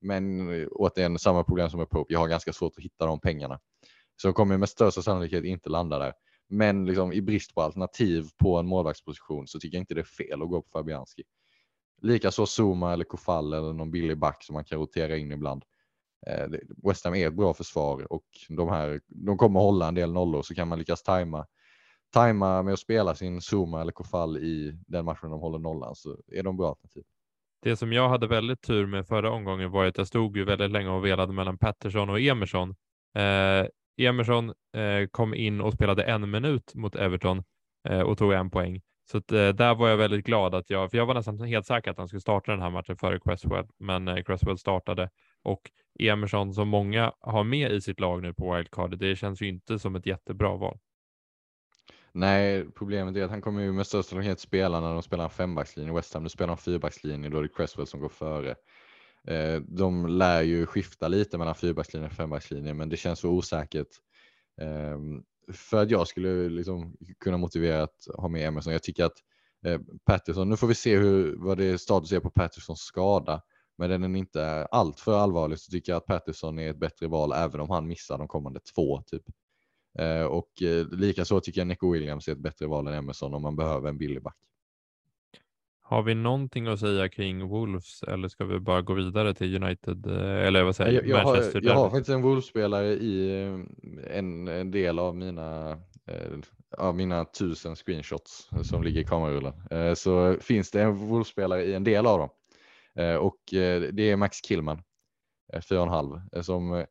Men 0.01 0.53
eh, 0.61 0.67
återigen 0.71 1.19
samma 1.19 1.43
problem 1.43 1.69
som 1.69 1.79
med 1.79 1.89
Pope. 1.89 2.13
Jag 2.13 2.19
har 2.19 2.27
ganska 2.27 2.53
svårt 2.53 2.73
att 2.77 2.83
hitta 2.83 3.05
de 3.05 3.19
pengarna. 3.19 3.59
Så 4.21 4.27
de 4.27 4.33
kommer 4.33 4.57
med 4.57 4.69
största 4.69 5.01
sannolikhet 5.01 5.43
inte 5.43 5.69
landa 5.69 5.99
där. 5.99 6.13
Men 6.49 6.85
liksom, 6.85 7.13
i 7.13 7.21
brist 7.21 7.55
på 7.55 7.61
alternativ 7.61 8.25
på 8.37 8.57
en 8.57 8.67
målvaktsposition 8.67 9.47
så 9.47 9.59
tycker 9.59 9.77
jag 9.77 9.81
inte 9.81 9.93
det 9.93 10.01
är 10.01 10.03
fel 10.03 10.41
att 10.41 10.49
gå 10.49 10.61
på 10.61 10.69
Fabianski. 10.69 11.23
Likaså 12.01 12.45
Zuma 12.45 12.93
eller 12.93 13.03
Kofall 13.03 13.53
eller 13.53 13.73
någon 13.73 13.91
billig 13.91 14.17
back 14.17 14.43
som 14.43 14.53
man 14.53 14.65
kan 14.65 14.79
rotera 14.79 15.17
in 15.17 15.31
ibland. 15.31 15.63
Eh, 16.27 16.47
West 16.87 17.05
Ham 17.05 17.15
är 17.15 17.27
ett 17.27 17.33
bra 17.33 17.53
försvar 17.53 18.13
och 18.13 18.25
de 18.49 18.69
här, 18.69 19.01
de 19.07 19.37
kommer 19.37 19.59
hålla 19.59 19.87
en 19.87 19.95
del 19.95 20.13
nollor 20.13 20.41
så 20.41 20.55
kan 20.55 20.67
man 20.67 20.79
lyckas 20.79 21.03
tajma 21.03 21.45
tajma 22.13 22.63
med 22.63 22.73
att 22.73 22.79
spela 22.79 23.15
sin 23.15 23.41
Zuma 23.41 23.81
eller 23.81 23.91
Kofall 23.91 24.37
i 24.37 24.79
den 24.87 25.05
matchen 25.05 25.29
de 25.29 25.39
håller 25.39 25.59
nollan 25.59 25.95
så 25.95 26.17
är 26.31 26.43
de 26.43 26.57
bra 26.57 26.69
alternativ. 26.69 27.03
Det 27.61 27.75
som 27.75 27.93
jag 27.93 28.09
hade 28.09 28.27
väldigt 28.27 28.61
tur 28.61 28.85
med 28.85 29.07
förra 29.07 29.31
omgången 29.31 29.71
var 29.71 29.85
att 29.85 29.97
jag 29.97 30.07
stod 30.07 30.37
ju 30.37 30.43
väldigt 30.43 30.71
länge 30.71 30.89
och 30.89 31.05
velade 31.05 31.33
mellan 31.33 31.57
Patterson 31.57 32.09
och 32.09 32.19
Emerson. 32.19 32.75
Eh, 33.15 33.67
Emerson 33.97 34.49
eh, 34.49 35.07
kom 35.11 35.33
in 35.33 35.61
och 35.61 35.73
spelade 35.73 36.03
en 36.03 36.31
minut 36.31 36.75
mot 36.75 36.95
Everton 36.95 37.43
eh, 37.89 38.01
och 38.01 38.17
tog 38.17 38.33
en 38.33 38.49
poäng. 38.49 38.81
Så 39.11 39.17
att, 39.17 39.31
eh, 39.31 39.49
där 39.49 39.75
var 39.75 39.89
jag 39.89 39.97
väldigt 39.97 40.25
glad 40.25 40.55
att 40.55 40.69
jag, 40.69 40.91
för 40.91 40.97
jag 40.97 41.05
var 41.05 41.13
nästan 41.13 41.39
helt 41.39 41.65
säker 41.65 41.91
att 41.91 41.97
han 41.97 42.07
skulle 42.07 42.21
starta 42.21 42.51
den 42.51 42.61
här 42.61 42.69
matchen 42.69 42.97
före 42.97 43.19
Cresswell, 43.19 43.67
men 43.79 44.07
eh, 44.07 44.23
Cresswell 44.23 44.57
startade 44.57 45.09
och 45.43 45.61
Emerson 45.99 46.53
som 46.53 46.67
många 46.67 47.13
har 47.19 47.43
med 47.43 47.71
i 47.71 47.81
sitt 47.81 47.99
lag 47.99 48.21
nu 48.21 48.33
på 48.33 48.55
wildcard, 48.55 48.97
det 48.97 49.15
känns 49.15 49.41
ju 49.41 49.47
inte 49.47 49.79
som 49.79 49.95
ett 49.95 50.05
jättebra 50.05 50.55
val. 50.55 50.77
Nej, 52.11 52.65
problemet 52.75 53.15
är 53.15 53.23
att 53.23 53.31
han 53.31 53.41
kommer 53.41 53.61
ju 53.61 53.71
med 53.71 53.87
största 53.87 54.09
sannolikhet 54.09 54.39
spela 54.39 54.79
när 54.79 54.93
de 54.93 55.03
spelar 55.03 55.23
en 55.23 55.29
fembackslinje. 55.29 55.91
i 55.91 55.95
West 55.95 56.13
Ham, 56.13 56.23
nu 56.23 56.29
spelar 56.29 56.47
de 56.47 56.57
fyrbackslinje, 56.57 57.29
då 57.29 57.37
är 57.37 57.43
det 57.43 57.49
Cresswell 57.49 57.87
som 57.87 57.99
går 57.99 58.09
före. 58.09 58.55
Eh, 59.27 59.61
de 59.61 60.07
lär 60.07 60.41
ju 60.41 60.65
skifta 60.65 61.07
lite 61.07 61.37
mellan 61.37 61.55
fyrbackslinje 61.55 62.07
och 62.07 62.13
fembackslinje, 62.13 62.73
men 62.73 62.89
det 62.89 62.97
känns 62.97 63.19
så 63.19 63.29
osäkert. 63.29 63.87
Ehm, 64.61 65.23
för 65.53 65.81
att 65.83 65.91
jag 65.91 66.07
skulle 66.07 66.49
liksom 66.49 66.97
kunna 67.19 67.37
motivera 67.37 67.83
att 67.83 68.07
ha 68.17 68.27
med 68.27 68.47
Emerson. 68.47 68.73
Jag 68.73 68.83
tycker 68.83 69.05
att 69.05 69.17
eh, 69.65 69.79
Patterson, 70.05 70.49
nu 70.49 70.57
får 70.57 70.67
vi 70.67 70.75
se 70.75 70.97
hur, 70.97 71.35
vad 71.37 71.57
det 71.57 71.65
är 71.65 71.77
status 71.77 72.11
är 72.11 72.19
på 72.19 72.29
Pattersons 72.29 72.79
skada, 72.79 73.41
men 73.77 73.89
den 73.89 74.15
är 74.15 74.19
inte 74.19 74.65
alltför 74.65 75.17
allvarlig 75.17 75.59
så 75.59 75.71
tycker 75.71 75.91
jag 75.91 75.97
att 75.97 76.05
Patterson 76.05 76.59
är 76.59 76.69
ett 76.69 76.79
bättre 76.79 77.07
val 77.07 77.31
även 77.31 77.61
om 77.61 77.69
han 77.69 77.87
missar 77.87 78.17
de 78.17 78.27
kommande 78.27 78.59
två 78.59 79.01
typ. 79.01 79.23
Eh, 79.99 80.23
och 80.23 80.61
eh, 80.61 80.87
likaså 80.87 81.41
tycker 81.41 81.61
jag 81.61 81.67
Nico 81.67 81.91
Williams 81.91 82.27
är 82.27 82.31
ett 82.31 82.37
bättre 82.37 82.67
val 82.67 82.87
än 82.87 82.93
Emerson 82.93 83.33
om 83.33 83.41
man 83.41 83.55
behöver 83.55 83.89
en 83.89 83.97
billig 83.97 84.23
back. 84.23 84.37
Har 85.81 86.03
vi 86.03 86.15
någonting 86.15 86.67
att 86.67 86.79
säga 86.79 87.09
kring 87.09 87.47
Wolves 87.47 88.03
eller 88.03 88.27
ska 88.27 88.45
vi 88.45 88.59
bara 88.59 88.81
gå 88.81 88.93
vidare 88.93 89.33
till 89.33 89.63
United 89.63 90.05
eh, 90.05 90.47
eller 90.47 90.63
vad 90.63 90.75
säger 90.75 90.93
jag, 90.93 91.07
jag 91.07 91.23
Manchester? 91.23 91.61
Har, 91.61 91.67
jag 91.67 91.75
har 91.75 91.89
faktiskt 91.89 92.09
en 92.09 92.21
Wolves-spelare 92.21 92.87
i 92.87 93.41
en, 94.07 94.47
en, 94.47 94.71
del 94.71 94.99
av 94.99 95.15
mina 95.15 95.79
av 96.77 96.95
mina 96.95 97.25
tusen 97.25 97.75
screenshots 97.75 98.49
som 98.63 98.83
ligger 98.83 99.01
i 99.01 99.05
kamerarullen 99.05 99.53
så 99.95 100.37
finns 100.41 100.71
det 100.71 100.81
en 100.81 100.95
Wolves-spelare 100.95 101.63
i 101.63 101.73
en 101.73 101.83
del 101.83 102.05
av 102.05 102.19
dem 102.19 102.29
och 103.19 103.39
det 103.91 103.99
är 103.99 104.15
Max 104.15 104.41
Killman 104.41 104.81
4,5 105.53 106.41
som 106.41 106.85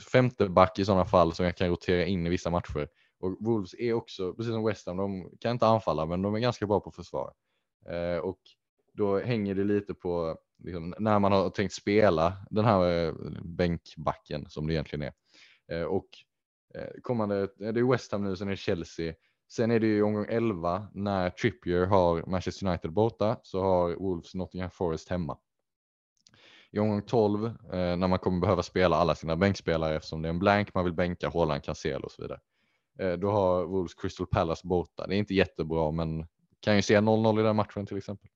femte 0.00 0.48
back 0.48 0.78
i 0.78 0.84
sådana 0.84 1.04
fall 1.04 1.32
som 1.32 1.44
jag 1.44 1.56
kan 1.56 1.68
rotera 1.68 2.04
in 2.04 2.26
i 2.26 2.30
vissa 2.30 2.50
matcher. 2.50 2.88
Och 3.20 3.36
Wolves 3.40 3.74
är 3.74 3.92
också, 3.92 4.34
precis 4.34 4.52
som 4.52 4.64
West 4.64 4.86
Ham, 4.86 4.96
de 4.96 5.30
kan 5.40 5.52
inte 5.52 5.66
anfalla 5.66 6.06
men 6.06 6.22
de 6.22 6.34
är 6.34 6.38
ganska 6.38 6.66
bra 6.66 6.80
på 6.80 6.90
försvar. 6.90 7.32
Eh, 7.88 8.18
och 8.18 8.40
då 8.92 9.18
hänger 9.18 9.54
det 9.54 9.64
lite 9.64 9.94
på 9.94 10.38
liksom, 10.64 10.94
när 10.98 11.18
man 11.18 11.32
har 11.32 11.50
tänkt 11.50 11.74
spela 11.74 12.36
den 12.50 12.64
här 12.64 13.06
eh, 13.06 13.14
bänkbacken 13.44 14.46
som 14.48 14.66
det 14.66 14.74
egentligen 14.74 15.02
är. 15.02 15.12
Eh, 15.72 15.86
och 15.86 16.08
eh, 16.74 17.00
kommande, 17.02 17.48
det 17.56 17.66
är 17.80 17.90
West 17.90 18.12
Ham 18.12 18.24
nu, 18.24 18.36
sen 18.36 18.48
är 18.48 18.50
det 18.50 18.56
Chelsea. 18.56 19.14
Sen 19.52 19.70
är 19.70 19.80
det 19.80 19.86
ju 19.86 20.02
omgång 20.02 20.26
11 20.28 20.86
när 20.94 21.30
Trippier 21.30 21.86
har 21.86 22.26
Manchester 22.26 22.66
United 22.66 22.92
borta 22.92 23.40
så 23.42 23.62
har 23.62 23.96
Wolves 23.96 24.34
Nottingham 24.34 24.70
Forest 24.70 25.08
hemma 25.08 25.38
i 26.72 26.78
omgång 26.78 27.02
12 27.02 27.44
eh, 27.46 27.52
när 27.72 28.08
man 28.08 28.18
kommer 28.18 28.40
behöva 28.40 28.62
spela 28.62 28.96
alla 28.96 29.14
sina 29.14 29.36
bänkspelare 29.36 29.96
eftersom 29.96 30.22
det 30.22 30.28
är 30.28 30.30
en 30.30 30.38
blank, 30.38 30.74
man 30.74 30.84
vill 30.84 30.94
bänka 30.94 31.28
Håland, 31.28 31.64
Cancelo 31.64 32.04
och 32.04 32.12
så 32.12 32.22
vidare. 32.22 32.40
Eh, 32.98 33.12
då 33.12 33.30
har 33.30 33.64
Wolves 33.64 33.94
Crystal 33.94 34.26
Palace 34.26 34.66
borta. 34.66 35.06
Det 35.06 35.14
är 35.14 35.18
inte 35.18 35.34
jättebra, 35.34 35.90
men 35.90 36.26
kan 36.60 36.76
ju 36.76 36.82
se 36.82 36.98
0-0 36.98 37.40
i 37.40 37.42
den 37.42 37.56
matchen 37.56 37.86
till 37.86 37.96
exempel. 37.96 38.30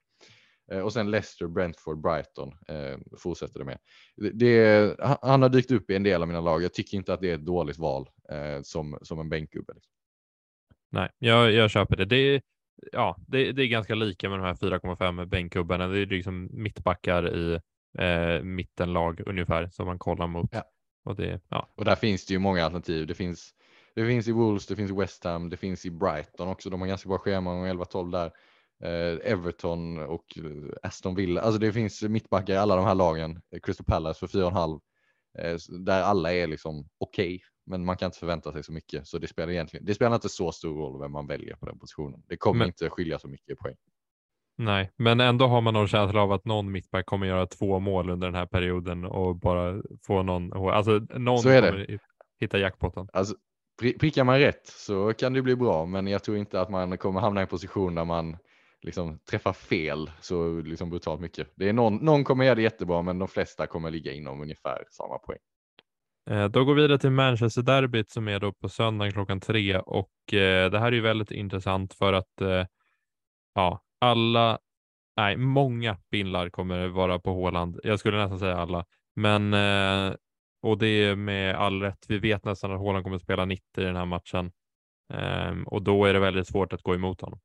Eh, 0.73 0.79
och 0.79 0.93
sen 0.93 1.11
Leicester, 1.11 1.47
Brentford, 1.47 2.01
Brighton 2.01 2.49
eh, 2.69 2.99
fortsätter 3.19 3.59
det 3.59 3.65
med. 3.65 3.79
Det, 4.17 4.31
det, 4.31 4.97
han 5.23 5.43
har 5.43 5.49
dykt 5.49 5.71
upp 5.71 5.91
i 5.91 5.97
en 5.97 6.03
del 6.03 6.23
av 6.23 6.29
mina 6.29 6.41
lag. 6.41 6.63
Jag 6.63 6.75
tycker 6.75 6.97
inte 6.97 7.15
att 7.15 7.21
det 7.21 7.31
är 7.31 7.35
ett 7.35 7.47
dåligt 7.47 7.79
val 7.79 8.09
eh, 8.31 8.63
som, 8.63 8.99
som 9.03 9.21
en 9.21 9.29
bänkgubbe. 9.29 9.73
Liksom. 9.75 9.93
Nej, 10.91 11.11
jag, 11.19 11.53
jag 11.53 11.71
köper 11.71 11.97
det. 11.97 12.05
Det 12.05 12.17
är, 12.17 12.43
ja, 12.93 13.17
det, 13.29 13.53
det 13.53 13.63
är 13.63 13.67
ganska 13.67 13.95
lika 13.95 14.29
med 14.29 14.39
de 14.39 14.45
här 14.45 14.55
4,5 14.55 15.27
bänkgubbarna. 15.27 15.89
Det 15.89 15.99
är 15.99 16.07
liksom 16.07 16.49
mittbackar 16.53 17.37
i 17.37 17.61
eh, 17.99 18.43
mittenlag 18.43 19.21
ungefär 19.27 19.69
som 19.69 19.87
man 19.87 19.99
kollar 19.99 20.27
mot. 20.27 20.51
Ja. 20.53 20.65
Och, 21.05 21.17
det, 21.17 21.41
ja. 21.49 21.73
och 21.77 21.85
där 21.85 21.95
finns 21.95 22.27
det 22.27 22.35
ju 22.35 22.39
många 22.39 22.65
alternativ. 22.65 23.07
Det 23.07 23.15
finns, 23.15 23.55
det 23.95 24.07
finns 24.07 24.29
i 24.29 24.33
Wolves, 24.33 24.67
det 24.67 24.77
finns 24.77 24.91
i 24.91 24.95
West 24.95 25.25
Ham, 25.25 25.51
det 25.51 25.57
finns 25.57 25.87
i 25.87 25.91
Brighton 25.91 26.49
också. 26.49 26.71
De 26.71 26.81
har 26.81 26.89
ganska 26.89 27.09
bra 27.09 27.19
schema 27.19 27.61
och 27.61 27.67
11-12 27.67 28.11
där. 28.11 28.31
Eh, 28.83 29.33
Everton 29.33 29.99
och 29.99 30.39
eh, 30.39 30.73
Aston 30.83 31.15
Villa. 31.15 31.41
Alltså 31.41 31.59
det 31.59 31.73
finns 31.73 32.03
mittbackar 32.03 32.55
i 32.55 32.57
alla 32.57 32.77
de 32.77 32.85
här 32.85 32.95
lagen. 32.95 33.43
Crystal 33.63 33.87
Palace 33.87 34.27
för 34.27 34.39
4,5. 34.39 34.81
Eh, 35.39 35.59
där 35.85 36.03
alla 36.03 36.33
är 36.33 36.47
liksom 36.47 36.89
okej, 36.99 37.27
okay, 37.27 37.41
men 37.67 37.85
man 37.85 37.97
kan 37.97 38.07
inte 38.07 38.19
förvänta 38.19 38.53
sig 38.53 38.65
så 38.65 38.73
mycket. 38.73 39.07
Så 39.07 39.19
det 39.19 39.29
spelar 39.29 39.53
egentligen, 39.53 39.87
det 39.87 39.95
spelar 39.95 40.15
inte 40.15 40.29
så 40.29 40.53
stor 40.53 40.75
roll 40.75 41.01
vem 41.01 41.13
man 41.13 41.27
väljer 41.27 41.57
på 41.57 41.67
den 41.67 41.79
positionen. 41.79 42.23
Det 42.27 42.37
kommer 42.37 42.59
men, 42.59 42.69
inte 42.69 42.91
skilja 42.91 43.19
så 43.19 43.29
mycket 43.29 43.51
i 43.51 43.57
poäng. 43.57 43.77
Nej, 44.57 44.91
men 44.97 45.21
ändå 45.21 45.47
har 45.47 45.61
man 45.61 45.75
någon 45.75 45.89
känsla 45.89 46.23
av 46.23 46.33
att 46.33 46.45
någon 46.45 46.73
mittback 46.73 47.07
kommer 47.07 47.27
göra 47.27 47.47
två 47.47 47.79
mål 47.79 48.11
under 48.11 48.27
den 48.27 48.35
här 48.35 48.47
perioden 48.47 49.05
och 49.05 49.37
bara 49.39 49.83
få 50.07 50.23
någon, 50.23 50.53
alltså 50.71 50.99
någon 50.99 51.39
så 51.39 51.49
är 51.49 51.63
det. 51.63 51.99
hitta 52.41 52.59
jackpotten. 52.59 53.09
Alltså, 53.13 53.35
prickar 54.01 54.25
man 54.25 54.39
rätt 54.39 54.67
så 54.67 55.13
kan 55.13 55.33
det 55.33 55.43
bli 55.43 55.57
bra, 55.57 55.87
men 55.87 56.07
jag 56.07 56.25
tror 56.25 56.37
inte 56.37 56.61
att 56.61 56.71
man 56.71 56.99
kommer 56.99 57.21
hamna 57.21 57.41
i 57.41 57.43
en 57.43 57.49
position 57.49 57.95
där 57.95 58.05
man 58.05 58.37
liksom 58.83 59.19
träffar 59.31 59.53
fel 59.53 60.11
så 60.21 60.61
liksom 60.61 60.91
brutalt 60.91 61.21
mycket. 61.21 61.53
Det 61.57 61.69
är 61.69 61.73
någon, 61.73 61.97
någon 61.97 62.25
kommer 62.25 62.45
göra 62.45 62.55
det 62.55 62.63
jättebra, 62.63 63.03
men 63.03 63.19
de 63.19 63.29
flesta 63.29 63.67
kommer 63.67 63.91
ligga 63.91 64.13
inom 64.13 64.41
ungefär 64.41 64.85
samma 64.91 65.19
poäng. 65.19 65.39
Eh, 66.31 66.49
då 66.49 66.65
går 66.65 66.75
vi 66.75 66.83
vidare 66.83 66.99
till 66.99 67.11
Manchester-derbyt 67.11 68.11
som 68.11 68.29
är 68.29 68.41
då 68.41 68.53
på 68.53 68.69
söndag 68.69 69.11
klockan 69.11 69.41
tre 69.41 69.79
och 69.79 70.35
eh, 70.35 70.71
det 70.71 70.79
här 70.79 70.87
är 70.87 70.93
ju 70.93 71.01
väldigt 71.01 71.31
intressant 71.31 71.95
för 71.95 72.13
att 72.13 72.41
eh, 72.41 72.67
ja, 73.55 73.84
alla, 74.05 74.59
nej, 75.17 75.37
många 75.37 75.99
bindlar 76.11 76.51
kommer 76.51 76.89
vara 76.89 77.19
på 77.19 77.33
Håland. 77.33 77.81
Jag 77.83 78.01
skulle 78.01 78.19
nästan 78.19 78.39
säga 78.39 78.57
alla, 78.57 78.85
men 79.17 79.55
eh, 79.55 80.15
och 80.63 80.79
det 80.79 80.87
är 80.87 81.17
med 81.17 81.57
all 81.57 81.83
rätt. 81.83 82.05
Vi 82.09 82.19
vet 82.19 82.45
nästan 82.45 82.73
att 82.73 82.79
Håland 82.79 83.05
kommer 83.05 83.17
att 83.17 83.23
spela 83.23 83.45
90 83.45 83.65
i 83.77 83.85
den 83.85 83.97
här 83.97 84.05
matchen 84.05 84.53
eh, 85.13 85.63
och 85.67 85.83
då 85.83 86.05
är 86.05 86.13
det 86.13 86.21
väldigt 86.21 86.49
svårt 86.49 86.73
att 86.73 86.83
gå 86.83 86.95
emot 86.95 87.21
honom. 87.21 87.41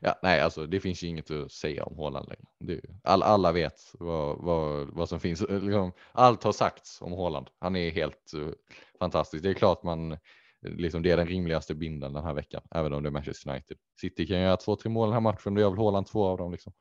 Ja, 0.00 0.18
nej, 0.22 0.40
alltså 0.40 0.66
det 0.66 0.80
finns 0.80 1.02
ju 1.02 1.08
inget 1.08 1.30
att 1.30 1.52
säga 1.52 1.84
om 1.84 1.96
Håland 1.96 2.28
längre. 2.28 2.80
all, 3.04 3.22
alla 3.22 3.52
vet 3.52 3.80
vad, 3.92 4.38
vad, 4.38 4.88
vad 4.88 5.08
som 5.08 5.20
finns. 5.20 5.40
Liksom, 5.48 5.92
allt 6.12 6.42
har 6.42 6.52
sagts 6.52 7.02
om 7.02 7.12
Håland. 7.12 7.50
Han 7.58 7.76
är 7.76 7.90
helt 7.90 8.32
uh, 8.36 8.50
fantastisk. 8.98 9.42
Det 9.42 9.50
är 9.50 9.54
klart 9.54 9.82
man 9.82 10.18
liksom 10.62 11.02
det 11.02 11.10
är 11.10 11.16
den 11.16 11.26
rimligaste 11.26 11.74
binden 11.74 12.12
den 12.12 12.24
här 12.24 12.34
veckan, 12.34 12.62
även 12.70 12.92
om 12.92 13.02
det 13.02 13.08
är 13.08 13.10
Manchester 13.10 13.50
United. 13.50 13.76
City 14.00 14.26
kan 14.26 14.40
göra 14.40 14.56
två, 14.56 14.76
tre 14.76 14.90
mål 14.90 15.08
den 15.08 15.12
här 15.12 15.20
matchen, 15.20 15.54
då 15.54 15.60
gör 15.60 15.70
väl 15.70 15.78
Haaland 15.78 16.06
två 16.06 16.24
av 16.24 16.38
dem. 16.38 16.52
Liksom. 16.52 16.72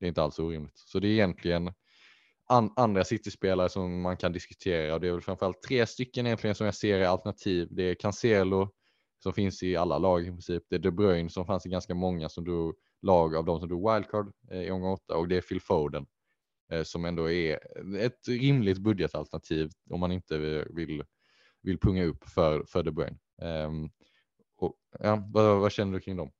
Det 0.00 0.06
är 0.06 0.08
inte 0.08 0.22
alls 0.22 0.38
orimligt. 0.38 0.78
Så 0.78 1.00
det 1.00 1.08
är 1.08 1.12
egentligen 1.12 1.72
an, 2.46 2.72
andra 2.76 3.04
City-spelare 3.04 3.68
som 3.68 4.00
man 4.00 4.16
kan 4.16 4.32
diskutera 4.32 4.94
och 4.94 5.00
det 5.00 5.08
är 5.08 5.12
väl 5.12 5.20
framförallt 5.20 5.62
tre 5.62 5.86
stycken 5.86 6.26
egentligen 6.26 6.54
som 6.54 6.66
jag 6.66 6.74
ser 6.74 7.00
är 7.00 7.06
alternativ. 7.06 7.68
Det 7.70 7.82
är 7.82 7.94
Cancelo 7.94 8.68
som 9.22 9.32
finns 9.32 9.62
i 9.62 9.76
alla 9.76 9.98
lag 9.98 10.22
i 10.22 10.30
princip. 10.30 10.62
Det 10.68 10.76
är 10.76 10.78
De 10.78 10.90
Bruyne 10.90 11.30
som 11.30 11.46
fanns 11.46 11.66
i 11.66 11.68
ganska 11.68 11.94
många 11.94 12.28
som 12.28 12.44
drog 12.44 12.74
lag 13.02 13.36
av 13.36 13.44
de 13.44 13.60
som 13.60 13.68
drog 13.68 13.92
wildcard 13.92 14.32
eh, 14.50 14.62
i 14.62 14.70
omgång 14.70 14.92
åtta 14.92 15.16
och 15.16 15.28
det 15.28 15.36
är 15.36 15.40
Phil 15.40 15.60
Foden 15.60 16.06
eh, 16.72 16.82
som 16.82 17.04
ändå 17.04 17.30
är 17.30 17.58
ett 17.96 18.28
rimligt 18.28 18.78
budgetalternativ 18.78 19.70
om 19.90 20.00
man 20.00 20.12
inte 20.12 20.38
vill, 20.70 21.04
vill 21.62 21.78
punga 21.78 22.04
upp 22.04 22.24
för, 22.24 22.64
för 22.68 22.82
De 22.82 22.90
Bruyne. 22.90 23.16
Um, 23.66 23.90
och, 24.56 24.74
ja, 24.98 25.24
vad, 25.32 25.60
vad 25.60 25.72
känner 25.72 25.92
du 25.92 26.00
kring 26.00 26.16
dem? 26.16 26.30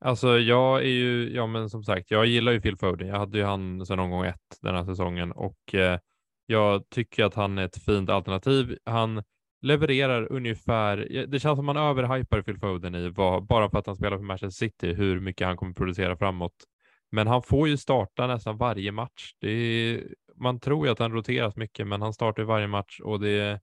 Alltså 0.00 0.38
jag 0.38 0.78
är 0.80 0.88
ju, 0.88 1.34
ja 1.34 1.46
men 1.46 1.70
som 1.70 1.84
sagt, 1.84 2.10
jag 2.10 2.26
gillar 2.26 2.52
ju 2.52 2.60
Phil 2.60 2.76
Foden. 2.76 3.08
Jag 3.08 3.18
hade 3.18 3.38
ju 3.38 3.44
han 3.44 3.86
sedan 3.86 3.98
omgång 3.98 4.24
ett 4.24 4.58
den 4.60 4.74
här 4.74 4.84
säsongen 4.84 5.32
och 5.32 5.74
eh, 5.74 5.98
jag 6.46 6.88
tycker 6.88 7.24
att 7.24 7.34
han 7.34 7.58
är 7.58 7.64
ett 7.64 7.84
fint 7.84 8.10
alternativ. 8.10 8.78
Han 8.84 9.22
levererar 9.62 10.32
ungefär, 10.32 10.96
det 11.28 11.40
känns 11.40 11.56
som 11.56 11.66
man 11.66 11.76
överhypar 11.76 12.42
Phil 12.42 12.58
Foden 12.58 12.94
i 12.94 13.08
vad, 13.08 13.46
bara 13.46 13.70
för 13.70 13.78
att 13.78 13.86
han 13.86 13.96
spelar 13.96 14.16
för 14.16 14.24
Manchester 14.24 14.66
City, 14.66 14.94
hur 14.94 15.20
mycket 15.20 15.46
han 15.46 15.56
kommer 15.56 15.74
producera 15.74 16.16
framåt. 16.16 16.54
Men 17.10 17.26
han 17.26 17.42
får 17.42 17.68
ju 17.68 17.76
starta 17.76 18.26
nästan 18.26 18.56
varje 18.56 18.92
match. 18.92 19.34
Är, 19.40 20.04
man 20.36 20.60
tror 20.60 20.86
ju 20.86 20.92
att 20.92 20.98
han 20.98 21.12
roteras 21.12 21.56
mycket, 21.56 21.86
men 21.86 22.02
han 22.02 22.12
startar 22.12 22.42
varje 22.42 22.66
match 22.66 23.00
och 23.00 23.20
det 23.20 23.60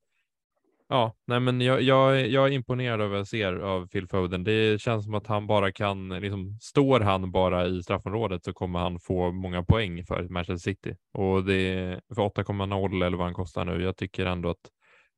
Ja, 0.87 1.15
nej 1.27 1.39
men 1.39 1.61
jag, 1.61 1.81
jag, 1.81 2.27
jag 2.27 2.47
är 2.47 2.51
imponerad 2.51 3.01
av 3.01 3.09
vad 3.09 3.19
jag 3.19 3.27
ser 3.27 3.53
av 3.55 3.87
Phil 3.87 4.07
Foden. 4.07 4.43
Det 4.43 4.81
känns 4.81 5.05
som 5.05 5.13
att 5.13 5.27
han 5.27 5.47
bara 5.47 5.71
kan, 5.71 6.09
liksom, 6.09 6.57
står 6.61 6.99
han 6.99 7.31
bara 7.31 7.67
i 7.67 7.83
straffområdet 7.83 8.43
så 8.43 8.53
kommer 8.53 8.79
han 8.79 8.99
få 8.99 9.31
många 9.31 9.63
poäng 9.63 10.05
för 10.05 10.23
Manchester 10.29 10.71
City. 10.71 10.95
Och 11.13 11.45
det 11.45 11.99
för 12.15 12.21
8,0 12.21 13.05
eller 13.05 13.17
vad 13.17 13.25
han 13.25 13.33
kostar 13.33 13.65
nu. 13.65 13.83
Jag 13.83 13.97
tycker 13.97 14.25
ändå 14.25 14.49
att 14.49 14.69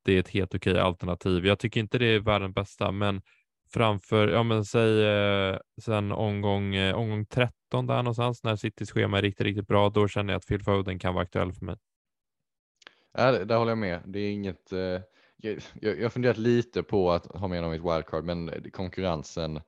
det 0.05 0.13
är 0.13 0.19
ett 0.19 0.29
helt 0.29 0.55
okej 0.55 0.79
alternativ. 0.79 1.45
Jag 1.45 1.59
tycker 1.59 1.79
inte 1.79 1.97
det 1.97 2.05
är 2.05 2.19
världens 2.19 2.55
bästa, 2.55 2.91
men 2.91 3.21
framför, 3.73 4.27
ja 4.27 4.43
men 4.43 4.65
säg 4.65 5.05
eh, 5.05 5.57
sen 5.81 6.11
omgång, 6.11 6.75
eh, 6.75 6.95
omgång 6.95 7.25
13 7.25 7.51
där 7.87 7.97
någonstans 8.03 8.43
när 8.43 8.55
Citys 8.55 8.91
schema 8.91 9.17
är 9.17 9.21
riktigt, 9.21 9.45
riktigt 9.45 9.67
bra, 9.67 9.89
då 9.89 10.07
känner 10.07 10.33
jag 10.33 10.37
att 10.37 10.47
Phil 10.47 10.63
Foden 10.63 10.99
kan 10.99 11.13
vara 11.13 11.23
aktuell 11.23 11.53
för 11.53 11.65
mig. 11.65 11.75
Ja, 13.13 13.31
där 13.31 13.57
håller 13.57 13.71
jag 13.71 13.77
med. 13.77 14.01
Det 14.05 14.19
är 14.19 14.31
inget 14.31 14.71
eh 14.71 14.99
jag, 15.37 15.99
jag 15.99 16.13
funderat 16.13 16.37
lite 16.37 16.83
på 16.83 17.11
att 17.11 17.25
ha 17.25 17.47
med 17.47 17.57
honom 17.57 17.73
i 17.73 17.77
ett 17.77 17.95
wildcard, 17.95 18.23
men 18.23 18.71
konkurrensen. 18.71 19.61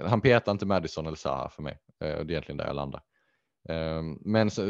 Han 0.00 0.20
petar 0.20 0.52
inte 0.52 0.66
Madison 0.66 1.06
eller 1.06 1.16
Zaha 1.16 1.50
för 1.50 1.62
mig. 1.62 1.78
Eh, 2.00 2.06
det 2.06 2.06
är 2.06 2.30
egentligen 2.30 2.56
där 2.56 2.66
jag 2.66 2.76
landar. 2.76 3.02
Ehm, 3.68 4.18
men 4.20 4.50
så, 4.50 4.62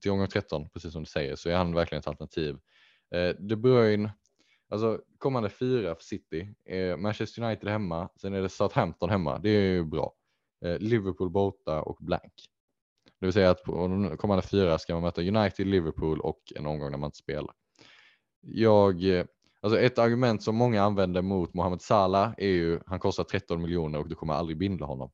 till 0.00 0.10
omgång 0.10 0.28
13, 0.28 0.68
precis 0.68 0.92
som 0.92 1.02
du 1.02 1.10
säger, 1.10 1.36
så 1.36 1.48
är 1.48 1.56
han 1.56 1.74
verkligen 1.74 2.00
ett 2.00 2.06
alternativ. 2.06 2.58
Eh, 3.14 3.30
de 3.38 3.56
Bruyne, 3.56 4.12
alltså 4.68 5.00
kommande 5.18 5.50
fyra 5.50 5.94
för 5.94 6.02
City, 6.02 6.54
är 6.64 6.96
Manchester 6.96 7.42
United 7.42 7.68
hemma, 7.68 8.08
sen 8.20 8.34
är 8.34 8.42
det 8.42 8.48
Southampton 8.48 9.10
hemma, 9.10 9.38
det 9.38 9.50
är 9.50 9.72
ju 9.72 9.84
bra. 9.84 10.14
Liverpool 10.78 11.30
borta 11.30 11.82
och 11.82 11.96
blank. 12.00 12.32
Det 13.20 13.26
vill 13.26 13.32
säga 13.32 13.50
att 13.50 13.62
på 13.62 13.72
de 13.72 14.16
kommande 14.16 14.42
fyra 14.42 14.78
ska 14.78 14.94
man 14.94 15.02
möta 15.02 15.22
United, 15.22 15.66
Liverpool 15.66 16.20
och 16.20 16.42
en 16.56 16.66
omgång 16.66 16.90
när 16.90 16.98
man 16.98 17.08
inte 17.08 17.18
spelar. 17.18 17.54
Jag 18.40 19.04
Alltså 19.60 19.80
ett 19.80 19.98
argument 19.98 20.42
som 20.42 20.56
många 20.56 20.82
använder 20.82 21.22
mot 21.22 21.54
Mohamed 21.54 21.82
Salah 21.82 22.32
är 22.38 22.48
ju 22.48 22.80
han 22.86 22.98
kostar 22.98 23.24
13 23.24 23.62
miljoner 23.62 23.98
och 23.98 24.08
du 24.08 24.14
kommer 24.14 24.34
aldrig 24.34 24.58
bindla 24.58 24.86
honom. 24.86 25.10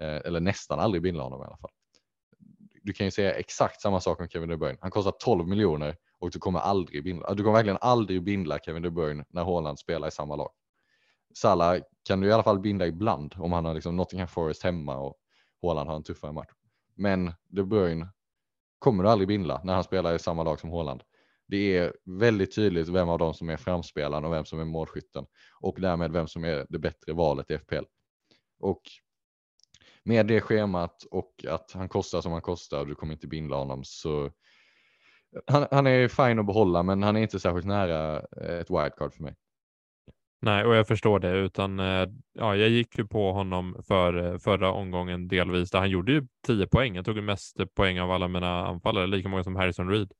Eh, 0.00 0.16
eller 0.16 0.40
nästan 0.40 0.78
aldrig 0.78 1.02
bindla 1.02 1.22
honom 1.22 1.42
i 1.42 1.44
alla 1.44 1.56
fall. 1.56 1.70
Du 2.82 2.92
kan 2.92 3.06
ju 3.06 3.10
säga 3.10 3.34
exakt 3.34 3.80
samma 3.80 4.00
sak 4.00 4.20
om 4.20 4.28
Kevin 4.28 4.48
De 4.48 4.56
Bruyne. 4.56 4.78
Han 4.80 4.90
kostar 4.90 5.10
12 5.10 5.48
miljoner 5.48 5.96
och 6.18 6.30
du 6.30 6.38
kommer 6.38 6.60
aldrig 6.60 7.04
bindla. 7.04 7.34
Du 7.34 7.42
kommer 7.42 7.56
verkligen 7.56 7.78
aldrig 7.80 8.22
bindla 8.22 8.58
Kevin 8.58 8.82
De 8.82 8.90
Bruyne 8.90 9.24
när 9.28 9.44
Haaland 9.44 9.78
spelar 9.78 10.08
i 10.08 10.10
samma 10.10 10.36
lag. 10.36 10.50
Salah 11.34 11.78
kan 12.04 12.20
du 12.20 12.28
i 12.28 12.32
alla 12.32 12.42
fall 12.42 12.58
binda 12.60 12.86
ibland 12.86 13.34
om 13.38 13.52
han 13.52 13.64
har 13.64 13.74
liksom 13.74 13.96
Nottingham 13.96 14.28
Forest 14.28 14.62
hemma 14.62 14.96
och 14.96 15.16
Haaland 15.62 15.88
har 15.88 15.96
en 15.96 16.02
tuffare 16.02 16.32
match. 16.32 16.50
Men 16.94 17.32
De 17.48 17.62
Bruyne 17.62 18.08
kommer 18.78 19.04
du 19.04 19.10
aldrig 19.10 19.28
bindla 19.28 19.60
när 19.64 19.74
han 19.74 19.84
spelar 19.84 20.14
i 20.14 20.18
samma 20.18 20.42
lag 20.42 20.60
som 20.60 20.70
Haaland 20.70 21.02
det 21.46 21.76
är 21.76 21.92
väldigt 22.04 22.54
tydligt 22.54 22.88
vem 22.88 23.08
av 23.08 23.18
dem 23.18 23.34
som 23.34 23.48
är 23.48 23.56
framspelaren 23.56 24.24
och 24.24 24.32
vem 24.32 24.44
som 24.44 24.60
är 24.60 24.64
målskytten 24.64 25.26
och 25.60 25.80
därmed 25.80 26.12
vem 26.12 26.28
som 26.28 26.44
är 26.44 26.66
det 26.68 26.78
bättre 26.78 27.12
valet 27.12 27.50
i 27.50 27.58
FPL. 27.58 27.84
Och 28.60 28.82
med 30.02 30.26
det 30.26 30.40
schemat 30.40 31.04
och 31.10 31.44
att 31.48 31.72
han 31.72 31.88
kostar 31.88 32.20
som 32.20 32.32
han 32.32 32.42
kostar 32.42 32.80
och 32.80 32.86
du 32.86 32.94
kommer 32.94 33.12
inte 33.12 33.26
binda 33.26 33.56
honom 33.56 33.84
så 33.84 34.30
han, 35.46 35.66
han 35.70 35.86
är 35.86 36.08
fin 36.08 36.38
att 36.38 36.46
behålla 36.46 36.82
men 36.82 37.02
han 37.02 37.16
är 37.16 37.20
inte 37.20 37.40
särskilt 37.40 37.66
nära 37.66 38.16
eh, 38.16 38.58
ett 38.58 38.70
wildcard 38.70 39.14
för 39.14 39.22
mig. 39.22 39.34
Nej, 40.40 40.64
och 40.64 40.74
jag 40.74 40.86
förstår 40.86 41.18
det, 41.18 41.30
utan 41.30 41.80
eh, 41.80 42.06
ja, 42.32 42.56
jag 42.56 42.68
gick 42.68 42.98
ju 42.98 43.06
på 43.06 43.32
honom 43.32 43.82
för 43.88 44.32
eh, 44.32 44.38
förra 44.38 44.72
omgången 44.72 45.28
delvis, 45.28 45.70
där 45.70 45.78
han 45.78 45.90
gjorde 45.90 46.12
ju 46.12 46.26
10 46.46 46.66
poäng. 46.66 46.96
Jag 46.96 47.04
tog 47.04 47.16
ju 47.16 47.22
mest 47.22 47.74
poäng 47.74 48.00
av 48.00 48.10
alla 48.10 48.28
mina 48.28 48.66
anfallare, 48.66 49.06
lika 49.06 49.28
många 49.28 49.44
som 49.44 49.56
Harrison 49.56 49.90
Reed. 49.90 50.12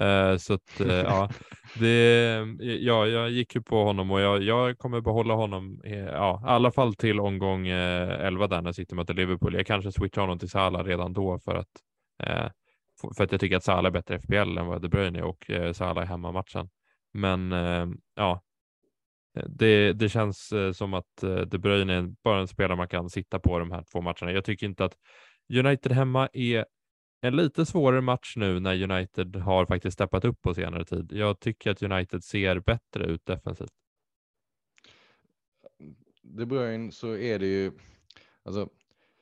Eh, 0.00 0.36
så 0.36 0.54
att, 0.54 0.80
eh, 0.80 0.94
ja, 0.94 1.30
det, 1.78 2.34
ja, 2.58 3.06
jag 3.06 3.30
gick 3.30 3.54
ju 3.54 3.62
på 3.62 3.84
honom 3.84 4.10
och 4.10 4.20
jag, 4.20 4.42
jag 4.42 4.78
kommer 4.78 5.00
behålla 5.00 5.34
honom 5.34 5.84
i, 5.84 5.94
ja, 5.94 6.42
i 6.46 6.48
alla 6.50 6.70
fall 6.70 6.94
till 6.94 7.20
omgång 7.20 7.66
11 7.66 8.46
där 8.46 8.62
när 8.62 8.72
City 8.72 8.94
möter 8.94 9.14
Liverpool. 9.14 9.54
Jag 9.54 9.66
kanske 9.66 9.92
switchar 9.92 10.20
honom 10.22 10.38
till 10.38 10.50
Salah 10.50 10.84
redan 10.84 11.12
då 11.12 11.38
för 11.38 11.54
att, 11.54 11.68
för 13.16 13.24
att 13.24 13.32
jag 13.32 13.40
tycker 13.40 13.56
att 13.56 13.64
Salah 13.64 13.86
är 13.86 13.90
bättre 13.90 14.18
FPL 14.18 14.58
än 14.58 14.66
vad 14.66 14.82
De 14.82 14.88
Bruyne 14.88 15.18
är 15.18 15.24
och 15.24 15.50
Salah 15.72 16.02
är 16.02 16.06
hemmamatchen. 16.06 16.68
Men 17.12 17.52
ja, 18.14 18.42
det, 19.46 19.92
det 19.92 20.08
känns 20.08 20.52
som 20.74 20.94
att 20.94 21.20
De 21.46 21.58
Bruyne 21.58 21.94
är 21.94 22.08
bara 22.24 22.40
en 22.40 22.48
spelare 22.48 22.76
man 22.76 22.88
kan 22.88 23.10
sitta 23.10 23.38
på 23.38 23.58
de 23.58 23.70
här 23.70 23.84
två 23.92 24.00
matcherna. 24.00 24.32
Jag 24.32 24.44
tycker 24.44 24.66
inte 24.66 24.84
att 24.84 24.94
United 25.58 25.92
hemma 25.92 26.28
är 26.32 26.64
en 27.24 27.36
lite 27.36 27.66
svårare 27.66 28.00
match 28.00 28.36
nu 28.36 28.60
när 28.60 28.82
United 28.82 29.36
har 29.36 29.66
faktiskt 29.66 29.94
steppat 29.94 30.24
upp 30.24 30.42
på 30.42 30.54
senare 30.54 30.84
tid. 30.84 31.12
Jag 31.12 31.40
tycker 31.40 31.70
att 31.70 31.82
United 31.82 32.24
ser 32.24 32.60
bättre 32.60 33.04
ut 33.04 33.26
defensivt. 33.26 33.72
De 36.22 36.46
Bruyne 36.46 36.92
så 36.92 37.16
är 37.16 37.38
det 37.38 37.46
ju, 37.46 37.72
alltså, 38.42 38.68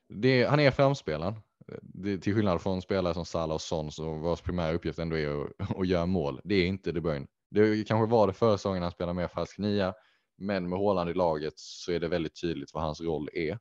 det, 0.09 0.45
han 0.45 0.61
är 0.61 0.71
framspelaren. 0.71 1.35
Det, 1.83 2.19
till 2.19 2.35
skillnad 2.35 2.63
från 2.63 2.83
spelare 2.83 3.15
som 3.15 3.25
Salah 3.25 3.55
och 3.55 3.61
Son 3.61 3.93
så 3.93 4.15
vars 4.15 4.41
primära 4.41 4.73
uppgift 4.73 4.99
ändå 4.99 5.17
är 5.17 5.45
att, 5.45 5.51
att 5.79 5.89
göra 5.89 6.07
mål. 6.07 6.41
Det 6.45 6.55
är 6.55 6.67
inte 6.67 6.93
De 6.93 7.01
Bruyne. 7.01 7.27
Det 7.51 7.89
kanske 7.89 8.11
var 8.11 8.27
det 8.27 8.33
förra 8.33 8.59
säsongen 8.59 8.83
han 8.83 8.93
spelade 8.93 9.15
mer 9.15 9.29
falsk 9.29 9.59
nia, 9.59 9.95
men 10.39 10.69
med 10.69 10.79
Haaland 10.79 11.11
i 11.11 11.15
laget 11.15 11.55
så 11.57 11.93
är 11.93 12.01
det 12.01 12.09
väldigt 12.09 12.41
tydligt 12.41 12.75
vad 12.75 12.83
hans 12.83 13.01
roll 13.01 13.29
är. 13.33 13.59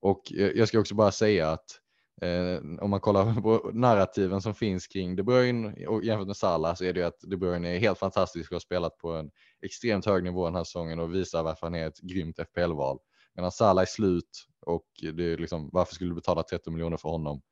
Och 0.00 0.32
eh, 0.32 0.50
jag 0.50 0.68
ska 0.68 0.80
också 0.80 0.94
bara 0.94 1.12
säga 1.12 1.50
att 1.50 1.80
Eh, 1.89 1.89
Eh, 2.20 2.60
om 2.80 2.90
man 2.90 3.00
kollar 3.00 3.34
på 3.42 3.70
narrativen 3.74 4.42
som 4.42 4.54
finns 4.54 4.86
kring 4.86 5.16
De 5.16 5.22
Bruyne 5.22 5.86
och 5.86 6.04
jämfört 6.04 6.26
med 6.26 6.36
Salah 6.36 6.74
så 6.74 6.84
är 6.84 6.92
det 6.92 7.00
ju 7.00 7.06
att 7.06 7.20
De 7.20 7.36
Bruyne 7.36 7.68
är 7.68 7.78
helt 7.78 7.98
fantastisk 7.98 8.50
och 8.50 8.54
har 8.54 8.60
spelat 8.60 8.98
på 8.98 9.12
en 9.12 9.30
extremt 9.62 10.06
hög 10.06 10.24
nivå 10.24 10.44
den 10.44 10.54
här 10.54 10.64
säsongen 10.64 10.98
och 10.98 11.14
visar 11.14 11.42
varför 11.42 11.66
han 11.66 11.74
är 11.74 11.86
ett 11.86 12.00
grymt 12.00 12.36
FPL-val. 12.36 12.98
Medan 13.34 13.52
Salah 13.52 13.82
är 13.82 13.86
slut 13.86 14.46
och 14.66 14.86
det 15.14 15.24
är 15.24 15.36
liksom, 15.36 15.70
varför 15.72 15.94
skulle 15.94 16.10
du 16.10 16.14
betala 16.14 16.42
30 16.42 16.70
miljoner 16.70 16.96
för 16.96 17.08
honom? 17.08 17.42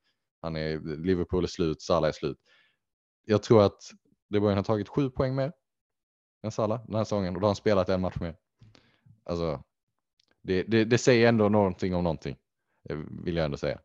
Han 0.41 0.57
är, 0.57 0.97
Liverpool 0.97 1.45
är 1.45 1.49
slut, 1.49 1.83
Salah 1.83 2.09
är 2.09 2.13
slut. 2.13 2.39
Jag 3.25 3.43
tror 3.43 3.63
att 3.63 3.83
De 4.29 4.41
Bruyne 4.41 4.57
har 4.57 4.65
tagit 4.65 4.89
sju 4.89 5.11
poäng 5.11 5.35
mer 5.35 5.53
än 6.43 6.51
Salah 6.51 6.87
den 6.87 6.95
här 6.95 7.05
säsongen 7.05 7.35
och 7.35 7.41
då 7.41 7.45
har 7.45 7.49
han 7.49 7.57
spelat 7.57 7.89
en 7.89 8.01
match 8.01 8.17
mer. 8.21 8.37
Alltså, 9.25 9.63
det, 10.43 10.63
det, 10.63 10.85
det 10.85 10.99
säger 10.99 11.29
ändå 11.29 11.49
någonting 11.49 11.95
om 11.95 12.05
någonting, 12.05 12.37
eh, 12.91 12.97
vill 13.25 13.37
jag 13.37 13.45
ändå 13.45 13.57
säga. 13.57 13.81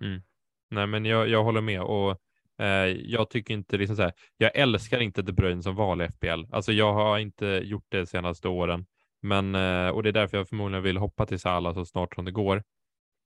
Mm. 0.00 0.22
Nej, 0.70 0.86
men 0.86 1.04
jag, 1.04 1.28
jag 1.28 1.44
håller 1.44 1.60
med 1.60 1.82
och 1.82 2.10
eh, 2.58 2.86
jag 2.86 3.30
tycker 3.30 3.54
inte 3.54 3.76
liksom 3.76 3.96
så 3.96 4.02
här, 4.02 4.12
jag 4.36 4.56
älskar 4.56 5.00
inte 5.00 5.22
De 5.22 5.32
Bruyne 5.32 5.62
som 5.62 5.76
val 5.76 6.02
i 6.02 6.08
FPL. 6.08 6.44
Alltså 6.52 6.72
jag 6.72 6.92
har 6.92 7.18
inte 7.18 7.46
gjort 7.46 7.84
det 7.88 7.98
de 7.98 8.06
senaste 8.06 8.48
åren, 8.48 8.86
men 9.22 9.54
eh, 9.54 9.88
och 9.88 10.02
det 10.02 10.08
är 10.08 10.12
därför 10.12 10.36
jag 10.36 10.48
förmodligen 10.48 10.82
vill 10.82 10.96
hoppa 10.96 11.26
till 11.26 11.40
Salah 11.40 11.74
så 11.74 11.84
snart 11.84 12.14
som 12.14 12.24
det 12.24 12.32
går. 12.32 12.62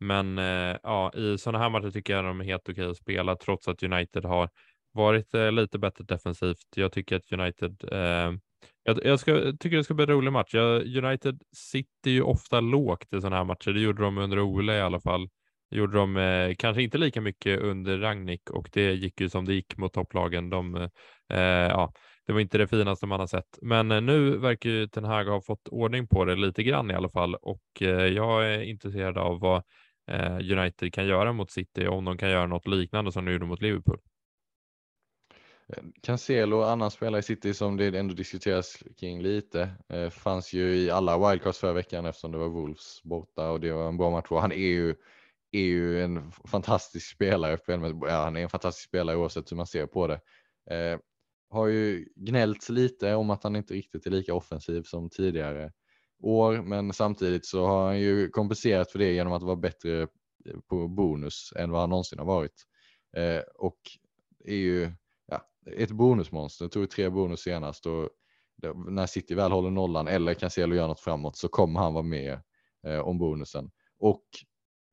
Men 0.00 0.38
eh, 0.38 0.76
ja, 0.82 1.12
i 1.14 1.38
sådana 1.38 1.58
här 1.58 1.70
matcher 1.70 1.90
tycker 1.90 2.12
jag 2.12 2.24
de 2.24 2.40
är 2.40 2.44
helt 2.44 2.68
okej 2.68 2.84
att 2.90 2.96
spela 2.96 3.36
trots 3.36 3.68
att 3.68 3.82
United 3.82 4.24
har 4.24 4.48
varit 4.92 5.34
eh, 5.34 5.52
lite 5.52 5.78
bättre 5.78 6.04
defensivt. 6.04 6.66
Jag 6.76 6.92
tycker 6.92 7.16
att 7.16 7.32
United 7.32 7.84
eh, 7.92 8.32
jag, 8.82 9.04
jag 9.04 9.20
ska, 9.20 9.52
tycker 9.60 9.76
det 9.76 9.84
ska 9.84 9.94
bli 9.94 10.02
en 10.02 10.10
rolig 10.10 10.32
match. 10.32 10.54
Jag, 10.54 10.96
United 10.96 11.42
sitter 11.56 12.10
ju 12.10 12.22
ofta 12.22 12.60
lågt 12.60 13.12
i 13.12 13.20
sådana 13.20 13.36
här 13.36 13.44
matcher. 13.44 13.70
Det 13.70 13.80
gjorde 13.80 14.02
de 14.02 14.18
under 14.18 14.40
Ole 14.40 14.76
i 14.76 14.80
alla 14.80 15.00
fall 15.00 15.28
gjorde 15.74 15.96
de 15.98 16.16
eh, 16.16 16.54
kanske 16.58 16.82
inte 16.82 16.98
lika 16.98 17.20
mycket 17.20 17.60
under 17.60 17.98
Ragnik 17.98 18.50
och 18.50 18.68
det 18.72 18.92
gick 18.92 19.20
ju 19.20 19.28
som 19.28 19.44
det 19.44 19.54
gick 19.54 19.76
mot 19.76 19.92
topplagen. 19.92 20.50
De, 20.50 20.74
eh, 21.32 21.38
ja, 21.40 21.92
det 22.26 22.32
var 22.32 22.40
inte 22.40 22.58
det 22.58 22.68
finaste 22.68 23.06
man 23.06 23.20
har 23.20 23.26
sett, 23.26 23.58
men 23.62 23.90
eh, 23.90 24.00
nu 24.00 24.36
verkar 24.38 24.70
ju 24.70 24.86
Ten 24.88 25.04
Hag 25.04 25.24
ha 25.24 25.40
fått 25.40 25.68
ordning 25.68 26.08
på 26.08 26.24
det 26.24 26.36
lite 26.36 26.62
grann 26.62 26.90
i 26.90 26.94
alla 26.94 27.10
fall 27.10 27.34
och 27.34 27.62
eh, 27.80 28.06
jag 28.06 28.46
är 28.54 28.62
intresserad 28.62 29.18
av 29.18 29.40
vad 29.40 29.62
eh, 30.10 30.36
United 30.36 30.92
kan 30.94 31.06
göra 31.06 31.32
mot 31.32 31.50
City 31.50 31.86
om 31.86 32.04
de 32.04 32.18
kan 32.18 32.30
göra 32.30 32.46
något 32.46 32.66
liknande 32.66 33.12
som 33.12 33.24
de 33.24 33.32
gjorde 33.32 33.46
mot 33.46 33.62
Liverpool. 33.62 33.98
Eh, 35.68 35.82
Cancelo, 36.02 36.62
annan 36.62 36.90
spelare 36.90 37.18
i 37.18 37.22
City 37.22 37.54
som 37.54 37.76
det 37.76 37.98
ändå 37.98 38.14
diskuteras 38.14 38.82
kring 39.00 39.22
lite, 39.22 39.70
eh, 39.88 40.10
fanns 40.10 40.52
ju 40.52 40.76
i 40.76 40.90
alla 40.90 41.30
wildcards 41.30 41.58
förra 41.58 41.72
veckan 41.72 42.06
eftersom 42.06 42.32
det 42.32 42.38
var 42.38 42.48
Wolves 42.48 43.02
borta 43.02 43.50
och 43.50 43.60
det 43.60 43.72
var 43.72 43.88
en 43.88 43.96
bra 43.96 44.10
match. 44.10 44.26
och 44.30 44.40
Han 44.40 44.52
är 44.52 44.56
ju, 44.56 44.94
är 45.54 45.64
ju 45.64 46.02
en 46.02 46.32
fantastisk 46.32 47.14
spelare, 47.14 47.58
ja, 47.66 48.24
han 48.24 48.36
är 48.36 48.42
en 48.42 48.48
fantastisk 48.48 48.88
spelare 48.88 49.16
oavsett 49.16 49.52
hur 49.52 49.56
man 49.56 49.66
ser 49.66 49.86
på 49.86 50.06
det. 50.06 50.20
Eh, 50.70 50.98
har 51.50 51.66
ju 51.66 52.08
gnällts 52.16 52.68
lite 52.68 53.14
om 53.14 53.30
att 53.30 53.42
han 53.42 53.56
inte 53.56 53.74
riktigt 53.74 54.06
är 54.06 54.10
lika 54.10 54.34
offensiv 54.34 54.82
som 54.82 55.10
tidigare 55.10 55.72
år, 56.22 56.62
men 56.62 56.92
samtidigt 56.92 57.46
så 57.46 57.66
har 57.66 57.86
han 57.86 58.00
ju 58.00 58.28
kompenserat 58.28 58.92
för 58.92 58.98
det 58.98 59.12
genom 59.12 59.32
att 59.32 59.42
vara 59.42 59.56
bättre 59.56 60.02
eh, 60.02 60.08
på 60.68 60.88
bonus 60.88 61.52
än 61.56 61.70
vad 61.70 61.80
han 61.80 61.90
någonsin 61.90 62.18
har 62.18 62.26
varit. 62.26 62.64
Eh, 63.16 63.42
och 63.54 63.78
är 64.44 64.56
ju 64.56 64.92
ja, 65.26 65.40
ett 65.76 65.90
bonusmonster, 65.90 66.68
tog 66.68 66.90
tre 66.90 67.10
bonus 67.10 67.40
senast 67.40 67.86
och 67.86 68.10
när 68.88 69.06
City 69.06 69.34
väl 69.34 69.52
håller 69.52 69.70
nollan 69.70 70.08
eller 70.08 70.34
Cancelo 70.34 70.74
gör 70.74 70.88
något 70.88 71.00
framåt 71.00 71.36
så 71.36 71.48
kommer 71.48 71.80
han 71.80 71.94
vara 71.94 72.02
med 72.02 72.40
eh, 72.86 72.98
om 72.98 73.18
bonusen. 73.18 73.70
Och 73.98 74.24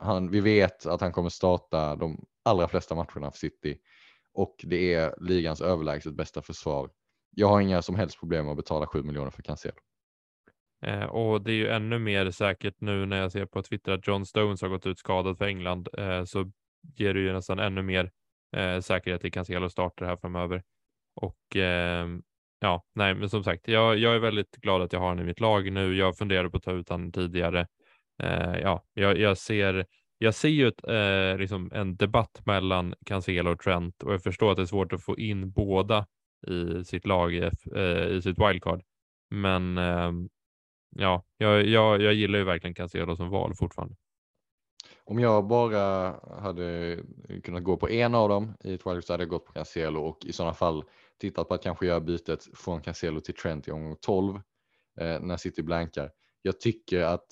han, 0.01 0.31
vi 0.31 0.39
vet 0.39 0.85
att 0.85 1.01
han 1.01 1.11
kommer 1.11 1.29
starta 1.29 1.95
de 1.95 2.25
allra 2.43 2.67
flesta 2.67 2.95
matcherna 2.95 3.31
för 3.31 3.37
City 3.37 3.77
och 4.33 4.55
det 4.63 4.93
är 4.93 5.15
ligans 5.21 5.61
överlägset 5.61 6.13
bästa 6.13 6.41
försvar. 6.41 6.89
Jag 7.35 7.47
har 7.47 7.61
inga 7.61 7.81
som 7.81 7.95
helst 7.95 8.19
problem 8.19 8.45
med 8.45 8.51
att 8.51 8.57
betala 8.57 8.87
7 8.87 9.03
miljoner 9.03 9.29
för 9.29 9.41
Cancelo. 9.41 9.75
Eh, 10.85 11.03
och 11.03 11.41
det 11.41 11.51
är 11.51 11.55
ju 11.55 11.69
ännu 11.69 11.99
mer 11.99 12.31
säkert 12.31 12.75
nu 12.79 13.05
när 13.05 13.17
jag 13.17 13.31
ser 13.31 13.45
på 13.45 13.63
Twitter 13.63 13.91
att 13.91 14.07
John 14.07 14.25
Stones 14.25 14.61
har 14.61 14.69
gått 14.69 14.85
ut 14.85 14.99
skadad 14.99 15.37
för 15.37 15.45
England 15.45 15.89
eh, 15.97 16.23
så 16.23 16.51
ger 16.95 17.13
det 17.13 17.19
ju 17.19 17.33
nästan 17.33 17.59
ännu 17.59 17.81
mer 17.81 18.11
eh, 18.55 18.79
säkerhet 18.79 19.25
i 19.25 19.31
Cancelo 19.31 19.69
startar 19.69 20.05
här 20.05 20.17
framöver. 20.17 20.63
Och 21.15 21.55
eh, 21.55 22.07
ja, 22.59 22.85
nej, 22.95 23.15
men 23.15 23.29
som 23.29 23.43
sagt, 23.43 23.67
jag, 23.67 23.97
jag 23.97 24.15
är 24.15 24.19
väldigt 24.19 24.55
glad 24.55 24.81
att 24.81 24.93
jag 24.93 24.99
har 24.99 25.07
honom 25.07 25.23
i 25.23 25.27
mitt 25.27 25.39
lag 25.39 25.71
nu. 25.71 25.95
Jag 25.95 26.17
funderade 26.17 26.49
på 26.49 26.57
att 26.57 26.63
ta 26.63 26.71
ut 26.71 26.89
honom 26.89 27.11
tidigare. 27.11 27.67
Eh, 28.23 28.59
ja, 28.61 28.83
jag, 28.93 29.17
jag, 29.17 29.37
ser, 29.37 29.85
jag 30.17 30.35
ser 30.35 30.49
ju 30.49 30.67
ett, 30.67 30.87
eh, 30.87 31.37
liksom 31.39 31.71
en 31.73 31.95
debatt 31.95 32.41
mellan 32.45 32.95
Cancelo 33.05 33.51
och 33.51 33.59
Trent 33.59 34.03
och 34.03 34.13
jag 34.13 34.23
förstår 34.23 34.51
att 34.51 34.57
det 34.57 34.63
är 34.63 34.65
svårt 34.65 34.93
att 34.93 35.03
få 35.03 35.17
in 35.17 35.51
båda 35.51 36.07
i 36.47 36.85
sitt 36.85 37.05
lag, 37.05 37.35
eh, 37.35 38.07
i 38.07 38.21
sitt 38.23 38.39
wildcard. 38.39 38.81
Men 39.29 39.77
eh, 39.77 40.11
ja, 40.95 41.23
jag, 41.37 41.65
jag, 41.65 42.01
jag 42.01 42.13
gillar 42.13 42.39
ju 42.39 42.45
verkligen 42.45 42.73
Cancelo 42.73 43.15
som 43.15 43.29
val 43.29 43.55
fortfarande. 43.55 43.95
Om 45.03 45.19
jag 45.19 45.47
bara 45.47 46.15
hade 46.41 46.99
kunnat 47.43 47.63
gå 47.63 47.77
på 47.77 47.89
en 47.89 48.15
av 48.15 48.29
dem 48.29 48.53
i 48.63 48.73
ett 48.73 48.85
wildcard 48.85 49.03
så 49.03 49.13
hade 49.13 49.23
jag 49.23 49.29
gått 49.29 49.45
på 49.45 49.53
Cancelo 49.53 50.01
och 50.01 50.25
i 50.25 50.33
sådana 50.33 50.53
fall 50.53 50.83
tittat 51.19 51.47
på 51.47 51.53
att 51.53 51.63
kanske 51.63 51.85
göra 51.85 51.99
bytet 51.99 52.47
från 52.53 52.81
Cancelo 52.81 53.19
till 53.19 53.35
Trent 53.35 53.67
i 53.67 53.71
omgång 53.71 53.95
12 54.01 54.35
eh, 54.99 55.19
när 55.21 55.37
City 55.37 55.63
blankar. 55.63 56.11
Jag 56.41 56.59
tycker 56.59 57.01
att 57.01 57.27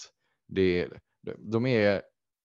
det, 0.50 0.88
de 1.38 1.66
är 1.66 2.02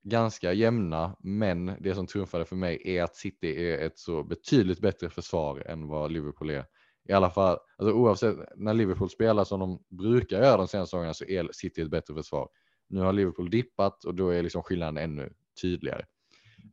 ganska 0.03 0.53
jämna, 0.53 1.17
men 1.21 1.77
det 1.81 1.95
som 1.95 2.07
trumfade 2.07 2.45
för 2.45 2.57
mig 2.57 2.83
är 2.85 3.03
att 3.03 3.17
City 3.17 3.67
är 3.67 3.87
ett 3.87 3.99
så 3.99 4.25
betydligt 4.25 4.81
bättre 4.81 5.11
försvar 5.11 5.61
än 5.67 5.89
vad 5.89 6.13
Liverpool 6.13 6.51
är. 6.51 6.65
I 7.09 7.13
alla 7.13 7.31
fall, 7.31 7.59
alltså 7.79 7.95
oavsett 7.95 8.37
när 8.57 8.75
Liverpool 8.75 9.11
spelar 9.11 9.45
som 9.45 9.61
de 9.61 9.83
brukar 9.89 10.43
göra 10.43 10.57
de 10.57 10.69
senaste 10.69 10.97
åren 10.97 11.15
så 11.15 11.25
är 11.25 11.49
City 11.53 11.83
ett 11.83 11.91
bättre 11.91 12.15
försvar. 12.15 12.49
Nu 12.89 13.01
har 13.01 13.13
Liverpool 13.13 13.51
dippat 13.51 14.05
och 14.05 14.15
då 14.15 14.29
är 14.29 14.43
liksom 14.43 14.63
skillnaden 14.63 14.97
ännu 14.97 15.33
tydligare. 15.63 16.05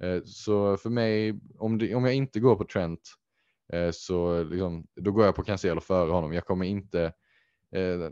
Eh, 0.04 0.22
så 0.26 0.78
för 0.78 0.90
mig, 0.90 1.40
om, 1.58 1.78
det, 1.78 1.96
om 1.96 2.06
jag 2.06 2.14
inte 2.14 2.40
går 2.40 2.56
på 2.56 2.64
Trent 2.64 3.00
eh, 3.74 3.92
så 3.92 4.44
liksom, 4.44 4.88
då 4.96 5.12
går 5.12 5.26
jag 5.26 5.36
på 5.36 5.44
Cancelo 5.44 5.82
före 5.82 6.12
honom. 6.12 6.34
Jag 6.34 6.46
kommer 6.46 6.66
inte, 6.66 7.14
eh, 7.76 8.12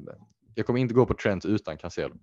jag 0.56 0.66
kommer 0.66 0.80
inte 0.80 0.94
gå 0.94 1.06
på 1.06 1.14
Trent 1.14 1.46
utan 1.46 1.78
Cancelo. 1.78 2.16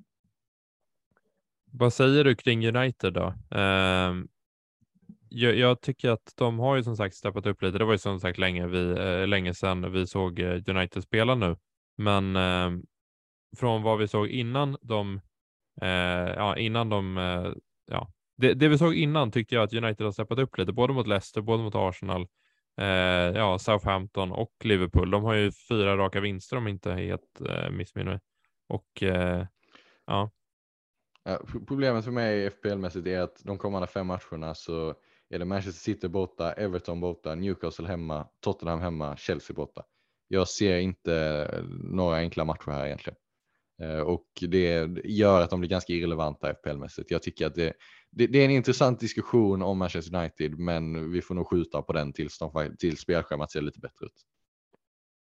Vad 1.73 1.93
säger 1.93 2.25
du 2.25 2.35
kring 2.35 2.67
United 2.77 3.13
då? 3.13 3.35
Uh, 3.55 4.25
jag, 5.29 5.57
jag, 5.57 5.81
tycker 5.81 6.11
att 6.11 6.33
de 6.37 6.59
har 6.59 6.77
ju 6.77 6.83
som 6.83 6.97
sagt 6.97 7.15
steppat 7.15 7.47
upp 7.47 7.63
lite. 7.63 7.79
Det 7.79 7.85
var 7.85 7.93
ju 7.93 7.99
som 7.99 8.21
sagt 8.21 8.39
länge, 8.39 8.67
vi, 8.67 8.91
eh, 8.91 9.27
länge 9.27 9.55
sedan 9.55 9.93
vi 9.93 10.07
såg 10.07 10.39
eh, 10.41 10.61
United 10.67 11.03
spela 11.03 11.35
nu, 11.35 11.57
men 11.97 12.37
eh, 12.37 12.71
från 13.57 13.83
vad 13.83 13.99
vi 13.99 14.09
såg 14.09 14.29
innan 14.29 14.77
de 14.83 15.21
Eh, 15.81 16.35
ja, 16.37 16.57
innan 16.57 16.89
de, 16.89 17.19
eh, 17.19 17.53
ja, 17.87 18.13
det, 18.37 18.55
det, 18.55 18.69
vi 18.69 18.79
såg 18.79 18.95
innan 18.95 19.31
tyckte 19.31 19.55
jag 19.55 19.65
att 19.65 19.73
United 19.73 20.05
har 20.05 20.13
steppat 20.13 20.39
upp 20.39 20.59
lite, 20.59 20.73
både 20.73 20.93
mot 20.93 21.07
Leicester, 21.07 21.41
både 21.41 21.63
mot 21.63 21.75
Arsenal, 21.75 22.27
eh, 22.81 22.87
ja, 23.37 23.59
Southampton 23.59 24.33
och 24.33 24.53
Liverpool. 24.65 25.11
De 25.11 25.25
har 25.25 25.35
ju 25.35 25.53
fyra 25.69 25.97
raka 25.97 26.21
vinster 26.21 26.57
om 26.57 26.69
inte 26.69 26.93
helt 26.93 27.41
eh, 27.49 27.71
missminner 27.71 28.11
mig. 28.11 28.21
Och 28.69 29.03
eh, 29.03 29.47
ja. 30.07 30.31
Problemet 31.67 32.05
för 32.05 32.11
mig 32.11 32.51
FPL-mässigt 32.51 33.07
är 33.07 33.21
att 33.21 33.41
de 33.45 33.59
kommande 33.59 33.87
fem 33.87 34.07
matcherna 34.07 34.55
så 34.55 34.95
är 35.31 35.39
det 35.39 35.45
Manchester 35.45 35.81
City 35.81 36.09
borta, 36.09 36.53
Everton 36.53 37.01
borta, 37.01 37.35
Newcastle 37.35 37.89
hemma, 37.89 38.27
Tottenham 38.41 38.81
hemma, 38.81 39.17
Chelsea 39.17 39.55
borta. 39.55 39.83
Jag 40.29 40.49
ser 40.49 40.79
inte 40.79 41.15
eh, 41.53 41.65
några 41.83 42.17
enkla 42.17 42.45
matcher 42.45 42.71
här 42.71 42.87
egentligen. 42.87 43.17
Eh, 43.83 44.01
och 44.01 44.27
det 44.41 44.89
gör 45.05 45.41
att 45.41 45.51
de 45.51 45.61
blir 45.61 45.71
ganska 45.71 45.93
irrelevanta 45.93 46.53
FPL-mässigt. 46.53 47.07
Jag 47.09 47.23
tycker 47.23 47.47
att 47.47 47.55
det, 47.55 47.73
det, 48.11 48.27
det, 48.27 48.39
är 48.39 48.45
en 48.45 48.51
intressant 48.51 49.01
diskussion 49.01 49.63
om 49.63 49.79
Manchester 49.79 50.19
United, 50.19 50.59
men 50.59 51.11
vi 51.11 51.23
får 51.23 51.35
nog 51.35 51.49
skjuta 51.49 51.83
på 51.83 51.93
den 51.93 52.13
tills, 52.13 52.39
de, 52.39 52.77
tills 52.79 53.01
spelschemat 53.01 53.51
ser 53.51 53.63
lite 53.63 53.81
bättre 53.81 54.07
ut. 54.07 54.27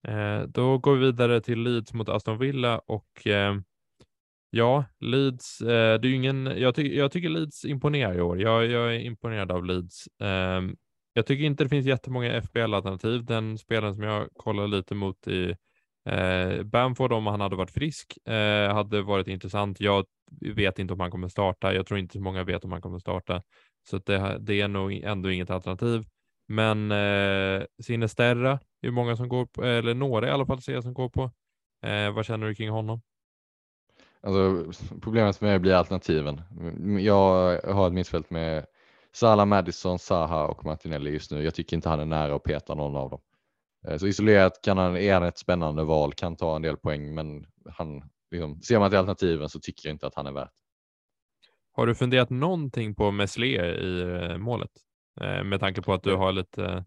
Eh, 0.08 0.48
då 0.48 0.78
går 0.78 0.96
vi 0.96 1.06
vidare 1.06 1.42
till 1.42 1.60
Leeds 1.64 1.94
mot 1.94 2.10
Aston 2.10 2.38
Villa 2.38 2.80
och 2.80 3.28
ja, 4.50 4.86
Leeds, 5.00 5.62
eh, 5.62 6.00
det 6.00 6.08
är 6.08 6.14
ingen, 6.14 6.46
jag, 6.46 6.76
ty 6.76 6.96
jag 6.96 7.12
tycker 7.12 7.30
Leeds 7.30 7.66
imponerar 7.66 8.18
i 8.18 8.22
år. 8.22 8.42
Jag, 8.42 8.66
jag 8.66 8.96
är 8.96 9.00
imponerad 9.00 9.52
av 9.52 9.66
Leeds. 9.66 10.08
Eh, 10.22 10.62
jag 11.14 11.26
tycker 11.26 11.44
inte 11.46 11.64
det 11.64 11.70
finns 11.70 11.86
jättemånga 11.86 12.42
FBL-alternativ. 12.42 13.26
Den 13.26 13.58
spelaren 13.58 13.96
som 13.96 14.04
jag 14.04 14.30
kollar 14.34 14.68
lite 14.68 14.96
mot 14.96 15.28
i 15.28 15.56
Eh, 16.10 16.64
Bamford 16.64 17.14
om 17.14 17.28
han 17.28 17.42
hade 17.42 17.56
varit 17.56 17.72
frisk 17.72 18.28
eh, 18.28 18.74
hade 18.74 19.02
varit 19.02 19.28
intressant. 19.28 19.80
Jag 19.80 20.06
vet 20.42 20.80
inte 20.80 20.94
om 20.94 21.00
han 21.00 21.12
kommer 21.12 21.28
starta. 21.28 21.74
Jag 21.74 21.86
tror 21.88 22.00
inte 22.00 22.14
så 22.14 22.22
många 22.22 22.44
vet 22.44 22.66
om 22.66 22.72
han 22.72 22.82
kommer 22.82 23.00
starta, 23.00 23.44
så 23.90 23.98
det, 23.98 24.38
det 24.40 24.62
är 24.62 24.68
nog 24.68 24.94
ändå 24.94 25.32
inget 25.32 25.50
alternativ. 25.50 26.06
Men 26.48 26.92
eh, 26.92 27.64
Sinisterra 27.84 28.60
är 28.82 28.92
många 28.92 29.16
som 29.16 29.30
går 29.30 29.46
på, 29.46 29.64
eller 29.64 29.94
några 29.94 30.28
i 30.28 30.32
alla 30.32 30.46
fall 30.46 30.62
ser 30.62 30.74
jag 30.74 30.84
som 30.84 30.94
går 30.94 31.10
på. 31.10 31.32
Eh, 31.86 32.12
vad 32.12 32.26
känner 32.26 32.48
du 32.48 32.56
kring 32.56 32.70
honom? 32.70 33.02
Alltså, 34.24 34.72
problemet 35.02 35.42
med 35.42 35.62
blir 35.62 35.74
alternativen. 35.74 36.42
Jag 37.04 37.62
har 37.62 37.88
ett 37.88 37.94
mittfält 37.94 38.30
med 38.30 38.66
Salah, 39.12 39.46
Madison, 39.46 40.00
Saha 40.00 40.48
och 40.48 40.66
Martinelli 40.66 41.12
just 41.12 41.32
nu. 41.32 41.44
Jag 41.44 41.56
tycker 41.56 41.76
inte 41.76 41.90
han 41.90 42.00
är 42.00 42.06
nära 42.06 42.36
att 42.36 42.44
peta 42.44 42.76
någon 42.76 42.96
av 42.96 43.10
dem. 43.10 43.22
Eh, 43.88 43.98
så 43.98 44.08
isolerat 44.08 44.62
kan 44.62 44.78
han, 44.78 44.98
är 44.98 45.14
han 45.14 45.24
ett 45.24 45.38
spännande 45.38 45.84
val, 45.84 46.14
kan 46.14 46.36
ta 46.36 46.56
en 46.56 46.62
del 46.62 46.78
poäng, 46.78 47.16
men 47.16 47.46
han, 47.70 48.04
liksom, 48.32 48.62
ser 48.62 48.80
man 48.80 48.90
till 48.90 49.00
alternativen 49.00 49.50
så 49.50 49.60
tycker 49.60 49.90
jag 49.90 49.96
inte 49.96 50.08
att 50.08 50.16
han 50.16 50.28
är 50.28 50.32
värt. 50.32 50.54
Har 51.72 51.88
du 51.88 51.96
funderat 51.96 52.30
någonting 52.30 52.96
på 52.96 53.12
Meslier 53.12 53.80
i 53.80 54.02
eh, 54.02 54.38
målet? 54.38 54.72
Eh, 55.22 55.44
med 55.44 55.60
tanke 55.60 55.82
på 55.82 55.94
att 55.94 56.04
du 56.04 56.16
har 56.16 56.32
lite 56.32 56.86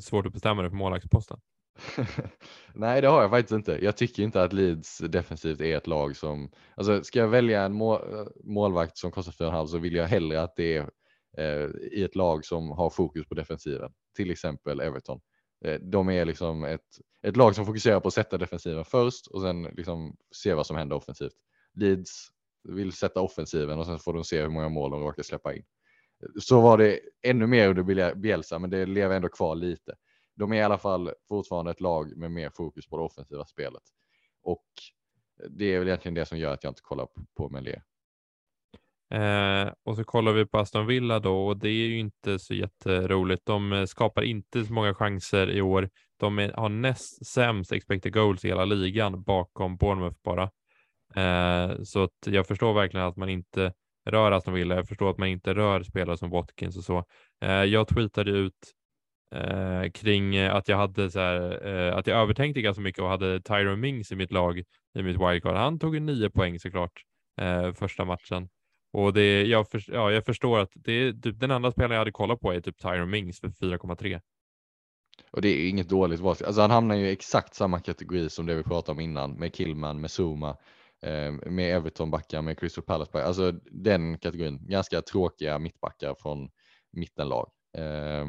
svårt 0.00 0.26
att 0.26 0.32
bestämma 0.32 0.62
dig 0.62 0.70
för 0.70 0.76
målvaktsposten. 0.76 1.40
Nej, 2.74 3.00
det 3.00 3.08
har 3.08 3.22
jag 3.22 3.30
faktiskt 3.30 3.52
inte. 3.52 3.84
Jag 3.84 3.96
tycker 3.96 4.22
inte 4.22 4.42
att 4.42 4.52
Leeds 4.52 4.98
defensivt 4.98 5.60
är 5.60 5.76
ett 5.76 5.86
lag 5.86 6.16
som, 6.16 6.50
alltså 6.74 7.04
ska 7.04 7.18
jag 7.18 7.28
välja 7.28 7.62
en 7.62 7.72
mål, 7.72 8.00
eh, 8.12 8.26
målvakt 8.44 8.98
som 8.98 9.10
kostar 9.10 9.32
4,5 9.32 9.66
så 9.66 9.78
vill 9.78 9.94
jag 9.94 10.06
hellre 10.06 10.42
att 10.42 10.56
det 10.56 10.76
är 10.76 10.90
eh, 11.38 11.70
i 11.92 12.04
ett 12.04 12.16
lag 12.16 12.44
som 12.44 12.70
har 12.70 12.90
fokus 12.90 13.28
på 13.28 13.34
defensiven, 13.34 13.92
till 14.16 14.30
exempel 14.30 14.80
Everton. 14.80 15.20
Eh, 15.64 15.80
de 15.80 16.10
är 16.10 16.24
liksom 16.24 16.64
ett, 16.64 16.98
ett 17.22 17.36
lag 17.36 17.54
som 17.54 17.66
fokuserar 17.66 18.00
på 18.00 18.08
att 18.08 18.14
sätta 18.14 18.38
defensiven 18.38 18.84
först 18.84 19.26
och 19.26 19.42
sen 19.42 19.62
liksom 19.62 20.16
se 20.34 20.54
vad 20.54 20.66
som 20.66 20.76
händer 20.76 20.96
offensivt. 20.96 21.36
Leeds 21.74 22.28
vill 22.68 22.92
sätta 22.92 23.20
offensiven 23.20 23.78
och 23.78 23.86
sen 23.86 23.98
får 23.98 24.14
de 24.14 24.24
se 24.24 24.40
hur 24.40 24.48
många 24.48 24.68
mål 24.68 24.90
de 24.90 25.00
råkar 25.00 25.22
släppa 25.22 25.54
in. 25.54 25.64
Så 26.40 26.60
var 26.60 26.78
det 26.78 27.00
ännu 27.22 27.46
mer 27.46 27.68
under 27.68 28.14
Bielsa, 28.14 28.58
men 28.58 28.70
det 28.70 28.86
lever 28.86 29.16
ändå 29.16 29.28
kvar 29.28 29.54
lite. 29.54 29.94
De 30.34 30.52
är 30.52 30.56
i 30.56 30.62
alla 30.62 30.78
fall 30.78 31.12
fortfarande 31.28 31.70
ett 31.70 31.80
lag 31.80 32.16
med 32.16 32.30
mer 32.30 32.50
fokus 32.50 32.86
på 32.86 32.96
det 32.96 33.02
offensiva 33.02 33.44
spelet. 33.44 33.82
Och 34.42 34.66
det 35.48 35.64
är 35.64 35.78
väl 35.78 35.88
egentligen 35.88 36.14
det 36.14 36.26
som 36.26 36.38
gör 36.38 36.52
att 36.52 36.64
jag 36.64 36.70
inte 36.70 36.82
kollar 36.82 37.08
på 37.36 37.48
Melier. 37.48 37.82
Eh, 39.10 39.72
och 39.82 39.96
så 39.96 40.04
kollar 40.04 40.32
vi 40.32 40.46
på 40.46 40.58
Aston 40.58 40.86
Villa 40.86 41.18
då 41.18 41.46
och 41.46 41.56
det 41.56 41.68
är 41.68 41.86
ju 41.86 41.98
inte 41.98 42.38
så 42.38 42.54
jätteroligt. 42.54 43.46
De 43.46 43.72
eh, 43.72 43.84
skapar 43.84 44.22
inte 44.22 44.64
så 44.64 44.72
många 44.72 44.94
chanser 44.94 45.50
i 45.50 45.62
år. 45.62 45.90
De 46.16 46.38
är, 46.38 46.52
har 46.52 46.68
näst 46.68 47.26
sämst 47.26 47.72
expected 47.72 48.12
goals 48.12 48.44
i 48.44 48.48
hela 48.48 48.64
ligan 48.64 49.22
bakom 49.22 49.76
Bournemouth 49.76 50.16
bara. 50.24 50.50
Eh, 51.14 51.82
så 51.82 52.02
att 52.02 52.26
jag 52.26 52.46
förstår 52.46 52.74
verkligen 52.74 53.06
att 53.06 53.16
man 53.16 53.28
inte 53.28 53.72
rör 54.04 54.32
Aston 54.32 54.54
Villa. 54.54 54.74
Jag 54.74 54.88
förstår 54.88 55.10
att 55.10 55.18
man 55.18 55.28
inte 55.28 55.54
rör 55.54 55.82
spelare 55.82 56.16
som 56.16 56.30
Watkins 56.30 56.76
och 56.76 56.84
så. 56.84 57.04
Eh, 57.40 57.64
jag 57.64 57.88
tweetade 57.88 58.30
ut 58.30 58.72
eh, 59.34 59.90
kring 59.90 60.36
eh, 60.36 60.54
att 60.54 60.68
jag 60.68 60.76
hade 60.76 61.10
så 61.10 61.20
här, 61.20 61.66
eh, 61.66 61.96
att 61.96 62.06
jag 62.06 62.18
övertänkte 62.22 62.62
ganska 62.62 62.80
mycket 62.80 63.02
och 63.02 63.08
hade 63.08 63.40
Tyron 63.40 63.80
Mings 63.80 64.12
i 64.12 64.16
mitt 64.16 64.32
lag 64.32 64.58
i 64.98 65.02
mitt 65.02 65.20
wildcard. 65.20 65.56
Han 65.56 65.78
tog 65.78 65.94
ju 65.94 66.00
nio 66.00 66.30
poäng 66.30 66.58
såklart 66.58 67.02
eh, 67.40 67.72
första 67.72 68.04
matchen. 68.04 68.48
Och 68.92 69.12
det, 69.12 69.42
jag, 69.42 69.68
för, 69.70 69.84
ja, 69.86 70.10
jag 70.12 70.24
förstår 70.24 70.58
att 70.58 70.70
det 70.74 70.92
är 70.92 71.12
typ 71.12 71.40
den 71.40 71.50
enda 71.50 71.70
spelaren 71.72 71.92
jag 71.92 71.98
hade 71.98 72.12
kollat 72.12 72.40
på 72.40 72.52
är 72.52 72.60
typ 72.60 72.78
Tyron 72.78 73.10
Mings 73.10 73.40
för 73.40 73.48
4,3. 73.48 74.20
Och 75.30 75.42
det 75.42 75.48
är 75.48 75.68
inget 75.68 75.88
dåligt 75.88 76.20
val. 76.20 76.36
Alltså 76.46 76.60
han 76.60 76.70
hamnar 76.70 76.94
ju 76.94 77.06
i 77.06 77.12
exakt 77.12 77.54
samma 77.54 77.80
kategori 77.80 78.30
som 78.30 78.46
det 78.46 78.54
vi 78.54 78.62
pratade 78.62 78.92
om 78.92 79.00
innan 79.00 79.32
med 79.32 79.54
Killman, 79.54 80.00
med 80.00 80.10
Zuma, 80.10 80.56
eh, 81.02 81.32
med 81.50 81.76
Everton-backar, 81.76 82.42
med 82.42 82.58
Crystal 82.58 82.84
Palace-backar. 82.84 83.26
Alltså 83.26 83.52
den 83.70 84.18
kategorin. 84.18 84.58
Ganska 84.68 85.02
tråkiga 85.02 85.58
mittbackar 85.58 86.14
från 86.14 86.50
mittenlag. 86.92 87.50
Eh, 87.76 88.26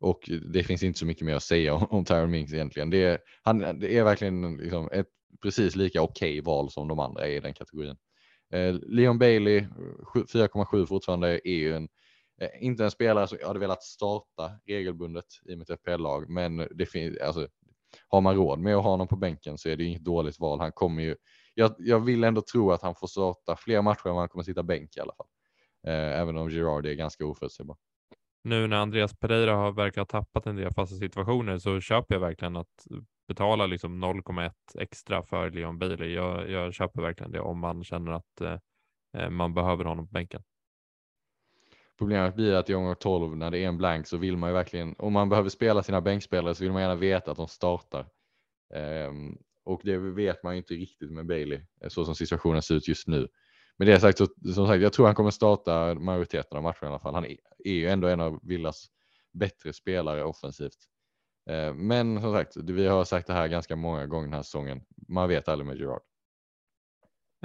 och 0.00 0.30
det 0.52 0.64
finns 0.64 0.82
inte 0.82 0.98
så 0.98 1.06
mycket 1.06 1.26
mer 1.26 1.34
att 1.34 1.42
säga 1.42 1.74
om, 1.74 1.86
om 1.90 2.04
Tyron 2.04 2.30
Minks 2.30 2.52
egentligen. 2.52 2.90
Det 2.90 3.04
är, 3.04 3.18
han, 3.42 3.58
det 3.58 3.96
är 3.96 4.04
verkligen 4.04 4.56
liksom 4.56 4.88
ett 4.92 5.08
precis 5.42 5.76
lika 5.76 6.02
okej 6.02 6.40
okay 6.40 6.40
val 6.40 6.70
som 6.70 6.88
de 6.88 6.98
andra 6.98 7.26
är 7.26 7.30
i 7.30 7.40
den 7.40 7.54
kategorin. 7.54 7.96
Eh, 8.52 8.74
Leon 8.74 9.18
Bailey, 9.18 9.60
4,7 10.14 10.86
fortfarande, 10.86 11.48
är 11.48 11.54
ju 11.54 11.74
en, 11.74 11.88
eh, 12.40 12.48
inte 12.60 12.84
en 12.84 12.90
spelare 12.90 13.26
som 13.26 13.38
jag 13.40 13.46
hade 13.46 13.60
velat 13.60 13.82
starta 13.82 14.50
regelbundet 14.66 15.24
i 15.48 15.56
mitt 15.56 15.70
FPL-lag, 15.70 16.30
men 16.30 16.68
det 16.70 16.86
finns, 16.86 17.18
alltså, 17.18 17.48
har 18.08 18.20
man 18.20 18.36
råd 18.36 18.58
med 18.58 18.76
att 18.76 18.82
ha 18.82 18.90
honom 18.90 19.08
på 19.08 19.16
bänken 19.16 19.58
så 19.58 19.68
är 19.68 19.76
det 19.76 19.84
inget 19.84 20.04
dåligt 20.04 20.40
val. 20.40 20.60
Han 20.60 20.72
kommer 20.72 21.02
ju, 21.02 21.16
jag, 21.54 21.74
jag 21.78 22.00
vill 22.00 22.24
ändå 22.24 22.42
tro 22.52 22.72
att 22.72 22.82
han 22.82 22.94
får 22.94 23.06
starta 23.06 23.56
fler 23.56 23.82
matcher 23.82 24.08
än 24.08 24.16
han 24.16 24.28
kommer 24.28 24.44
sitta 24.44 24.62
bänk 24.62 24.96
i 24.96 25.00
alla 25.00 25.14
fall. 25.14 25.26
Eh, 25.86 26.20
även 26.20 26.36
om 26.36 26.50
Gerard 26.50 26.86
är 26.86 26.94
ganska 26.94 27.26
oförutsägbar 27.26 27.76
nu 28.44 28.66
när 28.66 28.76
Andreas 28.76 29.14
Pereira 29.18 29.54
har 29.54 29.98
ha 29.98 30.04
tappat 30.04 30.46
en 30.46 30.56
del 30.56 30.72
fasta 30.72 30.96
situationer 30.96 31.58
så 31.58 31.80
köper 31.80 32.14
jag 32.14 32.20
verkligen 32.20 32.56
att 32.56 32.86
betala 33.28 33.66
liksom 33.66 34.04
0,1 34.04 34.52
extra 34.78 35.22
för 35.22 35.50
Leon 35.50 35.78
Bailey. 35.78 36.14
Jag, 36.14 36.50
jag, 36.50 36.74
köper 36.74 37.02
verkligen 37.02 37.32
det 37.32 37.40
om 37.40 37.58
man 37.58 37.84
känner 37.84 38.12
att 38.12 38.40
eh, 38.40 38.58
eh 39.16 39.30
man 39.30 39.54
behöver 39.54 39.84
honom 39.84 40.06
på 40.06 40.12
bänken. 40.12 40.42
Problemet 41.98 42.34
blir 42.34 42.54
att 42.54 42.70
i 42.70 42.74
omgång 42.74 42.94
12 43.00 43.36
när 43.36 43.50
det 43.50 43.58
är 43.58 43.68
en 43.68 43.78
blank 43.78 44.06
så 44.06 44.16
vill 44.16 44.36
man 44.36 44.50
ju 44.50 44.54
verkligen, 44.54 44.94
om 44.98 45.12
man 45.12 45.28
behöver 45.28 45.48
spela 45.48 45.82
sina 45.82 46.00
bänkspelare 46.00 46.54
så 46.54 46.64
vill 46.64 46.72
man 46.72 46.82
gärna 46.82 46.94
veta 46.94 47.30
att 47.30 47.36
de 47.36 47.48
startar. 47.48 48.06
Um, 49.08 49.38
och 49.64 49.80
det 49.84 49.98
vet 49.98 50.42
man 50.42 50.54
ju 50.54 50.58
inte 50.58 50.74
riktigt 50.74 51.10
med 51.10 51.26
Bailey 51.26 51.60
eh, 51.82 51.88
så 51.88 52.04
som 52.04 52.14
situationen 52.14 52.62
ser 52.62 52.74
ut 52.74 52.88
just 52.88 53.08
nu. 53.08 53.28
Med 53.78 53.88
det 53.88 54.00
sagt, 54.00 54.18
så, 54.18 54.26
som 54.54 54.66
sagt, 54.66 54.82
jag 54.82 54.92
tror 54.92 55.06
han 55.06 55.14
kommer 55.14 55.30
starta 55.30 55.94
majoriteten 55.94 56.56
av 56.56 56.62
matcherna 56.62 56.82
i 56.82 56.86
alla 56.86 56.98
fall. 56.98 57.14
Han 57.14 57.24
är, 57.24 57.36
är 57.64 57.72
ju 57.72 57.88
ändå 57.88 58.08
en 58.08 58.20
av 58.20 58.40
Villas 58.42 58.86
bättre 59.32 59.72
spelare 59.72 60.24
offensivt. 60.24 60.78
Eh, 61.50 61.74
men 61.74 62.20
som 62.20 62.32
sagt, 62.32 62.56
vi 62.56 62.86
har 62.86 63.04
sagt 63.04 63.26
det 63.26 63.32
här 63.32 63.48
ganska 63.48 63.76
många 63.76 64.06
gånger 64.06 64.26
den 64.26 64.34
här 64.34 64.42
säsongen. 64.42 64.80
Man 65.08 65.28
vet 65.28 65.48
aldrig 65.48 65.66
med 65.66 65.76
Gerard. 65.76 66.02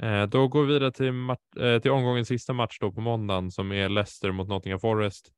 Eh, 0.02 0.26
då 0.26 0.48
går 0.48 0.64
vi 0.64 0.72
vidare 0.72 0.92
till, 0.92 1.30
eh, 1.60 1.82
till 1.82 1.90
omgångens 1.90 2.28
sista 2.28 2.52
match 2.52 2.78
då 2.80 2.92
på 2.92 3.00
måndagen 3.00 3.50
som 3.50 3.72
är 3.72 3.88
Leicester 3.88 4.32
mot 4.32 4.48
Nottingham 4.48 4.80
Forest. 4.80 5.32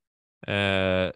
Eh, 0.47 1.13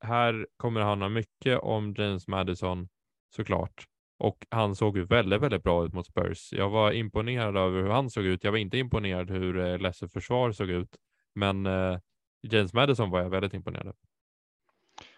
här 0.00 0.46
kommer 0.56 0.80
det 0.80 0.86
handla 0.86 1.08
mycket 1.08 1.58
om 1.58 1.94
James 1.98 2.28
Madison 2.28 2.88
såklart. 3.36 3.84
Och 4.18 4.46
han 4.50 4.76
såg 4.76 4.96
ju 4.96 5.04
väldigt, 5.04 5.42
väldigt 5.42 5.62
bra 5.62 5.84
ut 5.84 5.92
mot 5.92 6.06
Spurs. 6.06 6.52
Jag 6.52 6.70
var 6.70 6.92
imponerad 6.92 7.56
över 7.56 7.82
hur 7.82 7.88
han 7.88 8.10
såg 8.10 8.24
ut. 8.24 8.44
Jag 8.44 8.50
var 8.50 8.58
inte 8.58 8.78
imponerad 8.78 9.30
hur 9.30 9.58
eh, 9.58 9.78
Leicester 9.78 10.08
försvar 10.08 10.52
såg 10.52 10.70
ut, 10.70 10.96
men 11.34 11.66
eh, 11.66 11.98
James 12.42 12.72
Madison 12.72 13.10
var 13.10 13.20
jag 13.20 13.30
väldigt 13.30 13.54
imponerad. 13.54 13.96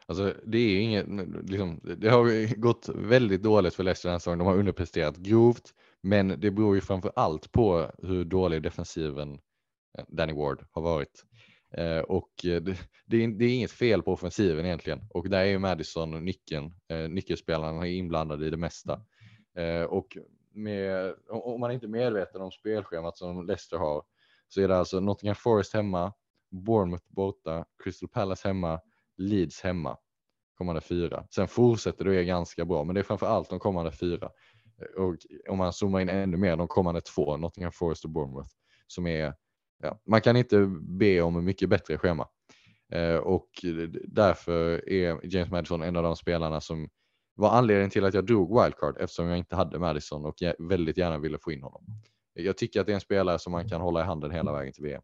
Alltså, 0.07 0.35
det 0.47 0.59
är 0.59 0.81
inget, 0.81 1.07
liksom, 1.51 1.81
det 1.83 2.09
har 2.09 2.57
gått 2.61 2.89
väldigt 2.95 3.43
dåligt 3.43 3.75
för 3.75 3.85
Leicester 3.85 4.09
den 4.09 4.15
här 4.15 4.19
säsongen. 4.19 4.39
De 4.39 4.47
har 4.47 4.57
underpresterat 4.57 5.17
grovt, 5.17 5.75
men 6.03 6.41
det 6.41 6.51
beror 6.51 6.75
ju 6.75 6.81
framför 6.81 7.13
allt 7.17 7.53
på 7.53 7.91
hur 8.03 8.25
dålig 8.25 8.63
defensiven 8.63 9.33
eh, 9.99 10.05
Danny 10.09 10.33
Ward 10.33 10.67
har 10.71 10.83
varit. 10.83 11.25
Eh, 11.73 11.99
och 11.99 12.45
eh, 12.45 12.63
det, 12.63 12.77
det, 13.07 13.25
är, 13.25 13.29
det, 13.29 13.45
är, 13.45 13.55
inget 13.55 13.71
fel 13.71 14.03
på 14.03 14.13
offensiven 14.13 14.67
egentligen 14.67 15.01
och 15.11 15.29
där 15.29 15.41
är 15.41 15.45
ju 15.45 15.59
Madison 15.59 16.25
nyckeln. 16.25 16.75
Eh, 16.89 17.09
nyckelspelarna 17.09 17.87
är 17.87 17.93
inblandade 17.93 18.47
i 18.47 18.51
det 18.51 18.57
mesta. 18.57 19.03
Eh, 19.57 19.83
och 19.83 20.17
med, 20.53 21.15
om 21.29 21.61
man 21.61 21.73
inte 21.73 21.87
är 21.87 21.89
medveten 21.89 22.41
om 22.41 22.51
spelschemat 22.51 23.17
som 23.17 23.47
Leicester 23.47 23.77
har 23.77 24.03
så 24.49 24.61
är 24.61 24.69
det 24.69 24.77
alltså 24.77 25.01
Nottingham 25.01 25.37
Forest 25.37 25.75
hemma, 25.75 26.13
Bournemouth 26.51 27.05
borta, 27.09 27.65
Crystal 27.85 28.09
Palace 28.09 28.49
hemma, 28.49 28.81
Leeds 29.17 29.61
hemma 29.61 29.97
kommande 30.61 30.81
fyra. 30.81 31.27
Sen 31.31 31.49
fortsätter 31.49 32.05
det 32.05 32.25
ganska 32.25 32.65
bra, 32.65 32.85
men 32.85 32.95
det 32.95 33.01
är 33.01 33.03
framför 33.03 33.27
allt 33.27 33.51
de 33.51 33.59
kommande 33.59 33.93
fyra. 33.93 34.31
Eh, 34.81 35.03
och 35.03 35.17
om 35.49 35.59
man 35.59 35.73
zoomar 35.73 36.01
in 36.01 36.09
ännu 36.09 36.37
mer, 36.37 36.57
de 36.57 36.69
kommande 36.69 37.01
två, 37.01 37.37
Nottingham 37.37 37.73
Forest 37.73 38.05
och 38.05 38.11
Bournemouth, 38.11 38.51
som 38.87 39.07
är 39.07 39.35
ja, 39.83 40.01
man 40.07 40.21
kan 40.21 40.37
inte 40.37 40.67
be 40.81 41.23
om 41.23 41.45
mycket 41.45 41.69
bättre 41.69 41.99
schema. 41.99 42.29
Eh, 42.93 43.17
och 43.17 43.49
därför 44.05 44.89
är 44.89 45.21
James 45.23 45.51
Madison 45.51 45.83
en 45.83 45.97
av 45.97 46.03
de 46.03 46.17
spelarna 46.17 46.61
som 46.61 46.89
var 47.35 47.51
anledningen 47.51 47.91
till 47.91 48.05
att 48.05 48.15
jag 48.15 48.27
drog 48.27 48.63
wildcard 48.63 48.97
eftersom 49.01 49.29
jag 49.29 49.39
inte 49.39 49.57
hade 49.57 49.79
Madison 49.79 50.25
och 50.25 50.35
jag 50.39 50.55
väldigt 50.69 50.97
gärna 50.97 51.19
ville 51.19 51.39
få 51.39 51.53
in 51.53 51.63
honom. 51.63 51.85
Jag 52.35 52.57
tycker 52.57 52.81
att 52.81 52.87
det 52.87 52.93
är 52.93 52.95
en 52.95 53.01
spelare 53.01 53.39
som 53.39 53.53
man 53.53 53.69
kan 53.69 53.81
hålla 53.81 54.01
i 54.01 54.05
handen 54.05 54.31
hela 54.31 54.53
vägen 54.53 54.73
till 54.73 54.85
VM. 54.85 55.03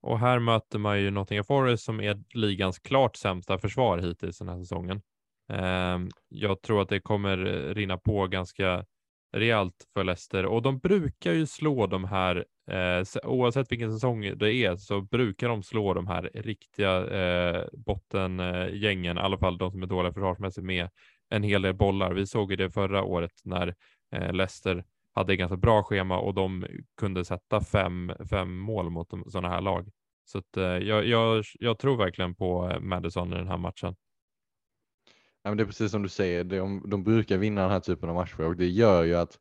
Och 0.00 0.18
här 0.18 0.38
möter 0.38 0.78
man 0.78 1.00
ju 1.00 1.10
Nottingham 1.10 1.44
Forest 1.44 1.84
som 1.84 2.00
är 2.00 2.22
ligans 2.34 2.78
klart 2.78 3.16
sämsta 3.16 3.58
försvar 3.58 3.98
hittills 3.98 4.38
den 4.38 4.48
här 4.48 4.58
säsongen. 4.58 5.02
Ehm, 5.48 6.08
jag 6.28 6.62
tror 6.62 6.82
att 6.82 6.88
det 6.88 7.00
kommer 7.00 7.36
rinna 7.74 7.98
på 7.98 8.26
ganska 8.26 8.84
rejält 9.32 9.86
för 9.94 10.04
Leicester 10.04 10.46
och 10.46 10.62
de 10.62 10.78
brukar 10.78 11.32
ju 11.32 11.46
slå 11.46 11.86
de 11.86 12.04
här, 12.04 12.44
eh, 12.68 13.04
oavsett 13.22 13.72
vilken 13.72 13.92
säsong 13.92 14.20
det 14.36 14.54
är, 14.54 14.76
så 14.76 15.00
brukar 15.00 15.48
de 15.48 15.62
slå 15.62 15.94
de 15.94 16.06
här 16.06 16.30
riktiga 16.34 17.06
eh, 17.06 17.64
bottengängen, 17.72 19.16
i 19.16 19.20
alla 19.20 19.38
fall 19.38 19.58
de 19.58 19.70
som 19.70 19.82
är 19.82 19.86
dåliga 19.86 20.12
försvarsmässigt 20.12 20.64
med 20.64 20.88
en 21.28 21.42
hel 21.42 21.62
del 21.62 21.74
bollar. 21.74 22.12
Vi 22.12 22.26
såg 22.26 22.50
ju 22.50 22.56
det 22.56 22.70
förra 22.70 23.02
året 23.02 23.32
när 23.44 23.74
eh, 24.12 24.32
Leicester 24.32 24.84
hade 25.14 25.36
ganska 25.36 25.56
bra 25.56 25.82
schema 25.82 26.18
och 26.18 26.34
de 26.34 26.66
kunde 26.96 27.24
sätta 27.24 27.60
fem, 27.60 28.12
fem 28.30 28.58
mål 28.58 28.90
mot 28.90 29.10
sådana 29.26 29.48
här 29.48 29.60
lag. 29.60 29.90
Så 30.24 30.38
att, 30.38 30.56
eh, 30.56 30.64
jag, 30.64 31.06
jag, 31.06 31.44
jag 31.60 31.78
tror 31.78 31.96
verkligen 31.96 32.34
på 32.34 32.70
eh, 32.70 32.80
Madison 32.80 33.32
i 33.32 33.36
den 33.36 33.48
här 33.48 33.56
matchen. 33.56 33.96
Ja, 35.42 35.50
men 35.50 35.56
det 35.56 35.62
är 35.62 35.66
precis 35.66 35.90
som 35.90 36.02
du 36.02 36.08
säger, 36.08 36.44
de, 36.44 36.90
de 36.90 37.04
brukar 37.04 37.38
vinna 37.38 37.62
den 37.62 37.70
här 37.70 37.80
typen 37.80 38.08
av 38.08 38.14
matcher 38.14 38.40
och 38.40 38.56
det 38.56 38.66
gör 38.66 39.04
ju 39.04 39.14
att 39.14 39.38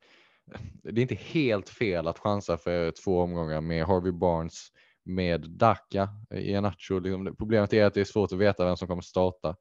det 0.83 0.99
är 0.99 1.01
inte 1.01 1.15
helt 1.15 1.69
fel 1.69 2.07
att 2.07 2.19
chansa 2.19 2.57
för 2.57 2.91
två 2.91 3.21
omgångar 3.21 3.61
med 3.61 3.85
Harvey 3.85 4.11
Barnes, 4.11 4.67
med 5.05 5.49
Daka 5.49 6.09
i 6.31 6.55
Anacho. 6.55 6.99
Liksom, 6.99 7.35
problemet 7.37 7.73
är 7.73 7.85
att 7.85 7.93
det 7.93 8.01
är 8.01 8.05
svårt 8.05 8.31
att 8.31 8.37
veta 8.37 8.65
vem 8.65 8.77
som 8.77 8.87
kommer 8.87 9.01
starta 9.01 9.55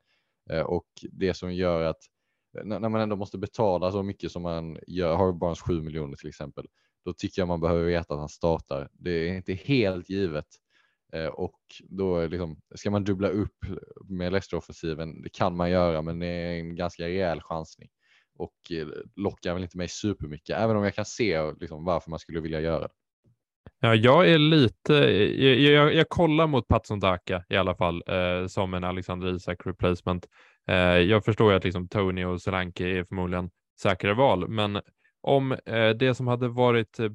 eh, 0.50 0.60
och 0.60 0.86
det 1.12 1.34
som 1.34 1.54
gör 1.54 1.82
att 1.82 2.00
när 2.64 2.88
man 2.88 3.00
ändå 3.00 3.16
måste 3.16 3.38
betala 3.38 3.92
så 3.92 4.02
mycket 4.02 4.32
som 4.32 4.42
man 4.42 4.78
gör, 4.86 5.16
Harvey 5.16 5.38
Barnes 5.38 5.60
7 5.60 5.82
miljoner 5.82 6.16
till 6.16 6.28
exempel, 6.28 6.66
då 7.04 7.12
tycker 7.12 7.42
jag 7.42 7.48
man 7.48 7.60
behöver 7.60 7.84
veta 7.84 8.14
att 8.14 8.20
han 8.20 8.28
startar. 8.28 8.88
Det 8.92 9.10
är 9.10 9.34
inte 9.36 9.54
helt 9.54 10.10
givet 10.10 10.46
Eh, 11.12 11.26
och 11.26 11.60
då 11.88 12.26
liksom, 12.26 12.60
ska 12.74 12.90
man 12.90 13.04
dubbla 13.04 13.28
upp 13.28 13.58
med 14.08 14.32
Leicester-offensiven. 14.32 15.22
Det 15.22 15.28
kan 15.28 15.56
man 15.56 15.70
göra, 15.70 16.02
men 16.02 16.18
det 16.18 16.26
är 16.26 16.58
en 16.58 16.76
ganska 16.76 17.02
rejäl 17.02 17.40
chansning 17.40 17.88
och 18.38 18.72
eh, 18.72 18.86
lockar 19.16 19.54
väl 19.54 19.62
inte 19.62 19.76
mig 19.76 19.88
supermycket, 19.88 20.56
även 20.58 20.76
om 20.76 20.84
jag 20.84 20.94
kan 20.94 21.04
se 21.04 21.52
liksom, 21.60 21.84
varför 21.84 22.10
man 22.10 22.18
skulle 22.18 22.40
vilja 22.40 22.60
göra 22.60 22.80
det. 22.80 22.88
Ja, 23.80 23.94
jag 23.94 24.30
är 24.30 24.38
lite, 24.38 24.92
jag, 24.92 25.56
jag, 25.56 25.94
jag 25.94 26.08
kollar 26.08 26.46
mot 26.46 26.68
Patson 26.68 27.00
Daka 27.00 27.44
i 27.48 27.56
alla 27.56 27.74
fall 27.74 28.02
eh, 28.06 28.46
som 28.46 28.74
en 28.74 28.84
Alexander 28.84 29.34
Isak 29.34 29.66
replacement. 29.66 30.26
Eh, 30.68 30.76
jag 30.76 31.24
förstår 31.24 31.50
ju 31.50 31.56
att 31.56 31.64
liksom 31.64 31.88
Tony 31.88 32.24
och 32.24 32.42
Solanke 32.42 32.88
är 32.88 33.04
förmodligen 33.04 33.50
säkrare 33.80 34.14
val, 34.14 34.48
men 34.48 34.80
om 35.20 35.52
eh, 35.52 35.90
det 35.90 36.14
som 36.14 36.26
hade 36.26 36.48
varit 36.48 36.98
eh, 36.98 37.10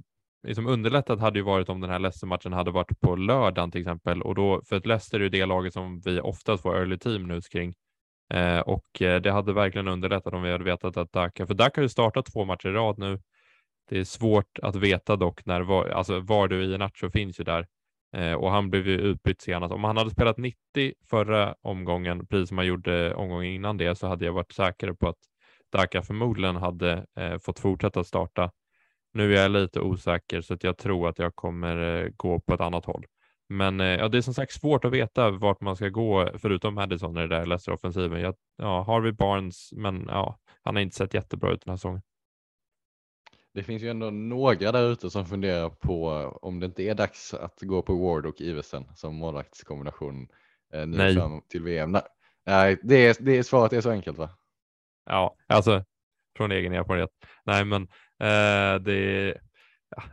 liksom 0.47 0.67
underlättat 0.67 1.19
hade 1.19 1.39
ju 1.39 1.45
varit 1.45 1.69
om 1.69 1.81
den 1.81 1.89
här 1.89 1.99
Leicester-matchen 1.99 2.53
hade 2.53 2.71
varit 2.71 2.99
på 2.99 3.15
lördagen 3.15 3.71
till 3.71 3.81
exempel 3.81 4.21
och 4.21 4.35
då 4.35 4.61
för 4.69 4.75
att 4.75 4.85
Leicester 4.85 5.19
är 5.19 5.23
ju 5.23 5.29
det 5.29 5.45
laget 5.45 5.73
som 5.73 5.99
vi 5.99 6.19
oftast 6.19 6.63
får 6.63 6.77
early 6.77 6.97
team 6.97 7.27
nu 7.27 7.41
kring 7.51 7.73
eh, 8.33 8.59
och 8.59 9.01
eh, 9.01 9.21
det 9.21 9.31
hade 9.31 9.53
verkligen 9.53 9.87
underlättat 9.87 10.33
om 10.33 10.41
vi 10.41 10.51
hade 10.51 10.63
vetat 10.63 10.97
att 10.97 11.11
Daka, 11.13 11.47
för 11.47 11.53
Daka 11.53 11.81
har 11.81 11.83
ju 11.83 11.89
startat 11.89 12.25
två 12.25 12.45
matcher 12.45 12.69
i 12.69 12.71
rad 12.71 12.97
nu. 12.97 13.19
Det 13.89 13.99
är 13.99 14.03
svårt 14.03 14.59
att 14.61 14.75
veta 14.75 15.15
dock 15.15 15.45
när 15.45 15.61
var, 15.61 15.89
alltså 15.89 16.19
var 16.19 16.47
du 16.47 16.63
i 16.63 16.77
Nacho 16.77 17.09
finns 17.09 17.39
ju 17.39 17.43
där 17.43 17.67
eh, 18.15 18.33
och 18.33 18.51
han 18.51 18.69
blev 18.69 18.87
ju 18.87 18.97
utbytt 18.99 19.41
senast. 19.41 19.73
Om 19.73 19.83
han 19.83 19.97
hade 19.97 20.09
spelat 20.09 20.37
90 20.37 20.57
förra 21.09 21.55
omgången, 21.61 22.27
precis 22.27 22.49
som 22.49 22.57
han 22.57 22.67
gjorde 22.67 23.13
omgången 23.13 23.51
innan 23.51 23.77
det, 23.77 23.95
så 23.95 24.07
hade 24.07 24.25
jag 24.25 24.33
varit 24.33 24.51
säker 24.51 24.93
på 24.93 25.09
att 25.09 25.19
Daka 25.71 26.01
förmodligen 26.01 26.55
hade 26.55 27.05
eh, 27.17 27.37
fått 27.37 27.59
fortsätta 27.59 28.03
starta 28.03 28.51
nu 29.13 29.35
är 29.35 29.41
jag 29.41 29.51
lite 29.51 29.79
osäker 29.79 30.41
så 30.41 30.53
att 30.53 30.63
jag 30.63 30.77
tror 30.77 31.09
att 31.09 31.19
jag 31.19 31.35
kommer 31.35 32.03
eh, 32.03 32.09
gå 32.17 32.39
på 32.39 32.53
ett 32.53 32.61
annat 32.61 32.85
håll. 32.85 33.05
Men 33.51 33.79
eh, 33.79 33.87
ja, 33.87 34.07
det 34.07 34.17
är 34.17 34.21
som 34.21 34.33
sagt 34.33 34.53
svårt 34.53 34.85
att 34.85 34.91
veta 34.91 35.31
vart 35.31 35.61
man 35.61 35.75
ska 35.75 35.89
gå 35.89 36.29
förutom 36.37 36.73
Madison 36.73 37.17
i 37.17 37.21
det 37.21 37.27
där 37.27 37.45
Leicester-offensiven. 37.45 38.19
Jag, 38.19 38.35
ja, 38.57 38.83
Harvey 38.83 39.11
Barnes, 39.11 39.73
men 39.73 40.05
ja, 40.07 40.39
han 40.61 40.75
har 40.75 40.81
inte 40.81 40.95
sett 40.95 41.13
jättebra 41.13 41.51
ut 41.51 41.61
den 41.65 41.71
här 41.71 41.77
säsongen. 41.77 42.01
Det 43.53 43.63
finns 43.63 43.83
ju 43.83 43.89
ändå 43.89 44.09
några 44.09 44.71
där 44.71 44.91
ute 44.91 45.09
som 45.09 45.25
funderar 45.25 45.69
på 45.69 46.07
om 46.41 46.59
det 46.59 46.65
inte 46.65 46.83
är 46.83 46.95
dags 46.95 47.33
att 47.33 47.61
gå 47.61 47.81
på 47.81 47.95
Ward 47.95 48.25
och 48.25 48.41
Iversen 48.41 48.85
som 48.95 49.15
målvaktskombination 49.15 50.27
eh, 50.73 50.87
nu 50.87 50.97
Nej. 50.97 51.15
fram 51.15 51.41
till 51.47 51.63
VM. 51.63 51.97
Nej, 52.45 52.79
det, 52.83 53.07
är, 53.07 53.15
det 53.19 53.37
är 53.37 53.43
svaret 53.43 53.73
är 53.73 53.81
så 53.81 53.91
enkelt 53.91 54.17
va? 54.17 54.29
Ja, 55.05 55.35
alltså 55.47 55.85
från 56.37 56.51
egen 56.51 56.73
erfarenhet. 56.73 57.09
Nej, 57.45 57.65
men 57.65 57.81
eh, 58.19 58.81
det 58.81 58.95
är 58.95 59.41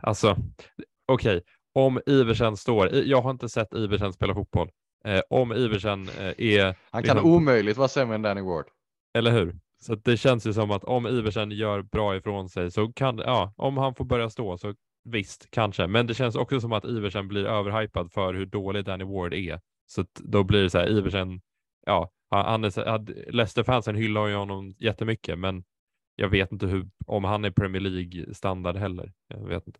alltså 0.01 0.37
okej. 1.05 1.43
Om 1.73 2.01
Iversen 2.05 2.57
står, 2.57 2.93
jag 2.95 3.21
har 3.21 3.31
inte 3.31 3.49
sett 3.49 3.73
Iversen 3.73 4.13
spela 4.13 4.33
fotboll. 4.33 4.69
Eh, 5.05 5.21
om 5.29 5.53
Iversen 5.53 6.09
eh, 6.09 6.33
är, 6.37 6.75
Han 6.91 7.03
kan 7.03 7.15
Liksom- 7.15 7.31
omöjligt 7.31 7.77
vara 7.77 7.87
sämre 7.87 8.15
än 8.15 8.21
Danny 8.21 8.41
Ward. 8.41 8.65
eller 9.13 9.31
hur? 9.31 9.55
Så 9.81 9.95
det 9.95 10.17
känns 10.17 10.47
ju 10.47 10.53
som 10.53 10.71
att 10.71 10.83
om 10.83 11.07
Iversen 11.07 11.51
gör 11.51 11.81
bra 11.81 12.15
ifrån 12.15 12.49
sig 12.49 12.71
så 12.71 12.93
kan, 12.93 13.17
ja, 13.17 13.53
om 13.57 13.77
han 13.77 13.95
får 13.95 14.05
börja 14.05 14.29
stå 14.29 14.57
så 14.57 14.73
visst, 15.03 15.47
kanske. 15.51 15.87
Men 15.87 16.07
det 16.07 16.13
känns 16.13 16.35
också 16.35 16.59
som 16.61 16.71
att 16.73 16.85
Iversen 16.85 17.27
blir 17.27 17.45
överhypad 17.45 18.11
för 18.11 18.33
hur 18.33 18.45
dålig 18.45 18.85
Danny 18.85 19.03
Ward 19.03 19.33
är. 19.33 19.59
Så 19.87 20.05
då 20.13 20.43
blir 20.43 20.63
det 20.63 20.69
så 20.69 20.77
här, 20.77 20.89
Iversen, 20.89 21.41
ja, 21.85 22.11
han 22.29 22.63
är, 22.63 23.31
Leicester-fansen 23.31 23.95
hyllar 23.95 24.27
ju 24.27 24.35
honom 24.35 24.75
jättemycket, 24.79 25.39
men 25.39 25.63
jag 26.15 26.29
vet 26.29 26.51
inte 26.51 26.65
hur, 26.67 26.89
om 27.05 27.23
han 27.23 27.45
är 27.45 27.51
Premier 27.51 27.81
League-standard 27.81 28.75
heller. 28.75 29.13
Jag 29.27 29.47
vet 29.47 29.67
inte. 29.67 29.79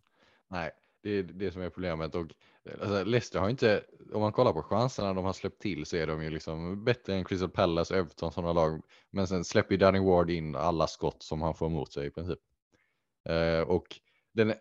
Nej, 0.49 0.72
det 1.02 1.10
är 1.10 1.24
det 1.24 1.52
som 1.52 1.62
är 1.62 1.70
problemet. 1.70 2.16
Och, 2.16 2.26
eh, 2.66 2.82
alltså, 2.82 3.04
Leicester 3.04 3.40
har 3.40 3.50
inte, 3.50 3.84
om 4.14 4.22
man 4.22 4.32
kollar 4.32 4.54
på 4.54 4.64
chanserna 4.64 5.14
de 5.14 5.26
har 5.26 5.34
släppt 5.34 5.62
till 5.62 5.86
så 5.86 5.98
är 5.98 6.08
de 6.08 6.24
ju 6.24 6.30
liksom 6.30 6.84
bättre 6.84 7.16
än 7.16 7.26
Crystal 7.26 7.50
Palace, 7.50 7.98
Everton 7.98 8.32
sådana 8.32 8.54
lag. 8.54 8.82
Men 9.12 9.28
sen 9.28 9.44
släpper 9.44 9.72
ju 9.72 9.78
Danny 9.78 10.00
Ward 10.00 10.30
in 10.30 10.56
alla 10.56 10.88
skott 10.88 11.24
som 11.24 11.42
han 11.42 11.56
får 11.56 11.68
emot 11.68 11.94
sig 11.94 12.08
i 12.08 12.12
princip. 12.12 12.40
Eh, 13.30 13.62
och 13.62 14.00
den 14.34 14.54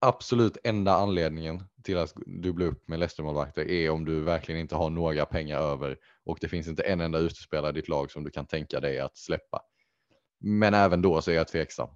absolut 0.00 0.56
enda 0.64 0.92
anledningen 0.92 1.62
till 1.82 1.98
att 1.98 2.14
dubbla 2.26 2.64
upp 2.64 2.88
med 2.88 2.98
Leicester-målvakter 2.98 3.70
är 3.70 3.90
om 3.90 4.04
du 4.04 4.20
verkligen 4.20 4.60
inte 4.60 4.76
har 4.76 4.90
några 4.90 5.26
pengar 5.26 5.58
över 5.58 5.98
och 6.24 6.38
det 6.40 6.48
finns 6.48 6.68
inte 6.68 6.82
en 6.82 7.00
enda 7.00 7.18
utespelare 7.18 7.70
i 7.70 7.72
ditt 7.72 7.88
lag 7.88 8.10
som 8.10 8.24
du 8.24 8.30
kan 8.30 8.46
tänka 8.46 8.80
dig 8.80 9.00
att 9.00 9.16
släppa. 9.16 9.62
Men 10.40 10.74
även 10.74 11.02
då 11.02 11.22
så 11.22 11.30
är 11.30 11.34
jag 11.34 11.48
tveksam. 11.48 11.88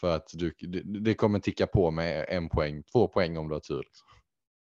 För 0.00 0.16
att 0.16 0.30
du, 0.34 0.54
det, 0.84 1.14
kommer 1.14 1.38
ticka 1.38 1.66
på 1.66 1.90
med 1.90 2.26
en 2.28 2.48
poäng, 2.48 2.82
två 2.92 3.08
poäng 3.08 3.36
om 3.38 3.48
du 3.48 3.54
har 3.54 3.60
tur. 3.60 3.82
Liksom. 3.82 4.06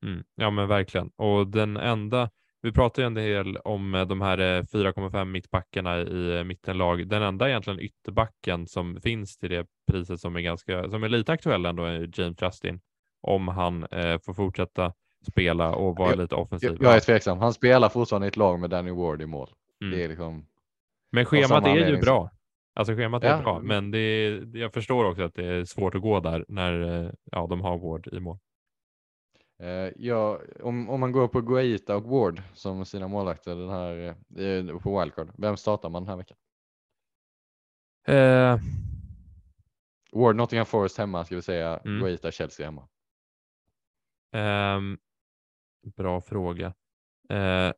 Mm. 0.06 0.24
Ja, 0.36 0.50
men 0.50 0.68
verkligen. 0.68 1.12
Och 1.16 1.48
den 1.48 1.78
enda, 1.78 2.30
vi 2.62 2.72
pratar 2.72 3.02
ju 3.02 3.06
en 3.08 3.14
del 3.14 3.58
om 3.58 3.96
eh, 3.96 4.08
de 4.08 4.22
här 4.22 4.38
eh, 4.38 4.64
4,5 4.64 5.26
mittbackarna 5.26 5.98
i 5.98 6.38
eh, 6.38 6.44
mittenlag. 6.44 7.08
Den 7.08 7.24
enda 7.24 7.50
egentligen 7.50 7.80
ytterbacken 7.80 8.68
som 8.68 9.02
finns 9.02 9.38
till 9.38 9.50
det 9.50 9.68
priset 9.92 10.20
som 10.20 10.36
är 10.36 10.42
ganska, 10.42 10.90
som 10.90 11.04
är 11.04 11.10
lite 11.10 11.32
aktuell 11.32 11.66
ändå 11.66 11.84
är 11.84 12.10
James 12.14 12.38
Justin. 12.42 12.80
Om 13.22 13.48
han 13.48 13.84
eh, 13.84 14.20
får 14.26 14.34
fortsätta 14.34 14.94
spela 15.32 15.76
och 15.76 15.98
vara 15.98 16.10
Jag- 16.10 16.20
lite 16.20 16.36
offensiv. 16.36 16.70
Jag, 16.70 16.84
jag 16.84 16.96
är 16.96 17.00
tveksam. 17.00 17.38
Han 17.38 17.54
spelar 17.54 17.90
fortfarande 17.90 18.28
i 18.28 18.30
ett 18.30 18.38
lag 18.38 18.60
med 18.60 18.70
Danny 18.70 18.92
Ward 18.92 19.22
i 19.22 19.26
mål. 19.26 19.50
Mm. 19.82 19.98
Det 19.98 20.04
är 20.04 20.10
liksom, 20.10 20.46
Men 21.12 21.26
schemat 21.26 21.68
är 21.68 21.90
ju 21.90 21.98
bra. 21.98 22.32
Alltså 22.78 22.96
schemat 22.96 23.24
är 23.24 23.28
Ja, 23.30 23.42
bra, 23.42 23.60
men- 23.60 23.92
det 23.92 23.98
är, 24.00 24.58
jag 24.58 24.74
förstår 24.74 25.06
också 25.06 25.24
att 25.24 25.36
det 25.36 25.46
är 25.46 25.66
svårt 25.66 25.96
att 25.96 26.02
gå 26.02 26.20
där 26.20 26.46
när 26.48 27.04
eh, 27.06 27.12
ja, 27.32 27.48
de 27.50 27.62
har 27.62 27.78
Ward 27.78 28.08
i 28.08 28.20
mål. 28.20 28.38
eh, 29.60 29.92
ja, 29.96 30.40
om, 30.60 30.90
om 30.90 31.00
man 31.00 31.12
går 31.12 31.28
på 31.28 31.42
Guaita 31.42 31.96
och 31.96 32.04
Ward 32.04 32.42
som 32.54 32.86
sina 32.86 33.08
målvakter 33.08 33.56
den 33.56 33.70
här, 33.70 34.16
eh, 34.38 34.78
på 34.80 35.00
wildcard. 35.00 35.32
Vem 35.38 35.58
startar 35.58 35.90
man 35.90 36.04
den 36.04 36.10
här 36.10 36.18
veckan? 36.18 36.38
Eh, 38.08 38.60
Ward 40.12 40.36
Nottingham 40.36 40.66
Forest 40.66 40.98
hemma 40.98 41.26
ska 41.26 41.36
vi 41.36 41.42
säga. 41.42 41.78
Mm. 41.78 42.00
Guaita 42.00 42.32
Chelsea 42.32 42.66
hemma. 42.66 42.88
ehm, 44.32 44.98
bra 45.96 46.22
fråga. 46.22 46.74
Eh, 47.30 47.72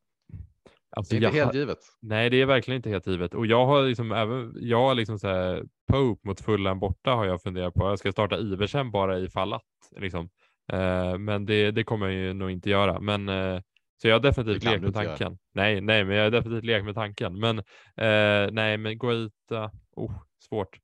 alltså 0.89 1.15
Det 1.15 1.17
är 1.17 1.27
inte 1.27 1.37
jag, 1.37 1.45
helt 1.45 1.55
givet. 1.55 1.77
Nej, 2.01 2.29
det 2.29 2.41
är 2.41 2.45
verkligen 2.45 2.75
inte 2.75 2.89
helt 2.89 3.07
givet. 3.07 3.33
Och 3.33 3.45
jag 3.45 3.65
har 3.65 3.83
liksom 3.83 4.11
även, 4.11 4.53
jag 4.55 4.77
har 4.77 4.95
liksom 4.95 5.19
så 5.19 5.27
här, 5.27 5.63
Pope 5.87 6.27
mot 6.27 6.41
Fulham 6.41 6.79
borta 6.79 7.11
har 7.11 7.25
jag 7.25 7.41
funderat 7.41 7.73
på. 7.73 7.83
Jag 7.89 7.99
ska 7.99 8.11
starta 8.11 8.37
Iversen 8.37 8.91
bara 8.91 9.19
i 9.19 9.29
fall 9.29 9.53
att, 9.53 9.63
liksom. 9.97 10.29
Eh, 10.71 11.17
men 11.17 11.45
det, 11.45 11.71
det 11.71 11.83
kommer 11.83 12.05
jag 12.05 12.15
ju 12.15 12.33
nog 12.33 12.51
inte 12.51 12.69
göra. 12.69 12.99
Men, 12.99 13.29
eh, 13.29 13.61
så 14.01 14.07
jag 14.07 14.15
har 14.15 14.19
definitivt 14.19 14.63
lekt 14.63 14.81
med 14.81 14.87
inte 14.87 15.03
göra. 15.03 15.17
tanken. 15.17 15.37
Nej, 15.53 15.81
nej, 15.81 16.05
men 16.05 16.15
jag 16.15 16.23
har 16.23 16.31
definitivt 16.31 16.65
lekt 16.65 16.85
med 16.85 16.95
tanken. 16.95 17.39
Men 17.39 17.59
eh, 17.95 18.51
nej, 18.51 18.77
men 18.77 18.97
Guaita, 18.99 19.71
oh, 19.91 20.13
svårt. 20.49 20.79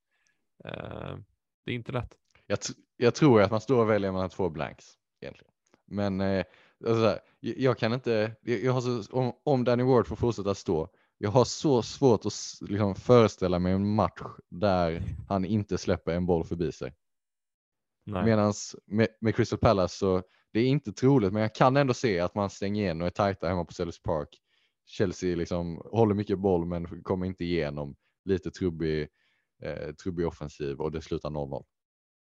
Eh, 0.64 1.16
det 1.64 1.72
är 1.72 1.74
inte 1.74 1.92
lätt. 1.92 2.14
Jag, 2.46 2.58
jag 2.96 3.14
tror 3.14 3.42
att 3.42 3.50
man 3.50 3.60
står 3.60 3.82
och 3.82 3.90
väljer 3.90 4.12
mellan 4.12 4.30
två 4.30 4.50
blanks 4.50 4.84
egentligen. 5.20 5.52
Men 5.86 6.20
eh, 6.20 6.44
alltså, 6.84 7.00
så 7.00 7.06
här, 7.06 7.20
jag, 7.40 7.78
kan 7.78 7.92
inte, 7.92 8.36
jag, 8.42 8.72
har 8.72 8.80
så, 8.80 9.12
om, 9.12 9.32
om 9.44 9.64
Danny 9.64 9.82
Ward 9.82 10.06
får 10.06 10.16
fortsätta 10.16 10.54
stå, 10.54 10.88
jag 11.18 11.30
har 11.30 11.44
så 11.44 11.82
svårt 11.82 12.26
att 12.26 12.32
liksom, 12.60 12.94
föreställa 12.94 13.58
mig 13.58 13.72
en 13.72 13.94
match 13.94 14.22
där 14.50 15.02
han 15.28 15.44
inte 15.44 15.78
släpper 15.78 16.12
en 16.12 16.26
boll 16.26 16.44
förbi 16.44 16.72
sig. 16.72 16.94
Medan 18.24 18.52
med, 18.86 19.08
med 19.20 19.36
Crystal 19.36 19.58
Palace 19.58 19.96
så 19.96 20.22
det 20.52 20.60
är 20.60 20.66
inte 20.66 20.92
troligt, 20.92 21.32
men 21.32 21.42
jag 21.42 21.54
kan 21.54 21.76
ändå 21.76 21.94
se 21.94 22.20
att 22.20 22.34
man 22.34 22.50
stänger 22.50 22.82
igen 22.82 23.00
och 23.00 23.06
är 23.06 23.10
tajta 23.10 23.48
hemma 23.48 23.64
på 23.64 23.72
Sellers 23.72 24.02
Park. 24.02 24.28
Chelsea 24.86 25.36
liksom 25.36 25.82
håller 25.84 26.14
mycket 26.14 26.38
boll 26.38 26.66
men 26.66 27.02
kommer 27.02 27.26
inte 27.26 27.44
igenom. 27.44 27.96
Lite 28.24 28.50
trubbig, 28.50 29.08
eh, 29.62 29.94
trubbig 29.94 30.26
offensiv 30.26 30.80
och 30.80 30.92
det 30.92 31.02
slutar 31.02 31.30
0-0. 31.30 31.64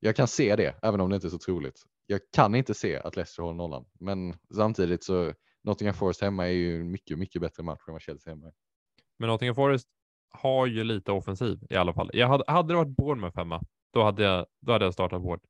Jag 0.01 0.17
kan 0.17 0.29
se 0.29 0.57
det, 0.57 0.79
även 0.83 1.01
om 1.01 1.11
det 1.11 1.17
inte 1.17 1.27
är 1.27 1.31
så 1.31 1.39
troligt. 1.39 1.83
Jag 2.07 2.21
kan 2.33 2.55
inte 2.55 2.75
se 2.75 2.97
att 2.97 3.17
Leicester 3.17 3.43
håller 3.43 3.57
nollan, 3.57 3.85
men 4.01 4.35
samtidigt 4.55 5.05
så 5.05 5.33
Nottingham 5.63 5.95
Forest 5.95 6.21
hemma 6.21 6.47
är 6.47 6.53
ju 6.53 6.81
en 6.81 6.91
mycket, 6.91 7.19
mycket 7.19 7.43
bättre 7.43 7.63
match 7.63 7.81
än 7.89 7.93
vad 7.93 8.03
Chelsea 8.03 8.33
hemma 8.33 8.47
är. 8.47 8.53
Men 9.19 9.29
Nottingham 9.29 9.55
Forest 9.55 9.89
har 10.31 10.67
ju 10.67 10.85
lite 10.85 11.13
offensiv 11.13 11.59
i 11.71 11.77
alla 11.77 11.93
fall. 11.93 12.11
Jag 12.13 12.29
hade, 12.29 12.45
hade 12.47 12.73
det 12.73 12.77
varit 12.77 12.97
Bournemouth 12.97 13.39
hemma, 13.39 13.63
då 13.93 14.03
hade 14.03 14.23
jag, 14.23 14.47
då 14.61 14.73
hade 14.73 14.85
jag 14.85 14.95
startat 14.95 15.23
Ward. 15.23 15.41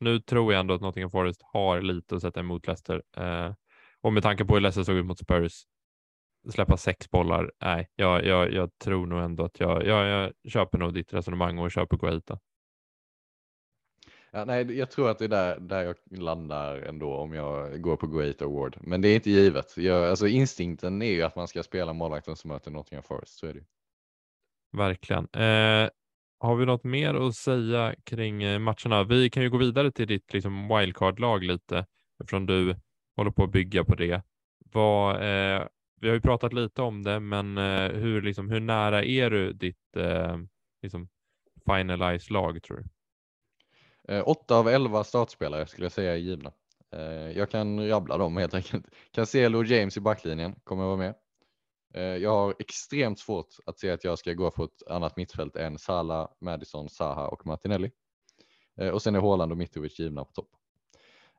Nu 0.00 0.20
tror 0.20 0.52
jag 0.52 0.60
ändå 0.60 0.74
att 0.74 0.80
Nottingham 0.80 1.10
Forest 1.10 1.40
har 1.42 1.80
lite 1.80 2.16
att 2.16 2.22
sätta 2.22 2.40
emot 2.40 2.66
Leicester. 2.66 3.02
Eh, 3.16 3.54
och 4.00 4.12
med 4.12 4.22
tanke 4.22 4.44
på 4.44 4.54
hur 4.54 4.60
Leicester 4.60 4.82
såg 4.82 4.96
ut 4.96 5.06
mot 5.06 5.18
Spurs, 5.18 5.62
släppa 6.50 6.76
sex 6.76 7.10
bollar, 7.10 7.52
nej, 7.60 7.88
jag, 7.94 8.24
jag, 8.24 8.52
jag 8.52 8.78
tror 8.78 9.06
nog 9.06 9.22
ändå 9.22 9.44
att 9.44 9.60
jag, 9.60 9.86
jag, 9.86 10.06
jag 10.08 10.32
köper 10.52 10.78
nog 10.78 10.94
ditt 10.94 11.12
resonemang 11.12 11.58
och 11.58 11.70
köper 11.70 11.96
Guaita. 11.96 12.38
Ja, 14.36 14.44
nej, 14.44 14.78
jag 14.78 14.90
tror 14.90 15.10
att 15.10 15.18
det 15.18 15.24
är 15.24 15.28
där, 15.28 15.60
där 15.60 15.82
jag 15.82 15.96
landar 16.10 16.76
ändå 16.76 17.14
om 17.14 17.32
jag 17.32 17.82
går 17.82 17.96
på 17.96 18.06
Great 18.06 18.42
Award. 18.42 18.76
Men 18.80 19.00
det 19.00 19.08
är 19.08 19.14
inte 19.14 19.30
givet. 19.30 19.76
Jag, 19.76 20.10
alltså 20.10 20.26
instinkten 20.26 21.02
är 21.02 21.10
ju 21.12 21.22
att 21.22 21.36
man 21.36 21.48
ska 21.48 21.62
spela 21.62 21.92
målvakten 21.92 22.36
som 22.36 22.48
möter 22.48 22.70
Nottingham 22.70 23.02
Forest. 23.02 23.38
Så 23.38 23.46
är 23.46 23.52
det. 23.52 23.58
ju. 23.58 23.64
Verkligen. 24.72 25.24
Eh, 25.32 25.90
har 26.38 26.56
vi 26.56 26.66
något 26.66 26.84
mer 26.84 27.14
att 27.14 27.34
säga 27.34 27.94
kring 28.04 28.42
eh, 28.42 28.58
matcherna? 28.58 29.04
Vi 29.04 29.30
kan 29.30 29.42
ju 29.42 29.50
gå 29.50 29.58
vidare 29.58 29.90
till 29.92 30.06
ditt 30.08 30.32
liksom, 30.32 30.68
wildcard-lag 30.68 31.44
lite, 31.44 31.86
eftersom 32.20 32.46
du 32.46 32.76
håller 33.16 33.30
på 33.30 33.44
att 33.44 33.52
bygga 33.52 33.84
på 33.84 33.94
det. 33.94 34.22
Vad, 34.72 35.14
eh, 35.14 35.66
vi 36.00 36.08
har 36.08 36.14
ju 36.14 36.20
pratat 36.20 36.52
lite 36.52 36.82
om 36.82 37.02
det, 37.02 37.20
men 37.20 37.58
eh, 37.58 37.90
hur, 37.92 38.22
liksom, 38.22 38.50
hur 38.50 38.60
nära 38.60 39.04
är 39.04 39.30
du 39.30 39.52
ditt 39.52 39.96
eh, 39.96 40.36
liksom, 40.82 41.08
finalized 41.66 42.30
lag 42.30 42.62
tror 42.62 42.76
du? 42.76 42.93
Eh, 44.08 44.28
åtta 44.28 44.56
av 44.56 44.68
elva 44.68 45.04
startspelare 45.04 45.66
skulle 45.66 45.84
jag 45.84 45.92
säga 45.92 46.12
är 46.12 46.16
givna. 46.16 46.52
Eh, 46.92 47.30
jag 47.38 47.50
kan 47.50 47.88
rabbla 47.88 48.18
dem 48.18 48.36
helt 48.36 48.54
enkelt. 48.54 48.86
Cancelo 49.10 49.58
och 49.58 49.64
James 49.64 49.96
i 49.96 50.00
backlinjen 50.00 50.54
kommer 50.64 50.84
vara 50.84 50.96
med. 50.96 51.14
Eh, 51.94 52.02
jag 52.02 52.30
har 52.30 52.54
extremt 52.58 53.18
svårt 53.18 53.48
att 53.66 53.78
se 53.78 53.90
att 53.90 54.04
jag 54.04 54.18
ska 54.18 54.32
gå 54.32 54.50
på 54.50 54.64
ett 54.64 54.88
annat 54.90 55.16
mittfält 55.16 55.56
än 55.56 55.78
Salah, 55.78 56.28
Madison, 56.40 56.88
Saha 56.88 57.28
och 57.28 57.46
Martinelli. 57.46 57.90
Eh, 58.80 58.88
och 58.88 59.02
sen 59.02 59.14
är 59.14 59.20
Haaland 59.20 59.52
och 59.52 59.58
Mitrovic 59.58 59.98
givna 59.98 60.24
på 60.24 60.32
topp. 60.32 60.50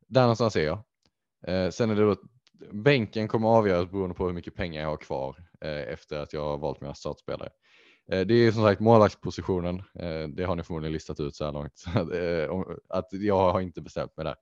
Där 0.08 0.22
någonstans 0.22 0.56
är 0.56 0.66
jag. 0.66 0.84
Eh, 1.48 1.70
sen 1.70 1.90
är 1.90 1.96
det 1.96 2.06
då 2.06 2.16
bänken 2.72 3.28
kommer 3.28 3.48
avgöras 3.48 3.92
beroende 3.92 4.16
på 4.16 4.26
hur 4.26 4.34
mycket 4.34 4.56
pengar 4.56 4.82
jag 4.82 4.90
har 4.90 4.98
kvar 4.98 5.36
eh, 5.62 5.94
efter 5.94 6.20
att 6.20 6.34
jag 6.34 6.42
har 6.42 6.58
valt 6.58 6.82
mina 6.82 6.94
startspelare. 6.94 7.50
Eh, 8.11 8.26
det 8.26 8.34
är 8.34 8.52
som 8.52 8.64
sagt 8.64 8.82
målvaktspositionen. 8.82 9.80
Eh, 9.80 10.27
det 10.27 10.44
har 10.44 10.56
ni 10.56 10.64
förmodligen 10.64 10.94
listat 10.94 11.19
ut 11.19 11.36
så 11.36 11.45
här 11.45 11.52
långt. 11.52 11.84
Eh, 12.14 12.49
att 12.90 13.07
jag 13.11 13.52
har 13.52 13.61
inte 13.61 13.82
bestämt 13.82 14.18
mig 14.18 14.26
där. 14.26 14.36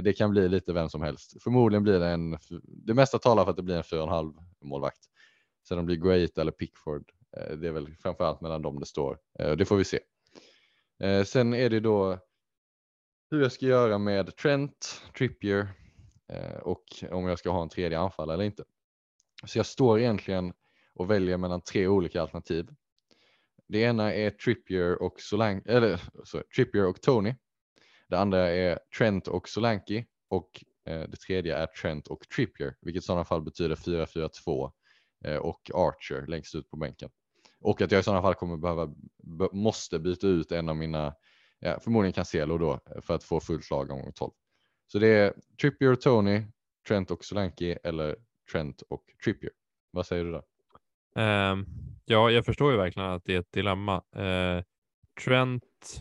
Det 0.00 0.12
kan 0.12 0.30
bli 0.30 0.48
lite 0.48 0.72
vem 0.72 0.88
som 0.88 1.02
helst. 1.02 1.42
Förmodligen 1.42 1.82
blir 1.82 1.98
det 1.98 2.08
en, 2.08 2.38
det 2.66 2.94
mesta 2.94 3.18
talar 3.18 3.44
för 3.44 3.50
att 3.50 3.56
det 3.56 3.62
blir 3.62 3.76
en 3.76 3.82
4,5 3.82 4.34
målvakt. 4.62 4.98
Sen 5.68 5.78
om 5.78 5.86
det 5.86 5.96
blir 5.96 6.10
Great 6.10 6.38
eller 6.38 6.52
Pickford, 6.52 7.12
det 7.30 7.68
är 7.68 7.72
väl 7.72 7.96
framförallt 7.96 8.40
mellan 8.40 8.62
dem 8.62 8.80
det 8.80 8.86
står. 8.86 9.18
Det 9.56 9.64
får 9.64 9.76
vi 9.76 9.84
se. 9.84 10.00
Sen 11.24 11.54
är 11.54 11.70
det 11.70 11.80
då 11.80 12.18
hur 13.30 13.42
jag 13.42 13.52
ska 13.52 13.66
göra 13.66 13.98
med 13.98 14.36
Trent, 14.36 15.02
Trippier, 15.18 15.68
och 16.62 16.84
om 17.10 17.26
jag 17.26 17.38
ska 17.38 17.50
ha 17.50 17.62
en 17.62 17.68
tredje 17.68 17.98
anfall 17.98 18.30
eller 18.30 18.44
inte. 18.44 18.64
Så 19.46 19.58
jag 19.58 19.66
står 19.66 20.00
egentligen 20.00 20.52
och 20.94 21.10
väljer 21.10 21.36
mellan 21.36 21.60
tre 21.60 21.86
olika 21.86 22.22
alternativ. 22.22 22.68
Det 23.68 23.78
ena 23.78 24.14
är 24.14 24.30
Trippier 24.30 25.02
och 25.02 25.20
Solan 25.20 25.62
eller 25.66 26.00
sorry, 26.24 26.44
Trippier 26.56 26.86
och 26.86 27.02
Tony. 27.02 27.34
Det 28.08 28.18
andra 28.18 28.50
är 28.50 28.78
Trent 28.98 29.28
och 29.28 29.48
Solanke 29.48 30.04
och 30.28 30.64
eh, 30.86 31.02
det 31.08 31.16
tredje 31.16 31.56
är 31.56 31.66
Trent 31.66 32.06
och 32.06 32.28
Trippier, 32.28 32.76
vilket 32.80 33.02
i 33.02 33.06
sådana 33.06 33.24
fall 33.24 33.42
betyder 33.42 33.74
4-4-2 33.74 34.72
eh, 35.24 35.36
och 35.36 35.70
Archer 35.74 36.26
längst 36.26 36.54
ut 36.54 36.70
på 36.70 36.76
bänken. 36.76 37.10
Och 37.60 37.80
att 37.82 37.92
jag 37.92 38.00
i 38.00 38.02
sådana 38.02 38.22
fall 38.22 38.34
kommer 38.34 38.56
behöva, 38.56 38.94
måste 39.52 39.98
byta 39.98 40.26
ut 40.26 40.52
en 40.52 40.68
av 40.68 40.76
mina, 40.76 41.14
ja, 41.58 41.80
förmodligen 41.80 42.12
Cancelo 42.12 42.58
då, 42.58 42.80
för 43.00 43.14
att 43.14 43.24
få 43.24 43.40
fullt 43.40 43.70
lag 43.70 43.90
om 43.90 44.12
12. 44.14 44.32
Så 44.86 44.98
det 44.98 45.08
är 45.08 45.34
Trippier 45.60 45.92
och 45.92 46.00
Tony, 46.00 46.42
Trent 46.88 47.10
och 47.10 47.24
Solanke 47.24 47.78
eller 47.84 48.16
Trent 48.52 48.82
och 48.82 49.04
Trippier. 49.24 49.52
Vad 49.90 50.06
säger 50.06 50.24
du 50.24 50.32
då? 50.32 50.42
Um, 51.22 51.66
ja, 52.04 52.30
jag 52.30 52.44
förstår 52.44 52.72
ju 52.72 52.78
verkligen 52.78 53.08
att 53.08 53.24
det 53.24 53.34
är 53.34 53.38
ett 53.38 53.52
dilemma. 53.52 53.96
Uh, 54.16 54.62
Trent, 55.24 56.00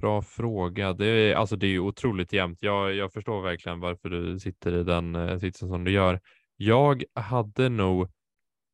bra 0.00 0.22
fråga. 0.22 0.92
Det 0.92 1.06
är, 1.06 1.34
alltså 1.34 1.56
det 1.56 1.66
är 1.66 1.70
ju 1.70 1.80
otroligt 1.80 2.32
jämnt. 2.32 2.58
Jag, 2.62 2.94
jag 2.94 3.12
förstår 3.12 3.42
verkligen 3.42 3.80
varför 3.80 4.08
du 4.08 4.38
sitter 4.38 4.72
i 4.72 4.84
den 4.84 5.16
uh, 5.16 5.38
sitsen 5.38 5.68
som 5.68 5.84
du 5.84 5.90
gör. 5.90 6.20
Jag 6.56 7.04
hade 7.14 7.68
nog, 7.68 8.08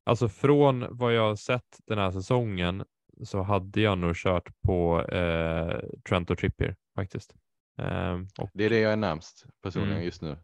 alltså 0.04 0.28
från 0.28 0.86
vad 0.90 1.14
jag 1.14 1.38
sett 1.38 1.78
den 1.86 1.98
här 1.98 2.10
säsongen 2.10 2.84
så 3.22 3.42
hade 3.42 3.80
jag 3.80 3.98
nog 3.98 4.16
kört 4.16 4.48
på 4.62 5.02
eh, 5.02 5.80
Trent 6.08 6.30
och 6.30 6.38
Trippier 6.38 6.76
faktiskt. 6.96 7.34
Um, 7.78 8.28
och... 8.38 8.50
Det 8.54 8.64
är 8.64 8.70
det 8.70 8.78
jag 8.78 8.92
är 8.92 8.96
närmst 8.96 9.46
personligen 9.62 9.96
mm. 9.96 10.04
just 10.04 10.22
nu. 10.22 10.36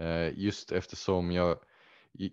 Uh, 0.00 0.38
just 0.38 0.72
eftersom 0.72 1.32
jag 1.32 1.56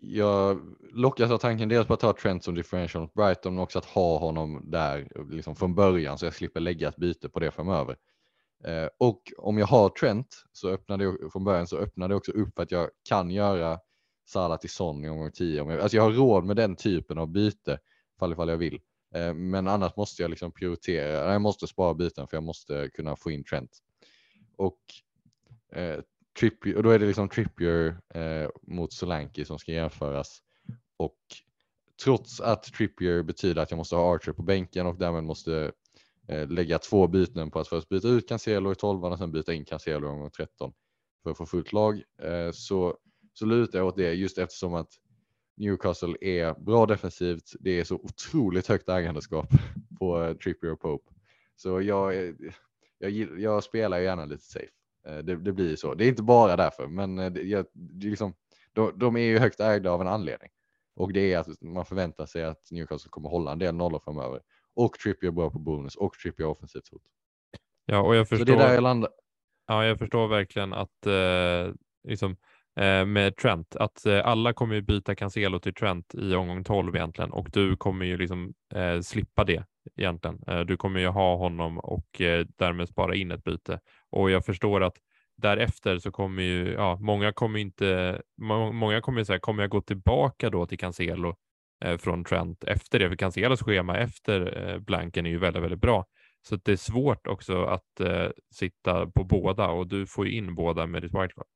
jag 0.02 0.62
lockas 0.94 1.32
av 1.32 1.38
tanken 1.38 1.70
dels 1.70 1.88
på 1.88 1.94
att 1.94 2.00
ta 2.00 2.14
Trent 2.14 2.44
som 2.44 2.56
differential 2.56 3.02
mot 3.02 3.14
Brighton, 3.14 3.54
men 3.54 3.64
också 3.64 3.80
att 3.80 3.86
ha 3.86 4.18
honom 4.18 4.62
där 4.72 5.08
liksom 5.30 5.56
från 5.56 5.76
början 5.76 6.18
så 6.18 6.26
jag 6.26 6.34
slipper 6.34 6.60
lägga 6.60 6.88
ett 6.88 6.96
byte 6.96 7.30
på 7.30 7.40
det 7.40 7.52
framöver. 7.52 7.98
Eh, 8.64 8.88
och 8.98 9.34
om 9.38 9.58
jag 9.58 9.68
har 9.68 9.90
Trent 9.90 10.44
så 10.52 10.70
öppnar 10.70 10.98
det 10.98 11.32
från 11.32 11.44
början 11.44 11.68
så 11.68 11.78
öppnar 11.78 12.08
det 12.08 12.16
också 12.16 12.32
upp 12.32 12.60
att 12.60 12.72
jag 12.72 12.90
kan 13.10 13.32
göra 13.32 13.80
Salah 14.26 14.60
till 14.60 14.70
Son 14.70 15.06
i 15.06 15.10
omgång 15.10 15.32
10. 15.32 15.62
Om 15.62 15.70
jag, 15.70 15.80
alltså 15.80 15.98
jag 15.98 16.04
har 16.04 16.12
råd 16.12 16.46
med 16.46 16.56
den 16.56 16.76
typen 16.76 17.18
av 17.18 17.28
byte 17.28 17.80
fall 18.20 18.34
ifall 18.34 18.50
jag 18.50 18.58
vill. 18.58 18.80
Eh, 19.16 19.34
men 19.34 19.68
annars 19.68 19.96
måste 19.96 20.22
jag 20.22 20.30
liksom 20.30 20.52
prioritera. 20.52 21.32
Jag 21.32 21.42
måste 21.42 21.68
spara 21.68 21.94
byten 21.94 22.28
för 22.28 22.38
jag 22.38 22.44
måste 22.44 22.90
kunna 22.94 23.16
få 23.16 23.32
in 23.32 23.44
Trent. 23.44 23.72
Och 24.58 24.80
eh, 25.76 26.00
Trippier, 26.40 26.78
och 26.78 26.84
då 26.84 26.90
är 26.90 27.00
det 27.00 27.06
liksom 27.06 27.30
Trippier 27.30 27.98
eh, 28.14 28.50
mot 28.62 28.94
Solanke 28.94 29.46
som 29.46 29.60
ska 29.60 29.72
jämföras. 29.72 30.40
Och 30.98 31.18
trots 32.04 32.42
att 32.42 32.64
Trippier 32.64 33.24
betyder 33.24 33.62
att 33.62 33.72
jag 33.72 33.78
måste 33.78 33.96
ha 33.96 34.16
Archer 34.16 34.34
på 34.34 34.44
bänken 34.44 34.88
och 34.88 34.98
därmed 34.98 35.24
måste 35.24 35.72
eh, 36.28 36.48
lägga 36.48 36.80
två 36.80 37.08
byten 37.08 37.52
på 37.52 37.60
att 37.60 37.68
först 37.68 37.90
byta 37.90 38.08
ut 38.08 38.30
Cancelo 38.30 38.72
i 38.72 38.76
12 38.76 39.06
och 39.06 39.18
sen 39.18 39.32
byta 39.32 39.54
in 39.54 39.66
Cancelo 39.66 40.08
i 40.08 40.10
omgång 40.10 40.30
13 40.30 40.74
för 41.24 41.32
att 41.32 41.38
få 41.38 41.46
fullt 41.46 41.74
lag. 41.74 42.02
Eh, 42.22 42.52
så, 42.52 42.98
så 43.34 43.46
lutar 43.46 43.80
jag 43.80 43.88
åt 43.88 43.98
det 43.98 44.14
just 44.14 44.38
eftersom 44.38 44.74
att 44.74 44.90
Newcastle 45.58 46.16
är 46.22 46.54
bra 46.54 46.86
defensivt. 46.86 47.54
Det 47.60 47.80
är 47.80 47.84
så 47.84 47.96
otroligt 47.96 48.68
högt 48.68 48.90
ägandeskap 48.90 49.48
på 50.00 50.24
eh, 50.24 50.34
Trippier 50.34 50.72
och 50.72 50.80
Pope. 50.80 51.14
Så 51.56 51.82
jag, 51.82 52.16
eh, 52.16 52.34
jag, 52.98 53.12
jag 53.40 53.64
spelar 53.64 54.00
gärna 54.00 54.26
lite 54.26 54.44
safe. 54.44 54.83
Eh, 55.08 55.18
det, 55.18 55.36
det, 55.36 55.52
blir 55.52 55.76
så. 55.76 55.94
Det 55.94 56.06
är 56.06 56.10
inte 56.10 56.24
bara 56.24 56.56
därför, 56.56 56.88
men 56.88 57.20
eh, 57.20 57.32
det, 57.32 57.42
jag, 57.42 57.66
det 57.74 58.08
liksom, 58.08 58.34
de, 58.74 58.92
de, 58.96 59.18
är 59.18 59.22
ju 59.22 59.40
högt 59.40 59.60
ägda 59.60 59.92
av 59.92 60.02
en 60.02 60.08
anledning. 60.08 60.50
Och 60.96 61.14
det 61.14 61.34
är 61.34 61.40
att 61.40 61.62
man 61.62 61.86
förväntar 61.86 62.26
sig 62.26 62.44
att 62.44 62.72
Newcastle 62.72 63.10
kommer 63.10 63.30
hålla 63.30 63.52
en 63.52 63.60
del 63.60 63.76
nollor 63.76 64.00
framöver. 64.00 64.42
Och 64.76 64.94
Trippier 64.94 65.32
bra 65.32 65.50
på 65.50 65.60
bonus 65.60 65.96
och 65.96 66.14
Trippier 66.14 66.48
offensivt 66.48 66.90
hot. 66.92 67.02
Ja, 67.86 68.02
och 68.02 68.16
jag 68.16 68.30
förstår. 68.30 68.46
Så 68.46 68.52
det 68.52 68.64
är 68.64 68.68
där 68.68 68.74
jag 68.74 68.84
landar. 68.84 69.10
Ja, 69.68 69.86
jag 69.86 70.00
förstår 70.00 70.28
verkligen 70.28 70.74
att 70.74 71.06
eh, 71.06 71.74
liksom, 72.08 72.32
eh, 72.80 73.06
med 73.06 73.38
Trent, 73.38 73.76
att 73.76 74.06
eh, 74.06 74.28
alla 74.28 74.54
kommer 74.54 74.76
ju 74.76 74.82
byta 74.82 75.16
Cancelo 75.16 75.60
till 75.60 75.74
Trent 75.74 76.16
i 76.16 76.36
omgång 76.36 76.64
12 76.64 76.96
egentligen 76.96 77.32
och 77.32 77.50
du 77.52 77.76
kommer 77.78 78.06
ju 78.06 78.18
liksom 78.18 78.54
eh, 78.76 79.00
slippa 79.00 79.44
det 79.44 79.64
egentligen. 79.96 80.68
Du 80.68 80.78
kommer 80.78 81.00
ju 81.00 81.08
ha 81.08 81.36
honom 81.36 81.80
och 81.80 82.08
därmed 82.58 82.90
spara 82.90 83.16
in 83.16 83.32
ett 83.32 83.44
byte 83.44 83.80
och 84.14 84.32
jag 84.32 84.46
förstår 84.46 84.84
att 84.84 84.98
därefter 85.38 85.98
så 85.98 86.12
kommer 86.12 86.44
ju, 86.44 86.74
ja, 86.74 86.98
många 87.02 87.34
kommer 87.34 87.60
inte, 87.60 88.22
många 88.72 89.02
kommer 89.02 89.24
säga, 89.24 89.40
kommer 89.40 89.64
jag 89.64 89.70
gå 89.70 89.82
tillbaka 89.82 90.50
då 90.50 90.66
till 90.66 90.78
Cancelo 90.78 91.36
eh, 91.86 91.98
från 91.98 92.24
Trent 92.24 92.64
efter 92.64 93.00
det? 93.00 93.10
För 93.10 93.16
Cancelos 93.16 93.62
schema 93.62 93.98
efter 93.98 94.70
eh, 94.70 94.80
blanken 94.80 95.26
är 95.26 95.30
ju 95.30 95.38
väldigt, 95.38 95.64
väldigt 95.64 95.82
bra. 95.82 96.06
Så 96.42 96.56
det 96.56 96.72
är 96.72 96.76
svårt 96.76 97.28
också 97.28 97.64
att 97.64 98.00
eh, 98.00 98.28
sitta 98.52 99.08
på 99.08 99.24
båda 99.24 99.68
och 99.68 99.88
du 99.88 100.08
får 100.08 100.28
ju 100.28 100.38
in 100.38 100.56
båda 100.56 100.88
med 100.88 101.02
ditt 101.02 101.14
wildcard. 101.14 101.48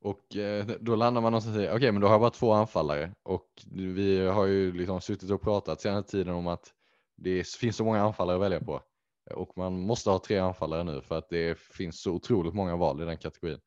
Och 0.00 0.36
eh, 0.36 0.66
då 0.80 0.96
landar 0.96 1.22
man 1.22 1.32
någonstans 1.32 1.56
i, 1.56 1.60
okej 1.60 1.74
okay, 1.74 1.92
men 1.92 2.00
då 2.00 2.06
har 2.06 2.14
jag 2.14 2.20
bara 2.20 2.30
två 2.30 2.52
anfallare 2.52 3.14
och 3.22 3.48
vi 3.74 4.26
har 4.26 4.46
ju 4.46 4.72
liksom 4.72 5.00
suttit 5.00 5.30
och 5.30 5.42
pratat 5.42 5.80
senaste 5.80 6.10
tiden 6.10 6.34
om 6.34 6.46
att 6.46 6.72
det 7.16 7.48
finns 7.48 7.76
så 7.76 7.84
många 7.84 8.02
anfallare 8.02 8.36
att 8.36 8.42
välja 8.42 8.60
på 8.60 8.82
och 9.30 9.58
man 9.58 9.80
måste 9.80 10.10
ha 10.10 10.18
tre 10.18 10.38
anfallare 10.38 10.84
nu 10.84 11.00
för 11.00 11.18
att 11.18 11.28
det 11.28 11.58
finns 11.58 12.00
så 12.00 12.12
otroligt 12.12 12.54
många 12.54 12.76
val 12.76 13.02
i 13.02 13.04
den 13.04 13.18
kategorin. 13.18 13.60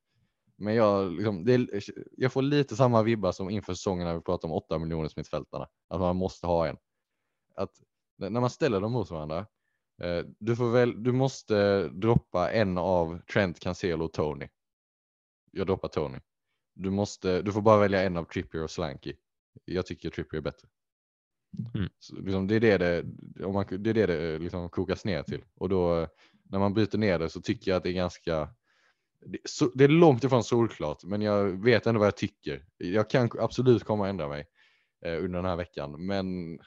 Men 0.58 0.76
jag, 0.76 1.12
liksom, 1.12 1.46
det, 1.46 1.70
jag 2.18 2.34
får 2.34 2.42
lite 2.42 2.76
samma 2.76 3.04
vibbar 3.04 3.32
som 3.32 3.50
inför 3.50 3.74
säsongen 3.74 4.08
när 4.08 4.16
vi 4.16 4.22
pratar 4.22 4.48
om 4.48 4.54
8 4.54 4.80
miljoner 4.80 5.12
mittfältarna, 5.16 5.68
att 5.88 6.00
man 6.00 6.16
måste 6.16 6.48
ha 6.48 6.68
en. 6.68 6.78
Att 7.56 7.72
när 8.18 8.42
man 8.42 8.50
ställer 8.50 8.82
dem 8.82 8.92
mot 8.92 9.12
varandra, 9.12 9.48
eh, 10.02 10.26
du, 10.40 10.56
får 10.56 10.72
väl, 10.72 11.04
du 11.04 11.12
måste 11.12 11.88
droppa 11.90 12.52
en 12.52 12.78
av 12.78 13.22
Trent, 13.34 13.60
Cancelo 13.60 14.06
och 14.06 14.14
Tony. 14.14 14.48
Jag 15.52 15.68
droppar 15.68 15.88
Tony. 15.88 16.20
Du, 16.74 16.90
måste, 16.90 17.42
du 17.42 17.52
får 17.52 17.62
bara 17.62 17.80
välja 17.80 18.04
en 18.04 18.18
av 18.18 18.26
Trippier 18.26 18.64
och 18.64 18.72
Slanky. 18.72 19.16
Jag 19.66 19.86
tycker 19.86 20.10
Trippier 20.10 20.38
är 20.38 20.44
bättre. 20.44 20.68
Mm. 21.76 21.90
Så, 22.00 22.16
liksom, 22.16 22.48
det 22.48 22.56
är 22.56 22.60
det 22.60 22.78
det, 22.78 23.46
om 23.46 23.54
man, 23.54 23.66
det, 23.70 23.90
är 23.90 23.94
det, 23.94 24.06
det 24.06 24.40
liksom 24.40 24.70
kokas 24.70 25.06
ner 25.06 25.24
till. 25.24 25.42
Och 25.56 25.70
då 25.70 26.08
när 26.50 26.60
man 26.60 26.74
bryter 26.74 26.98
ner 26.98 27.20
det 27.20 27.30
så 27.30 27.42
tycker 27.42 27.72
jag 27.72 27.78
att 27.78 27.84
det 27.84 27.90
är 27.90 27.94
ganska 27.94 28.50
det, 29.26 29.38
så, 29.46 29.72
det 29.74 29.84
är 29.84 29.88
långt 29.88 30.24
ifrån 30.24 30.44
solklart, 30.44 31.04
men 31.04 31.22
jag 31.22 31.64
vet 31.64 31.88
ändå 31.88 32.00
vad 32.00 32.08
jag 32.08 32.18
tycker. 32.18 32.66
Jag 32.78 33.10
kan 33.10 33.30
absolut 33.40 33.84
komma 33.84 34.04
att 34.04 34.10
ändra 34.10 34.28
mig 34.28 34.46
eh, 35.06 35.18
under 35.24 35.40
den 35.40 35.46
här 35.46 35.56
veckan, 35.56 36.06
men 36.06 36.60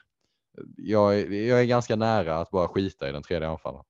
jag, 0.77 1.33
jag 1.33 1.61
är 1.61 1.65
ganska 1.65 1.95
nära 1.95 2.37
att 2.37 2.51
bara 2.51 2.67
skita 2.67 3.09
i 3.09 3.11
den 3.11 3.23
tredje 3.23 3.47
anfallen. 3.47 3.83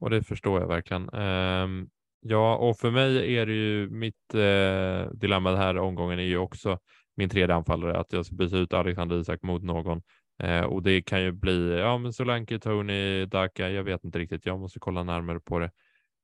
Och 0.00 0.10
det 0.10 0.22
förstår 0.22 0.60
jag 0.60 0.68
verkligen. 0.68 1.14
Um, 1.14 1.90
ja, 2.20 2.56
och 2.56 2.78
för 2.78 2.90
mig 2.90 3.36
är 3.36 3.46
det 3.46 3.52
ju 3.52 3.90
mitt 3.90 4.34
eh, 4.34 5.12
dilemma 5.12 5.50
den 5.50 5.60
här 5.60 5.78
omgången 5.78 6.18
är 6.18 6.22
ju 6.22 6.38
också 6.38 6.78
min 7.16 7.28
tredje 7.28 7.54
anfallare, 7.54 7.98
att 7.98 8.12
jag 8.12 8.26
ska 8.26 8.36
byta 8.36 8.56
ut 8.56 8.72
Alexander 8.72 9.20
Isak 9.20 9.42
mot 9.42 9.62
någon. 9.62 10.02
Eh, 10.42 10.64
och 10.64 10.82
det 10.82 11.02
kan 11.02 11.22
ju 11.22 11.32
bli, 11.32 11.78
ja 11.78 11.98
men 11.98 12.12
Solanke, 12.12 12.58
Tony, 12.58 13.26
Daka, 13.26 13.70
jag 13.70 13.84
vet 13.84 14.04
inte 14.04 14.18
riktigt, 14.18 14.46
jag 14.46 14.60
måste 14.60 14.78
kolla 14.78 15.02
närmare 15.02 15.40
på 15.40 15.58
det. 15.58 15.70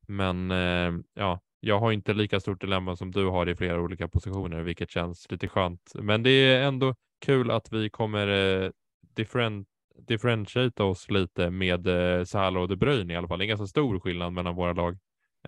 Men 0.09 0.51
eh, 0.51 0.93
ja, 1.15 1.41
jag 1.61 1.79
har 1.79 1.93
inte 1.93 2.15
lika 2.15 2.41
stort 2.41 2.61
dilemma 2.61 2.97
som 2.97 3.11
du 3.11 3.27
har 3.27 3.49
i 3.49 3.57
flera 3.57 3.81
olika 3.81 4.09
positioner, 4.09 4.63
vilket 4.63 4.91
känns 4.91 5.31
lite 5.31 5.49
skönt. 5.49 5.93
Men 5.95 6.23
det 6.23 6.31
är 6.31 6.63
ändå 6.63 6.95
kul 7.21 7.51
att 7.51 7.73
vi 7.73 7.91
kommer 7.91 8.29
eh, 8.29 8.71
different, 9.17 9.69
differentiata 10.09 10.85
oss 10.85 11.11
lite 11.11 11.51
med 11.51 11.87
eh, 11.87 12.25
Salah 12.25 12.63
och 12.63 12.69
De 12.69 12.77
Bruyne 12.77 13.13
i 13.13 13.17
alla 13.17 13.29
fall. 13.29 13.39
Det 13.39 13.43
är 13.43 13.47
en 13.47 13.49
ganska 13.49 13.67
stor 13.67 14.01
skillnad 14.01 14.33
mellan 14.33 14.55
våra 14.55 14.73
lag 14.73 14.99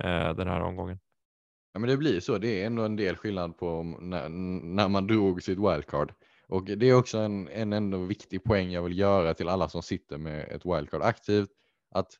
eh, 0.01 0.35
den 0.35 0.49
här 0.49 0.61
omgången. 0.61 0.99
Ja, 1.73 1.81
men 1.81 1.91
det 1.91 1.97
blir 1.97 2.21
så. 2.21 2.39
Det 2.39 2.63
är 2.63 2.67
ändå 2.67 2.83
en 2.83 2.97
del 2.97 3.17
skillnad 3.17 3.59
på 3.59 3.83
när, 3.83 4.29
när 4.29 4.89
man 4.89 5.07
drog 5.07 5.43
sitt 5.43 5.59
wildcard. 5.59 6.13
Och 6.47 6.65
det 6.65 6.87
är 6.87 6.95
också 6.95 7.19
en, 7.19 7.49
en 7.49 7.73
ändå 7.73 7.99
viktig 7.99 8.45
poäng 8.45 8.71
jag 8.71 8.83
vill 8.83 8.99
göra 8.99 9.35
till 9.35 9.49
alla 9.49 9.69
som 9.69 9.83
sitter 9.83 10.19
med 10.19 10.49
ett 10.49 10.67
wildcard 10.67 11.03
aktivt. 11.03 11.51
Att 11.91 12.19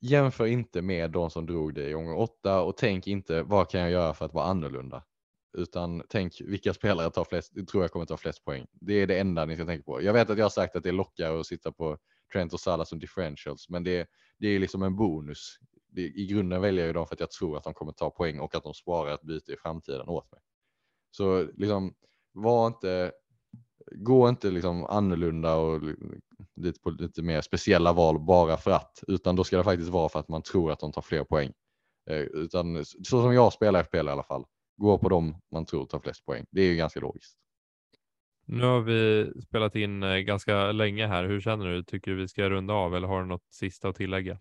jämför 0.00 0.46
inte 0.46 0.82
med 0.82 1.10
de 1.10 1.30
som 1.30 1.46
drog 1.46 1.74
det 1.74 1.88
i 1.88 1.94
omgång 1.94 2.16
åtta 2.16 2.62
och 2.62 2.76
tänk 2.76 3.06
inte 3.06 3.42
vad 3.42 3.70
kan 3.70 3.80
jag 3.80 3.90
göra 3.90 4.14
för 4.14 4.24
att 4.24 4.34
vara 4.34 4.46
annorlunda? 4.46 5.04
Utan 5.58 6.02
tänk 6.08 6.40
vilka 6.40 6.74
spelare 6.74 7.10
tar 7.10 7.24
flest, 7.24 7.68
tror 7.68 7.84
jag 7.84 7.90
kommer 7.90 8.06
ta 8.06 8.16
flest 8.16 8.44
poäng. 8.44 8.66
Det 8.72 8.94
är 8.94 9.06
det 9.06 9.18
enda 9.18 9.44
ni 9.44 9.54
ska 9.54 9.64
tänka 9.64 9.84
på. 9.84 10.02
Jag 10.02 10.12
vet 10.12 10.30
att 10.30 10.38
jag 10.38 10.44
har 10.44 10.50
sagt 10.50 10.76
att 10.76 10.82
det 10.82 10.92
lockar 10.92 11.40
att 11.40 11.46
sitta 11.46 11.72
på 11.72 11.98
Trent 12.32 12.52
och 12.52 12.60
Salah 12.60 12.84
som 12.84 12.98
differentials, 12.98 13.68
men 13.68 13.84
det, 13.84 14.08
det 14.38 14.48
är 14.48 14.58
liksom 14.58 14.82
en 14.82 14.96
bonus 14.96 15.58
det, 15.92 16.02
i 16.02 16.26
grunden 16.26 16.60
väljer 16.60 16.86
jag 16.86 16.94
dem 16.94 17.06
för 17.06 17.14
att 17.14 17.20
jag 17.20 17.30
tror 17.30 17.56
att 17.56 17.64
de 17.64 17.74
kommer 17.74 17.92
ta 17.92 18.10
poäng 18.10 18.40
och 18.40 18.54
att 18.54 18.64
de 18.64 18.74
sparar 18.74 19.14
ett 19.14 19.22
byte 19.22 19.52
i 19.52 19.56
framtiden 19.56 20.08
åt 20.08 20.32
mig. 20.32 20.40
Så 21.10 21.42
liksom, 21.54 21.94
var 22.32 22.66
inte, 22.66 23.12
gå 23.90 24.28
inte 24.28 24.50
liksom 24.50 24.84
annorlunda 24.84 25.56
och 25.56 25.80
lite 26.56 26.80
på 26.80 26.90
lite 26.90 27.22
mer 27.22 27.40
speciella 27.40 27.92
val 27.92 28.18
bara 28.18 28.56
för 28.56 28.70
att, 28.70 29.04
utan 29.08 29.36
då 29.36 29.44
ska 29.44 29.56
det 29.56 29.64
faktiskt 29.64 29.90
vara 29.90 30.08
för 30.08 30.18
att 30.20 30.28
man 30.28 30.42
tror 30.42 30.72
att 30.72 30.80
de 30.80 30.92
tar 30.92 31.02
fler 31.02 31.24
poäng. 31.24 31.52
Eh, 32.10 32.20
utan 32.20 32.84
så 32.84 33.22
som 33.22 33.34
jag 33.34 33.52
spelar 33.52 33.82
FPL 33.82 33.96
i 33.96 34.10
alla 34.10 34.22
fall, 34.22 34.44
gå 34.76 34.98
på 34.98 35.08
dem 35.08 35.40
man 35.52 35.66
tror 35.66 35.86
tar 35.86 36.00
flest 36.00 36.24
poäng. 36.24 36.44
Det 36.50 36.62
är 36.62 36.70
ju 36.70 36.76
ganska 36.76 37.00
logiskt. 37.00 37.36
Nu 38.46 38.64
har 38.64 38.80
vi 38.80 39.30
spelat 39.42 39.76
in 39.76 40.02
eh, 40.02 40.16
ganska 40.16 40.72
länge 40.72 41.06
här. 41.06 41.24
Hur 41.24 41.40
känner 41.40 41.66
du? 41.66 41.84
Tycker 41.84 42.10
du 42.10 42.16
vi 42.16 42.28
ska 42.28 42.50
runda 42.50 42.74
av 42.74 42.96
eller 42.96 43.08
har 43.08 43.20
du 43.20 43.26
något 43.26 43.46
sista 43.50 43.88
att 43.88 43.96
tillägga? 43.96 44.38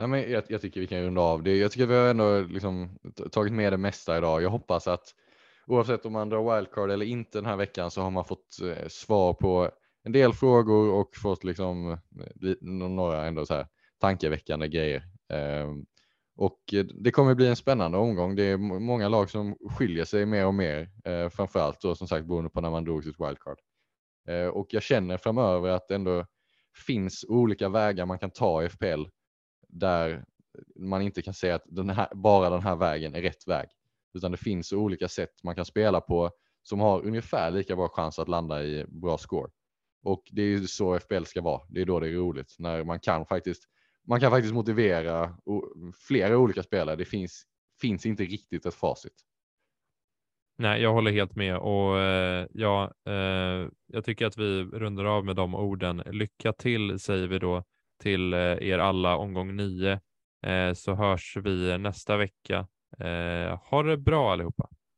Nej, 0.00 0.08
men 0.08 0.30
jag, 0.30 0.44
jag 0.48 0.60
tycker 0.60 0.80
vi 0.80 0.86
kan 0.86 1.02
runda 1.02 1.20
av 1.20 1.42
det. 1.42 1.56
Jag 1.56 1.72
tycker 1.72 1.86
vi 1.86 1.94
har 1.94 2.08
ändå 2.08 2.40
liksom 2.40 2.98
tagit 3.32 3.52
med 3.52 3.72
det 3.72 3.76
mesta 3.76 4.18
idag. 4.18 4.42
Jag 4.42 4.50
hoppas 4.50 4.88
att 4.88 5.14
oavsett 5.66 6.06
om 6.06 6.12
man 6.12 6.28
drar 6.28 6.54
wildcard 6.54 6.90
eller 6.90 7.06
inte 7.06 7.38
den 7.38 7.46
här 7.46 7.56
veckan 7.56 7.90
så 7.90 8.02
har 8.02 8.10
man 8.10 8.24
fått 8.24 8.60
eh, 8.62 8.88
svar 8.88 9.34
på 9.34 9.70
en 10.04 10.12
del 10.12 10.32
frågor 10.32 10.92
och 10.92 11.16
fått 11.16 11.44
liksom 11.44 11.90
eh, 11.90 11.98
några 12.60 13.26
ändå 13.26 13.46
så 13.46 13.54
här 13.54 13.66
tankeväckande 14.00 14.68
grejer. 14.68 15.02
Ehm, 15.32 15.68
eh, 15.68 15.84
och 16.36 16.60
det 16.94 17.10
kommer 17.10 17.34
bli 17.34 17.46
en 17.46 17.56
spännande 17.56 17.98
omgång. 17.98 18.36
Det 18.36 18.42
är 18.44 18.56
många 18.56 19.08
lag 19.08 19.30
som 19.30 19.56
skiljer 19.70 20.04
sig 20.04 20.26
mer 20.26 20.46
och 20.46 20.54
mer, 20.54 20.90
eh, 21.04 21.28
framförallt 21.28 21.80
då 21.80 21.94
som 21.94 22.08
sagt 22.08 22.26
beroende 22.26 22.50
på 22.50 22.60
när 22.60 22.70
man 22.70 22.84
drog 22.84 23.04
sitt 23.04 23.20
wildcard. 23.20 23.58
Eh, 24.28 24.46
och 24.46 24.66
jag 24.70 24.82
känner 24.82 25.16
framöver 25.16 25.68
att 25.68 25.88
det 25.88 25.94
ändå 25.94 26.26
finns 26.86 27.24
olika 27.28 27.68
vägar 27.68 28.06
man 28.06 28.18
kan 28.18 28.30
ta 28.30 28.62
i 28.62 28.68
FPL 28.68 29.04
där 29.72 30.24
man 30.76 31.02
inte 31.02 31.22
kan 31.22 31.34
säga 31.34 31.54
att 31.54 31.64
den 31.66 31.90
här, 31.90 32.08
bara 32.14 32.50
den 32.50 32.62
här 32.62 32.76
vägen 32.76 33.14
är 33.14 33.22
rätt 33.22 33.48
väg, 33.48 33.68
utan 34.14 34.30
det 34.30 34.36
finns 34.36 34.72
olika 34.72 35.08
sätt 35.08 35.42
man 35.42 35.54
kan 35.54 35.64
spela 35.64 36.00
på 36.00 36.30
som 36.62 36.80
har 36.80 37.06
ungefär 37.06 37.50
lika 37.50 37.76
bra 37.76 37.88
chans 37.88 38.18
att 38.18 38.28
landa 38.28 38.64
i 38.64 38.84
bra 38.88 39.18
score. 39.18 39.50
Och 40.02 40.22
det 40.32 40.42
är 40.42 40.46
ju 40.46 40.66
så 40.66 40.98
FBL 40.98 41.24
ska 41.24 41.42
vara. 41.42 41.62
Det 41.68 41.80
är 41.80 41.84
då 41.84 42.00
det 42.00 42.08
är 42.08 42.12
roligt 42.12 42.56
när 42.58 42.84
man 42.84 43.00
kan 43.00 43.26
faktiskt 43.26 43.64
man 44.10 44.20
kan 44.20 44.30
faktiskt 44.30 44.54
motivera 44.54 45.36
flera 46.08 46.38
olika 46.38 46.62
spelare. 46.62 46.96
Det 46.96 47.04
finns, 47.04 47.44
finns 47.80 48.06
inte 48.06 48.24
riktigt 48.24 48.66
ett 48.66 48.74
facit. 48.74 49.12
Nej, 50.58 50.82
jag 50.82 50.92
håller 50.92 51.10
helt 51.10 51.36
med 51.36 51.56
och 51.56 51.98
eh, 51.98 52.46
ja, 52.52 52.92
eh, 53.06 53.68
jag 53.86 54.04
tycker 54.04 54.26
att 54.26 54.38
vi 54.38 54.64
rundar 54.64 55.04
av 55.04 55.24
med 55.24 55.36
de 55.36 55.54
orden. 55.54 55.96
Lycka 55.96 56.52
till 56.52 56.98
säger 56.98 57.26
vi 57.26 57.38
då 57.38 57.64
till 58.00 58.32
eh, 58.32 58.38
er 58.40 58.78
alla 58.78 59.16
omgång 59.16 59.56
nio 59.56 60.00
eh, 60.46 60.72
så 60.74 60.94
hörs 60.94 61.36
vi 61.36 61.78
nästa 61.78 62.16
vecka. 62.16 62.68
Eh, 62.98 63.58
ha 63.70 63.82
det 63.82 63.96
bra 63.96 64.32
allihopa. 64.32 64.68